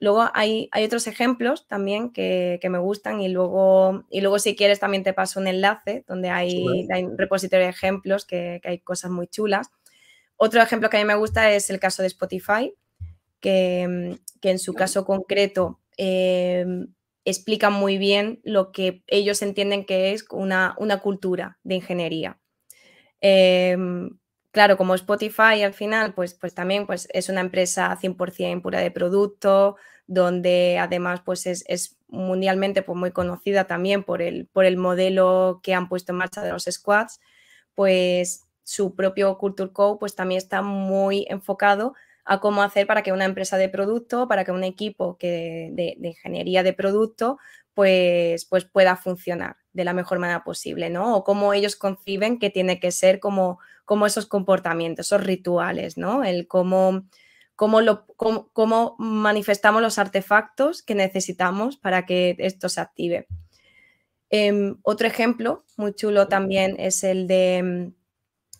Luego 0.00 0.28
hay, 0.32 0.68
hay, 0.70 0.84
otros 0.84 1.08
ejemplos 1.08 1.66
también 1.66 2.10
que, 2.10 2.60
me 2.70 2.78
gustan 2.78 3.20
y 3.20 3.28
luego, 3.28 4.04
y 4.10 4.20
luego 4.20 4.38
si 4.38 4.54
quieres 4.54 4.78
también 4.78 5.02
te 5.02 5.12
paso 5.12 5.40
un 5.40 5.48
enlace 5.48 6.04
donde 6.06 6.30
hay, 6.30 6.64
un 7.04 7.18
repositorio 7.18 7.66
de 7.66 7.70
ejemplos 7.70 8.24
que, 8.24 8.60
hay 8.62 8.78
cosas 8.78 9.10
muy 9.10 9.26
chulas. 9.26 9.70
Otro 10.36 10.62
ejemplo 10.62 10.88
que 10.88 10.98
a 10.98 11.00
mí 11.00 11.06
me 11.06 11.16
gusta 11.16 11.50
es 11.50 11.68
el 11.70 11.80
caso 11.80 12.02
de 12.02 12.08
Spotify, 12.08 12.72
que, 13.40 14.16
en 14.42 14.58
su 14.58 14.74
caso 14.74 15.04
concreto 15.04 15.80
em, 15.96 16.94
explican 17.24 17.72
muy 17.72 17.98
bien 17.98 18.40
lo 18.44 18.70
que 18.70 19.02
ellos 19.08 19.42
entienden 19.42 19.84
que 19.84 20.12
es 20.12 20.24
una, 20.30 20.76
una 20.78 21.00
cultura 21.00 21.58
de 21.64 21.74
ingeniería. 21.74 22.38
Em, 23.20 24.18
claro, 24.50 24.76
como 24.76 24.94
Spotify 24.94 25.62
al 25.62 25.74
final, 25.74 26.14
pues, 26.14 26.34
pues 26.34 26.54
también 26.54 26.86
pues, 26.86 27.08
es 27.12 27.28
una 27.28 27.40
empresa 27.40 27.96
100% 28.00 28.62
pura 28.62 28.80
de 28.80 28.90
producto, 28.90 29.76
donde 30.06 30.78
además 30.78 31.20
pues 31.24 31.46
es, 31.46 31.96
mundialmente 32.08 32.82
pues, 32.82 32.96
muy 32.96 33.10
conocida 33.12 33.66
también 33.66 34.02
por 34.04 34.22
el, 34.22 34.46
por 34.46 34.64
el 34.64 34.76
modelo 34.78 35.60
que 35.62 35.74
han 35.74 35.88
puesto 35.88 36.12
en 36.12 36.18
marcha 36.18 36.42
de 36.42 36.52
los 36.52 36.64
squads, 36.64 37.20
pues 37.74 38.48
su 38.64 38.94
propio 38.94 39.38
Culture 39.38 39.72
Code 39.72 39.98
pues 40.00 40.14
también 40.14 40.38
está 40.38 40.62
muy 40.62 41.26
enfocado 41.28 41.94
a 42.24 42.40
cómo 42.40 42.62
hacer 42.62 42.86
para 42.86 43.02
que 43.02 43.12
una 43.12 43.24
empresa 43.24 43.56
de 43.56 43.70
producto, 43.70 44.28
para 44.28 44.44
que 44.44 44.52
un 44.52 44.62
equipo 44.62 45.16
que 45.16 45.70
de, 45.72 45.96
ingeniería 46.02 46.62
de 46.62 46.74
producto, 46.74 47.38
pues, 47.78 48.44
pues 48.44 48.64
pueda 48.64 48.96
funcionar 48.96 49.54
de 49.72 49.84
la 49.84 49.92
mejor 49.92 50.18
manera 50.18 50.42
posible, 50.42 50.90
¿no? 50.90 51.14
O 51.14 51.22
cómo 51.22 51.54
ellos 51.54 51.76
conciben 51.76 52.40
que 52.40 52.50
tiene 52.50 52.80
que 52.80 52.90
ser 52.90 53.20
como, 53.20 53.60
como 53.84 54.04
esos 54.04 54.26
comportamientos, 54.26 55.06
esos 55.06 55.22
rituales, 55.22 55.96
¿no? 55.96 56.24
El 56.24 56.48
cómo, 56.48 57.04
cómo, 57.54 57.80
lo, 57.80 58.04
cómo, 58.16 58.96
manifestamos 58.98 59.80
los 59.80 59.96
artefactos 60.00 60.82
que 60.82 60.96
necesitamos 60.96 61.76
para 61.76 62.04
que 62.04 62.34
esto 62.40 62.68
se 62.68 62.80
active. 62.80 63.28
Em, 64.28 64.78
otro 64.82 65.06
ejemplo 65.06 65.62
muy 65.76 65.94
chulo 65.94 66.26
también 66.26 66.74
es 66.80 67.04
el 67.04 67.28
de, 67.28 67.92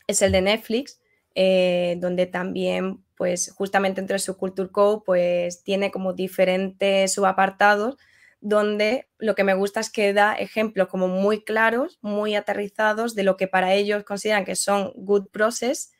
es 0.07 0.23
el 0.23 0.31
de 0.31 0.43
Netflix, 0.43 1.01
eh, 1.35 1.97
donde 1.99 2.27
también 2.27 3.03
pues 3.17 3.51
justamente 3.51 4.01
entre 4.01 4.21
su 4.21 4.37
Culture 4.37 4.71
Code, 4.71 5.03
pues 5.05 5.65
tiene 5.65 5.91
como 5.91 6.13
diferentes 6.13 7.13
subapartados 7.13 7.97
donde 8.41 9.09
lo 9.19 9.35
que 9.35 9.45
me 9.45 9.55
gusta 9.55 9.81
es 9.81 9.91
que 9.91 10.13
da 10.13 10.35
ejemplos 10.35 10.89
como 10.89 11.09
muy 11.09 11.45
claros, 11.45 11.99
muy 12.03 12.35
aterrizados 12.35 13.15
de 13.15 13.25
lo 13.25 13.37
que 13.37 13.49
para 13.49 13.75
ellos 13.75 14.05
consideran 14.05 14.45
que 14.45 14.55
son 14.55 14.93
good 14.95 15.29
process 15.31 15.93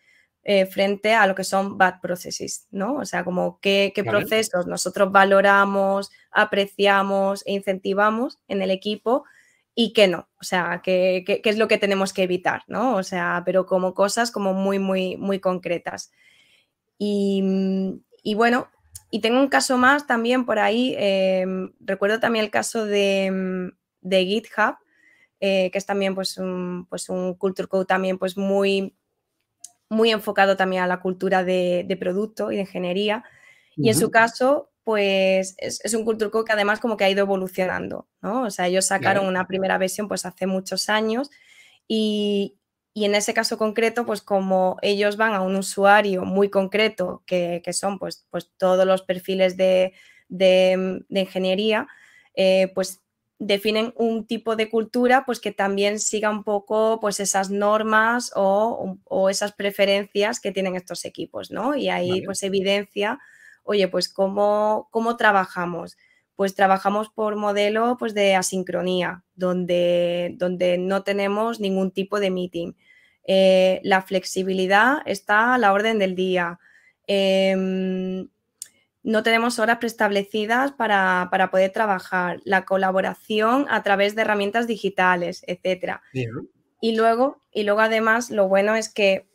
eh, 0.45 0.67
frente 0.67 1.15
a 1.15 1.27
lo 1.27 1.35
que 1.35 1.45
son 1.45 1.77
bad 1.77 2.01
processes, 2.01 2.69
¿no? 2.71 2.95
O 2.95 3.05
sea, 3.05 3.25
como 3.25 3.59
qué, 3.61 3.93
procesos 4.07 4.67
nosotros 4.67 5.11
valoramos, 5.11 6.11
apreciamos 6.31 7.45
e 7.45 7.53
incentivamos 7.53 8.39
en 8.47 8.63
el 8.63 8.71
equipo 8.71 9.25
y 9.75 9.93
qué 9.93 10.09
no, 10.09 10.29
o 10.41 10.45
sea, 10.45 10.81
qué, 10.83 11.25
es 11.45 11.59
lo 11.59 11.69
que 11.69 11.79
tenemos 11.79 12.13
que 12.13 12.23
evitar, 12.23 12.63
¿no? 12.67 12.97
O 12.97 13.03
sea, 13.03 13.43
pero 13.45 13.67
como 13.67 13.95
cosas 13.95 14.31
como 14.31 14.55
muy, 14.55 14.79
muy, 14.79 15.17
muy 15.17 15.41
concretas. 15.41 16.13
Y, 16.99 17.43
y 18.23 18.35
bueno, 18.35 18.69
y 19.11 19.21
tengo 19.21 19.41
un 19.41 19.49
caso 19.49 19.79
más 19.79 20.07
también 20.07 20.45
por 20.45 20.59
ahí, 20.59 20.95
em, 20.99 21.73
recuerdo 21.81 22.21
también 22.21 22.45
el 22.45 22.51
caso 22.51 22.85
de, 22.85 23.73
de 24.01 24.25
GitHub, 24.25 24.77
eh, 25.41 25.71
que 25.71 25.79
es 25.79 25.87
también 25.87 26.15
pues 26.15 26.37
un, 26.39 26.87
pues 26.91 27.09
un 27.09 27.35
culture 27.35 27.69
code 27.69 27.87
también 27.87 28.19
pues 28.19 28.37
muy 28.37 28.95
muy 29.89 30.11
enfocado 30.11 30.57
también 30.57 30.83
a 30.83 30.87
la 30.87 31.01
cultura 31.01 31.45
de, 31.45 31.97
producto 31.99 32.53
y 32.53 32.57
de 32.57 32.63
ingeniería. 32.63 33.25
Y 33.77 33.89
en 33.89 33.95
su 33.95 34.11
caso, 34.11 34.71
pues 34.85 35.55
es, 35.59 35.95
un 35.95 36.05
Culture 36.05 36.31
Code 36.31 36.45
que 36.45 36.53
además 36.53 36.81
como 36.81 36.97
que 36.97 37.05
ha 37.05 37.11
ido 37.11 37.21
evolucionando, 37.21 38.09
¿no? 38.21 38.43
O 38.43 38.51
sea, 38.51 38.67
ellos 38.67 38.87
sacaron 38.87 39.27
una 39.27 39.47
primera 39.47 39.79
versión 39.79 40.09
pues 40.09 40.27
hace 40.27 40.47
muchos 40.47 40.89
años 40.89 41.31
y, 41.87 42.58
en 43.05 43.15
ese 43.15 43.35
caso 43.35 43.59
concreto, 43.59 44.07
pues 44.07 44.23
como 44.23 44.79
ellos 44.83 45.17
van 45.17 45.35
a 45.35 45.43
un 45.43 45.57
usuario 45.57 46.25
muy 46.25 46.49
concreto, 46.51 47.23
que, 47.27 47.63
son 47.73 47.99
pues, 47.99 48.27
pues 48.31 48.51
todos 48.57 48.87
los 48.87 49.03
perfiles 49.03 49.57
de, 49.57 49.93
de, 50.29 51.05
ingeniería, 51.11 51.89
eh, 52.35 52.71
pues 52.75 53.03
definen 53.39 53.93
un 53.97 54.27
tipo 54.27 54.57
de 54.57 54.69
cultura 54.69 55.25
pues 55.25 55.39
que 55.41 55.53
también 55.53 56.01
siga 56.01 56.31
un 56.31 56.43
poco 56.43 56.99
pues 57.01 57.21
esas 57.21 57.51
normas 57.51 58.33
o, 58.35 58.99
esas 59.31 59.53
preferencias 59.53 60.41
que 60.41 60.53
tienen 60.53 60.75
estos 60.75 61.05
equipos, 61.05 61.51
¿no? 61.51 61.77
Y 61.77 61.89
ahí 61.89 62.23
pues 62.23 62.43
evidencia, 62.43 63.19
oye, 63.63 63.87
pues 63.89 64.09
cómo, 64.09 64.89
cómo 64.91 65.17
trabajamos. 65.17 65.97
Pues 66.35 66.55
trabajamos 66.55 67.09
por 67.11 67.37
modelo 67.37 67.97
pues 67.99 68.15
de 68.15 68.35
asincronía, 68.35 69.25
donde, 69.35 70.35
donde 70.37 70.79
no 70.79 71.03
tenemos 71.03 71.59
ningún 71.61 71.91
tipo 71.91 72.21
de 72.21 72.31
meeting. 72.31 72.73
Eh, 73.31 73.81
la 73.85 74.01
flexibilidad 74.01 75.03
está 75.05 75.55
a 75.55 75.59
la 75.59 75.75
orden 75.75 75.99
del 75.99 76.15
día. 76.15 76.59
Em, 77.07 78.27
no 79.03 79.23
tenemos 79.23 79.59
horas 79.59 79.77
preestablecidas 79.77 80.73
para, 80.73 81.29
poder 81.51 81.71
trabajar, 81.71 82.41
la 82.45 82.65
colaboración 82.65 83.67
a 83.69 83.83
través 83.83 84.15
de 84.15 84.23
herramientas 84.23 84.67
digitales, 84.67 85.45
etc. 85.47 86.01
Y 86.81 86.97
luego, 86.97 87.39
y 87.53 87.65
luego 87.65 87.81
además, 87.81 88.31
lo 88.31 88.49
bueno 88.49 88.75
es 88.77 88.89
que, 88.89 89.29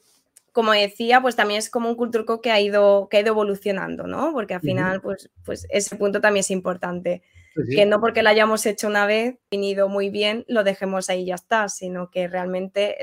como 0.53 0.71
decía, 0.71 1.21
pues 1.21 1.35
también 1.35 1.59
es 1.59 1.69
como 1.69 1.87
un 1.87 1.95
culturco 1.95 2.41
que 2.41 2.49
ha 2.49 2.59
ido, 2.59 3.09
que 3.09 3.17
ha 3.17 3.21
ido 3.21 3.33
evolucionando, 3.33 4.07
¿no? 4.07 4.33
Porque 4.33 4.55
al 4.55 4.61
final, 4.61 5.01
pues, 5.01 5.29
pues 5.45 5.67
ese 5.69 5.95
punto 5.97 6.19
también 6.19 6.41
es 6.41 6.49
importante. 6.49 7.21
Que 7.69 7.85
no 7.85 8.01
porque 8.01 8.23
lo 8.23 8.29
hayamos 8.29 8.65
hecho 8.65 8.87
una 8.87 9.05
vez, 9.05 9.35
venido 9.51 9.87
muy 9.87 10.09
bien, 10.09 10.43
lo 10.47 10.63
dejemos 10.63 11.11
ahí 11.11 11.21
y 11.21 11.25
ya 11.27 11.35
está, 11.35 11.69
sino 11.69 12.09
que 12.09 12.27
realmente 12.27 12.97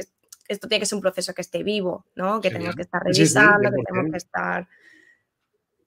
esto 0.51 0.69
tiene 0.69 0.81
que 0.81 0.87
ser 0.87 0.97
un 0.97 1.03
proceso 1.03 1.33
que 1.33 1.43
esté 1.43 1.63
vivo, 1.63 2.07
¿no? 2.17 2.41
Que 2.41 2.51
tenemos 2.51 2.75
que 2.75 2.83
estar 2.83 3.03
revisando, 3.03 3.71
que 3.71 3.83
tenemos 3.85 4.11
que 4.11 4.19
estar 4.19 4.69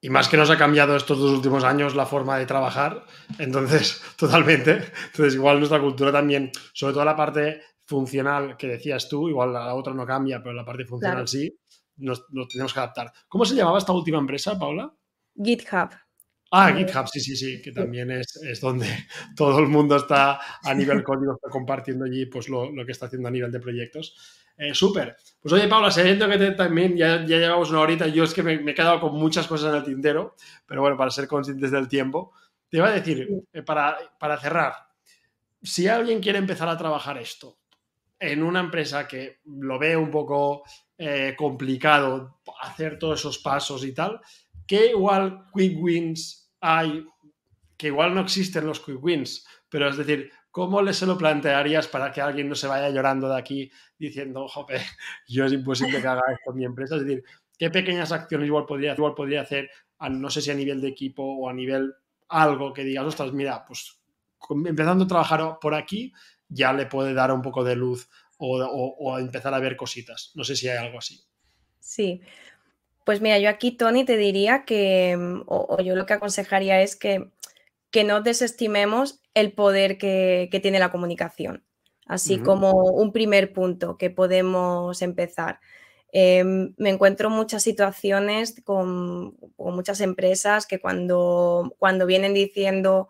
y 0.04 0.10
más 0.10 0.28
que 0.28 0.36
nos 0.36 0.50
ha 0.50 0.58
cambiado 0.58 0.98
estos 0.98 1.18
dos 1.18 1.32
últimos 1.32 1.64
años 1.64 1.96
la 1.96 2.06
forma 2.06 2.38
de 2.38 2.46
trabajar, 2.46 3.06
entonces, 3.40 4.02
totalmente. 4.18 4.92
Entonces, 5.06 5.36
igual 5.36 5.60
nuestra 5.60 5.80
cultura 5.80 6.12
también, 6.12 6.52
sobre 6.74 6.94
todo 6.94 7.06
la 7.06 7.16
parte 7.16 7.62
funcional 7.86 8.58
que 8.58 8.68
decías 8.68 9.08
tú, 9.08 9.30
igual 9.30 9.54
la 9.54 9.74
otra 9.74 9.94
no 9.94 10.06
cambia, 10.06 10.44
pero 10.44 10.54
la 10.54 10.66
parte 10.66 10.84
funcional 10.84 11.26
sí, 11.26 11.58
nos, 11.96 12.26
tenemos 12.50 12.74
que 12.74 12.80
adaptar. 12.82 13.14
¿Cómo 13.30 13.46
se 13.46 13.56
llamaba 13.56 13.78
esta 13.78 13.94
última 13.94 14.18
empresa, 14.18 14.60
Paula? 14.60 14.94
GitHub. 15.42 15.92
Ah, 16.52 16.74
GitHub, 16.76 17.08
sí, 17.08 17.22
sí, 17.22 17.38
sí, 17.38 17.62
que 17.62 17.72
también 17.72 18.12
es, 18.12 18.60
donde 18.60 18.88
todo 19.38 19.58
el 19.60 19.70
mundo 19.70 19.96
está 19.96 20.38
a 20.64 20.74
nivel 20.74 21.02
código, 21.02 21.36
está 21.36 21.50
compartiendo 21.50 22.04
allí 22.04 22.26
pues, 22.26 22.50
lo, 22.50 22.70
lo 22.70 22.86
que 22.86 22.92
está 22.92 23.06
haciendo 23.06 23.30
a 23.30 23.32
nivel 23.32 23.54
de 23.54 23.62
proyectos. 23.62 24.18
Eh, 24.58 24.74
súper. 24.74 25.16
Pues 25.42 25.54
oye, 25.54 25.68
Paula, 25.68 25.92
siento 25.92 26.30
que 26.30 26.38
también 26.52 26.96
ya, 26.96 27.26
ya, 27.26 27.38
llevamos 27.38 27.70
una 27.70 27.82
horita. 27.82 28.08
Yo 28.08 28.24
es 28.24 28.34
que 28.34 28.44
me, 28.44 28.54
he 28.54 28.74
quedado 28.74 29.00
con 29.00 29.16
muchas 29.16 29.48
cosas 29.48 29.72
en 29.72 29.78
el 29.78 29.84
tintero, 29.84 30.36
pero 30.66 30.82
bueno, 30.82 30.96
para 30.96 31.12
ser 31.12 31.28
conscientes 31.28 31.72
del 31.72 31.88
tiempo, 31.88 32.34
te 32.70 32.78
iba 32.78 32.88
a 32.88 32.92
decir, 32.92 33.28
eh, 33.52 33.62
para, 33.62 33.98
para 34.20 34.40
cerrar, 34.40 34.74
si 35.62 35.88
alguien 35.88 36.20
quiere 36.20 36.40
empezar 36.40 36.68
a 36.68 36.78
trabajar 36.78 37.18
esto 37.18 37.58
en 38.20 38.44
una 38.44 38.60
empresa 38.60 39.08
que 39.08 39.42
lo 39.46 39.80
ve 39.80 39.98
un 39.98 40.12
poco 40.12 40.64
eh, 40.98 41.36
complicado 41.38 42.40
hacer 42.62 42.98
todos 42.98 43.20
esos 43.20 43.40
pasos 43.40 43.84
y 43.84 43.94
tal, 43.94 44.22
¿qué 44.68 44.92
igual 44.92 45.46
quick 45.54 45.78
wins 45.82 46.54
hay? 46.62 47.06
Que 47.76 47.88
igual 47.88 48.14
no 48.14 48.22
existen 48.22 48.66
los 48.66 48.80
quick 48.80 49.04
wins, 49.04 49.46
pero 49.68 49.90
es 49.90 49.98
decir, 49.98 50.32
¿Cómo 50.54 50.84
le 50.84 50.94
se 50.94 51.08
lo 51.08 51.18
plantearías 51.18 51.88
para 51.88 52.12
que 52.12 52.22
alguien 52.22 52.48
no 52.48 52.54
se 52.54 52.68
vaya 52.68 52.92
llorando 52.92 53.28
de 53.28 53.40
aquí 53.40 53.72
diciendo, 53.98 54.48
jope, 54.48 54.80
yo 55.28 55.46
es 55.46 55.52
imposible 55.52 56.00
que 56.00 56.08
haga 56.08 56.22
esto 56.32 56.52
en 56.52 56.58
mi 56.58 56.64
empresa? 56.64 56.96
Es 56.96 57.04
decir, 57.04 57.24
¿qué 57.58 57.72
pequeñas 57.72 58.12
acciones 58.12 58.46
igual 58.46 58.68
podría, 58.68 58.94
igual 58.94 59.16
podría 59.16 59.42
hacer, 59.42 59.72
no 60.12 60.30
sé 60.30 60.44
si 60.44 60.52
a 60.52 60.54
nivel 60.54 60.80
de 60.80 60.90
equipo 60.90 61.24
o 61.24 61.50
a 61.50 61.54
nivel 61.54 61.96
algo 62.30 62.72
que 62.72 62.84
digas, 62.84 63.04
ostras, 63.04 63.34
mira, 63.34 63.66
pues 63.66 64.00
empezando 64.68 65.06
a 65.06 65.08
trabajar 65.08 65.58
por 65.60 65.74
aquí 65.74 66.14
ya 66.48 66.72
le 66.72 66.86
puede 66.86 67.16
dar 67.16 67.32
un 67.32 67.42
poco 67.42 67.64
de 67.64 67.76
luz 67.76 68.08
o, 68.38 69.18
empezar 69.18 69.56
a 69.56 69.60
ver 69.60 69.76
cositas. 69.76 70.34
No 70.36 70.44
sé 70.44 70.56
si 70.56 70.70
hay 70.70 70.78
algo 70.78 71.00
así. 71.00 71.20
Sí, 71.80 72.22
pues 73.06 73.22
mira, 73.22 73.40
yo 73.40 73.50
aquí, 73.50 73.72
Tony, 73.72 74.06
te 74.06 74.18
diría 74.18 74.66
que, 74.66 75.18
o, 75.48 75.82
yo 75.82 75.96
lo 75.96 76.06
que 76.06 76.14
aconsejaría 76.14 76.80
es 76.84 76.96
que 76.96 77.32
que 77.94 78.04
no 78.04 78.22
desestimemos 78.22 79.22
el 79.36 79.54
poder 79.54 80.00
que, 80.00 80.50
tiene 80.64 80.80
la 80.80 80.90
comunicación, 80.90 81.64
así 82.08 82.40
como 82.40 82.72
un 82.72 83.12
primer 83.12 83.54
punto 83.54 84.00
que 84.00 84.10
podemos 84.10 85.04
empezar. 85.04 85.60
Em, 86.12 86.74
me 86.78 86.90
encuentro 86.90 87.30
muchas 87.30 87.62
situaciones 87.62 88.56
con, 88.64 89.38
muchas 89.58 90.02
empresas 90.02 90.66
que 90.66 90.82
cuando, 90.82 91.76
cuando 91.78 92.08
vienen 92.08 92.34
diciendo, 92.34 93.10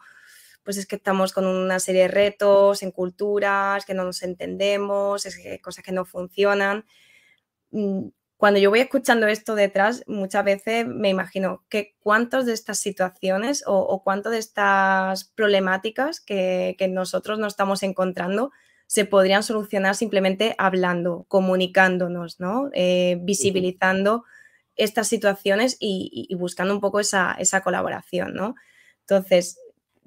pues 0.63 0.75
es 0.75 0.85
que 0.85 0.97
estamos 0.97 1.31
con 1.31 1.45
una 1.45 1.79
serie 1.79 2.01
de 2.01 2.07
retos 2.09 2.83
en 2.83 2.91
culturas, 2.91 3.85
que 3.85 3.93
no 3.93 4.03
nos 4.03 4.21
entendemos, 4.21 5.25
es 5.25 5.37
que 5.37 5.61
cosas 5.61 5.85
que 5.85 5.93
no 5.93 6.03
funcionan. 6.03 6.83
Cuando 8.43 8.59
yo 8.59 8.71
voy 8.71 8.81
escuchando 8.81 9.25
esto 9.27 9.55
detrás, 9.55 10.03
muchas 10.05 10.43
veces 10.43 10.85
me 10.85 11.07
imagino 11.07 11.63
que 11.69 11.95
cuántas 12.01 12.45
de 12.45 12.51
estas 12.51 12.77
situaciones 12.77 13.63
o, 13.65 13.77
o 13.79 14.29
de 14.29 14.37
estas 14.37 15.23
problemáticas 15.23 16.19
que, 16.19 16.75
nosotros 16.89 17.39
nos 17.39 17.53
estamos 17.53 17.83
encontrando 17.83 18.51
se 18.85 19.05
podrían 19.05 19.43
solucionar 19.43 19.95
simplemente 19.95 20.55
hablando, 20.57 21.23
comunicándonos, 21.29 22.41
¿no? 22.41 22.69
Eh, 22.73 23.17
visibilizando 23.21 24.25
estas 24.75 25.07
situaciones 25.07 25.77
y, 25.79 26.27
buscando 26.37 26.73
un 26.73 26.81
poco 26.81 26.99
esa, 26.99 27.37
colaboración, 27.63 28.33
¿no? 28.33 28.55
Entonces, 29.07 29.57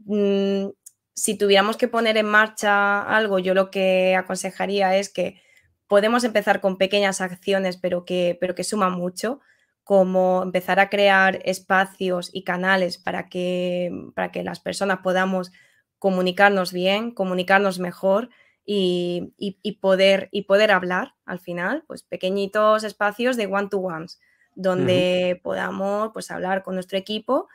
mm, 0.05 0.67
si 1.15 1.39
tuviéramos 1.39 1.79
que 1.79 1.89
poner 1.89 2.19
en 2.19 2.27
marcha 2.27 3.01
algo, 3.01 3.39
yo 3.39 3.55
lo 3.55 3.71
que 3.71 4.15
aconsejaría 4.15 4.95
es 4.95 5.09
que 5.09 5.41
podemos 5.89 6.25
empezar 6.25 6.61
con 6.61 6.79
pequeñas 6.79 7.21
acciones, 7.21 7.77
pero 7.77 8.05
que, 8.05 8.37
pero 8.41 8.55
que 8.55 8.65
suman 8.65 8.93
mucho, 8.93 9.41
como 9.85 10.43
empezar 10.43 10.81
a 10.81 10.91
crear 10.91 11.41
espacios 11.45 12.31
y 12.33 12.43
canales 12.43 12.99
para 12.99 13.29
que, 13.29 13.91
para 14.15 14.33
que 14.33 14.43
las 14.43 14.59
personas 14.59 14.99
podamos 14.99 15.53
comunicarnos 15.99 16.73
bien, 16.73 17.13
comunicarnos 17.13 17.79
mejor 17.79 18.31
y, 18.65 19.33
poder, 19.81 20.29
y 20.33 20.43
poder 20.43 20.73
hablar 20.73 21.15
al 21.25 21.39
final, 21.39 21.85
pues 21.87 22.03
pequeñitos 22.03 22.83
espacios 22.83 23.37
de 23.37 23.47
one-to-ones, 23.47 24.21
donde 24.57 25.41
podamos 25.45 26.11
pues, 26.13 26.31
hablar 26.33 26.65
con 26.65 26.75
nuestro 26.75 26.99
equipo 26.99 27.47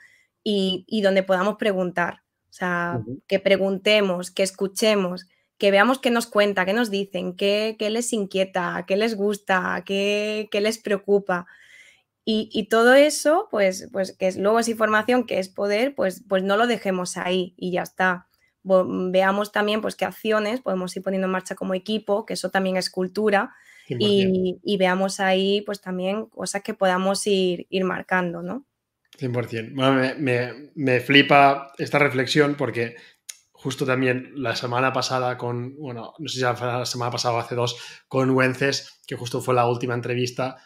y, 0.42 1.02
donde 1.04 1.24
podamos 1.24 1.58
preguntar. 1.58 2.22
O 2.50 2.54
sea, 2.54 3.02
que 3.28 3.40
preguntemos, 3.40 4.32
que 4.32 4.44
escuchemos, 4.44 5.28
que 5.62 5.70
veamos 5.70 6.00
qué 6.00 6.10
nos 6.10 6.26
cuenta, 6.26 6.66
qué 6.66 6.74
nos 6.74 6.90
dicen, 6.90 7.36
qué, 7.36 7.78
les 7.80 8.14
inquieta, 8.14 8.84
qué 8.88 8.98
les 8.98 9.14
gusta, 9.14 9.84
qué, 9.86 10.50
les 10.52 10.80
preocupa. 10.80 11.46
Y, 12.26 12.68
todo 12.68 12.96
eso, 12.96 13.48
pues, 13.52 13.88
pues 13.92 14.18
que 14.18 14.26
es, 14.26 14.38
luego 14.38 14.58
es 14.58 14.70
información, 14.70 15.24
que 15.28 15.38
es 15.38 15.50
poder, 15.50 15.94
pues, 15.94 16.24
pues 16.28 16.42
no 16.42 16.58
lo 16.58 16.66
dejemos 16.66 17.16
ahí 17.16 17.54
y 17.58 17.74
ya 17.74 17.84
está. 17.84 18.28
Veamos 18.64 19.52
también 19.52 19.82
pues, 19.82 19.96
qué 19.96 20.06
acciones 20.06 20.62
podemos 20.62 20.98
ir 20.98 21.04
poniendo 21.04 21.28
en 21.28 21.32
marcha 21.32 21.54
como 21.54 21.76
equipo, 21.76 22.26
que 22.26 22.34
eso 22.34 22.50
también 22.50 22.76
es 22.76 22.90
cultura, 22.90 23.54
y, 23.88 24.78
veamos 24.80 25.20
ahí 25.20 25.62
pues 25.62 25.80
también 25.80 26.26
cosas 26.26 26.64
que 26.64 26.74
podamos 26.74 27.28
ir, 27.28 27.68
ir 27.70 27.84
marcando, 27.84 28.42
¿no? 28.42 28.66
100%. 29.20 29.76
Bueno, 29.76 30.16
me, 30.18 30.72
me, 30.74 31.00
flipa 31.02 31.72
esta 31.78 32.00
reflexión 32.00 32.56
porque 32.56 32.96
justo 33.62 33.86
también 33.86 34.32
la 34.36 34.56
semana 34.56 34.92
pasada 34.92 35.38
con, 35.38 35.76
bueno, 35.78 36.16
no 36.18 36.28
sé 36.28 36.38
si 36.38 36.42
la 36.42 36.86
semana 36.86 37.12
pasada 37.12 37.36
o 37.36 37.38
hace 37.38 37.54
dos, 37.54 37.78
con 38.08 38.32
Wences, 38.32 39.02
que 39.06 39.16
justo 39.16 39.40
fue 39.40 39.54
la 39.54 39.68
última 39.68 39.94
entrevista, 39.94 40.58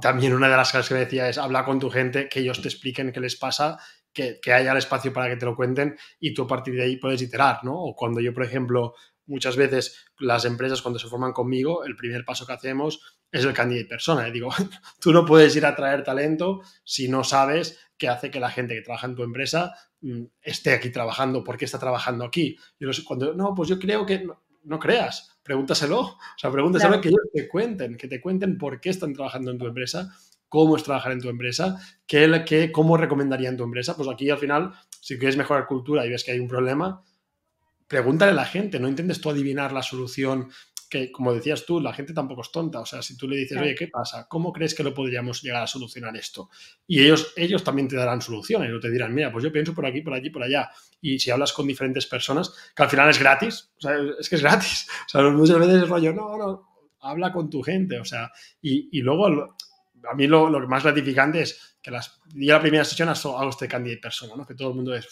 también 0.00 0.34
una 0.34 0.48
de 0.48 0.56
las 0.56 0.72
cosas 0.72 0.88
que 0.88 0.94
decía 0.96 1.28
es 1.28 1.38
habla 1.38 1.64
con 1.64 1.78
tu 1.78 1.90
gente, 1.90 2.28
que 2.28 2.40
ellos 2.40 2.60
te 2.60 2.66
expliquen 2.66 3.12
qué 3.12 3.20
les 3.20 3.36
pasa, 3.36 3.78
que, 4.12 4.40
que 4.42 4.52
haya 4.52 4.72
el 4.72 4.78
espacio 4.78 5.12
para 5.12 5.28
que 5.28 5.36
te 5.36 5.46
lo 5.46 5.54
cuenten 5.54 5.96
y 6.18 6.34
tú 6.34 6.42
a 6.42 6.48
partir 6.48 6.74
de 6.74 6.82
ahí 6.82 6.96
puedes 6.96 7.22
iterar, 7.22 7.60
¿no? 7.62 7.74
O 7.74 7.94
cuando 7.94 8.20
yo, 8.20 8.34
por 8.34 8.42
ejemplo, 8.42 8.94
muchas 9.26 9.56
veces 9.56 10.04
las 10.18 10.44
empresas 10.44 10.82
cuando 10.82 10.98
se 10.98 11.08
forman 11.08 11.32
conmigo, 11.32 11.84
el 11.84 11.94
primer 11.94 12.24
paso 12.24 12.46
que 12.46 12.52
hacemos 12.52 13.00
es 13.30 13.44
el 13.44 13.52
candidate 13.52 13.88
persona. 13.88 14.28
Y 14.28 14.32
digo, 14.32 14.50
tú 15.00 15.12
no 15.12 15.24
puedes 15.24 15.54
ir 15.56 15.66
a 15.66 15.76
traer 15.76 16.02
talento 16.02 16.62
si 16.84 17.08
no 17.08 17.22
sabes 17.22 17.78
qué 17.96 18.08
hace 18.08 18.30
que 18.30 18.40
la 18.40 18.50
gente 18.50 18.74
que 18.74 18.82
trabaja 18.82 19.06
en 19.06 19.14
tu 19.14 19.22
empresa 19.22 19.72
esté 20.42 20.74
aquí 20.74 20.90
trabajando, 20.90 21.42
por 21.44 21.56
qué 21.56 21.64
está 21.64 21.78
trabajando 21.78 22.24
aquí. 22.24 22.56
Yo 22.78 22.90
cuando, 23.04 23.34
no, 23.34 23.54
pues 23.54 23.68
yo 23.68 23.78
creo 23.78 24.04
que 24.04 24.26
no, 24.64 24.78
creas, 24.78 25.38
pregúntaselo. 25.42 26.00
O 26.00 26.18
sea, 26.36 26.50
pregúntaselo 26.50 27.00
que 27.00 27.08
ellos 27.08 27.20
te 27.32 27.48
cuenten, 27.48 27.96
que 27.96 28.08
te 28.08 28.20
cuenten 28.20 28.58
por 28.58 28.80
qué 28.80 28.90
están 28.90 29.12
trabajando 29.12 29.50
en 29.50 29.58
tu 29.58 29.66
empresa, 29.66 30.14
cómo 30.48 30.76
es 30.76 30.82
trabajar 30.82 31.12
en 31.12 31.20
tu 31.20 31.28
empresa, 31.28 31.80
qué, 32.06 32.44
qué, 32.46 32.70
cómo 32.70 32.96
recomendarían 32.96 33.56
tu 33.56 33.64
empresa. 33.64 33.96
Pues 33.96 34.08
aquí 34.08 34.30
al 34.30 34.38
final, 34.38 34.72
si 35.00 35.18
quieres 35.18 35.36
mejorar 35.36 35.66
cultura 35.66 36.04
y 36.06 36.10
ves 36.10 36.24
que 36.24 36.32
hay 36.32 36.38
un 36.38 36.48
problema, 36.48 37.02
pregúntale 37.88 38.32
a 38.32 38.34
la 38.34 38.44
gente, 38.44 38.80
no 38.80 38.88
intentes 38.88 39.20
tú 39.20 39.30
adivinar 39.30 39.72
la 39.72 39.82
solución 39.82 40.50
que, 40.94 41.10
como 41.10 41.34
decías 41.34 41.66
tú, 41.66 41.80
la 41.80 41.92
gente 41.92 42.12
tampoco 42.12 42.42
es 42.42 42.52
tonta. 42.52 42.78
O 42.78 42.86
sea, 42.86 43.02
si 43.02 43.16
tú 43.16 43.26
le 43.26 43.36
dices, 43.36 43.60
oye, 43.60 43.74
¿qué 43.74 43.88
pasa? 43.88 44.28
¿Cómo 44.28 44.52
crees 44.52 44.76
que 44.76 44.84
lo 44.84 44.94
podríamos 44.94 45.42
llegar 45.42 45.64
a 45.64 45.66
solucionar 45.66 46.16
esto? 46.16 46.50
Y 46.86 47.02
ellos, 47.02 47.32
ellos 47.34 47.64
también 47.64 47.88
te 47.88 47.96
darán 47.96 48.20
soluciones, 48.20 48.72
o 48.72 48.78
te 48.78 48.92
dirán, 48.92 49.12
mira, 49.12 49.32
pues 49.32 49.42
yo 49.42 49.50
pienso 49.50 49.74
por 49.74 49.86
aquí, 49.86 50.02
por 50.02 50.14
allí, 50.14 50.30
por 50.30 50.44
allá. 50.44 50.70
Y 51.00 51.18
si 51.18 51.32
hablas 51.32 51.52
con 51.52 51.66
diferentes 51.66 52.06
personas, 52.06 52.54
que 52.76 52.82
al 52.84 52.90
final 52.90 53.10
es 53.10 53.18
gratis, 53.18 53.72
o 53.76 53.80
sea, 53.80 53.96
es 54.20 54.28
que 54.28 54.36
es 54.36 54.42
gratis. 54.42 54.86
O 55.06 55.08
sea, 55.08 55.22
muchas 55.30 55.58
veces 55.58 55.82
es 55.82 55.88
rollo, 55.88 56.12
no, 56.12 56.36
no, 56.38 56.68
habla 57.00 57.32
con 57.32 57.50
tu 57.50 57.62
gente, 57.62 57.98
o 57.98 58.04
sea, 58.04 58.30
y, 58.62 58.88
y 58.96 59.02
luego 59.02 59.26
a 59.26 60.14
mí 60.14 60.26
lo, 60.26 60.48
lo, 60.48 60.66
más 60.68 60.82
gratificante 60.82 61.42
es 61.42 61.73
que 61.84 61.90
las, 61.90 62.18
la 62.34 62.58
primera 62.62 62.82
sesión 62.82 63.10
hago 63.10 63.50
este 63.50 63.68
candidate 63.68 64.00
persona, 64.00 64.34
¿no? 64.34 64.46
que 64.46 64.54
todo 64.54 64.70
el 64.70 64.74
mundo 64.74 64.94
es, 64.94 65.06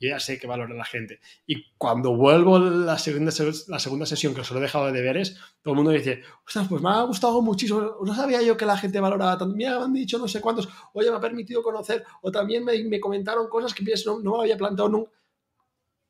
yo 0.00 0.08
ya 0.08 0.18
sé 0.18 0.36
que 0.36 0.48
valora 0.48 0.74
la 0.74 0.84
gente. 0.84 1.20
Y 1.46 1.70
cuando 1.78 2.16
vuelvo 2.16 2.58
la 2.58 2.98
segunda, 2.98 3.30
la 3.68 3.78
segunda 3.78 4.04
sesión, 4.04 4.34
que 4.34 4.40
os 4.40 4.50
lo 4.50 4.58
he 4.58 4.62
dejado 4.62 4.86
de 4.86 4.92
deberes, 4.92 5.36
todo 5.62 5.74
el 5.74 5.76
mundo 5.76 5.92
dice, 5.92 6.24
ostras, 6.44 6.66
pues 6.68 6.82
me 6.82 6.90
ha 6.90 7.02
gustado 7.02 7.40
muchísimo, 7.40 7.98
no 8.04 8.14
sabía 8.16 8.42
yo 8.42 8.56
que 8.56 8.66
la 8.66 8.76
gente 8.76 8.98
valoraba 8.98 9.38
tanto, 9.38 9.54
me 9.54 9.64
han 9.64 9.92
dicho 9.92 10.18
no 10.18 10.26
sé 10.26 10.40
cuántos, 10.40 10.68
oye, 10.92 11.08
me 11.08 11.18
ha 11.18 11.20
permitido 11.20 11.62
conocer, 11.62 12.04
o 12.20 12.32
también 12.32 12.64
me, 12.64 12.82
me 12.82 12.98
comentaron 12.98 13.48
cosas 13.48 13.72
que 13.72 13.84
no, 14.04 14.18
no 14.18 14.32
me 14.32 14.40
había 14.40 14.56
planteado 14.56 14.88
nunca. 14.88 15.12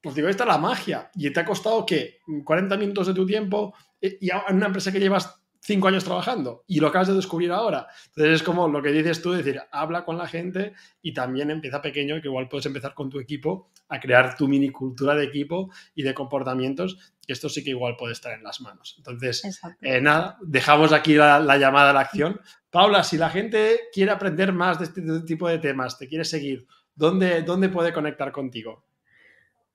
Pues 0.00 0.14
digo, 0.14 0.28
esta 0.28 0.44
es 0.44 0.48
la 0.48 0.58
magia. 0.58 1.10
Y 1.16 1.30
te 1.30 1.40
ha 1.40 1.44
costado, 1.44 1.84
¿qué? 1.84 2.20
40 2.44 2.78
minutos 2.78 3.08
de 3.08 3.14
tu 3.14 3.26
tiempo 3.26 3.74
y 4.00 4.30
en 4.30 4.56
una 4.56 4.66
empresa 4.66 4.92
que 4.92 5.00
llevas 5.00 5.37
cinco 5.68 5.86
años 5.88 6.02
trabajando 6.02 6.64
y 6.66 6.80
lo 6.80 6.88
acabas 6.88 7.08
de 7.08 7.14
descubrir 7.14 7.52
ahora. 7.52 7.88
Entonces 8.06 8.36
es 8.36 8.42
como 8.42 8.68
lo 8.68 8.82
que 8.82 8.90
dices 8.90 9.20
tú, 9.20 9.32
decir, 9.32 9.60
habla 9.70 10.06
con 10.06 10.16
la 10.16 10.26
gente 10.26 10.72
y 11.02 11.12
también 11.12 11.50
empieza 11.50 11.82
pequeño, 11.82 12.22
que 12.22 12.28
igual 12.28 12.48
puedes 12.48 12.64
empezar 12.64 12.94
con 12.94 13.10
tu 13.10 13.20
equipo 13.20 13.70
a 13.90 14.00
crear 14.00 14.34
tu 14.34 14.48
mini 14.48 14.70
cultura 14.70 15.14
de 15.14 15.24
equipo 15.24 15.70
y 15.94 16.04
de 16.04 16.14
comportamientos, 16.14 17.12
que 17.26 17.34
esto 17.34 17.50
sí 17.50 17.62
que 17.62 17.70
igual 17.70 17.96
puede 17.98 18.14
estar 18.14 18.32
en 18.32 18.42
las 18.42 18.62
manos. 18.62 18.94
Entonces, 18.96 19.42
eh, 19.82 20.00
nada, 20.00 20.38
dejamos 20.40 20.92
aquí 20.94 21.14
la, 21.14 21.58
llamada 21.58 21.90
a 21.90 21.92
la 21.92 22.00
acción. 22.00 22.40
Paula, 22.70 23.04
si 23.04 23.18
la 23.18 23.28
gente 23.28 23.78
quiere 23.92 24.10
aprender 24.10 24.54
más 24.54 24.78
de 24.78 24.86
este 24.86 25.02
tipo 25.26 25.48
de 25.48 25.58
temas, 25.58 25.98
te 25.98 26.08
quiere 26.08 26.24
seguir, 26.24 26.66
¿dónde, 26.94 27.42
dónde 27.42 27.68
puede 27.68 27.92
conectar 27.92 28.32
contigo? 28.32 28.87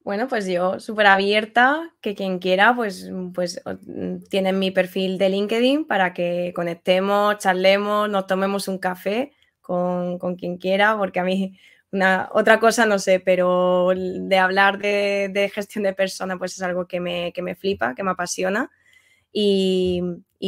Bueno, 0.03 0.27
pues 0.27 0.45
yo 0.47 0.81
súper 0.81 1.07
abierta, 1.07 1.93
que 2.01 2.13
quien 2.13 2.39
quiera, 2.39 2.75
pues, 2.75 3.09
pues 3.33 3.61
mm, 3.85 4.23
tienen 4.29 4.59
mi 4.59 4.69
perfil 4.69 5.17
de 5.17 5.29
LinkedIn 5.29 5.85
para 5.85 6.13
que 6.13 6.51
conectemos, 6.53 7.37
charlemos, 7.37 8.09
nos 8.09 8.27
tomemos 8.27 8.67
un 8.67 8.79
café 8.79 9.31
con, 9.61 10.17
quien 10.35 10.57
quiera, 10.57 10.97
porque 10.97 11.19
a 11.21 11.23
mí 11.23 11.57
una, 11.91 12.29
otra 12.33 12.59
cosa 12.59 12.85
no 12.85 12.99
sé, 12.99 13.21
pero 13.21 13.91
de 13.95 14.37
hablar 14.37 14.77
de, 14.79 15.51
gestión 15.53 15.85
de 15.85 15.93
personas, 15.93 16.37
pues 16.37 16.53
es 16.53 16.61
algo 16.63 16.85
que 16.85 16.99
me, 16.99 17.31
que 17.31 17.41
me 17.41 17.55
flipa, 17.55 17.95
que 17.95 18.03
me 18.03 18.11
apasiona. 18.11 18.71
Y, 19.31 20.01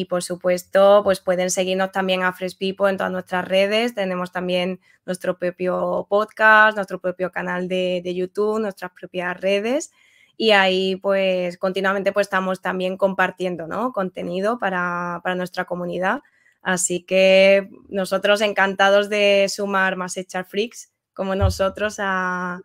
por 0.04 0.24
supuesto, 0.24 1.00
pues 1.06 1.22
pueden 1.22 1.50
seguirnos 1.50 1.94
también 1.94 2.22
a 2.22 2.34
Fresh 2.34 2.58
People 2.58 2.90
en 2.90 2.98
todas 2.98 3.14
nuestras 3.14 3.48
redes. 3.48 3.96
Tenemos 3.96 4.34
también 4.34 4.82
nuestro 5.06 5.38
propio 5.38 6.06
podcast, 6.10 6.76
nuestro 6.76 7.00
propio 7.00 7.32
canal 7.32 7.70
de, 7.70 8.14
YouTube, 8.14 8.60
nuestras 8.60 8.92
propias 8.92 9.40
redes. 9.40 9.94
Y 10.36 10.52
ahí 10.52 10.98
pues 10.98 11.58
continuamente 11.58 12.12
pues 12.12 12.26
estamos 12.26 12.62
también 12.62 12.98
compartiendo 12.98 13.68
¿no? 13.68 13.94
contenido 13.94 14.60
para, 14.60 15.22
nuestra 15.38 15.64
comunidad. 15.64 16.24
Así 16.62 17.04
que 17.04 17.70
nosotros 17.88 18.42
encantados 18.42 19.08
de 19.08 19.46
sumar 19.48 19.96
más 19.96 20.18
Echar 20.18 20.44
Freaks 20.44 20.92
como 21.14 21.36
nosotros 21.36 21.96
a, 22.00 22.62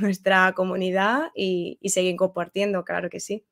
nuestra 0.00 0.52
comunidad 0.52 1.32
y, 1.34 1.76
y 1.80 1.88
seguir 1.88 2.14
compartiendo, 2.14 2.84
claro 2.84 3.10
que 3.10 3.18
sí. 3.18 3.44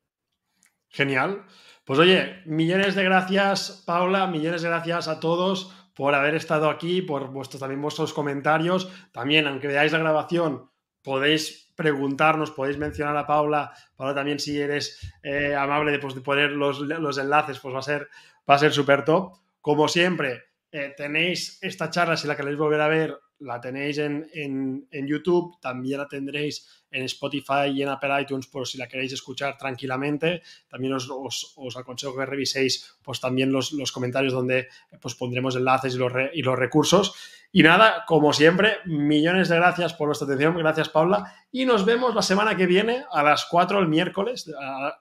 Genial. 0.91 1.45
Pues 1.85 1.99
oye, 1.99 2.41
millones 2.47 2.95
de 2.95 3.05
gracias, 3.05 3.83
Paula, 3.85 4.27
millones 4.27 4.63
de 4.63 4.69
gracias 4.69 5.07
a 5.07 5.21
todos 5.21 5.71
por 5.95 6.15
haber 6.15 6.35
estado 6.35 6.71
aquí, 6.71 7.03
por 7.03 7.29
vuestros, 7.29 7.61
también 7.61 7.83
vuestros 7.83 8.15
comentarios. 8.15 8.91
También, 9.13 9.47
aunque 9.47 9.69
veáis 9.69 9.93
la 9.93 9.99
grabación, 9.99 10.71
podéis 11.03 11.73
preguntarnos, 11.77 12.53
podéis 12.53 12.79
mencionar 12.79 13.17
a 13.19 13.27
Paula. 13.27 13.73
Paula, 13.97 14.15
también 14.15 14.39
si 14.41 14.59
eres 14.59 14.99
eh, 15.23 15.55
amable 15.55 15.99
pues, 15.99 16.15
de, 16.15 16.23
poner 16.23 16.53
los, 16.53 16.81
enlaces, 17.19 17.61
pues 17.61 17.75
va 17.75 17.81
a 17.81 17.83
ser 17.83 18.09
va 18.49 18.55
a 18.55 18.71
súper 18.71 19.05
top. 19.05 19.35
Como 19.61 19.87
siempre, 19.87 20.43
eh, 20.73 20.95
tenéis 20.97 21.59
esta 21.63 21.91
charla, 21.91 22.17
si 22.17 22.27
la 22.27 22.37
queréis 22.37 22.57
volver 22.57 22.81
a 22.81 22.89
ver, 22.89 23.19
la 23.41 23.61
tenéis 23.61 23.99
en, 23.99 24.29
en, 24.33 25.07
YouTube, 25.07 25.59
también 25.61 25.99
la 25.99 26.09
tendréis 26.09 26.67
en 26.91 27.05
Spotify 27.05 27.69
y 27.75 27.83
en 27.83 27.89
Apple 27.89 28.23
iTunes 28.23 28.47
por 28.47 28.67
si 28.67 28.79
la 28.79 28.89
queréis 28.89 29.13
escuchar 29.13 29.59
tranquilamente. 29.59 30.43
También 30.69 30.95
os, 30.95 31.09
os, 31.11 31.77
aconsejo 31.77 32.17
que 32.17 32.27
reviséis 32.27 32.97
pues, 33.03 33.21
también 33.21 33.53
los, 33.53 33.73
los 33.73 33.93
comentarios 33.93 34.33
donde 34.33 34.69
pues, 35.01 35.15
pondremos 35.15 35.57
enlaces 35.57 35.95
y 35.95 35.99
los, 35.99 36.13
y 36.33 36.43
los 36.43 36.59
recursos. 36.59 37.15
Y 37.57 37.63
nada, 37.63 38.05
como 38.09 38.33
siempre, 38.33 38.79
millones 38.85 39.49
de 39.49 39.55
gracias 39.55 39.95
por 39.95 40.09
vuestra 40.09 40.27
atención. 40.27 40.59
Gracias, 40.59 40.89
Paula. 40.89 41.33
Y 41.53 41.67
nos 41.67 41.85
vemos 41.85 42.13
la 42.13 42.21
semana 42.23 42.57
que 42.57 42.67
viene 42.67 43.05
a 43.13 43.23
las 43.23 43.47
4 43.49 43.79
el 43.79 43.87
miércoles, 43.87 44.53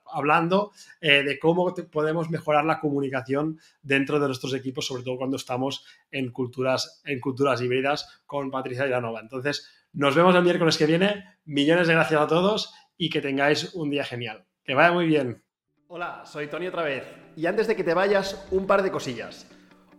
hablando 0.06 0.72
eh, 1.02 1.24
de 1.24 1.40
cómo 1.40 1.74
podemos 1.92 2.30
mejorar 2.30 2.64
la 2.64 2.80
comunicación 2.80 3.60
dentro 3.82 4.20
de 4.20 4.28
nuestros 4.28 4.54
equipos, 4.54 4.86
sobre 4.86 5.02
todo 5.02 5.18
cuando 5.18 5.38
estamos 5.38 5.84
en 6.12 6.32
culturas, 6.32 7.02
en 7.06 7.20
culturas 7.20 7.60
híbridas 7.60 8.22
con 8.28 8.52
Patricia 8.52 8.86
Ilanova. 8.86 9.22
Entonces, 9.22 9.68
nos 9.92 10.14
vemos 10.14 10.36
el 10.36 10.44
miércoles 10.44 10.78
que 10.78 10.86
viene. 10.86 11.26
Millones 11.46 11.88
de 11.88 11.96
gracias 11.96 12.22
a 12.22 12.28
todos 12.28 12.72
y 12.96 13.10
que 13.10 13.20
tengáis 13.20 13.74
un 13.74 13.90
día 13.90 14.04
genial. 14.04 14.46
Que 14.64 14.76
vaya 14.76 14.92
muy 14.92 15.08
bien. 15.08 15.42
Hola, 15.88 16.22
soy 16.28 16.46
Tony 16.50 16.68
otra 16.68 16.84
vez. 16.84 17.04
Y 17.36 17.48
antes 17.48 17.66
de 17.66 17.76
que 17.76 17.84
te 17.84 17.96
vayas, 17.96 18.48
un 18.52 18.68
par 18.68 18.84
de 18.84 18.92
cosillas. 18.92 19.48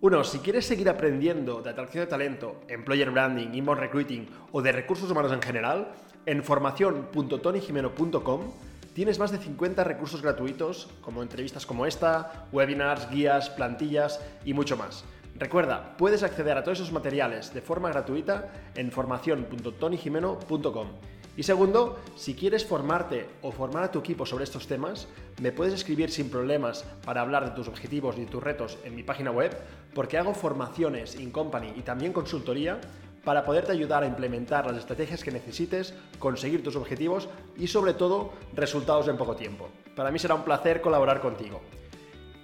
Uno, 0.05 0.21
si 0.23 0.41
quieres 0.41 0.67
seguir 0.67 0.91
aprendiendo 0.91 1.63
de 1.63 1.71
atracción 1.71 2.05
de 2.05 2.11
talento, 2.11 2.61
employer 2.69 3.11
branding, 3.11 3.55
inbound 3.55 3.81
recruiting 3.81 4.29
o 4.53 4.61
de 4.61 4.71
recursos 4.71 5.11
humanos 5.11 5.33
en 5.33 5.41
general, 5.41 5.95
en 6.27 6.45
formación.tonygimeno.com 6.45 8.53
tienes 8.93 9.19
más 9.19 9.33
de 9.33 9.39
50 9.39 9.83
recursos 9.83 10.21
gratuitos 10.21 10.91
como 11.01 11.23
entrevistas 11.23 11.65
como 11.65 11.87
esta, 11.87 12.49
webinars, 12.53 13.09
guías, 13.09 13.49
plantillas 13.49 14.21
y 14.45 14.53
mucho 14.53 14.77
más. 14.77 15.07
Recuerda, 15.37 15.97
puedes 15.97 16.23
acceder 16.23 16.59
a 16.59 16.63
todos 16.63 16.81
esos 16.81 16.93
materiales 16.93 17.55
de 17.55 17.63
forma 17.63 17.89
gratuita 17.89 18.53
en 18.75 18.93
formación.tonygimeno.com. 18.93 20.89
Y 21.37 21.43
segundo, 21.43 21.99
si 22.15 22.35
quieres 22.35 22.65
formarte 22.65 23.27
o 23.43 23.51
formar 23.51 23.83
a 23.83 23.91
tu 23.91 23.99
equipo 23.99 24.25
sobre 24.25 24.45
estos 24.45 24.69
temas, 24.69 25.09
me 25.43 25.51
puedes 25.51 25.75
escribir 25.75 26.13
sin 26.13 26.31
problemas 26.31 26.85
para 27.05 27.23
hablar 27.23 27.45
de 27.45 27.57
tus 27.57 27.67
objetivos 27.67 28.17
y 28.19 28.27
tus 28.27 28.43
retos 28.43 28.79
en 28.85 28.95
mi 28.95 29.03
página 29.03 29.33
web, 29.33 29.51
porque 29.95 30.19
hago 30.19 30.35
formaciones 30.35 31.19
in 31.19 31.31
company 31.31 31.73
y 31.77 31.83
también 31.83 32.13
consultoría 32.13 32.81
para 33.25 33.45
poderte 33.45 33.73
ayudar 33.73 34.03
a 34.03 34.07
implementar 34.07 34.67
las 34.67 34.77
estrategias 34.77 35.25
que 35.25 35.31
necesites, 35.31 35.95
conseguir 36.19 36.63
tus 36.63 36.77
objetivos 36.77 37.29
y 37.57 37.67
sobre 37.69 37.95
todo 37.95 38.33
resultados 38.55 39.09
en 39.09 39.17
poco 39.17 39.35
tiempo. 39.35 39.69
Para 39.97 40.11
mí 40.11 40.19
será 40.19 40.35
un 40.35 40.45
placer 40.45 40.81
colaborar 40.81 41.21
contigo. 41.21 41.63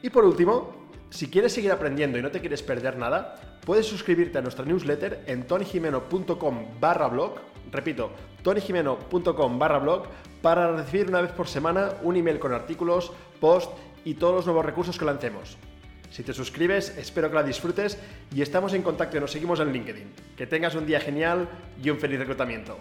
Y 0.03 0.09
por 0.09 0.25
último, 0.25 0.89
si 1.11 1.29
quieres 1.29 1.53
seguir 1.53 1.73
aprendiendo 1.73 2.19
y 2.19 2.23
no 2.23 2.31
te 2.31 2.41
quieres 2.41 2.63
perder 2.63 2.97
nada, 2.97 3.59
puedes 3.67 3.87
suscribirte 3.87 4.39
a 4.39 4.43
nuestra 4.43 4.65
newsletter 4.65 5.25
en 5.27 5.47
tonyjimeno.com 5.47 6.81
barra 6.81 7.09
blog 7.09 7.35
Repito, 7.73 8.11
tonyjimeno.com 8.43 9.59
barra 9.59 9.79
blog 9.79 10.07
para 10.43 10.73
recibir 10.73 11.09
una 11.09 11.21
vez 11.21 11.33
por 11.33 11.47
semana 11.47 11.91
un 12.03 12.17
email 12.17 12.39
con 12.39 12.53
artículos, 12.53 13.13
post 13.41 13.71
y 14.05 14.15
todos 14.15 14.35
los 14.35 14.47
nuevos 14.47 14.65
recursos 14.65 14.99
que 14.99 15.05
lancemos. 15.05 15.57
Si 16.11 16.25
te 16.25 16.33
suscribes, 16.33 16.97
espero 16.99 17.29
que 17.29 17.37
la 17.37 17.43
disfrutes 17.43 17.97
y 18.35 18.43
estamos 18.43 18.75
en 18.75 18.83
contacto 18.83 19.17
y 19.17 19.21
nos 19.21 19.31
seguimos 19.31 19.61
en 19.61 19.73
LinkedIn. 19.73 20.13
Que 20.37 20.47
tengas 20.47 20.75
un 20.75 20.87
día 20.87 21.01
genial 21.01 21.49
y 21.83 21.91
un 21.91 21.99
feliz 21.99 22.19
reclutamiento. 22.19 22.79